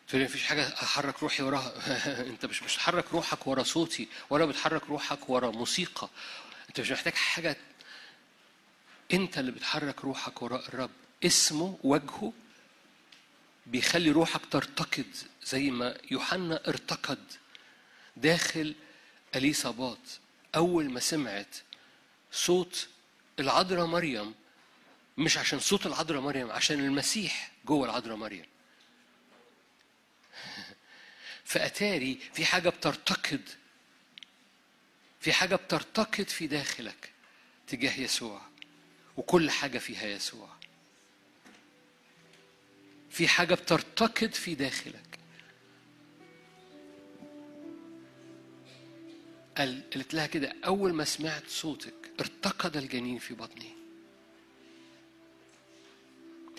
تقول 0.07 0.23
مفيش 0.23 0.43
حاجة 0.43 0.67
أحرك 0.67 1.23
روحي 1.23 1.43
وراها. 1.43 2.21
أنت 2.31 2.45
مش 2.45 2.59
بتحرك 2.59 3.05
روحك 3.13 3.47
ورا 3.47 3.63
صوتي 3.63 4.07
ولا 4.29 4.45
بتحرك 4.45 4.83
روحك 4.89 5.29
ورا 5.29 5.51
موسيقى. 5.51 6.09
أنت 6.69 6.81
مش 6.81 6.91
محتاج 6.91 7.13
حاجة. 7.13 7.57
أنت 9.13 9.37
اللي 9.37 9.51
بتحرك 9.51 10.01
روحك 10.01 10.41
وراء 10.41 10.67
الرب. 10.67 10.91
اسمه 11.25 11.79
وجهه 11.83 12.33
بيخلي 13.65 14.11
روحك 14.11 14.41
ترتقد 14.51 15.15
زي 15.43 15.71
ما 15.71 15.97
يوحنا 16.11 16.67
ارتقد 16.67 17.25
داخل 18.17 18.75
اليصابات 19.35 20.09
أول 20.55 20.91
ما 20.91 20.99
سمعت 20.99 21.55
صوت 22.31 22.87
العذراء 23.39 23.85
مريم 23.85 24.33
مش 25.17 25.37
عشان 25.37 25.59
صوت 25.59 25.85
العذراء 25.85 26.21
مريم 26.21 26.51
عشان 26.51 26.79
المسيح 26.79 27.51
جوه 27.65 27.85
العذراء 27.85 28.15
مريم. 28.15 28.45
فأتاري 31.45 32.19
في 32.33 32.45
حاجة 32.45 32.69
بترتقد 32.69 33.49
في 35.19 35.33
حاجة 35.33 35.55
بترتقد 35.55 36.29
في 36.29 36.47
داخلك 36.47 37.11
تجاه 37.67 37.99
يسوع 37.99 38.41
وكل 39.17 39.51
حاجة 39.51 39.77
فيها 39.77 40.05
يسوع. 40.05 40.49
في 43.09 43.27
حاجة 43.27 43.55
بترتقد 43.55 44.33
في 44.33 44.55
داخلك 44.55 45.20
قالت 49.57 50.13
لها 50.13 50.27
كده 50.27 50.53
أول 50.65 50.93
ما 50.93 51.05
سمعت 51.05 51.47
صوتك 51.47 52.11
ارتقد 52.19 52.77
الجنين 52.77 53.19
في 53.19 53.33
بطني. 53.33 53.71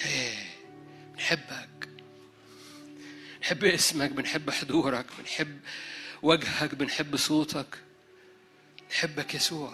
إيه 0.04 0.34
بنحبك. 1.12 1.88
بنحب 3.40 3.64
اسمك 3.64 4.10
بنحب 4.10 4.50
حضورك 4.50 5.06
بنحب 5.18 5.60
وجهك 6.22 6.74
بنحب 6.74 7.16
صوتك. 7.16 7.78
نحبك 8.90 9.34
يسوع. 9.34 9.72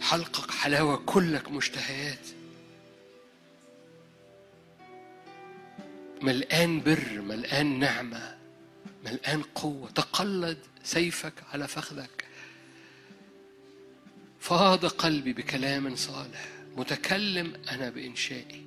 حلقك 0.00 0.50
حلاوة 0.50 0.96
كلك 0.96 1.48
مشتهيات. 1.48 2.39
ملقان 6.22 6.80
بر 6.80 7.20
ملقان 7.20 7.78
نعمة 7.78 8.36
ملقان 9.04 9.42
قوة. 9.42 9.90
تقلد 9.90 10.58
سيفك 10.84 11.32
على 11.52 11.68
فخذك. 11.68 12.24
فاض 14.40 14.86
قلبي 14.86 15.32
بكلام 15.32 15.96
صالح. 15.96 16.48
متكلم 16.76 17.52
أنا 17.68 17.90
بإنشائي. 17.90 18.66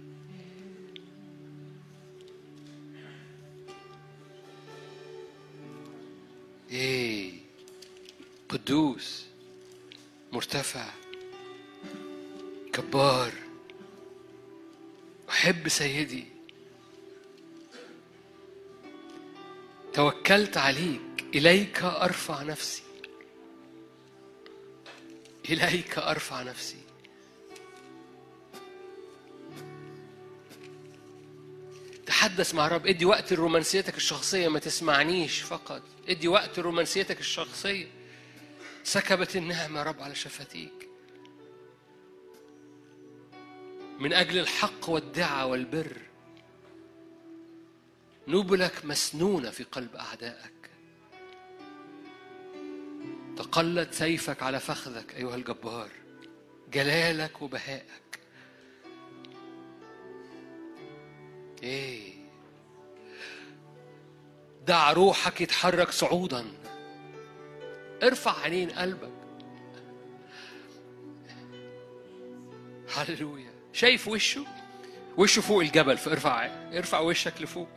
إيه 6.71 7.33
قدوس 8.49 9.25
مرتفع 10.31 10.89
جبار 12.77 13.33
أحب 15.29 15.67
سيدي. 15.67 16.32
توكلت 19.93 20.57
عليك 20.57 21.25
إليك 21.35 21.83
أرفع 21.83 22.43
نفسي. 22.43 22.83
إليك 25.49 25.97
أرفع 25.97 26.43
نفسي. 26.43 26.77
تحدث 32.05 32.55
مع 32.55 32.67
الرب 32.67 32.87
ادي 32.87 33.05
وقت 33.05 33.33
لرومانسيتك 33.33 33.97
الشخصية 33.97 34.47
ما 34.47 34.59
تسمعنيش 34.59 35.41
فقط. 35.41 35.83
ادي 36.09 36.27
وقت 36.27 36.59
لرومانسيتك 36.59 37.19
الشخصية. 37.19 37.87
سكبت 38.83 39.35
النعمة 39.35 39.79
يا 39.79 39.83
رب 39.83 40.01
على 40.01 40.15
شفتيك. 40.15 40.89
من 43.99 44.13
أجل 44.13 44.39
الحق 44.39 44.89
والدعة 44.89 45.45
والبر. 45.45 45.97
نبلك 48.27 48.85
مسنونة 48.85 49.49
في 49.49 49.63
قلب 49.63 49.95
أعدائك. 49.95 50.69
تقلد 53.37 53.91
سيفك 53.91 54.43
على 54.43 54.59
فخذك 54.59 55.15
أيها 55.15 55.35
الجبار. 55.35 55.89
جلالك 56.71 57.41
وبهائك. 57.41 58.19
إيه. 61.63 62.13
دع 64.67 64.91
روحك 64.91 65.41
يتحرك 65.41 65.91
صعودا. 65.91 66.45
ارفع 68.03 68.39
عينين 68.39 68.69
قلبك. 68.69 69.11
هللويا. 72.95 73.53
شايف 73.73 74.07
وشه؟ 74.07 74.45
وشه 75.17 75.41
فوق 75.41 75.59
الجبل 75.61 75.97
فارفع 75.97 76.45
ارفع 76.73 76.99
وشك 76.99 77.41
لفوق. 77.41 77.67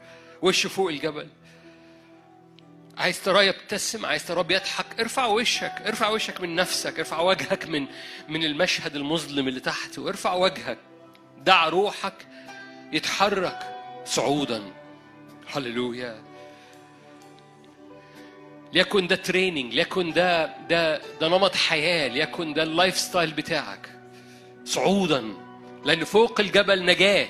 وشه 0.43 0.69
فوق 0.69 0.89
الجبل. 0.89 1.29
عايز 2.99 3.23
تراه 3.23 3.43
يبتسم 3.43 4.07
عايز 4.07 4.27
تراه 4.27 4.43
بيضحك 4.43 5.01
ارفع 5.01 5.27
وشك 5.27 5.83
ارفع 5.87 6.09
وشك 6.09 6.41
من 6.41 6.55
نفسك 6.55 6.99
ارفع 6.99 7.21
وجهك 7.21 7.67
من 7.69 7.87
من 8.29 8.45
المشهد 8.45 8.97
المظلم 8.97 9.49
اللي 9.49 9.61
تحت 9.61 9.99
وارفع 9.99 10.35
وجهك 10.35 10.79
دع 11.39 11.69
روحك 11.69 12.27
يتحرك 12.93 13.59
صعودا. 14.05 14.63
هللويا. 15.53 16.23
ليكن 18.73 19.07
ده 19.07 19.17
training 19.16 19.74
ليكن 19.75 20.13
ده 20.13 20.47
ده 20.69 21.01
ده 21.21 21.29
نمط 21.29 21.55
حياة 21.55 22.09
ليكن 22.09 22.55
ده 22.55 22.63
ال 22.62 22.99
lifestyle 22.99 23.31
بتاعك. 23.31 23.89
صعودا. 24.65 25.35
لأن 25.85 26.05
فوق 26.05 26.41
الجبل 26.41 26.85
نجاة. 26.85 27.29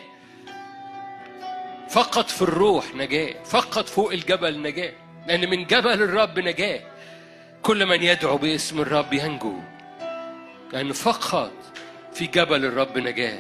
فقط 1.91 2.31
في 2.31 2.43
الروح 2.43 2.95
نجاه 2.95 3.35
فقط 3.45 3.89
فوق 3.89 4.13
الجبل 4.13 4.63
نجاه 4.63 4.93
لأن 5.27 5.51
من 5.51 5.65
جبل 5.65 6.03
الرب 6.03 6.39
نجاه. 6.39 6.81
كل 7.63 7.87
من 7.87 8.03
يدعو 8.03 8.37
باسم 8.37 8.81
الرب 8.81 9.13
ينجو 9.13 9.55
لأن 10.73 10.93
فقط 10.93 11.53
في 12.15 12.27
جبل 12.27 12.65
الرب 12.65 12.99
نجاه. 12.99 13.39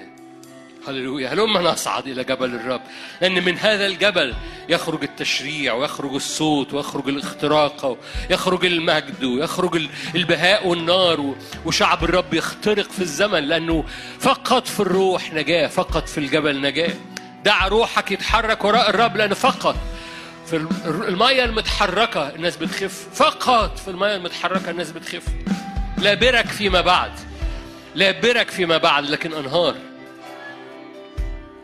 هللويا. 0.88 1.32
هلما 1.32 1.60
نصعد 1.60 2.06
إلى 2.06 2.24
جبل 2.24 2.54
الرب 2.54 2.80
لأن 3.20 3.44
من 3.44 3.58
هذا 3.58 3.86
الجبل 3.86 4.34
يخرج 4.68 5.02
التشريع 5.02 5.74
ويخرج 5.74 6.14
الصوت 6.14 6.74
ويخرج 6.74 7.08
الاختراق 7.08 7.98
ويخرج 8.30 8.64
المجد 8.64 9.24
ويخرج 9.24 9.88
البهاء 10.14 10.66
والنار 10.66 11.34
وشعب 11.64 12.04
الرب 12.04 12.34
يخترق 12.34 12.90
في 12.90 13.00
الزمن 13.00 13.44
لأنه 13.44 13.84
فقط 14.20 14.66
في 14.66 14.80
الروح 14.80 15.32
نجاة 15.32 15.66
فقط 15.66 16.08
في 16.08 16.18
الجبل 16.18 16.60
نجاة. 16.60 16.94
دع 17.46 17.68
روحك 17.68 18.10
يتحرك 18.10 18.64
وراء 18.64 18.90
الرب 18.90 19.16
لأن 19.16 19.34
فقط 19.34 19.76
في 20.46 20.56
المية 20.86 21.44
المتحركة 21.44 22.28
الناس 22.28 22.56
بتخف 22.56 23.06
فقط 23.14 23.78
في 23.78 23.88
المية 23.88 24.16
المتحركة 24.16 24.70
الناس 24.70 24.90
بتخف. 24.90 25.22
لا 25.98 26.14
برك 26.14 26.46
فيما 26.46 26.80
بعد 26.80 27.12
لا 27.94 28.10
برك 28.10 28.50
فيما 28.50 28.76
بعد 28.78 29.10
لكن 29.10 29.32
أنهار. 29.32 29.74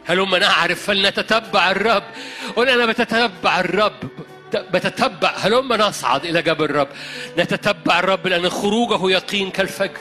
هلما 0.06 0.38
نعرف؟ 0.38 0.86
فلنتتبع 0.86 1.70
الرب؟ 1.70 2.02
قل 2.56 2.68
أنا 2.68 2.86
بتتبع 2.86 3.60
الرب 3.60 4.10
بتتبع. 4.54 5.34
هلما 5.36 5.76
نصعد 5.76 6.24
إلى 6.24 6.42
جبل 6.42 6.64
الرب؟ 6.64 6.88
نتتبع 7.38 7.98
الرب 7.98 8.26
لأن 8.26 8.50
خروجه 8.50 9.10
يقين 9.10 9.50
كالفجر. 9.50 10.00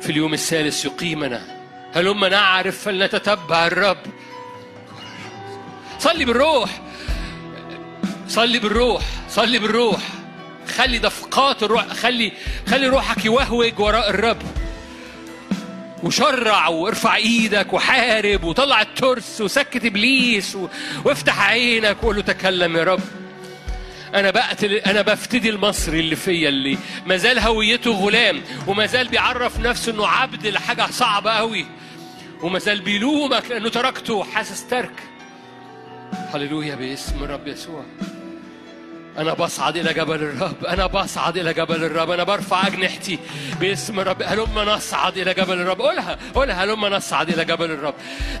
في 0.00 0.10
اليوم 0.10 0.34
الثالث 0.34 0.84
يقيمنا. 0.84 1.62
هلما 1.94 2.28
نعرف؟ 2.28 2.84
فلنتتبع 2.84 3.66
الرب؟ 3.66 3.98
صلي 6.02 6.24
بالروح. 6.24 6.70
صلي 8.28 8.58
بالروح 8.58 9.02
صلي 9.28 9.58
بالروح. 9.58 10.00
خلي 10.76 10.98
دفقات 10.98 11.62
الروح 11.62 11.88
خلي 11.88 12.32
خلي 12.68 12.86
روحك 12.86 13.24
يوهوج 13.24 13.80
وراء 13.80 14.10
الرب. 14.10 14.42
وشرع 16.02 16.68
وارفع 16.68 17.16
إيدك 17.16 17.72
وحارب 17.72 18.44
وطلع 18.44 18.82
الترس 18.82 19.40
وسكت 19.40 19.84
ابليس 19.84 20.56
و... 20.56 20.68
وافتح 21.04 21.48
عينك 21.48 21.96
وقول 22.02 22.16
له 22.16 22.22
تكلم 22.22 22.76
يا 22.76 22.84
رب. 22.84 23.00
أنا 24.14 24.30
بقتل 24.30 24.74
أنا 24.74 25.02
بفتدي 25.02 25.50
المصري 25.50 26.00
اللي 26.00 26.16
فيا 26.16 26.48
اللي 26.48 26.78
ما 27.06 27.16
زال 27.16 27.38
هويته 27.38 27.90
غلام 27.90 28.42
وما 28.66 28.86
زال 28.86 29.08
بيعرف 29.08 29.60
نفسه 29.60 29.92
إنه 29.92 30.06
عبد 30.06 30.46
لحاجة 30.46 30.86
صعبة 30.90 31.30
قوي 31.30 31.66
وما 32.42 32.58
زال 32.58 32.80
بيلومك 32.80 33.50
لأنه 33.50 33.68
تركته 33.68 34.24
حاسس 34.24 34.66
ترك. 34.66 35.11
هللويا 36.34 36.74
باسم 36.74 37.24
الرب 37.24 37.48
يسوع. 37.48 37.84
أنا 39.18 39.34
بصعد 39.34 39.76
إلى 39.76 39.94
جبل 39.94 40.22
الرب. 40.22 40.64
أنا 40.64 40.86
بصعد 40.86 41.36
إلى 41.36 41.52
جبل 41.54 41.84
الرب. 41.84 42.10
أنا 42.10 42.24
برفع 42.24 42.66
أجنحتي 42.66 43.18
باسم 43.60 44.00
الرب. 44.00 44.22
هلما 44.22 44.64
نصعد 44.64 45.18
إلى 45.18 45.34
جبل 45.34 45.60
الرب. 45.60 45.80
قولها. 45.80 46.18
قولها. 46.34 46.64
هلما 46.64 46.88
نصعد 46.88 47.28
إلى 47.28 47.44
جبل 47.44 47.70
الرب. 47.70 47.94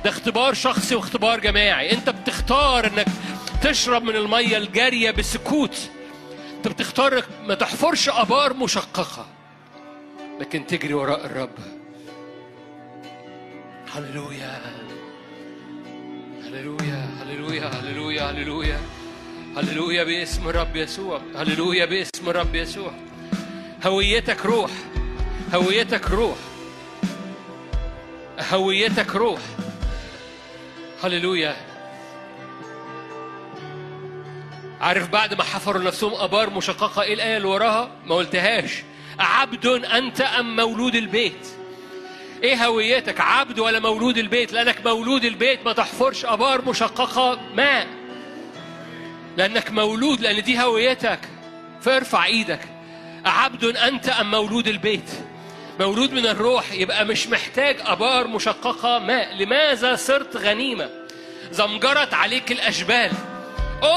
ده 0.04 0.10
اختبار 0.10 0.54
شخصي 0.54 0.94
واختبار 0.94 1.40
جماعي. 1.40 1.92
أنت 1.92 2.10
بتختار 2.10 2.86
إنك 2.86 3.06
تشرب 3.62 4.02
من 4.02 4.16
المية 4.16 4.56
الجارية 4.56 5.10
بسكوت. 5.10 5.90
أنت 6.56 6.68
بتختار 6.68 7.22
ما 7.46 7.54
تحفرش 7.54 8.08
آبار 8.08 8.54
مشققة. 8.54 9.26
لكن 10.40 10.66
تجري 10.66 10.94
وراء 10.94 11.26
الرب. 11.26 11.50
هللويا. 13.94 14.60
هللويا. 16.44 17.11
هللويا 17.60 17.80
هللويا 17.80 18.30
هللويا 18.30 18.80
هللويا 19.56 20.04
باسم 20.04 20.48
الرب 20.48 20.76
يسوع 20.76 21.20
هللويا 21.36 21.84
باسم 21.84 22.28
الرب 22.30 22.54
يسوع 22.54 22.92
هويتك 23.86 24.46
روح 24.46 24.70
هويتك 25.54 26.10
روح 26.10 26.36
هويتك 28.52 29.16
روح 29.16 29.40
هللويا 31.04 31.56
عارف 34.80 35.08
بعد 35.08 35.34
ما 35.34 35.42
حفروا 35.42 35.82
نفسهم 35.82 36.14
أبار 36.14 36.50
مشققة 36.50 37.02
إيه 37.02 37.14
الايه 37.14 37.36
اللي 37.36 37.48
وراها؟ 37.48 37.90
ما 38.06 38.14
قلتهاش. 38.14 38.82
عبد 39.18 39.66
أنت 39.66 40.20
أم 40.20 40.56
مولود 40.56 40.94
البيت؟ 40.94 41.48
إيه 42.42 42.66
هويتك؟ 42.66 43.20
عبد 43.20 43.58
ولا 43.58 43.80
مولود 43.80 44.18
البيت؟ 44.18 44.52
لأنك 44.52 44.86
مولود 44.86 45.24
البيت 45.24 45.64
ما 45.64 45.72
تحفرش 45.72 46.24
أبار 46.24 46.64
مشققة 46.64 47.40
ماء. 47.54 47.86
لأنك 49.36 49.70
مولود 49.70 50.20
لأن 50.20 50.42
دي 50.42 50.60
هويتك. 50.60 51.18
فارفع 51.80 52.24
إيدك. 52.24 52.60
عبد 53.24 53.64
أنت 53.64 54.08
أم 54.08 54.30
مولود 54.30 54.68
البيت؟ 54.68 55.10
مولود 55.80 56.12
من 56.12 56.26
الروح 56.26 56.72
يبقى 56.72 57.04
مش 57.04 57.26
محتاج 57.26 57.76
أبار 57.86 58.26
مشققة 58.26 58.98
ماء. 58.98 59.34
لماذا 59.34 59.96
صرت 59.96 60.36
غنيمة؟ 60.36 60.90
زمجرت 61.50 62.14
عليك 62.14 62.52
الأشبال 62.52 63.10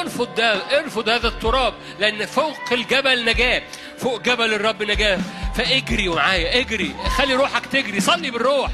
أنفض 0.02 0.36
ده 0.36 0.80
انفض 0.80 1.10
هذا 1.10 1.28
التراب 1.28 1.74
لأن 2.00 2.26
فوق 2.26 2.58
الجبل 2.72 3.26
نجاة. 3.26 3.62
فوق 3.98 4.22
جبل 4.22 4.54
الرب 4.54 4.84
نجاة. 4.84 5.20
فاجري 5.58 6.10
معايا 6.10 6.60
اجري 6.60 6.96
خلي 7.18 7.34
روحك 7.34 7.66
تجري 7.66 8.00
صلي 8.00 8.32
بالروح. 8.32 8.72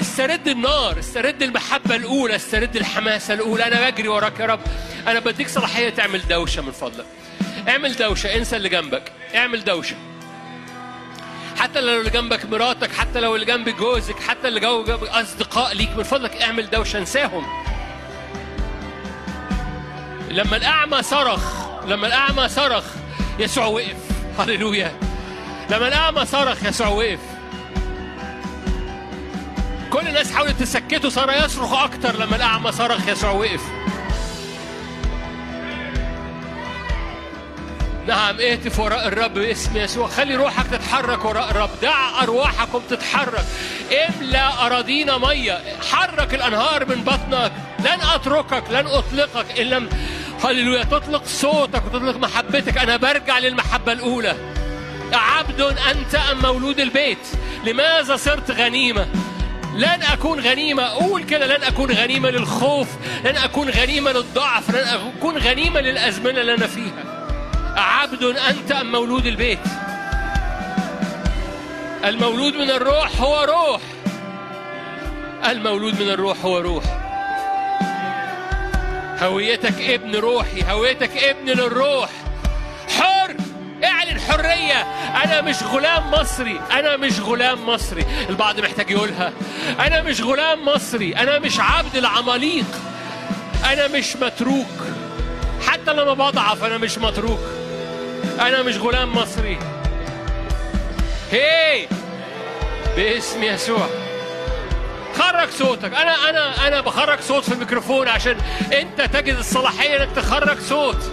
استرد 0.00 0.48
النار 0.48 0.98
استرد 0.98 1.42
المحبة 1.42 1.96
الأولى 1.96 2.36
استرد 2.36 2.76
الحماسة 2.76 3.34
الأولى. 3.34 3.66
أنا 3.66 3.90
بجري 3.90 4.08
وراك 4.08 4.40
يا 4.40 4.46
رب. 4.46 4.60
أنا 5.06 5.20
بديك 5.20 5.48
صلاحية 5.48 5.88
تعمل 5.88 6.28
دوشة 6.28 6.62
من 6.62 6.72
فضلك. 6.72 7.06
اعمل 7.68 7.96
دوشة 7.96 8.34
انسى 8.34 8.56
اللي 8.56 8.68
جنبك. 8.68 9.12
اعمل 9.34 9.64
دوشة. 9.64 9.96
حتى 11.58 11.80
لو 11.80 12.00
اللي 12.00 12.10
جنبك 12.10 12.44
مراتك 12.44 12.92
حتى 12.92 13.20
لو 13.20 13.34
اللي 13.34 13.46
جنب 13.46 13.68
جوزك 13.68 14.20
حتى 14.20 14.48
اللي 14.48 14.60
جنبك 14.60 15.08
أصدقاء 15.08 15.74
ليك 15.74 15.96
من 15.96 16.02
فضلك 16.02 16.42
اعمل 16.42 16.70
دوشة 16.70 16.98
انساهم. 16.98 17.46
لما 20.30 20.56
الأعمى 20.56 21.02
صرخ 21.02 21.66
لما 21.86 22.06
الأعمى 22.06 22.48
صرخ 22.48 22.84
يسوع 23.38 23.66
وقف. 23.66 23.96
هللويا. 24.38 25.11
لما 25.70 25.88
الأعمى 25.88 26.26
صرخ 26.26 26.64
يسوع 26.64 26.88
وقف 26.88 27.18
كل 29.90 30.08
الناس 30.08 30.32
حاولت 30.32 30.60
تسكته 30.60 31.08
صار 31.08 31.32
يصرخ 31.44 31.72
أكتر 31.82 32.16
لما 32.16 32.36
الأعمى 32.36 32.72
صرخ 32.72 33.08
يسوع 33.08 33.30
وقف 33.30 33.62
نعم 38.06 38.40
اهتف 38.40 38.78
وراء 38.78 39.08
الرب 39.08 39.34
باسم 39.34 39.76
يسوع. 39.76 40.08
خلي 40.08 40.34
روحك 40.34 40.66
تتحرك 40.66 41.24
وراء 41.24 41.50
الرب. 41.50 41.70
دع 41.82 42.22
أرواحكم 42.22 42.80
تتحرك. 42.90 43.44
املأ 44.08 44.66
أراضينا 44.66 45.18
مية. 45.18 45.62
حرك 45.90 46.34
الأنهار 46.34 46.84
من 46.84 47.04
بطنك. 47.04 47.52
لن 47.78 48.00
أتركك 48.14 48.64
لن 48.70 48.86
أطلقك 48.86 49.60
إن 49.60 49.66
لم 49.66 49.88
هللويا. 50.44 50.84
تطلق 50.84 51.22
صوتك 51.26 51.82
وتطلق 51.86 52.16
محبتك. 52.16 52.78
أنا 52.78 52.96
برجع 52.96 53.38
للمحبة 53.38 53.92
الأولى. 53.92 54.36
عبد 55.12 55.60
أنت 55.60 56.14
أم 56.14 56.42
مولود 56.42 56.80
البيت؟ 56.80 57.18
لماذا 57.64 58.16
صرت 58.16 58.50
غنيمة؟ 58.50 59.06
لن 59.74 60.02
أكون 60.12 60.40
غنيمة 60.40 60.82
قول 60.82 61.24
كده 61.24 61.46
لن 61.56 61.62
أكون 61.62 61.90
غنيمة 61.90 62.30
للخوف 62.30 62.88
لن 63.24 63.36
أكون 63.36 63.70
غنيمة 63.70 64.12
للضعف 64.12 64.70
لن 64.70 64.84
أكون 65.18 65.38
غنيمة 65.38 65.80
للأزمنة 65.80 66.40
اللي 66.40 66.54
أنا 66.54 66.66
فيها. 66.66 67.04
عبد 67.76 68.22
أنت 68.22 68.72
أم 68.72 68.92
مولود 68.92 69.26
البيت؟ 69.26 69.58
المولود 72.04 72.54
من 72.54 72.70
الروح 72.70 73.20
هو 73.20 73.44
روح. 73.44 73.80
المولود 75.50 76.02
من 76.02 76.08
الروح 76.08 76.44
هو 76.44 76.58
روح. 76.58 76.84
هويتك 79.22 79.80
ابن 79.80 80.16
روحي 80.16 80.62
هويتك 80.70 81.16
ابن 81.16 81.50
للروح. 81.50 82.10
حر! 82.98 83.36
اعلن 83.84 84.20
حرية 84.20 84.82
أنا 85.24 85.40
مش 85.40 85.62
غلام 85.62 86.10
مصري 86.10 86.60
أنا 86.72 86.96
مش 86.96 87.20
غلام 87.20 87.66
مصري. 87.66 88.06
البعض 88.28 88.60
محتاج 88.60 88.90
يقولها. 88.90 89.32
أنا 89.80 90.02
مش 90.02 90.20
غلام 90.22 90.64
مصري 90.64 91.16
أنا 91.16 91.38
مش 91.38 91.60
عبد 91.60 91.96
العماليق. 91.96 92.66
أنا 93.72 93.88
مش 93.88 94.16
متروك. 94.16 94.66
حتى 95.66 95.92
لما 95.92 96.14
بضعف 96.14 96.64
أنا 96.64 96.78
مش 96.78 96.98
متروك. 96.98 97.40
أنا 98.40 98.62
مش 98.62 98.76
غلام 98.76 99.12
مصري. 99.16 99.58
هي! 101.32 101.86
باسم 102.96 103.42
يسوع. 103.42 103.86
خرج 105.18 105.48
صوتك. 105.50 105.94
أنا 105.94 106.30
أنا 106.30 106.68
أنا 106.68 106.80
بخرج 106.80 107.20
صوت 107.20 107.44
في 107.44 107.52
الميكروفون 107.52 108.08
عشان 108.08 108.36
أنت 108.72 109.00
تجد 109.00 109.36
الصلاحية 109.36 109.96
إنك 110.02 110.08
تخرج 110.16 110.58
صوت. 110.60 111.10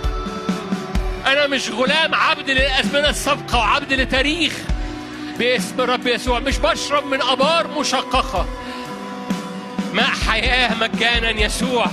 أنا 1.27 1.47
مش 1.47 1.69
غلام 1.69 2.15
عبد 2.15 2.49
للازمنه 2.49 3.09
السابقه 3.09 3.57
وعبد 3.57 3.93
لتاريخ. 3.93 4.53
باسم 5.39 5.81
الرب 5.81 6.07
يسوع 6.07 6.39
مش 6.39 6.57
بشرب 6.57 7.05
من 7.05 7.21
أبار 7.21 7.67
مشققة. 7.67 8.45
ماء 9.93 10.09
حياة 10.27 10.75
مجانا 10.75 11.29
يسوع. 11.29 11.85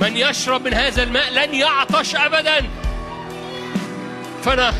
من 0.00 0.16
يشرب 0.16 0.64
من 0.64 0.74
هذا 0.74 1.02
الماء 1.02 1.30
لن 1.30 1.54
يعطش 1.54 2.14
ابدا. 2.16 2.64
فأنا 4.44 4.74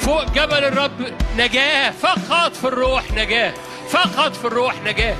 فوق 0.00 0.24
جبل 0.24 0.64
الرب 0.64 1.12
نجاة 1.36 1.90
فقط 1.90 2.56
في 2.56 2.64
الروح 2.64 3.12
نجاة 3.12 3.54
فقط 3.90 4.36
في 4.36 4.44
الروح 4.44 4.74
نجاة. 4.84 5.16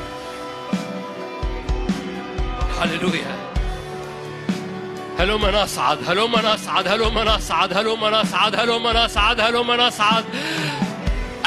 هللويا. 2.81 3.52
هلما 5.19 5.63
نصعد 5.63 5.99
هلما 6.11 6.55
نصعد 6.55 6.89
هلما 6.89 7.25
نصعد 7.25 7.73
هلما 7.73 8.23
نصعد 8.23 8.55
هلما 8.61 9.05
نصعد 9.05 9.41
هلما 9.41 9.77
نصعد. 9.77 10.25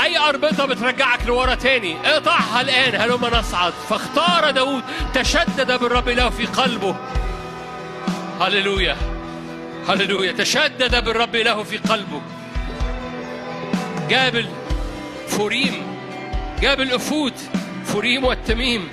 أي 0.03 0.17
أربطة 0.17 0.65
بترجعك 0.65 1.19
لورا 1.27 1.55
تاني؟ 1.55 1.95
اقطعها 2.05 2.61
الآن 2.61 3.01
هلما 3.01 3.39
نصعد. 3.39 3.73
فاختار 3.89 4.51
داود 4.51 4.83
تشدد 5.13 5.79
بالرب 5.79 6.09
إلهه 6.09 6.29
في 6.29 6.45
قلبه. 6.45 6.95
هللويا 8.41 8.97
هللويا. 9.89 10.31
تشدد 10.31 11.05
بالرب 11.05 11.35
إلهه 11.35 11.63
في 11.63 11.77
قلبه. 11.77 12.21
جاب 14.09 14.45
الأوريم 15.25 15.83
جاب 16.61 16.81
الأفود 16.81 17.33
أوريم 17.85 18.23
والتميم. 18.23 18.89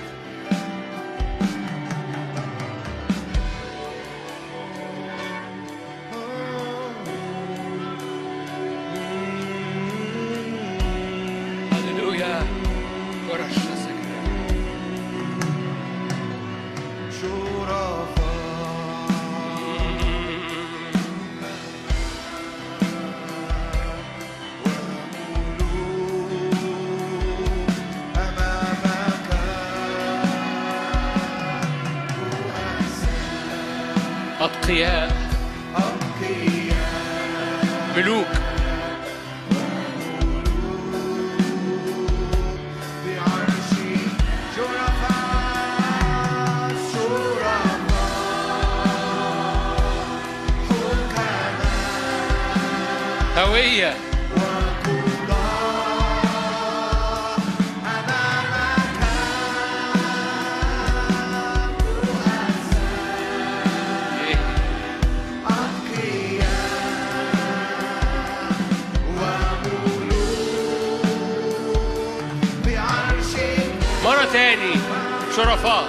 شرفاء. 75.42 75.88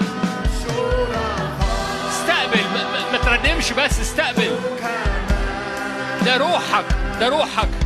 استقبل 2.08 2.64
ما, 3.12 3.18
ترنمش 3.18 3.72
بس 3.72 4.00
استقبل. 4.00 4.56
ده 6.26 6.38
روحك 6.38 6.86
ده 7.20 7.30
روحك. 7.30 7.83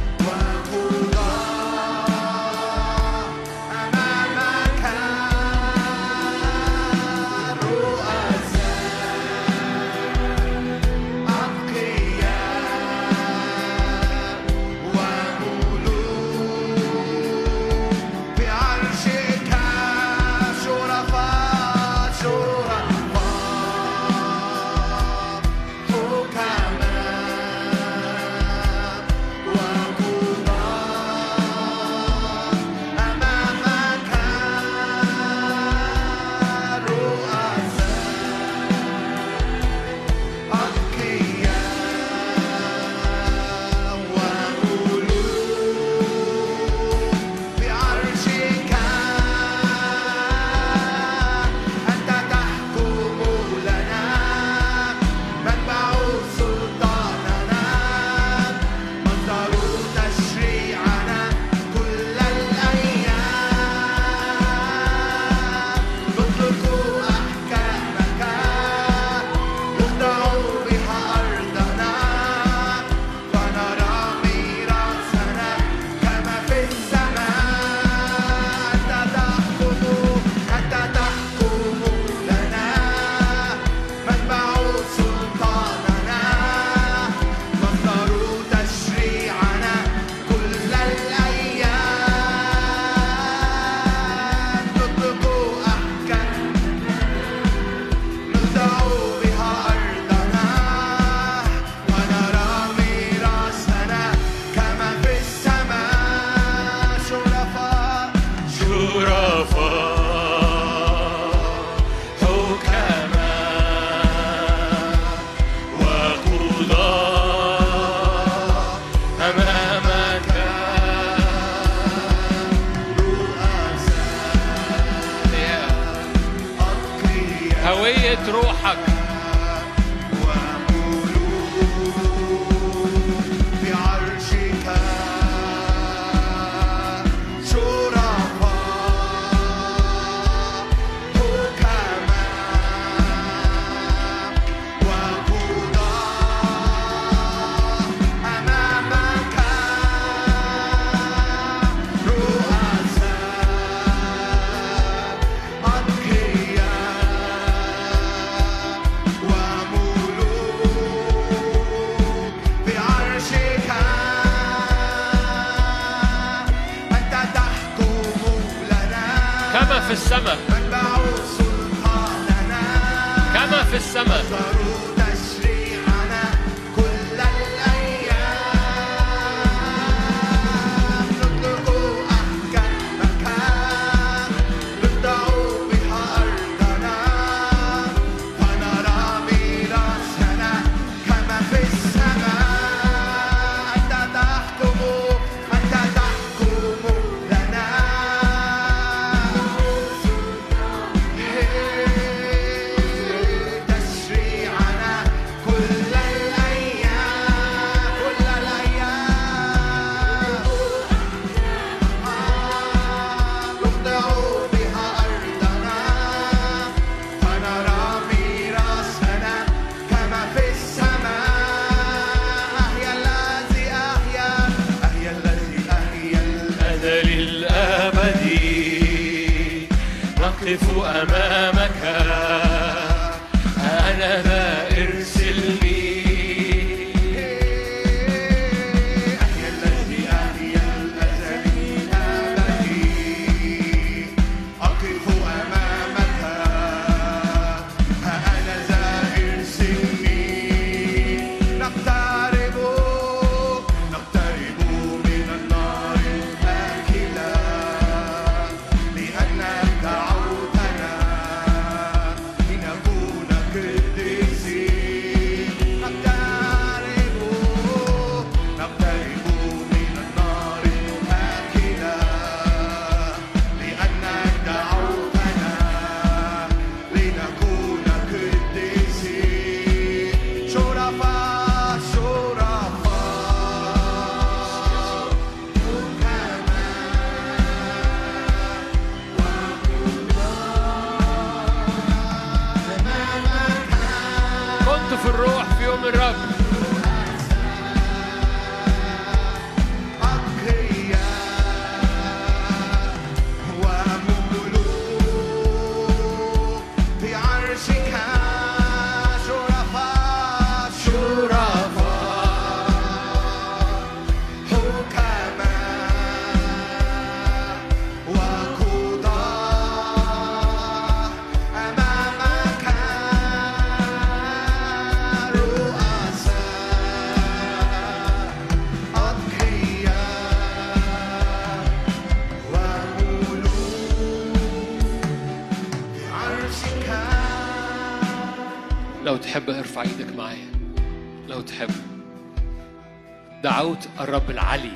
الرب 344.00 344.30
العلي 344.32 344.72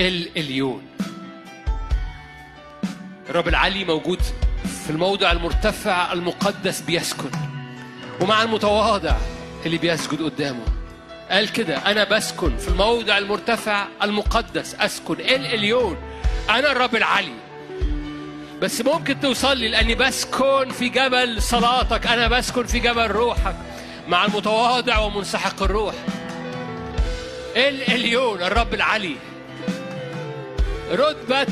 الإليون 0.00 0.82
الرب 3.30 3.48
العلي 3.48 3.84
موجود 3.84 4.22
في 4.84 4.90
الموضع 4.90 5.32
المرتفع 5.32 6.12
المقدس 6.12 6.80
بيسكن 6.80 7.30
ومع 8.20 8.42
المتواضع 8.42 9.16
اللي 9.66 9.78
بيسجد 9.78 10.22
قدامه. 10.22 10.64
قال 11.30 11.52
كده 11.52 11.76
أنا 11.76 12.04
بسكن 12.04 12.56
في 12.56 12.68
الموضع 12.68 13.18
المرتفع 13.18 13.86
المقدس 14.02 14.74
أسكن 14.74 15.14
الإليون 15.14 15.96
أنا 16.50 16.72
الرب 16.72 16.96
العلي. 16.96 17.34
بس 18.62 18.80
ممكن 18.80 19.20
توصل 19.20 19.56
لي 19.56 19.68
لأني 19.68 19.94
بسكن 19.94 20.70
في 20.70 20.88
جبل 20.88 21.42
صلاتك 21.42 22.06
أنا 22.06 22.28
بسكن 22.28 22.66
في 22.66 22.78
جبل 22.78 23.06
روحك 23.06 23.56
مع 24.08 24.24
المتواضع 24.24 24.98
ومنسحق 24.98 25.62
الروح. 25.62 25.94
الاليون 27.56 28.42
الرب 28.42 28.74
العلي. 28.74 29.16
رتبة 30.92 31.46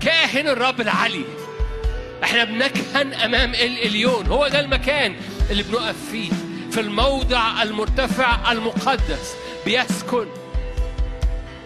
كاهن 0.00 0.48
الرب 0.48 0.80
العلي. 0.80 1.24
إحنا 2.24 2.44
بنكهن 2.44 3.14
أمام 3.14 3.54
الاليون 3.54 4.26
هو 4.26 4.48
ده 4.48 4.60
المكان 4.60 5.16
اللي 5.50 5.62
بنقف 5.62 5.96
فيه. 6.10 6.30
في 6.70 6.80
الموضع 6.80 7.62
المرتفع 7.62 8.52
المقدس. 8.52 9.34
بيسكن. 9.64 10.26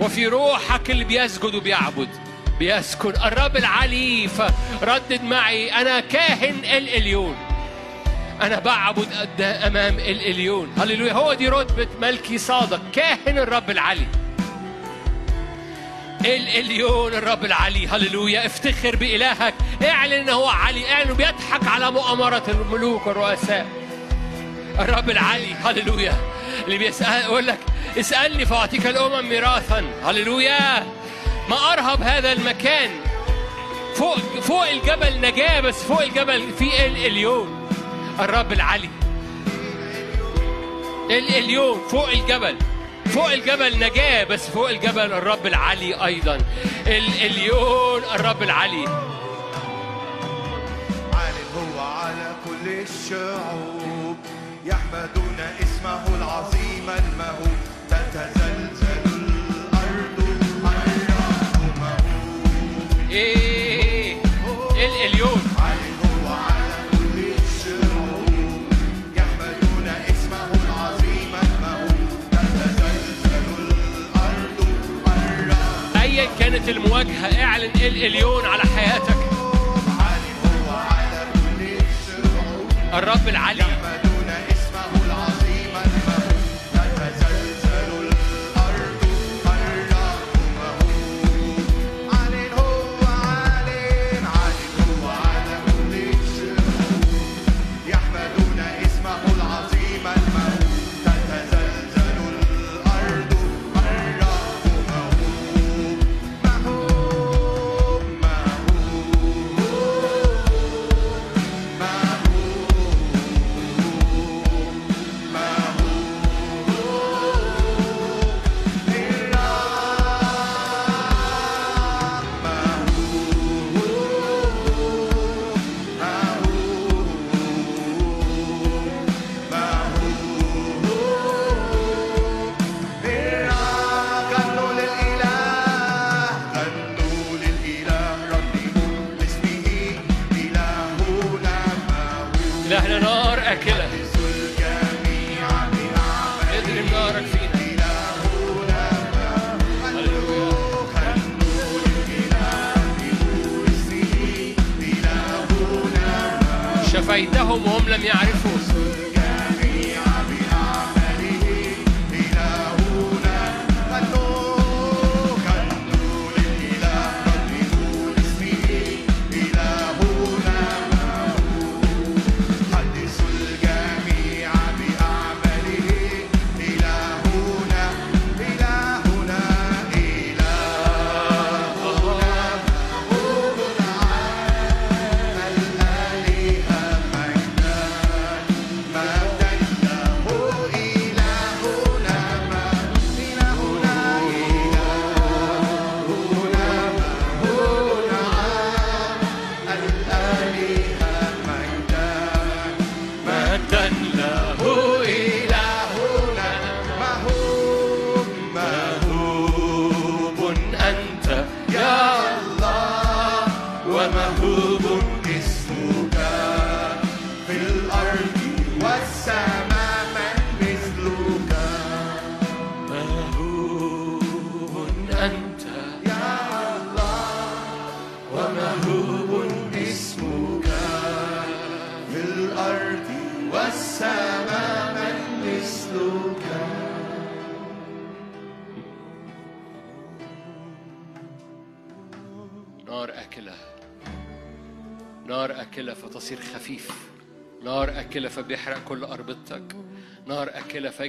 وفي 0.00 0.26
روحك 0.26 0.90
اللي 0.90 1.04
بيسجد 1.04 1.54
وبيعبد. 1.54 2.08
بيسكن. 2.58 3.10
الرب 3.24 3.56
العلي 3.56 4.28
فردد 4.80 5.22
معي. 5.22 5.72
أنا 5.72 6.00
كاهن 6.00 6.64
الاليون 6.64 7.36
أنا 8.42 8.58
بعبد 8.58 9.14
قد 9.14 9.40
أمام 9.40 9.98
الإليون 9.98 10.72
هللويا. 10.78 11.12
هو 11.12 11.34
دي 11.34 11.48
رتبة 11.48 11.88
ملكي 12.00 12.38
صادق 12.38 12.80
كاهن 12.92 13.38
الرب 13.38 13.70
العلي. 13.70 14.06
الإليون 16.20 17.14
الرب 17.14 17.44
العلي. 17.44 17.88
هللويا. 17.88 18.46
افتخر 18.46 18.96
بإلهك. 18.96 19.54
اعلن 19.84 20.12
إن 20.12 20.28
هو 20.28 20.48
علي. 20.48 20.92
اعلن 20.92 21.14
بيضحك 21.14 21.68
على 21.68 21.90
مؤامرة 21.90 22.42
الملوك 22.48 23.06
والرؤساء. 23.06 23.66
الرب 24.78 25.10
العلي. 25.10 25.54
هللويا. 25.64 26.14
اللي 26.64 26.78
بيسأل 26.78 27.22
يقول 27.22 27.46
لك 27.46 27.58
اسألني 27.98 28.46
فأعطيك 28.46 28.86
الأمم 28.86 29.28
ميراثا. 29.28 29.84
هللويا. 30.04 30.86
ما 31.48 31.72
أرهب 31.72 32.02
هذا 32.02 32.32
المكان. 32.32 32.90
فوق 33.94 34.18
فوق 34.18 34.68
الجبل 34.68 35.20
نجاة 35.20 35.60
بس 35.60 35.82
فوق 35.82 36.02
الجبل 36.02 36.52
في 36.58 36.86
الإليون 36.86 37.63
الرب 38.20 38.52
العلي 38.52 38.90
اليوم 41.10 41.88
فوق 41.88 42.08
الجبل 42.08 42.56
فوق 43.06 43.32
الجبل 43.32 43.78
نجاة 43.78 44.24
بس 44.24 44.50
فوق 44.50 44.68
الجبل 44.68 45.12
الرب 45.12 45.46
العلي 45.46 46.04
أيضا. 46.04 46.38
الاليون 46.86 48.02
الرب 48.14 48.42
العلي 48.42 48.88
عالي 51.14 51.44
هو 51.56 51.80
على 51.80 52.36
كل 52.44 52.68
الشعوب 52.68 54.16
يحمدون 54.64 55.36
اسمه 55.62 56.16
العظيم 56.16 56.90
المهوب. 56.90 57.73
بداية 76.64 76.76
المواجهة. 76.76 77.44
اعلن 77.44 77.70
الإليون 77.74 78.44
على 78.46 78.62
حياتك. 78.62 79.16
الرب 82.94 83.28
العلي 83.28 83.64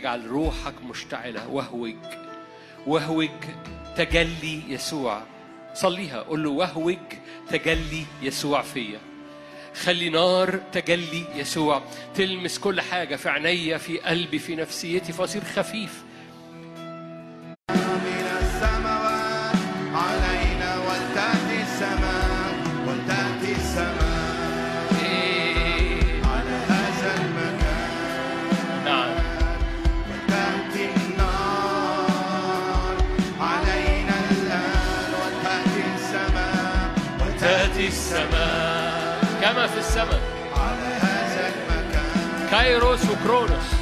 يجعل 0.06 0.27
روحك 0.27 0.73
مشتعلة. 0.84 1.48
واهوج 1.48 1.95
وهوج 2.88 3.30
تجلي 3.98 4.61
يسوع. 4.68 5.23
صليها. 5.73 6.22
قل 6.22 6.44
له 6.44 6.49
وهوج 6.49 6.98
تجلي 7.49 8.06
يسوع 8.22 8.61
فيا. 8.61 8.99
خلي 9.84 10.10
نار 10.10 10.60
تجلي 10.72 11.26
يسوع. 11.36 11.82
تلمس 12.15 12.60
كل 12.60 12.82
حاجة 12.82 13.15
في 13.15 13.30
عينيا 13.30 13.77
في 13.77 13.98
قلبي 13.98 14.40
في 14.40 14.56
نفسيتي. 14.56 15.14
فأصير 15.14 15.44
خفيف. 15.44 16.03
في 37.86 37.91
السماء 37.91 39.24
كما 39.41 39.68
في 39.68 39.78
السماء. 39.80 40.22
على 40.57 40.95
هذا 41.02 41.48
المكان 41.48 42.49
كايروس 42.52 42.99
وكرونوس. 43.10 43.74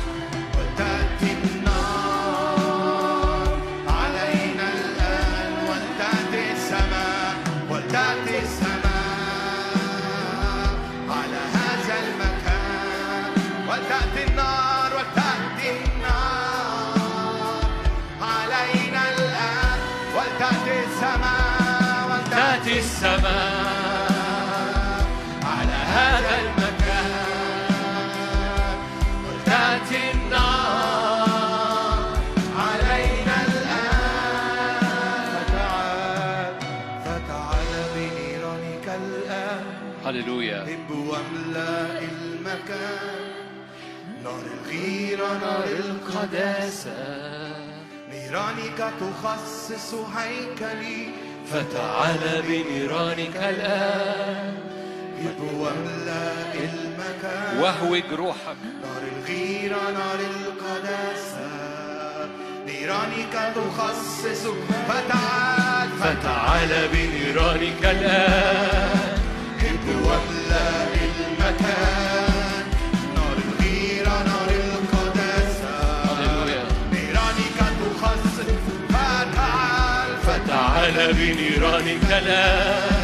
نار 44.24 44.44
الغيرة 44.54 45.28
نار 45.28 45.64
القداسة 45.64 47.02
نيرانك 48.12 48.80
تخصص 49.00 49.94
هيكلي 49.94 51.08
فتعال 51.52 52.44
بنيرانك 52.48 53.36
الآن. 53.36 54.54
واملأ 55.60 56.54
المكان 56.54 57.60
وهوج 57.60 58.04
روحك. 58.12 58.58
نار 58.82 59.04
الغيرة 59.18 59.91
نار 59.91 60.20
القداسة 60.20 61.50
نيرانك 62.68 63.54
تخصص 63.56 64.44
فتعال. 64.88 65.90
فتعال 66.00 66.88
بنيرانك 66.94 67.84
الآن. 67.84 69.18
هب 69.62 69.86
واملأ 70.06 70.88
المكان 70.94 72.03
فتعال 81.04 81.14
بنيرانك 81.14 83.03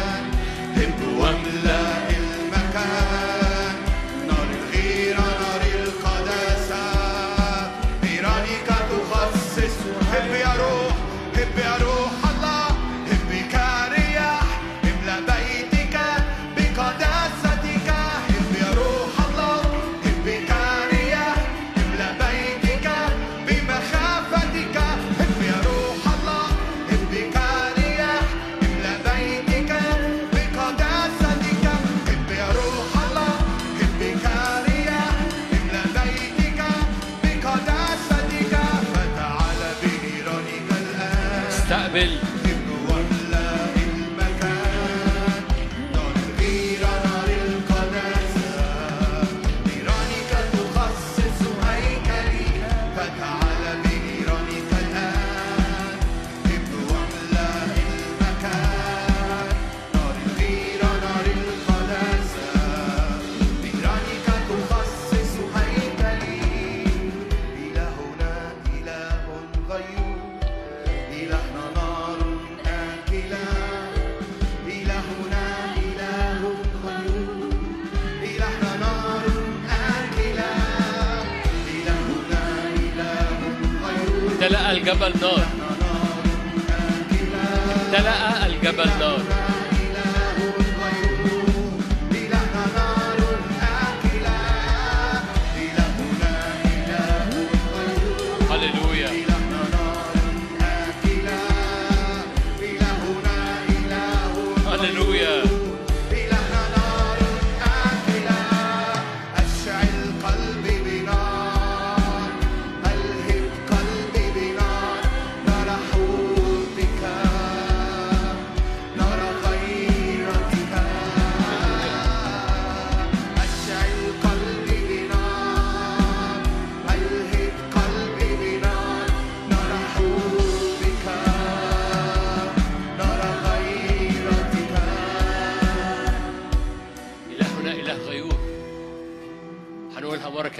الجبل 84.90 85.20
نار 85.20 85.46
امتلأ 87.86 88.46
الجبل 88.46 88.88
نار 89.00 89.39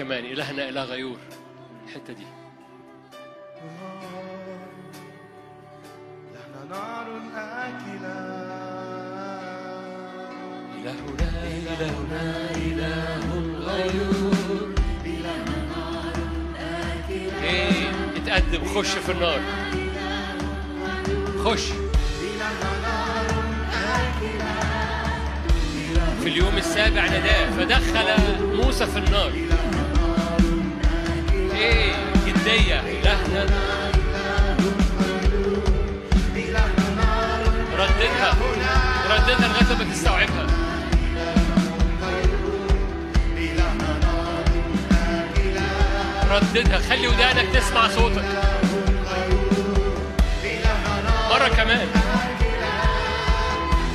كمان 0.01 0.25
إلهنا 0.25 0.69
إله 0.69 0.83
غيور. 0.83 1.17
الحتة 1.87 2.13
دي. 2.13 2.25
لنا 6.33 6.63
نار 6.69 7.07
آكلة. 7.35 8.17
إلهنا 10.77 11.31
إلهنا 11.43 12.51
إله 12.55 13.25
غيور. 13.67 14.75
إيه 17.43 17.89
اتقدم 18.15 18.65
خش 18.65 18.87
في 18.87 19.11
النار. 19.11 19.41
خش. 21.45 21.65
في 26.21 26.27
اليوم 26.27 26.57
السابع 26.57 27.05
نداه 27.05 27.49
فدخل 27.49 28.07
موسى 28.55 28.85
في 28.85 28.97
النار. 28.97 29.31
إيه 31.61 31.93
جدية 32.27 32.79
إلهنا 32.79 33.45
رددها 37.77 38.35
رددها 39.09 39.47
لغاية 39.47 39.77
ما 39.77 39.93
تستوعبها 39.93 40.47
رددها 46.31 46.79
خلي 46.89 47.07
ودانك 47.07 47.47
تسمع 47.53 47.87
صوتك. 47.87 48.23
مرة 51.29 51.47
كمان. 51.47 51.87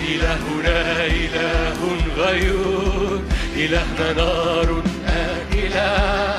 إلهنا 0.09 1.07
إله 1.07 1.79
غيور 2.17 3.21
إلهنا 3.57 4.13
نار 4.13 4.83
آكلة. 5.09 6.36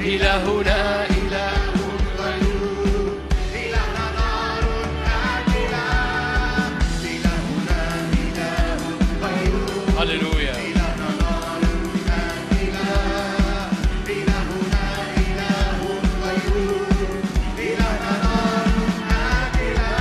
إلهنا 0.00 1.06
إله 1.06 1.60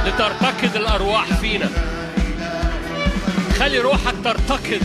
لترتقد 0.06 0.76
الأرواح 0.76 1.34
فينا 1.34 1.70
خلي 3.60 3.80
روحك 3.80 4.16
ترتقد 4.24 4.82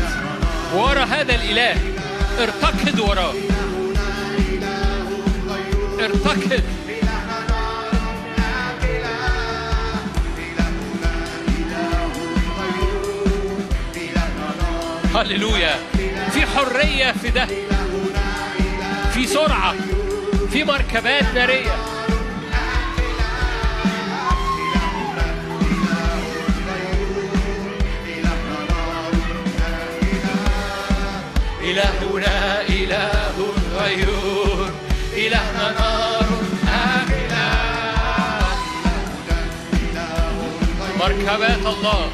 ورا 0.74 1.04
هذا 1.04 1.34
الإله 1.34 1.76
ارتقد 2.40 3.00
وراه 3.00 3.53
ارتقد 6.04 6.64
هللويا. 15.14 15.76
في 16.32 16.46
حرية 16.46 17.12
في 17.12 17.30
ده. 17.30 17.46
في 19.14 19.26
سرعة. 19.26 19.74
في 20.52 20.64
مركبات 20.64 21.24
نارية. 21.34 21.74
إلهنا 31.62 32.60
إله 32.68 33.34
غيور. 33.78 34.70
إلهنا 35.16 35.83
مركبات 41.24 41.66
الله. 41.66 42.10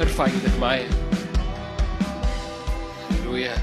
ارفع 0.00 0.24
إيدك 0.24 0.58
معايا. 0.60 0.88
هللويا. 3.10 3.56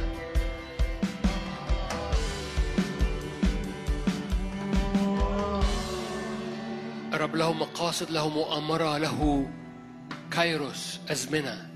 الرب 7.14 7.36
له 7.36 7.54
مقاصد 7.54 8.12
له 8.12 8.30
مؤامرة 8.30 8.98
له 8.98 9.48
كايروس 10.32 11.00
أزمنة. 11.12 11.71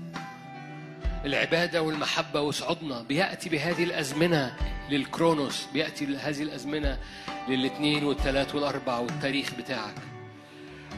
العبادة 1.26 1.82
والمحبة 1.82 2.40
وصعودنا 2.40 3.02
بيأتي 3.02 3.48
بهذه 3.48 3.84
الأزمنة 3.84 4.56
للكرونوس. 4.90 5.66
بيأتي 5.72 6.04
هذه 6.16 6.42
الأزمنة 6.42 6.98
للاثنين 7.48 8.04
والثلاث 8.04 8.54
والأربع 8.54 8.98
والتاريخ 8.98 9.54
بتاعك. 9.54 9.94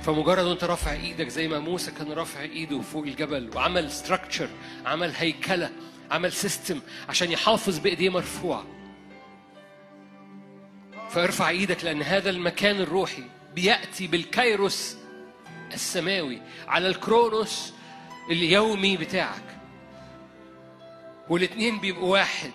فمجرد 0.03 0.45
وانت 0.45 0.65
رافع 0.65 0.93
إيدك 0.93 1.29
زي 1.29 1.49
ما 1.49 1.59
موسى 1.59 1.91
كان 1.91 2.13
رافع 2.13 2.41
إيده 2.41 2.81
فوق 2.81 3.05
الجبل 3.05 3.51
وعمل 3.57 3.91
structure 3.91 4.49
عمل 4.87 5.13
هيكلة 5.17 5.71
عمل 6.11 6.33
system 6.33 6.81
عشان 7.09 7.33
يحافظ 7.33 7.79
بإيديه 7.79 8.09
مرفوعه 8.09 8.67
فارفع 11.11 11.49
إيدك 11.49 11.85
لأن 11.85 12.03
هذا 12.03 12.31
المكان 12.31 12.81
الروحي 12.81 13.23
بيأتي 13.55 14.07
بالكيروس 14.07 14.97
السماوي 15.75 16.43
على 16.69 16.89
الكرونوس 16.89 17.73
اليومي 18.31 18.97
بتاعك. 18.97 19.58
والاثنين 21.31 21.79
بيبقوا 21.79 22.13
واحد. 22.13 22.51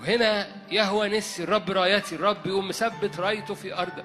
وهنا 0.00 0.46
يهوه 0.70 1.08
نسي 1.08 1.44
الرب 1.44 1.70
رايتي 1.70 2.14
الرب 2.14 2.46
يقوم 2.46 2.68
مثبت 2.68 3.20
رايته 3.20 3.54
في 3.54 3.74
أرضك. 3.74 4.04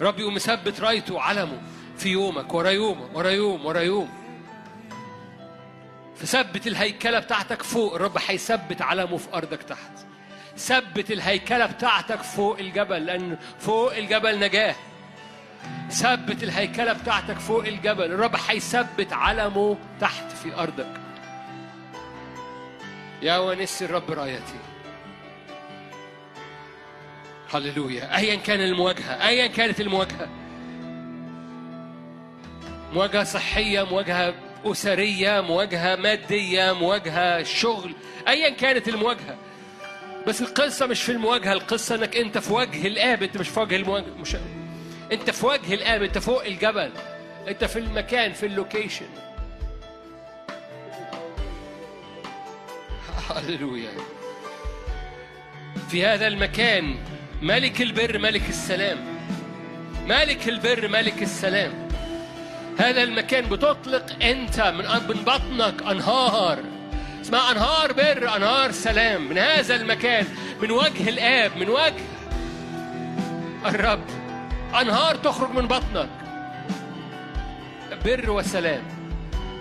رب 0.00 0.18
يقوم 0.18 0.34
مثبت 0.34 0.80
رايته 0.80 1.14
وعلمه 1.14 1.60
في 1.98 2.08
يومك 2.08 2.54
ورا 2.54 2.70
يوم 2.70 3.10
ورا 3.14 3.30
يوم 3.30 3.66
ورا 3.66 3.80
يوم. 3.80 4.08
فثبت 6.16 6.66
الهيكلة 6.66 7.18
بتاعتك 7.18 7.62
فوق 7.62 7.94
الرب 7.94 8.18
هيثبت 8.26 8.82
علمه 8.82 9.16
في 9.16 9.34
أرضك 9.34 9.62
تحت. 9.62 9.92
ثبت 10.56 11.10
الهيكلة 11.10 11.66
بتاعتك 11.66 12.22
فوق 12.22 12.58
الجبل 12.58 13.06
لأن 13.06 13.38
فوق 13.58 13.96
الجبل 13.96 14.38
نجاة. 14.40 14.74
ثبت 15.90 16.42
الهيكلة 16.42 16.92
بتاعتك 16.92 17.38
فوق 17.38 17.66
الجبل 17.66 18.04
الرب 18.04 18.36
هيثبت 18.48 19.12
علمه 19.12 19.76
تحت 20.00 20.32
في 20.32 20.54
أرضك. 20.54 21.09
يا 23.22 23.38
ونسي 23.38 23.84
الرب 23.84 24.10
رايتي. 24.10 24.58
هللويا. 27.54 28.16
ايا 28.16 28.34
كان 28.34 28.60
المواجهة 28.60 29.28
ايا 29.28 29.46
كانت 29.46 29.80
المواجهة. 29.80 30.28
مواجهة 32.92 33.24
صحية 33.24 33.82
مواجهة 33.82 34.34
أسرية 34.64 35.40
مواجهة 35.40 35.96
مادية 35.96 36.72
مواجهة 36.72 37.42
شغل 37.42 37.94
ايا 38.28 38.48
كانت 38.50 38.88
المواجهة. 38.88 39.36
بس 40.26 40.42
القصة 40.42 40.86
مش 40.86 41.02
في 41.02 41.12
المواجهة 41.12 41.52
القصة 41.52 41.94
إنك 41.94 42.16
أنت 42.16 42.38
في 42.38 42.52
وجه 42.52 42.86
الآب 42.86 43.22
أنت 43.22 43.36
مش 43.36 43.48
في 43.48 43.60
وجه 43.60 43.76
المواجهة 43.76 44.14
مش 44.20 44.36
أنت 45.12 45.30
في 45.30 45.46
وجه 45.46 45.74
الآب 45.74 46.02
أنت 46.02 46.18
فوق 46.18 46.44
الجبل 46.44 46.92
أنت 47.48 47.64
في 47.64 47.78
المكان 47.78 48.32
في 48.32 48.46
اللوكيشن. 48.46 49.06
هللويا. 53.38 53.90
في 55.88 56.06
هذا 56.06 56.26
المكان 56.26 56.96
ملك 57.42 57.82
البر 57.82 58.18
ملك 58.18 58.48
السلام. 58.48 58.98
ملك 60.06 60.48
البر 60.48 60.88
ملك 60.88 61.22
السلام. 61.22 61.88
هذا 62.78 63.02
المكان 63.02 63.48
بتطلق 63.48 64.06
انت 64.22 64.60
من 64.60 64.84
من 64.84 65.24
بطنك 65.24 65.82
أنهار. 65.82 66.58
اسمها 67.20 67.52
أنهار 67.52 67.92
بر 67.92 68.36
أنهار 68.36 68.72
سلام. 68.72 69.28
من 69.28 69.38
هذا 69.38 69.74
المكان 69.74 70.26
من 70.62 70.70
وجه 70.70 71.08
الآب 71.08 71.56
من 71.56 71.68
وجه 71.68 72.04
الرب 73.66 74.04
أنهار 74.80 75.14
تخرج 75.16 75.50
من 75.50 75.66
بطنك. 75.68 76.08
بر 78.04 78.30
وسلام. 78.30 78.82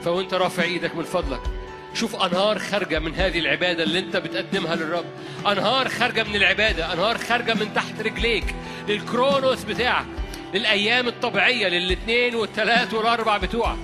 فوانت 0.04 0.34
رافع 0.34 0.64
إيدك 0.64 0.96
من 0.96 1.04
فضلك. 1.04 1.59
شوف 2.00 2.16
أنهار 2.16 2.60
خارجة 2.60 3.00
من 3.00 3.16
هذه 3.16 3.40
العبادة 3.40 3.84
اللي 3.84 4.00
أنت 4.00 4.18
بتقدمها 4.18 4.76
للرب. 4.76 5.06
أنهار 5.48 5.90
خارجة 5.90 6.24
من 6.24 6.36
العبادة 6.36 6.94
أنهار 6.94 7.18
خارجة 7.18 7.54
من 7.54 7.74
تحت 7.74 8.02
رجليك 8.02 8.56
للكرونوس 8.88 9.64
بتاعك 9.64 10.06
للأيام 10.54 11.08
الطبيعية 11.08 11.68
للاثنين 11.68 12.36
والثلاث 12.36 12.94
والأربع 12.94 13.38
بتوعك. 13.38 13.78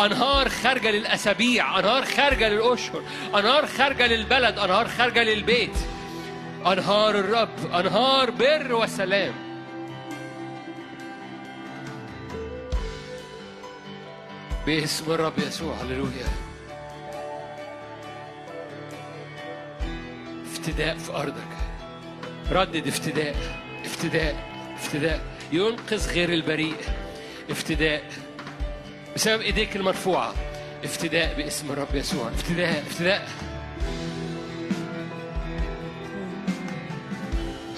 أنهار 0.00 0.48
خارجة 0.48 0.90
للأسابيع 0.90 1.78
أنهار 1.78 2.04
خارجة 2.04 2.48
للأشهر 2.48 3.02
أنهار 3.34 3.66
خارجة 3.66 4.06
للبلد 4.06 4.58
أنهار 4.58 4.88
خارجة 4.88 5.22
للبيت. 5.22 5.76
أنهار 6.66 7.18
الرب 7.18 7.74
أنهار 7.74 8.30
بر 8.30 8.74
وسلام. 8.74 9.34
باسم 14.66 15.12
الرب 15.12 15.38
يسوع 15.38 15.74
هللويا. 15.74 16.45
افتداء 20.66 20.96
في 20.98 21.12
أرضك. 21.12 21.56
ردد 22.50 22.86
افتداء 22.86 23.36
افتداء. 23.84 24.34
افتداء. 24.74 25.20
ينقذ 25.52 26.10
غير 26.12 26.32
البريء. 26.32 26.74
افتداء. 27.50 28.02
بسبب 29.16 29.40
إيديك 29.40 29.76
المرفوعة. 29.76 30.34
افتداء 30.84 31.34
باسم 31.36 31.70
الرب 31.72 31.94
يسوع. 31.94 32.28
افتداء. 32.28 32.82
افتداء. 32.86 33.28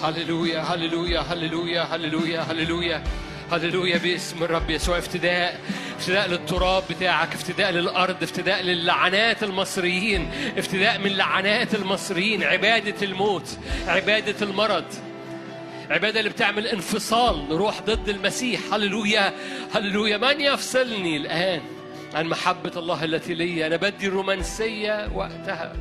هللويا. 0.02 0.60
هللويا. 0.60 1.20
هللويا. 1.20 1.82
هللويا. 1.82 2.40
هللويا. 2.40 3.02
هللويا 3.53 3.99
باسم 3.99 4.43
الرب 4.45 4.70
يسوع. 4.70 4.99
افتداء 4.99 5.61
افتداء 5.99 6.29
للتراب 6.29 6.83
بتاعك 6.91 7.35
افتداء 7.35 7.70
للأرض 7.70 8.23
افتداء 8.23 8.62
للعنات 8.62 9.43
المصريين 9.43 10.31
افتداء 10.59 10.99
من 10.99 11.11
لعنات 11.16 11.75
المصريين. 11.75 12.43
عبادة 12.43 13.07
الموت 13.07 13.59
عبادة 13.87 14.47
المرض 14.47 14.85
عبادة 15.91 16.20
اللي 16.20 16.31
بتعمل 16.31 16.66
انفصال 16.66 17.49
نروح 17.49 17.81
ضد 17.83 18.09
المسيح. 18.09 18.61
هللويا 18.73 19.33
هللويا. 19.75 20.16
من 20.16 20.41
يفصلني 20.41 21.16
الآن 21.16 21.61
عن 22.15 22.27
محبة 22.27 22.73
الله 22.77 23.05
التي 23.05 23.35
لي؟ 23.35 23.66
أنا 23.66 23.77
بدي 23.77 24.07
الرومانسية 24.07 25.09
وقتها. 25.15 25.77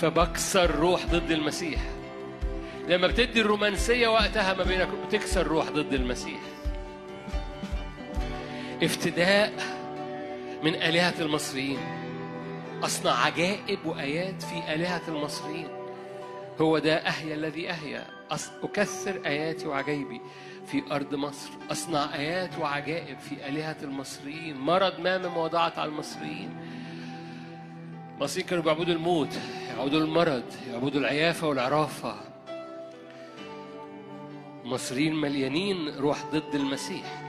فبكسر 0.00 0.70
روح 0.70 1.06
ضد 1.06 1.30
المسيح. 1.30 1.80
لما 2.88 3.06
بتدي 3.06 3.40
الرومانسية 3.40 4.08
وقتها 4.08 4.54
ما 4.54 4.64
بينك 4.64 4.88
بتكسر 5.08 5.46
روح 5.46 5.70
ضد 5.70 5.92
المسيح. 5.92 6.40
افتداء 8.82 9.52
من 10.62 10.74
آلهة 10.74 11.14
المصريين. 11.20 11.78
أصنع 12.84 13.12
عجائب 13.12 13.78
وآيات 13.86 14.42
في 14.42 14.74
آلهة 14.74 15.02
المصريين. 15.08 15.68
هو 16.60 16.78
ده 16.78 17.08
أحيا 17.08 17.34
الذي 17.34 17.70
أحيا 17.70 18.06
أص- 18.32 18.64
أكثر 18.64 19.20
آياتي 19.26 19.66
وعجائبي 19.68 20.20
في 20.66 20.82
أرض 20.92 21.14
مصر. 21.14 21.50
أصنع 21.70 22.14
آيات 22.14 22.50
وعجائب 22.60 23.18
في 23.18 23.48
آلهة 23.48 23.76
المصريين. 23.82 24.56
مرض 24.56 25.00
ما 25.00 25.18
من 25.18 25.36
وضعت 25.36 25.78
على 25.78 25.90
المصريين. 25.90 26.50
المصريين 28.18 28.46
كانوا 28.48 28.64
بيعبدوا 28.64 28.94
الموت 28.94 29.38
يعبدوا 29.76 30.00
المرض 30.00 30.44
يعبدوا 30.72 31.00
العيافة 31.00 31.48
والعرافة. 31.48 32.14
المصريين 34.64 35.14
مليانين 35.14 35.88
روح 35.98 36.18
ضد 36.32 36.54
المسيح. 36.54 37.27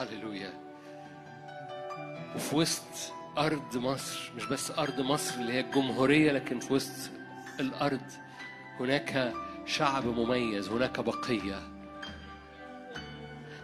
هللويا 0.00 0.52
وفي 2.36 2.56
وسط 2.56 3.12
أرض 3.38 3.76
مصر 3.76 4.32
مش 4.36 4.46
بس 4.46 4.70
أرض 4.70 5.00
مصر 5.00 5.34
اللي 5.40 5.52
هي 5.52 5.60
الجمهورية 5.60 6.32
لكن 6.32 6.60
في 6.60 6.74
وسط 6.74 7.10
الأرض 7.60 8.10
هناك 8.80 9.32
شعب 9.66 10.06
مميز 10.06 10.68
هناك 10.68 11.00
بقية 11.00 11.76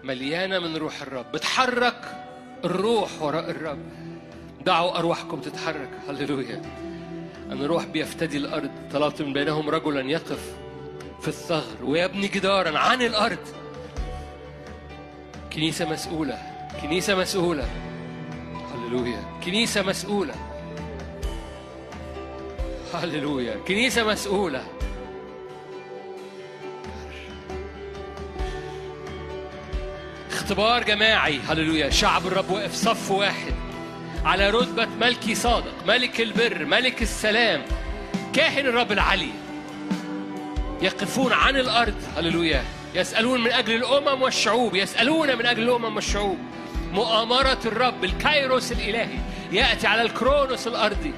مليانة 0.03 0.59
من 0.59 0.77
روح 0.77 1.03
الرب. 1.03 1.33
بتحرك 1.33 2.27
الروح 2.65 3.23
وراء 3.23 3.51
الرب. 3.51 3.79
دعوا 4.65 4.99
أرواحكم 4.99 5.41
تتحرك. 5.41 5.91
هللويا 6.09 6.63
أن 7.51 7.63
الروح 7.63 7.85
بيفتدي 7.85 8.37
الأرض. 8.37 8.71
طلبت 8.93 9.23
من 9.23 9.33
بينهم 9.33 9.71
رجلا 9.71 10.01
يقف 10.11 10.57
في 11.21 11.29
الثغر. 11.29 11.85
ويبني 11.85 12.29
جدارا 12.29 12.79
عن 12.79 13.03
الأرض. 13.03 13.62
كنيسة 15.55 15.85
مسؤولة. 15.85 16.39
كنيسة 16.83 17.15
مسؤولة. 17.15 17.69
هللويا. 18.75 19.25
كنيسة 19.45 19.83
مسؤولة. 19.83 20.35
هللويا. 22.95 23.57
كنيسة 23.69 24.05
مسؤولة. 24.05 24.65
اختبار 30.31 30.83
جماعي. 30.83 31.41
هللويا. 31.49 31.91
شعب 31.91 32.27
الرب 32.27 32.51
واقف 32.51 32.75
صف 32.75 33.11
واحد. 33.11 33.53
على 34.25 34.51
رتبة 34.51 34.87
ملكي 34.87 35.35
صادق 35.35 35.87
ملك 35.87 36.21
البر 36.21 36.65
ملك 36.65 37.03
السلام. 37.03 37.63
كاهن 38.33 38.67
الرب 38.67 38.93
العلي. 38.93 39.33
يقفون 40.83 41.33
عن 41.33 41.57
الأرض. 41.57 42.03
هللويا. 42.17 42.65
يسألون 42.95 43.41
من 43.41 43.53
أجل 43.53 43.75
الأمم 43.75 44.23
والشعوب 44.23 44.75
يسألون 44.75 45.39
من 45.39 45.47
أجل 45.47 45.63
الأمم 45.63 45.95
والشعوب. 45.97 46.39
مؤامرة 46.93 47.59
الرب 47.65 48.05
الكايروس 48.05 48.73
الإلهي 48.73 49.19
يأتي 49.53 49.87
على 49.87 50.03
الكرونوس 50.03 50.67
الأرضي. 50.67 51.15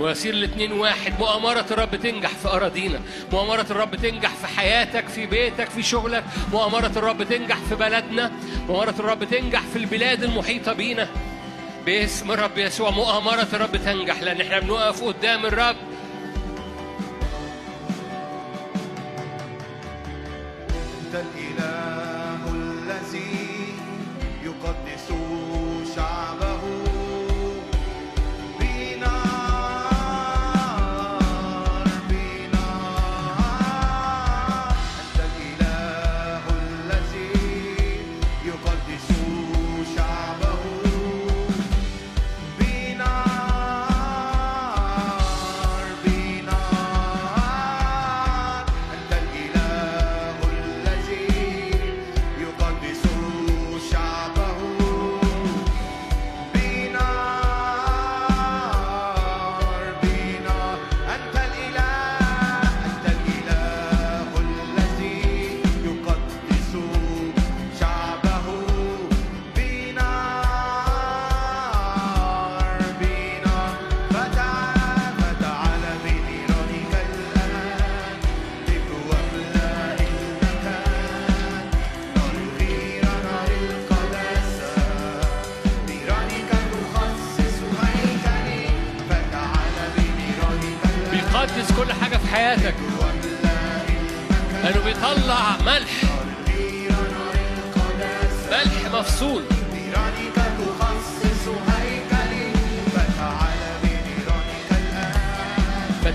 ويصير 0.00 0.34
الاثنين 0.34 0.72
واحد. 0.72 1.20
مؤامرة 1.20 1.66
الرب 1.70 1.96
تنجح 1.96 2.28
في 2.28 2.48
أراضينا. 2.48 3.00
مؤامرة 3.32 3.66
الرب 3.70 3.96
تنجح 3.96 4.34
في 4.34 4.46
حياتك 4.46 5.08
في 5.08 5.26
بيتك 5.26 5.70
في 5.70 5.82
شغلك. 5.82 6.24
مؤامرة 6.52 6.92
الرب 6.96 7.22
تنجح 7.22 7.56
في 7.68 7.74
بلدنا. 7.74 8.32
مؤامرة 8.68 8.94
الرب 8.98 9.24
تنجح 9.24 9.62
في 9.72 9.76
البلاد 9.78 10.22
المحيطة 10.22 10.72
بينا. 10.72 11.08
باسم 11.86 12.30
الرب 12.30 12.58
يسوع 12.58 12.90
مؤامرة 12.90 13.48
الرب 13.52 13.76
تنجح 13.76 14.22
لأن 14.22 14.40
إحنا 14.40 14.58
بنقف 14.58 15.04
قدام 15.04 15.46
الرب. 15.46 15.76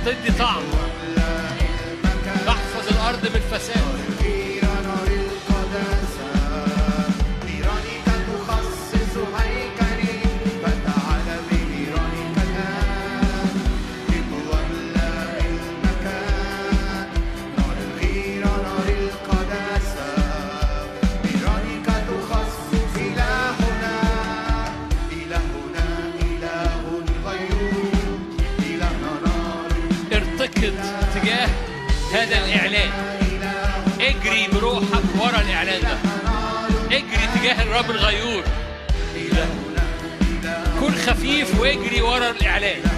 الآن 0.08 0.16
فتدي 0.16 0.32
طعم 0.32 0.75
واجري 41.66 42.02
ورا 42.02 42.30
الإعلان 42.32 42.95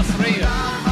was 0.00 0.16
real. 0.18 0.89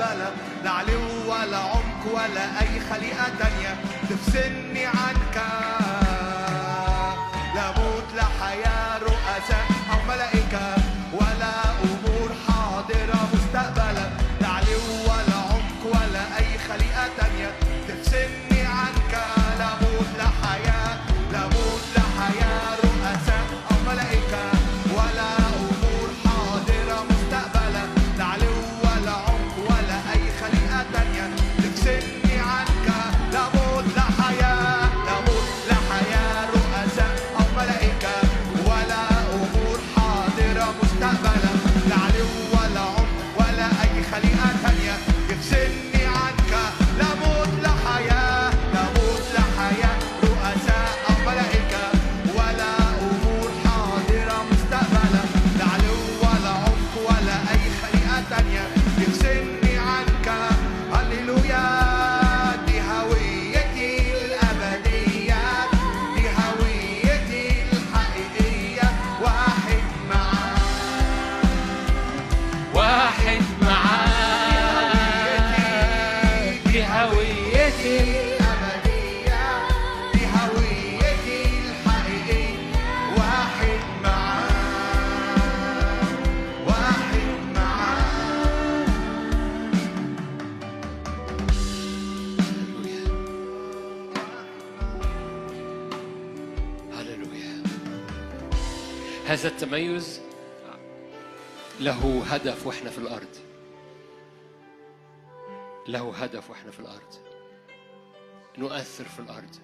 مستقبلا 0.00 0.30
لا 0.64 0.70
علو 0.70 1.00
ولا 1.28 1.56
عمق 1.56 2.06
ولا 2.14 2.60
أي 2.60 2.80
خليقة 2.90 3.28
تانية 3.38 3.76
تفصلني 4.10 4.86
عنك 4.86 5.29
هدف 102.30 102.66
وإحنا 102.66 102.90
في 102.90 102.98
الأرض. 102.98 103.36
له 105.88 106.16
هدف 106.16 106.50
وإحنا 106.50 106.70
في 106.70 106.80
الأرض. 106.80 107.14
نؤثر 108.58 109.04
في 109.04 109.18
الأرض. 109.18 109.56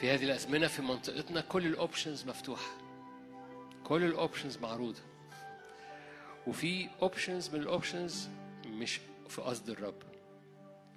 في 0.00 0.10
هذه 0.10 0.24
الأزمنة 0.24 0.66
في 0.66 0.82
منطقتنا 0.82 1.40
كل 1.40 1.66
ال 1.66 1.73
options 1.73 2.24
مفتوحة. 2.24 2.70
كل 3.84 4.04
ال 4.04 4.11
options 4.11 4.58
معروضة. 4.58 5.00
وفي 6.46 6.88
options 7.02 7.48
من 7.54 7.60
ال 7.60 7.68
options 7.68 8.28
مش 8.66 9.00
في 9.28 9.42
قصد 9.42 9.70
الرب. 9.70 10.02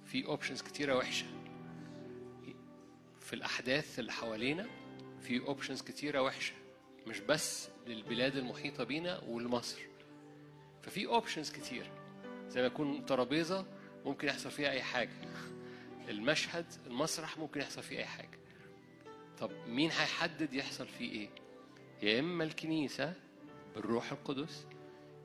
في 0.04 0.26
options 0.26 0.62
كتيرة 0.62 0.96
وحشة. 0.96 1.26
في 3.20 3.32
الأحداث 3.32 3.98
اللي 3.98 4.12
حوالينا 4.12 4.66
في 5.20 5.40
options 5.40 5.82
كتيرة 5.82 6.22
وحشة. 6.22 6.54
مش 7.06 7.20
بس 7.20 7.68
للبلاد 7.90 8.36
المحيطة 8.36 8.84
بينا 8.84 9.20
ولمصر. 9.24 9.80
ففي 10.82 11.06
options 11.06 11.50
كتير. 11.50 11.90
زي 12.48 12.60
ما 12.60 12.66
يكون 12.66 13.06
ترابيزة 13.06 13.66
ممكن 14.04 14.28
يحصل 14.28 14.50
فيها 14.50 14.70
أي 14.70 14.82
حاجة. 14.82 15.10
المشهد 16.08 16.66
المسرح 16.86 17.38
ممكن 17.38 17.60
يحصل 17.60 17.82
فيه 17.82 17.98
أي 17.98 18.04
حاجة. 18.04 18.38
طب 19.38 19.50
مين 19.66 19.90
هيحدد 19.90 20.54
يحصل 20.54 20.86
فيه 20.86 21.12
إيه؟ 21.12 21.28
يا 22.02 22.20
إما 22.20 22.44
الكنيسة 22.44 23.14
بالروح 23.74 24.12
القدس 24.12 24.66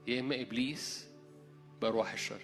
يا 0.08 0.20
إما 0.20 0.42
إبليس 0.42 1.10
بأرواح 1.82 2.14
الشر. 2.14 2.42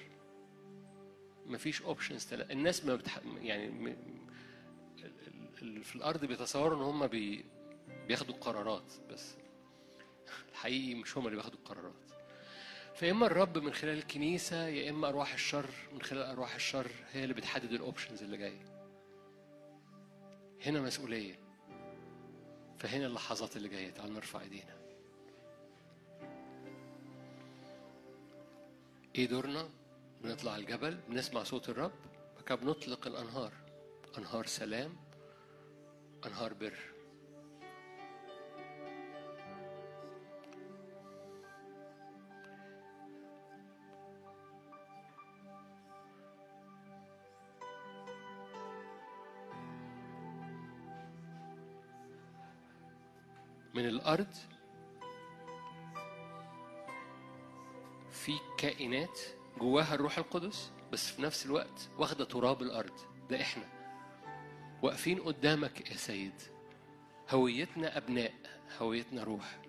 مفيش 1.45 1.81
options 1.81 2.25
تلا... 2.25 2.51
الناس 2.51 2.85
ما 2.85 2.95
بتح... 2.95 3.19
يعني 3.41 3.95
في 5.83 5.95
الأرض 5.95 6.25
بيتصوروا 6.25 6.77
إن 6.77 6.81
هم 6.83 7.07
بي... 7.07 7.45
بياخدوا 8.07 8.35
قرارات 8.35 8.93
بس. 9.09 9.35
الحقيقي 10.51 10.95
مش 10.95 11.17
هم 11.17 11.25
اللي 11.25 11.35
بياخدوا 11.35 11.59
القرارات. 11.59 11.93
فيا 12.95 13.11
إما 13.11 13.25
الرب 13.25 13.57
من 13.57 13.73
خلال 13.73 13.97
الكنيسة 13.97 14.67
يا 14.67 14.89
إما 14.89 15.07
أرواح 15.09 15.33
الشر 15.33 15.69
من 15.93 16.01
خلال 16.01 16.21
أرواح 16.21 16.55
الشر 16.55 16.91
هي 17.11 17.23
اللي 17.23 17.33
بتحدد 17.33 17.71
ال 17.71 17.78
options 17.78 18.23
اللي 18.23 18.37
جاية. 18.37 18.65
هنا 20.65 20.81
مسؤولية. 20.81 21.35
فهنا 22.79 23.05
اللحظات 23.07 23.57
اللي 23.57 23.69
جاية. 23.69 23.91
تعالوا 23.91 24.15
نرفع 24.15 24.41
إيدينا. 24.41 24.81
إيه 29.15 29.27
دورنا؟ 29.27 29.69
بنطلع 30.21 30.55
الجبل 30.55 30.99
بنسمع 31.09 31.43
صوت 31.43 31.69
الرب. 31.69 31.91
بعد 32.49 32.59
بنطلق 32.59 33.07
الأنهار. 33.07 33.53
أنهار 34.17 34.45
سلام 34.45 34.95
أنهار 36.25 36.53
بر. 36.53 36.79
من 53.81 53.87
الأرض 53.87 54.35
في 58.11 58.31
كائنات 58.57 59.19
جواها 59.59 59.95
الروح 59.95 60.17
القدس 60.17 60.71
بس 60.91 61.11
في 61.11 61.21
نفس 61.21 61.45
الوقت 61.45 61.89
واخدة 61.97 62.25
تراب 62.25 62.61
الأرض 62.61 62.99
ده 63.29 63.41
إحنا. 63.41 63.63
واقفين 64.81 65.19
قدامك 65.19 65.91
يا 65.91 65.97
سيد 65.97 66.33
هويتنا 67.29 67.97
أبناء 67.97 68.33
هويتنا 68.79 69.23
روح. 69.23 69.59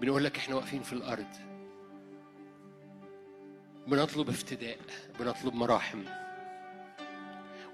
بنقول 0.00 0.24
لك 0.24 0.36
إحنا 0.36 0.54
واقفين 0.54 0.82
في 0.82 0.92
الأرض. 0.92 1.34
بنطلب 3.86 4.28
افتداء 4.28 4.78
بنطلب 5.20 5.54
مراحم. 5.54 6.04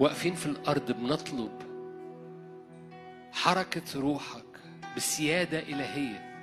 واقفين 0.01 0.35
في 0.35 0.47
الأرض 0.47 0.93
بنطلب 0.93 1.63
حركة 3.33 4.01
روحك 4.01 4.54
بسيادة 4.97 5.59
إلهية 5.59 6.35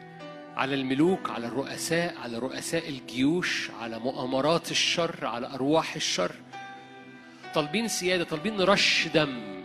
على 0.55 0.75
الملوك 0.75 1.29
على 1.29 1.47
الرؤساء 1.47 2.15
على 2.23 2.37
رؤساء 2.37 2.89
الجيوش 2.89 3.71
على 3.81 3.99
مؤامرات 3.99 4.71
الشر 4.71 5.25
على 5.25 5.47
أرواح 5.47 5.95
الشر. 5.95 6.31
طالبين 7.53 7.87
سيادة 7.87 8.23
طالبين 8.23 8.61
رش 8.61 9.07
دم 9.13 9.63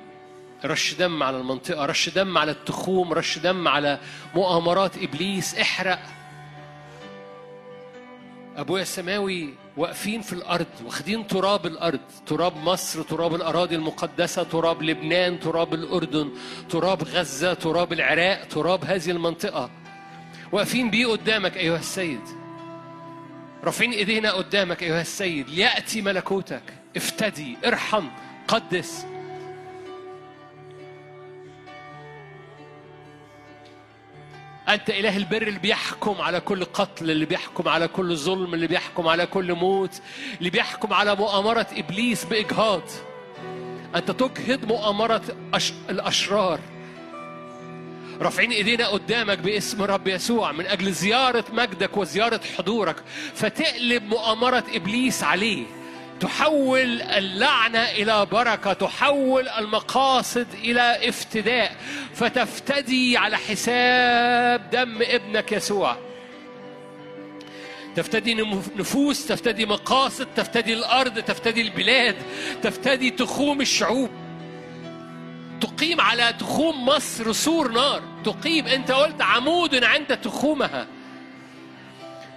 رش 0.64 0.94
دم 0.94 1.22
على 1.22 1.36
المنطقة 1.36 1.86
رش 1.86 2.08
دم 2.08 2.38
على 2.38 2.50
التخوم 2.50 3.12
رش 3.12 3.38
دم 3.38 3.68
على 3.68 3.98
مؤامرات 4.34 4.98
إبليس. 4.98 5.54
احرق. 5.54 6.02
أبويا 8.56 8.82
السماوي 8.82 9.54
واقفين 9.76 10.20
في 10.22 10.32
الأرض 10.32 10.66
واخدين 10.84 11.26
تراب 11.26 11.66
الأرض 11.66 12.00
تراب 12.26 12.56
مصر 12.56 13.02
تراب 13.02 13.34
الأراضي 13.34 13.74
المقدسة 13.74 14.42
تراب 14.42 14.82
لبنان 14.82 15.40
تراب 15.40 15.74
الأردن 15.74 16.30
تراب 16.70 17.02
غزة 17.02 17.54
تراب 17.54 17.92
العراق 17.92 18.44
تراب 18.44 18.84
هذه 18.84 19.10
المنطقة. 19.10 19.70
واقفين 20.52 20.90
بيه 20.90 21.06
قدامك 21.06 21.56
أيها 21.56 21.78
السيد. 21.78 22.20
رافعين 23.64 23.92
إيدينا 23.92 24.32
قدامك 24.32 24.82
أيها 24.82 25.00
السيد. 25.00 25.50
ليأتي 25.50 26.02
ملكوتك. 26.02 26.62
افتدي 26.96 27.56
ارحم 27.66 28.06
قدس. 28.48 29.06
أنت 34.68 34.90
إله 34.90 35.16
البر 35.16 35.43
اللي 35.43 35.59
بيحكم 35.59 36.20
على 36.20 36.40
كل 36.40 36.64
قتل 36.64 37.10
اللي 37.10 37.24
بيحكم 37.24 37.68
على 37.68 37.88
كل 37.88 38.16
ظلم 38.16 38.55
اللي 38.55 38.66
بيحكم 38.66 39.09
على 39.09 39.26
كل 39.26 39.52
موت 39.55 40.01
اللي 40.38 40.51
بيحكم 40.51 40.93
على 40.94 41.14
مؤامرة 41.16 41.66
إبليس 41.72 42.24
بإجهاض. 42.24 42.82
أنت 43.97 44.10
تجهض 44.10 44.64
مؤامرة 44.64 45.22
أش... 45.55 45.72
الأشرار. 45.90 46.60
رافعين 48.20 48.51
إيدينا 48.52 48.86
قدامك 48.86 49.38
باسم 49.38 49.82
رب 49.82 50.09
يسوع 50.09 50.52
من 50.52 50.66
أجل 50.66 50.93
زيارة 50.93 51.44
مجدك 51.52 51.97
وزيارة 51.97 52.40
حضورك 52.59 52.97
فتقلب 53.34 54.02
مؤامرة 54.02 54.64
إبليس 54.74 55.22
عليه. 55.24 55.64
تحول 56.20 57.02
اللعنة 57.02 57.78
إلى 57.78 58.26
بركة 58.26 58.72
تحول 58.72 59.48
المقاصد 59.48 60.47
إلى 60.55 61.09
افتداء. 61.09 61.76
فتفتدي 62.14 63.16
على 63.16 63.36
حساب 63.36 64.70
دم 64.70 65.02
ابنك 65.02 65.52
يسوع. 65.52 65.97
تفتدي 67.97 68.34
نفوس 68.76 69.26
تفتدي 69.26 69.66
مقاصد 69.66 70.26
تفتدي 70.36 70.74
الأرض 70.74 71.18
تفتدي 71.18 71.62
البلاد 71.62 72.16
تفتدي 72.62 73.10
تخوم 73.10 73.60
الشعوب. 73.60 74.10
تقيم 75.60 76.01
على 76.01 76.34
تخوم 76.38 76.86
مصر 76.86 77.32
سور 77.32 77.72
نار. 77.72 78.02
تقيم 78.24 78.66
أنت 78.66 78.90
قلت 78.90 79.22
عمود 79.22 79.84
عند 79.84 80.16
تخومها. 80.16 80.86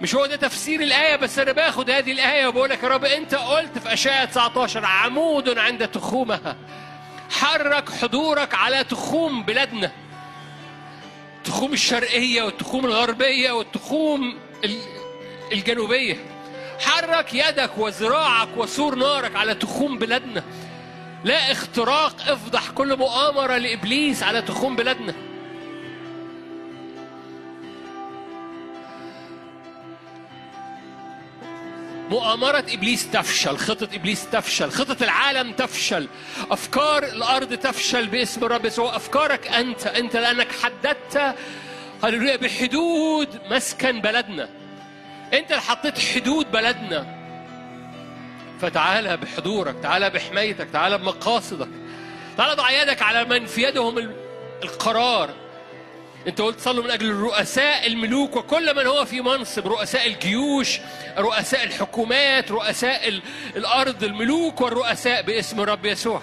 مش 0.00 0.14
هو 0.14 0.26
ده 0.26 0.36
تفسير 0.36 0.80
الآية؟ 0.80 1.16
بس 1.16 1.38
أنا 1.38 1.52
باخد 1.52 1.90
هذه 1.90 2.12
الآية 2.12 2.46
وبقول 2.46 2.70
لك 2.70 2.82
يا 2.82 2.88
رب 2.88 3.04
أنت 3.04 3.34
قلت 3.34 3.78
في 3.78 3.92
أشعياء 3.92 4.24
19 4.26 4.84
عمود 4.84 5.58
عند 5.58 5.88
تخومها. 5.88 6.56
حرك 7.30 7.90
حضورك 7.90 8.54
على 8.54 8.84
تخوم 8.84 9.42
بلادنا. 9.42 9.90
تخوم 11.44 11.72
الشرقية 11.72 12.42
والتخوم 12.42 12.84
الغربية 12.86 13.50
والتخوم 13.52 14.38
ال- 14.64 14.80
الجنوبية. 15.52 16.16
حرك 16.80 17.34
يدك 17.34 17.70
وذراعك 17.78 18.48
وسور 18.56 18.94
نارك 18.94 19.36
على 19.36 19.54
تخوم 19.54 19.98
بلادنا. 19.98 20.42
لا 21.24 21.52
اختراق 21.52 22.14
افضح 22.28 22.70
كل 22.70 22.96
مؤامرة 22.96 23.56
لإبليس 23.56 24.22
على 24.22 24.42
تخوم 24.42 24.76
بلادنا. 24.76 25.14
مؤامرة 32.10 32.64
إبليس 32.68 33.10
تفشل 33.10 33.56
خطة 33.56 33.88
إبليس 33.94 34.30
تفشل 34.30 34.70
خطة 34.70 35.04
العالم 35.04 35.52
تفشل 35.52 36.08
أفكار 36.50 37.04
الأرض 37.04 37.54
تفشل 37.54 38.06
باسم 38.06 38.44
الرب 38.44 38.64
يسوع 38.64 38.96
أفكارك 38.96 39.46
أنت 39.46 39.86
أنت 39.86 40.16
لأنك 40.16 40.48
حددت 40.62 41.34
هللويا 42.04 42.36
بحدود 42.36 43.40
مسكن 43.50 44.00
بلدنا. 44.00 44.48
أنت 45.34 45.50
اللي 45.50 45.62
حطيت 45.62 45.98
حدود 45.98 46.52
بلدنا. 46.52 47.20
فتعالى 48.60 49.16
بحضورك 49.16 49.74
تعالى 49.82 50.10
بحمايتك 50.10 50.68
تعالى 50.72 50.98
بمقاصدك. 50.98 51.68
تعالى 52.36 52.54
ضع 52.54 52.70
يدك 52.70 53.02
على 53.02 53.24
من 53.24 53.46
في 53.46 53.62
يدهم 53.62 53.98
ال- 53.98 54.16
القرار. 54.62 55.30
انت 56.28 56.40
قلت 56.40 56.60
صلوا 56.60 56.84
من 56.84 56.90
أجل 56.90 57.10
الرؤساء 57.10 57.86
الملوك 57.86 58.36
وكل 58.36 58.76
من 58.76 58.86
هو 58.86 59.04
في 59.04 59.20
منصب 59.20 59.66
رؤساء 59.66 60.06
الجيوش 60.06 60.78
رؤساء 61.18 61.64
الحكومات 61.64 62.50
رؤساء 62.50 63.08
ال- 63.08 63.22
الأرض 63.56 64.04
الملوك 64.04 64.60
والرؤساء 64.60 65.22
باسم 65.22 65.60
الرب 65.60 65.86
يسوع. 65.86 66.22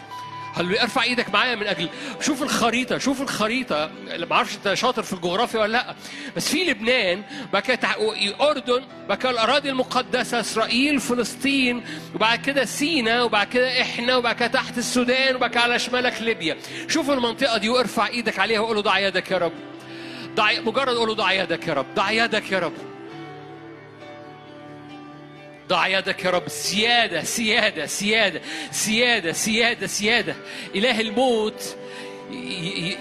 هل 0.55 0.77
ارفع 0.77 1.03
إيدك 1.03 1.29
معايا 1.29 1.55
من 1.55 1.67
أجل 1.67 1.89
شوف 2.21 2.43
الخريطة 2.43 2.97
شوف 2.97 3.21
الخريطة. 3.21 3.91
ما 4.29 4.35
أعرفش 4.35 4.55
انت 4.55 4.73
شاطر 4.73 5.03
في 5.03 5.13
الجغرافيا 5.13 5.59
ولا 5.59 5.71
لا. 5.71 5.95
بس 6.35 6.49
في 6.49 6.63
لبنان 6.63 7.23
بعد 7.53 7.61
كده 7.61 7.75
تع- 7.75 7.95
أردن 8.41 8.83
بعد 9.09 9.17
كده 9.17 9.29
الأراضي 9.29 9.69
المقدسة 9.69 10.39
إسرائيل 10.39 10.99
فلسطين 10.99 11.83
وبعد 12.15 12.39
كده 12.41 12.65
سينا 12.65 13.23
وبعد 13.23 13.47
كده 13.47 13.81
إحنا 13.81 14.15
وبعد 14.15 14.35
كده 14.35 14.47
تحت 14.47 14.77
السودان 14.77 15.35
وبعد 15.35 15.49
كده 15.51 15.61
على 15.61 15.79
شمالك 15.79 16.21
ليبيا. 16.21 16.57
شوف 16.87 17.09
المنطقة 17.09 17.57
دي 17.57 17.69
وارفع 17.69 18.07
إيدك 18.07 18.39
عليها 18.39 18.59
وقول 18.59 18.75
له 18.75 18.81
ضع 18.81 18.99
يدك 18.99 19.31
يا 19.31 19.37
رب. 19.37 19.53
ضع 20.37 20.59
مجرد 20.59 20.95
قول 20.95 21.07
له 21.07 21.13
ضع 21.15 21.31
يدك 21.31 21.67
يا 21.67 21.73
رب. 21.73 21.85
ضع 21.95 22.11
يدك 22.11 22.51
يا 22.51 22.59
رب. 22.59 22.73
ضع 25.69 25.87
يدك 25.87 26.25
يا 26.25 26.29
رب. 26.29 26.47
سيادة 26.47 27.23
سيادة 27.23 27.85
سيادة 27.85 28.41
سيادة 28.71 29.31
سيادة 29.31 29.87
سيادة 29.87 30.35
إله 30.75 31.01
الموت 31.01 31.75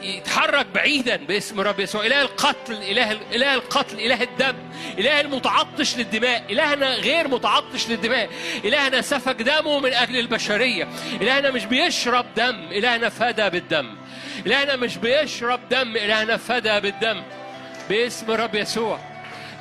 يتحرك 0.03 0.67
بعيدا 0.67 1.17
باسم 1.17 1.61
رب 1.61 1.81
يسوع. 1.81 2.07
إله 2.07 2.23
القتل 2.23 2.75
إله 2.75 3.13
إله 3.13 3.55
القتل 3.55 4.01
إله 4.01 4.23
الدم 4.23 4.55
إله 4.99 5.21
المتعطش 5.21 5.97
للدماء 5.97 6.45
إلهنا 6.51 6.95
غير 6.95 7.29
متعطش 7.29 7.89
للدماء. 7.89 8.31
إلهنا 8.65 9.01
سفك 9.01 9.43
دمه 9.43 9.81
من 9.81 9.93
أجل 9.93 10.17
البشرية. 10.17 10.89
إلهنا 11.21 11.51
مش 11.51 11.65
بيشرب 11.65 12.27
دم 12.37 12.69
إلهنا 12.71 13.09
فدى 13.09 13.51
بالدم. 13.51 13.95
إلهنا 14.47 14.77
مش 14.77 14.97
بيشرب 14.97 15.69
دم 15.69 15.97
إلهنا 15.97 16.37
فدى 16.37 16.81
بالدم. 16.81 17.23
باسم 17.89 18.31
رب 18.31 18.55
يسوع. 18.55 19.01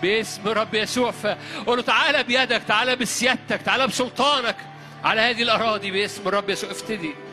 باسم 0.02 0.48
رب 0.48 0.74
يسوع. 0.74 1.12
فقول 1.12 1.78
له 1.78 1.84
تعالى 1.84 2.24
بيدك 2.24 2.62
تعالى 2.68 2.96
بسيادتك 2.96 3.62
تعالى 3.62 3.88
بسلطانك 3.88 4.56
على 5.04 5.22
هذه 5.22 5.42
الأراضي. 5.42 5.92
باسم 5.92 6.28
رب 6.28 6.50
يسوع. 6.50 6.72
افتدي. 6.72 7.25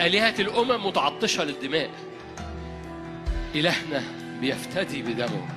آلهة 0.00 0.34
الأمم 0.38 0.86
متعطشة 0.86 1.44
للدماء. 1.44 1.90
إلهنا 3.54 4.02
بيفتدي 4.40 5.02
بدمه. 5.02 5.48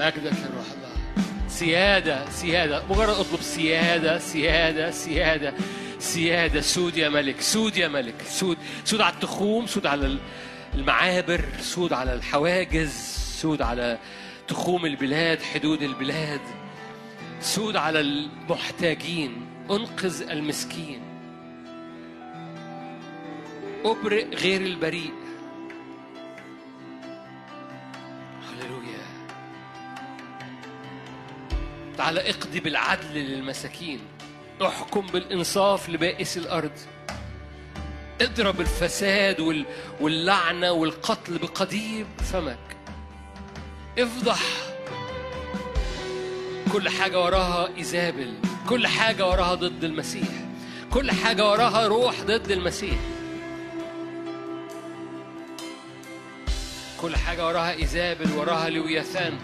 مجدك 0.00 0.24
يا 0.24 0.48
الله. 0.48 0.92
سيادة 1.48 2.30
سيادة. 2.30 2.82
مجرد 2.90 3.08
اطلب 3.08 3.40
سيادة 3.40 4.18
سيادة 4.18 4.90
سيادة. 4.90 5.54
سيادة. 5.98 6.60
سود 6.60 6.96
يا 6.96 7.08
ملك 7.08 7.40
سود 7.40 7.76
يا 7.76 7.88
ملك. 7.88 8.22
سود 8.28 8.58
سود 8.84 9.00
على 9.00 9.14
التخوم 9.14 9.66
سود 9.66 9.86
على 9.86 10.18
المعابر 10.74 11.44
سود 11.60 11.92
على 11.92 12.14
الحواجز 12.14 12.92
سود 13.40 13.62
على 13.62 13.98
تخوم 14.48 14.86
البلاد 14.86 15.42
حدود 15.42 15.82
البلاد. 15.82 16.40
سود 17.42 17.76
على 17.76 18.00
المحتاجين 18.00 19.46
انقذ 19.70 20.30
المسكين. 20.30 21.02
ابرئ 23.84 24.28
غير 24.28 24.60
البريء. 24.60 25.12
هللويا. 28.48 29.02
تعالى 31.96 32.30
اقضي 32.30 32.60
بالعدل 32.60 33.14
للمساكين. 33.14 34.00
احكم 34.62 35.06
بالانصاف 35.06 35.88
لبائس 35.88 36.36
الأرض. 36.36 36.78
اضرب 38.20 38.60
الفساد 38.60 39.40
وال... 39.40 39.66
واللعنة 40.00 40.72
والقتل 40.72 41.38
بقضيب 41.38 42.06
فمك. 42.18 42.76
افضح 43.98 44.40
كل 46.72 46.88
حاجة 46.88 47.20
وراها 47.20 47.68
إيزابل 47.76 48.34
كل 48.68 48.86
حاجة 48.86 49.28
وراها 49.28 49.54
ضد 49.54 49.84
المسيح 49.84 50.28
كل 50.92 51.10
حاجة 51.10 51.50
وراها 51.50 51.86
روح 51.86 52.20
ضد 52.22 52.50
المسيح. 52.50 52.98
كل 57.00 57.16
حاجة 57.16 57.46
وراها 57.46 57.72
إيزابل 57.72 58.32
وراها 58.32 58.70
لويثان 58.70 59.38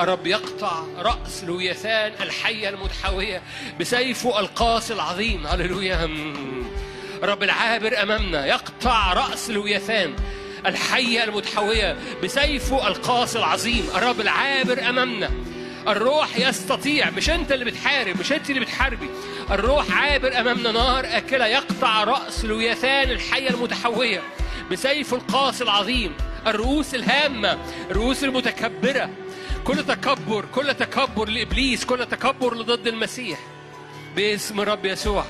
الرب 0.00 0.26
يقطع 0.26 0.82
رأس 0.98 1.44
لويثان 1.44 2.12
الحية 2.20 2.68
المتحوية 2.68 3.42
بسيفه 3.80 4.40
القاس 4.40 4.92
العظيم. 4.92 5.46
هللويا. 5.46 6.04
الرب 7.22 7.42
العابر 7.42 8.02
أمامنا 8.02 8.46
يقطع 8.46 9.12
رأس 9.12 9.50
لويثان 9.50 10.16
الحية 10.66 11.24
المتحوية 11.24 11.96
بسيفه 12.22 12.88
القاس 12.88 13.36
العظيم. 13.36 13.86
الرب 13.94 14.20
العابر 14.20 14.88
أمامنا. 14.88 15.30
الروح 15.88 16.36
يستطيع 16.38 17.10
مش 17.10 17.30
أنت 17.30 17.52
اللي 17.52 17.64
بتحارب 17.64 18.20
مش 18.20 18.32
أنت 18.32 18.50
اللي 18.50 18.60
بتحاربي. 18.60 19.10
الروح 19.50 19.92
عابر 19.92 20.40
أمامنا 20.40 20.72
نار 20.72 21.04
أكلة 21.06 21.46
يقطع 21.46 22.04
رأس 22.04 22.44
لويثان 22.44 23.10
الحية 23.10 23.50
المتحويه 23.50 24.22
بسيف 24.70 25.14
القاس 25.14 25.62
العظيم 25.62 26.16
الرؤوس 26.46 26.94
الهامة 26.94 27.58
الرؤوس 27.90 28.24
المتكبرة. 28.24 29.10
كل 29.64 29.84
تكبر 29.84 30.44
كل 30.54 30.74
تكبر 30.74 31.28
لإبليس 31.28 31.84
كل 31.84 32.06
تكبر 32.06 32.54
لضد 32.54 32.86
المسيح 32.86 33.38
باسم 34.16 34.60
الرب 34.60 34.84
يسوع. 34.84 35.24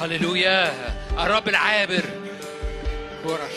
هللويا 0.00 0.72
الرب 1.18 1.48
العابر. 1.48 2.02
ورا 3.24 3.48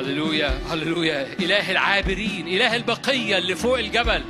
هللويا 0.00 0.60
هللويا. 0.70 1.26
إله 1.40 1.70
العابرين 1.70 2.48
إله 2.48 2.76
البقية 2.76 3.38
اللي 3.38 3.54
فوق 3.54 3.78
الجبل. 3.78 4.24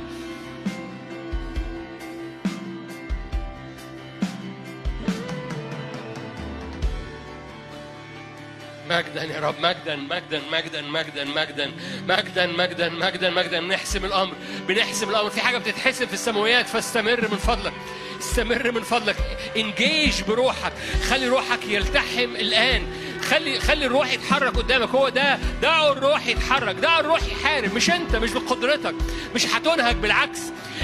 مجدا 8.89 9.23
يا 9.23 9.39
رب 9.39 9.55
مجدا 9.59 9.95
مجدا 9.95 10.41
مجدا 10.51 10.81
مجدا 10.81 11.25
مجدا 11.25 11.71
مجدا 12.07 12.47
مجدا 12.47 12.89
مجدا 12.89 13.29
مجدا. 13.29 13.59
بنحسم 13.59 14.05
الأمر 14.05 14.33
بنحسم 14.67 15.09
الأمر. 15.09 15.29
في 15.29 15.41
حاجة 15.41 15.57
بتتحسم 15.57 16.05
في 16.05 16.13
السماويات 16.13 16.69
فاستمر 16.69 17.21
من 17.21 17.37
فضلك 17.37 17.73
استمر 18.19 18.71
من 18.71 18.81
فضلك. 18.81 19.15
إنجيج 19.57 20.21
بروحك 20.23 20.73
خلي 21.09 21.27
روحك 21.27 21.59
يلتحم 21.67 22.35
الآن. 22.35 22.87
خلي 23.31 23.59
خلي 23.59 23.85
الروح 23.85 24.13
يتحرك 24.13 24.57
قدامك. 24.57 24.89
هو 24.89 25.09
ده 25.09 25.39
دعوا 25.61 25.91
الروح 25.91 26.27
يتحرك. 26.27 26.75
دعوا 26.75 26.99
الروح 26.99 27.23
يحارب. 27.23 27.73
مش 27.73 27.89
انت 27.89 28.15
مش 28.15 28.31
بقدرتك. 28.31 28.95
مش 29.35 29.45
هتنهك 29.47 29.95
بالعكس. 29.95 30.39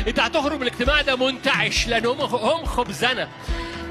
انت 0.07 0.19
هتخرج 0.19 0.56
من 0.56 0.61
الاجتماع 0.68 1.02
ده 1.02 1.15
منتعش 1.15 1.88
لأن 1.88 2.06
هم 2.06 2.22
هم 2.22 2.65
خبزنا 2.65 3.30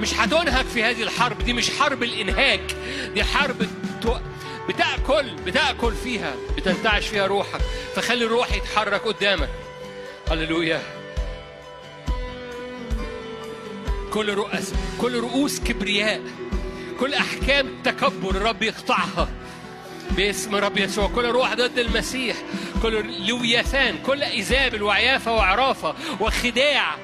مش 0.00 0.14
هتنهك 0.14 0.66
في 0.66 0.84
هذه 0.84 1.02
الحرب. 1.02 1.38
دي 1.38 1.52
مش 1.52 1.70
حرب 1.70 2.02
الإنهاك. 2.02 2.76
دي 3.14 3.24
حرب. 3.24 3.66
بتاكل 4.68 5.30
بتأكل 5.46 5.94
فيها 5.94 6.34
بتنتعش 6.56 7.06
فيها 7.06 7.26
روحك. 7.26 7.60
فخلي 7.96 8.24
الروح 8.24 8.52
يتحرك 8.52 9.00
قدامك. 9.00 9.48
هللويا. 10.30 10.82
كل 14.12 14.34
رؤس 14.34 14.72
كل 15.00 15.20
رؤوس 15.20 15.60
كبرياء. 15.60 16.20
كل 17.00 17.14
أحكام 17.14 17.82
تكبر 17.84 18.30
الرب 18.30 18.62
يقطعها. 18.62 19.28
باسم 20.10 20.54
رب 20.54 20.78
يسوع. 20.78 21.08
كل 21.08 21.24
روح 21.24 21.54
ضد 21.54 21.78
المسيح. 21.78 22.36
كل 22.82 23.26
لوياثان. 23.26 23.98
كل 24.06 24.22
ايزابل 24.22 24.82
وعيافه 24.82 25.32
وعرافة 25.34 25.94
وخداع. 26.20 26.96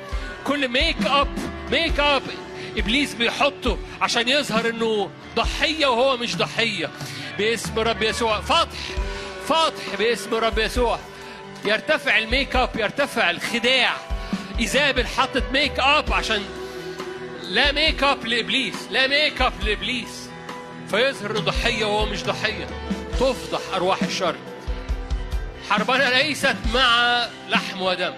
كل 0.44 0.68
makeup 0.68 1.28
makeup 1.70 2.22
إبليس 2.76 3.14
بيحطه 3.14 3.78
عشان 4.00 4.28
يظهر 4.28 4.68
إنه 4.68 5.10
ضحية 5.36 5.86
وهو 5.86 6.16
مش 6.16 6.36
ضحية. 6.36 6.90
باسم 7.38 7.78
رب 7.78 8.02
يسوع. 8.02 8.40
فتح 8.40 8.78
فتح 9.48 9.94
باسم 9.98 10.34
رب 10.34 10.58
يسوع. 10.58 10.98
يرتفع 11.64 12.18
الميك 12.18 12.56
اب 12.56 12.70
يرتفع 12.76 13.30
الخداع. 13.30 13.96
ايزابل 14.60 15.06
حطت 15.06 15.44
ميك 15.52 15.78
اب 15.78 16.12
عشان 16.12 16.42
لا 17.52 17.72
ميك 17.72 18.02
اب 18.02 18.26
لإبليس 18.26 18.74
لا 18.90 19.06
ميك 19.06 19.42
اب 19.42 19.52
لإبليس. 19.62 20.28
فيظهر 20.90 21.38
ضحية 21.38 21.84
وهو 21.84 22.06
مش 22.06 22.24
ضحية 22.24 22.66
تفضح 23.12 23.60
أرواح 23.74 24.02
الشر. 24.02 24.36
حربنا 25.70 26.22
ليست 26.22 26.56
مع 26.74 27.26
لحم 27.48 27.82
ودم. 27.82 28.14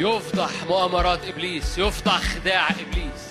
يفضح 0.00 0.50
مؤامرات 0.68 1.24
إبليس 1.24 1.78
يفضح 1.78 2.20
خداع 2.20 2.68
إبليس. 2.70 3.30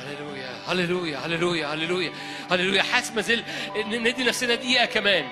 هللويا 0.00 0.58
هللويا 0.66 1.18
هللويا 1.18 1.66
هللويا 1.66 2.12
هللويا. 2.50 2.82
حاسس 2.82 3.10
ما 3.10 3.22
زل 3.22 3.42
ندي 3.86 4.24
نفسنا 4.24 4.54
دقيقة 4.54 4.84
كمان. 4.84 5.28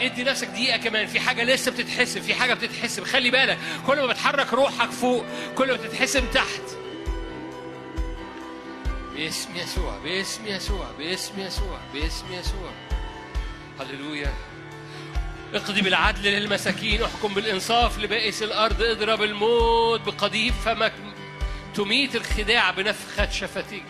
ادي- 0.00 0.24
نفسك 0.24 0.46
دقيقة 0.48 0.76
كمان. 0.76 1.06
في 1.06 1.20
حاجة 1.20 1.44
لسه 1.44 1.70
بتتحسب 1.70 2.22
في 2.22 2.34
حاجة 2.34 2.54
بتتحسب. 2.54 3.04
خلي 3.04 3.30
بالك 3.30 3.58
كل 3.86 3.96
ما 4.00 4.06
بتحرك 4.06 4.52
روحك 4.52 4.90
فوق 4.90 5.24
كل 5.58 5.66
ما 5.70 5.76
بتتحسب 5.76 6.24
تحت. 6.34 6.62
باسم 9.14 9.56
يسوع 9.56 9.98
باسم 9.98 10.46
يسوع 10.46 10.86
باسم 10.98 11.40
يسوع 11.40 11.78
باسم 11.94 12.26
يسوع. 12.32 12.70
هللويا. 13.80 14.32
اقضي 15.54 15.80
بالعدل 15.80 16.22
للمساكين 16.22 17.02
احكم 17.02 17.34
بالانصاف 17.34 17.98
لبائس 17.98 18.42
الأرض 18.42 18.82
اضرب 18.82 19.22
الموت 19.22 20.00
بقضيب 20.00 20.54
فمك 20.64 20.92
تميت 21.74 22.16
الخداع 22.16 22.70
بنفخة 22.70 23.30
شفتيك. 23.30 23.84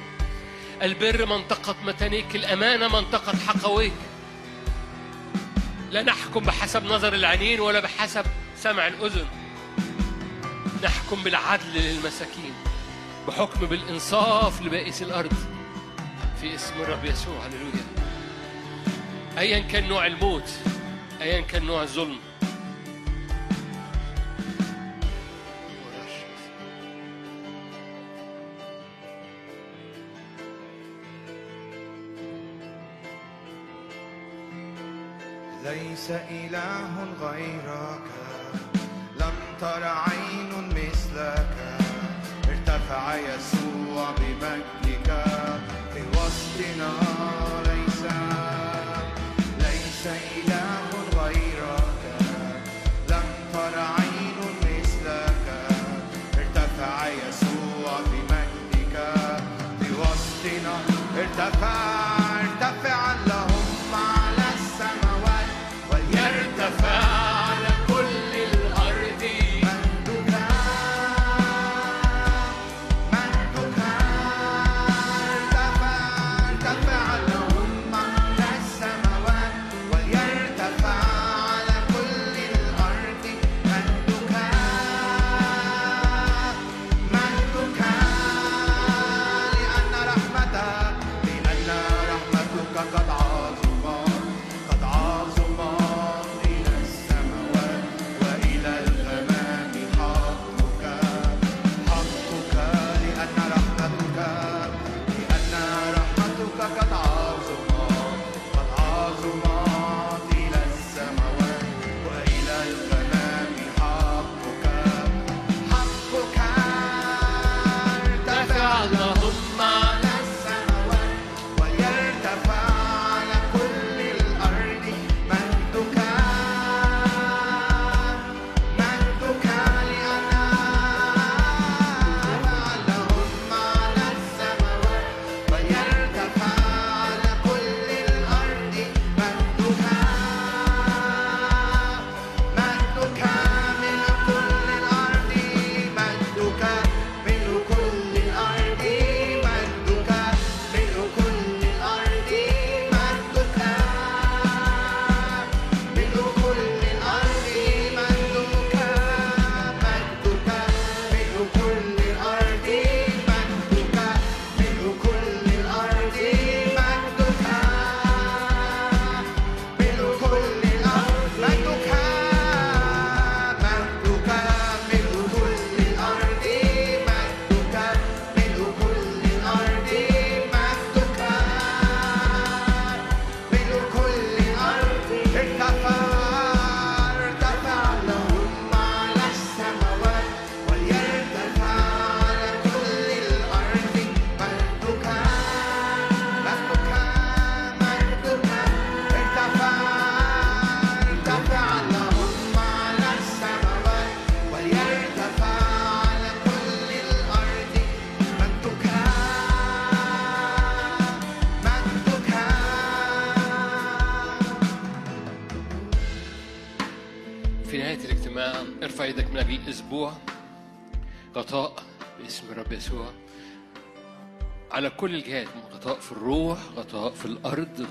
البر 0.82 1.26
منطقة 1.26 1.76
متانيك 1.84 2.36
الأمانة 2.36 2.88
منطقة 2.88 3.38
حقويك. 3.48 3.92
لا 5.90 6.02
نحكم 6.02 6.40
بحسب 6.40 6.84
نظر 6.84 7.14
العينين 7.14 7.60
ولا 7.60 7.80
بحسب 7.80 8.24
سمع 8.56 8.86
الأذن. 8.86 9.26
نحكم 10.82 11.22
بالعدل 11.22 11.74
للمساكين 11.74 12.54
بحكم 13.28 13.66
بالإنصاف 13.66 14.62
لبائس 14.62 15.02
الأرض. 15.02 15.32
في 16.40 16.54
اسم 16.54 16.74
الرب 16.80 17.04
يسوع 17.04 17.46
هللويا. 17.46 17.86
أيا 19.38 19.58
كان 19.58 19.88
نوع 19.88 20.06
الموت 20.06 20.50
أيا 21.22 21.40
كان 21.40 21.64
نوع 21.64 21.82
الظلم 21.82 22.18
ليس 35.64 36.10
إله 36.10 37.06
غيرك. 37.20 38.06
لم 39.20 39.36
تر 39.60 39.84
عين 39.84 40.68
مثلك. 40.68 41.56
ارتفع 42.48 43.14
يسوع 43.14 44.10
بمجدك. 44.10 45.24
في 45.94 46.00
وسطنا 46.00 46.92
ليس 47.66 48.02
ليس 49.58 50.06
إله 50.06 50.49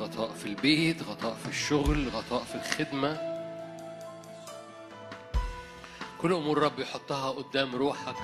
غطاء 0.09 0.31
في 0.31 0.45
البيت 0.45 1.03
غطاء 1.03 1.33
في 1.33 1.49
الشغل 1.49 2.09
غطاء 2.09 2.43
في 2.43 2.55
الخدمة. 2.55 3.17
كل 6.21 6.33
أمور 6.33 6.57
رب 6.57 6.79
يحطها 6.79 7.31
قدام 7.31 7.75
روحك 7.75 8.15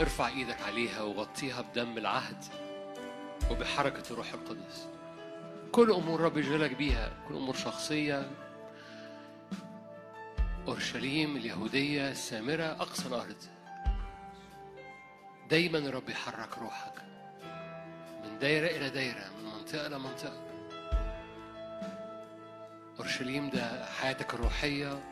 ارفع 0.00 0.28
إيدك 0.28 0.62
عليها 0.62 1.02
وغطيها 1.02 1.60
بدم 1.60 1.98
العهد 1.98 2.44
وبحركة 3.50 4.02
الروح 4.10 4.32
القدس. 4.32 4.88
كل 5.72 5.92
أمور 5.92 6.20
رب 6.20 6.36
يشغلك 6.36 6.76
بيها 6.76 7.12
كل 7.28 7.34
أمور 7.34 7.54
شخصية. 7.54 8.30
أورشليم 10.68 11.36
اليهودية 11.36 12.10
السامرة 12.10 12.64
أقصى 12.64 13.08
الأرض. 13.08 13.42
دايما 15.50 15.78
الرب 15.78 16.08
يحرك 16.08 16.58
روحك 16.58 16.94
من 18.24 18.38
دايرة 18.38 18.66
إلى 18.66 18.90
دايرة 18.90 19.30
من 19.38 19.44
منطقة 19.44 19.86
إلى 19.86 19.98
منطقة. 19.98 20.51
أورشليم 23.02 23.50
ده 23.50 23.86
حياتك 23.86 24.34
الروحية. 24.34 25.02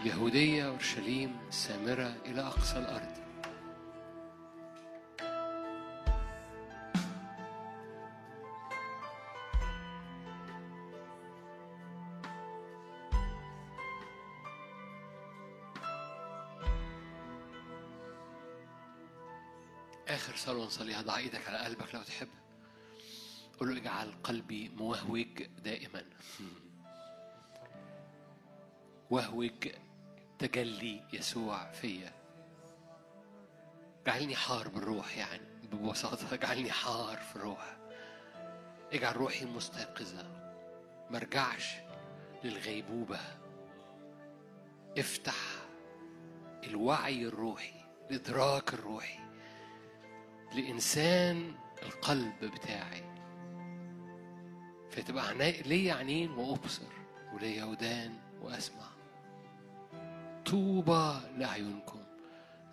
اليهوديه 0.00 0.68
أورشليم 0.68 1.36
السامره 1.48 2.14
إلى 2.26 2.40
أقصى 2.42 2.78
الأرض. 2.78 3.12
آخر 20.08 20.36
صلوة 20.36 20.66
نصليها 20.66 21.02
ضع 21.02 21.16
إيدك 21.16 21.48
على 21.48 21.58
قلبك 21.58 21.94
لو 21.94 22.02
تحب. 22.02 22.28
له 23.64 23.76
اجعل 23.76 24.12
قلبي 24.24 24.68
موهوج 24.68 25.42
دائما. 25.42 26.04
وهوج 29.10 29.68
تجلي 30.38 31.02
يسوع 31.12 31.72
فيا. 31.72 32.12
اجعلني 34.02 34.36
حار 34.36 34.68
بالروح 34.68 35.16
يعني 35.18 35.46
ببساطة 35.72 36.34
اجعلني 36.34 36.72
حار 36.72 37.16
في 37.16 37.36
الروح. 37.36 37.76
اجعل 38.92 39.16
روحي 39.16 39.44
مستيقظة 39.44 40.26
مرجعش 41.10 41.74
للغيبوبة. 42.44 43.20
افتح 44.98 45.36
الوعي 46.64 47.26
الروحي 47.26 47.84
الإدراك 48.10 48.74
الروحي 48.74 49.18
لإنسان 50.54 51.54
القلب 51.82 52.44
بتاعي. 52.44 53.11
فتبقى 54.92 55.28
عيني 55.28 55.62
ليا 55.62 55.94
عينين 55.94 56.30
وأبصر 56.30 56.92
وليا 57.32 57.64
ودان 57.64 58.18
وأسمع. 58.42 58.86
طوبى 60.46 61.20
لأعينكم 61.38 62.02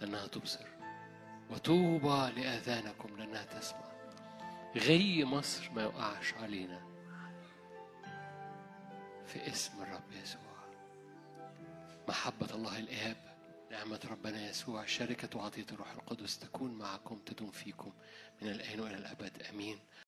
لأنها 0.02 0.28
تبصر 0.28 0.66
وطوبى 1.50 2.42
لآذانكم 2.42 3.18
لأنها 3.18 3.46
تسمع. 3.46 3.90
غي 4.76 5.26
مصر 5.26 5.72
ما 5.72 5.82
يوقعش 5.82 6.34
علينا 6.34 6.82
في 9.28 9.48
اسم 9.48 9.82
الرب 9.82 10.12
يسوع. 10.24 10.42
محبة 12.10 12.56
الله 12.56 12.80
الآب 12.80 13.18
نعمة 13.72 14.00
ربنا 14.12 14.50
يسوع 14.50 14.86
شركة 14.86 15.38
وعطية 15.38 15.66
الروح 15.72 15.92
القدس 15.92 16.40
تكون 16.40 16.72
معكم 16.74 17.20
تدوم 17.26 17.52
فيكم 17.52 17.92
من 18.42 18.50
الآن 18.50 18.80
وإلى 18.80 18.96
الأبد. 18.98 19.44
آمين. 19.50 19.80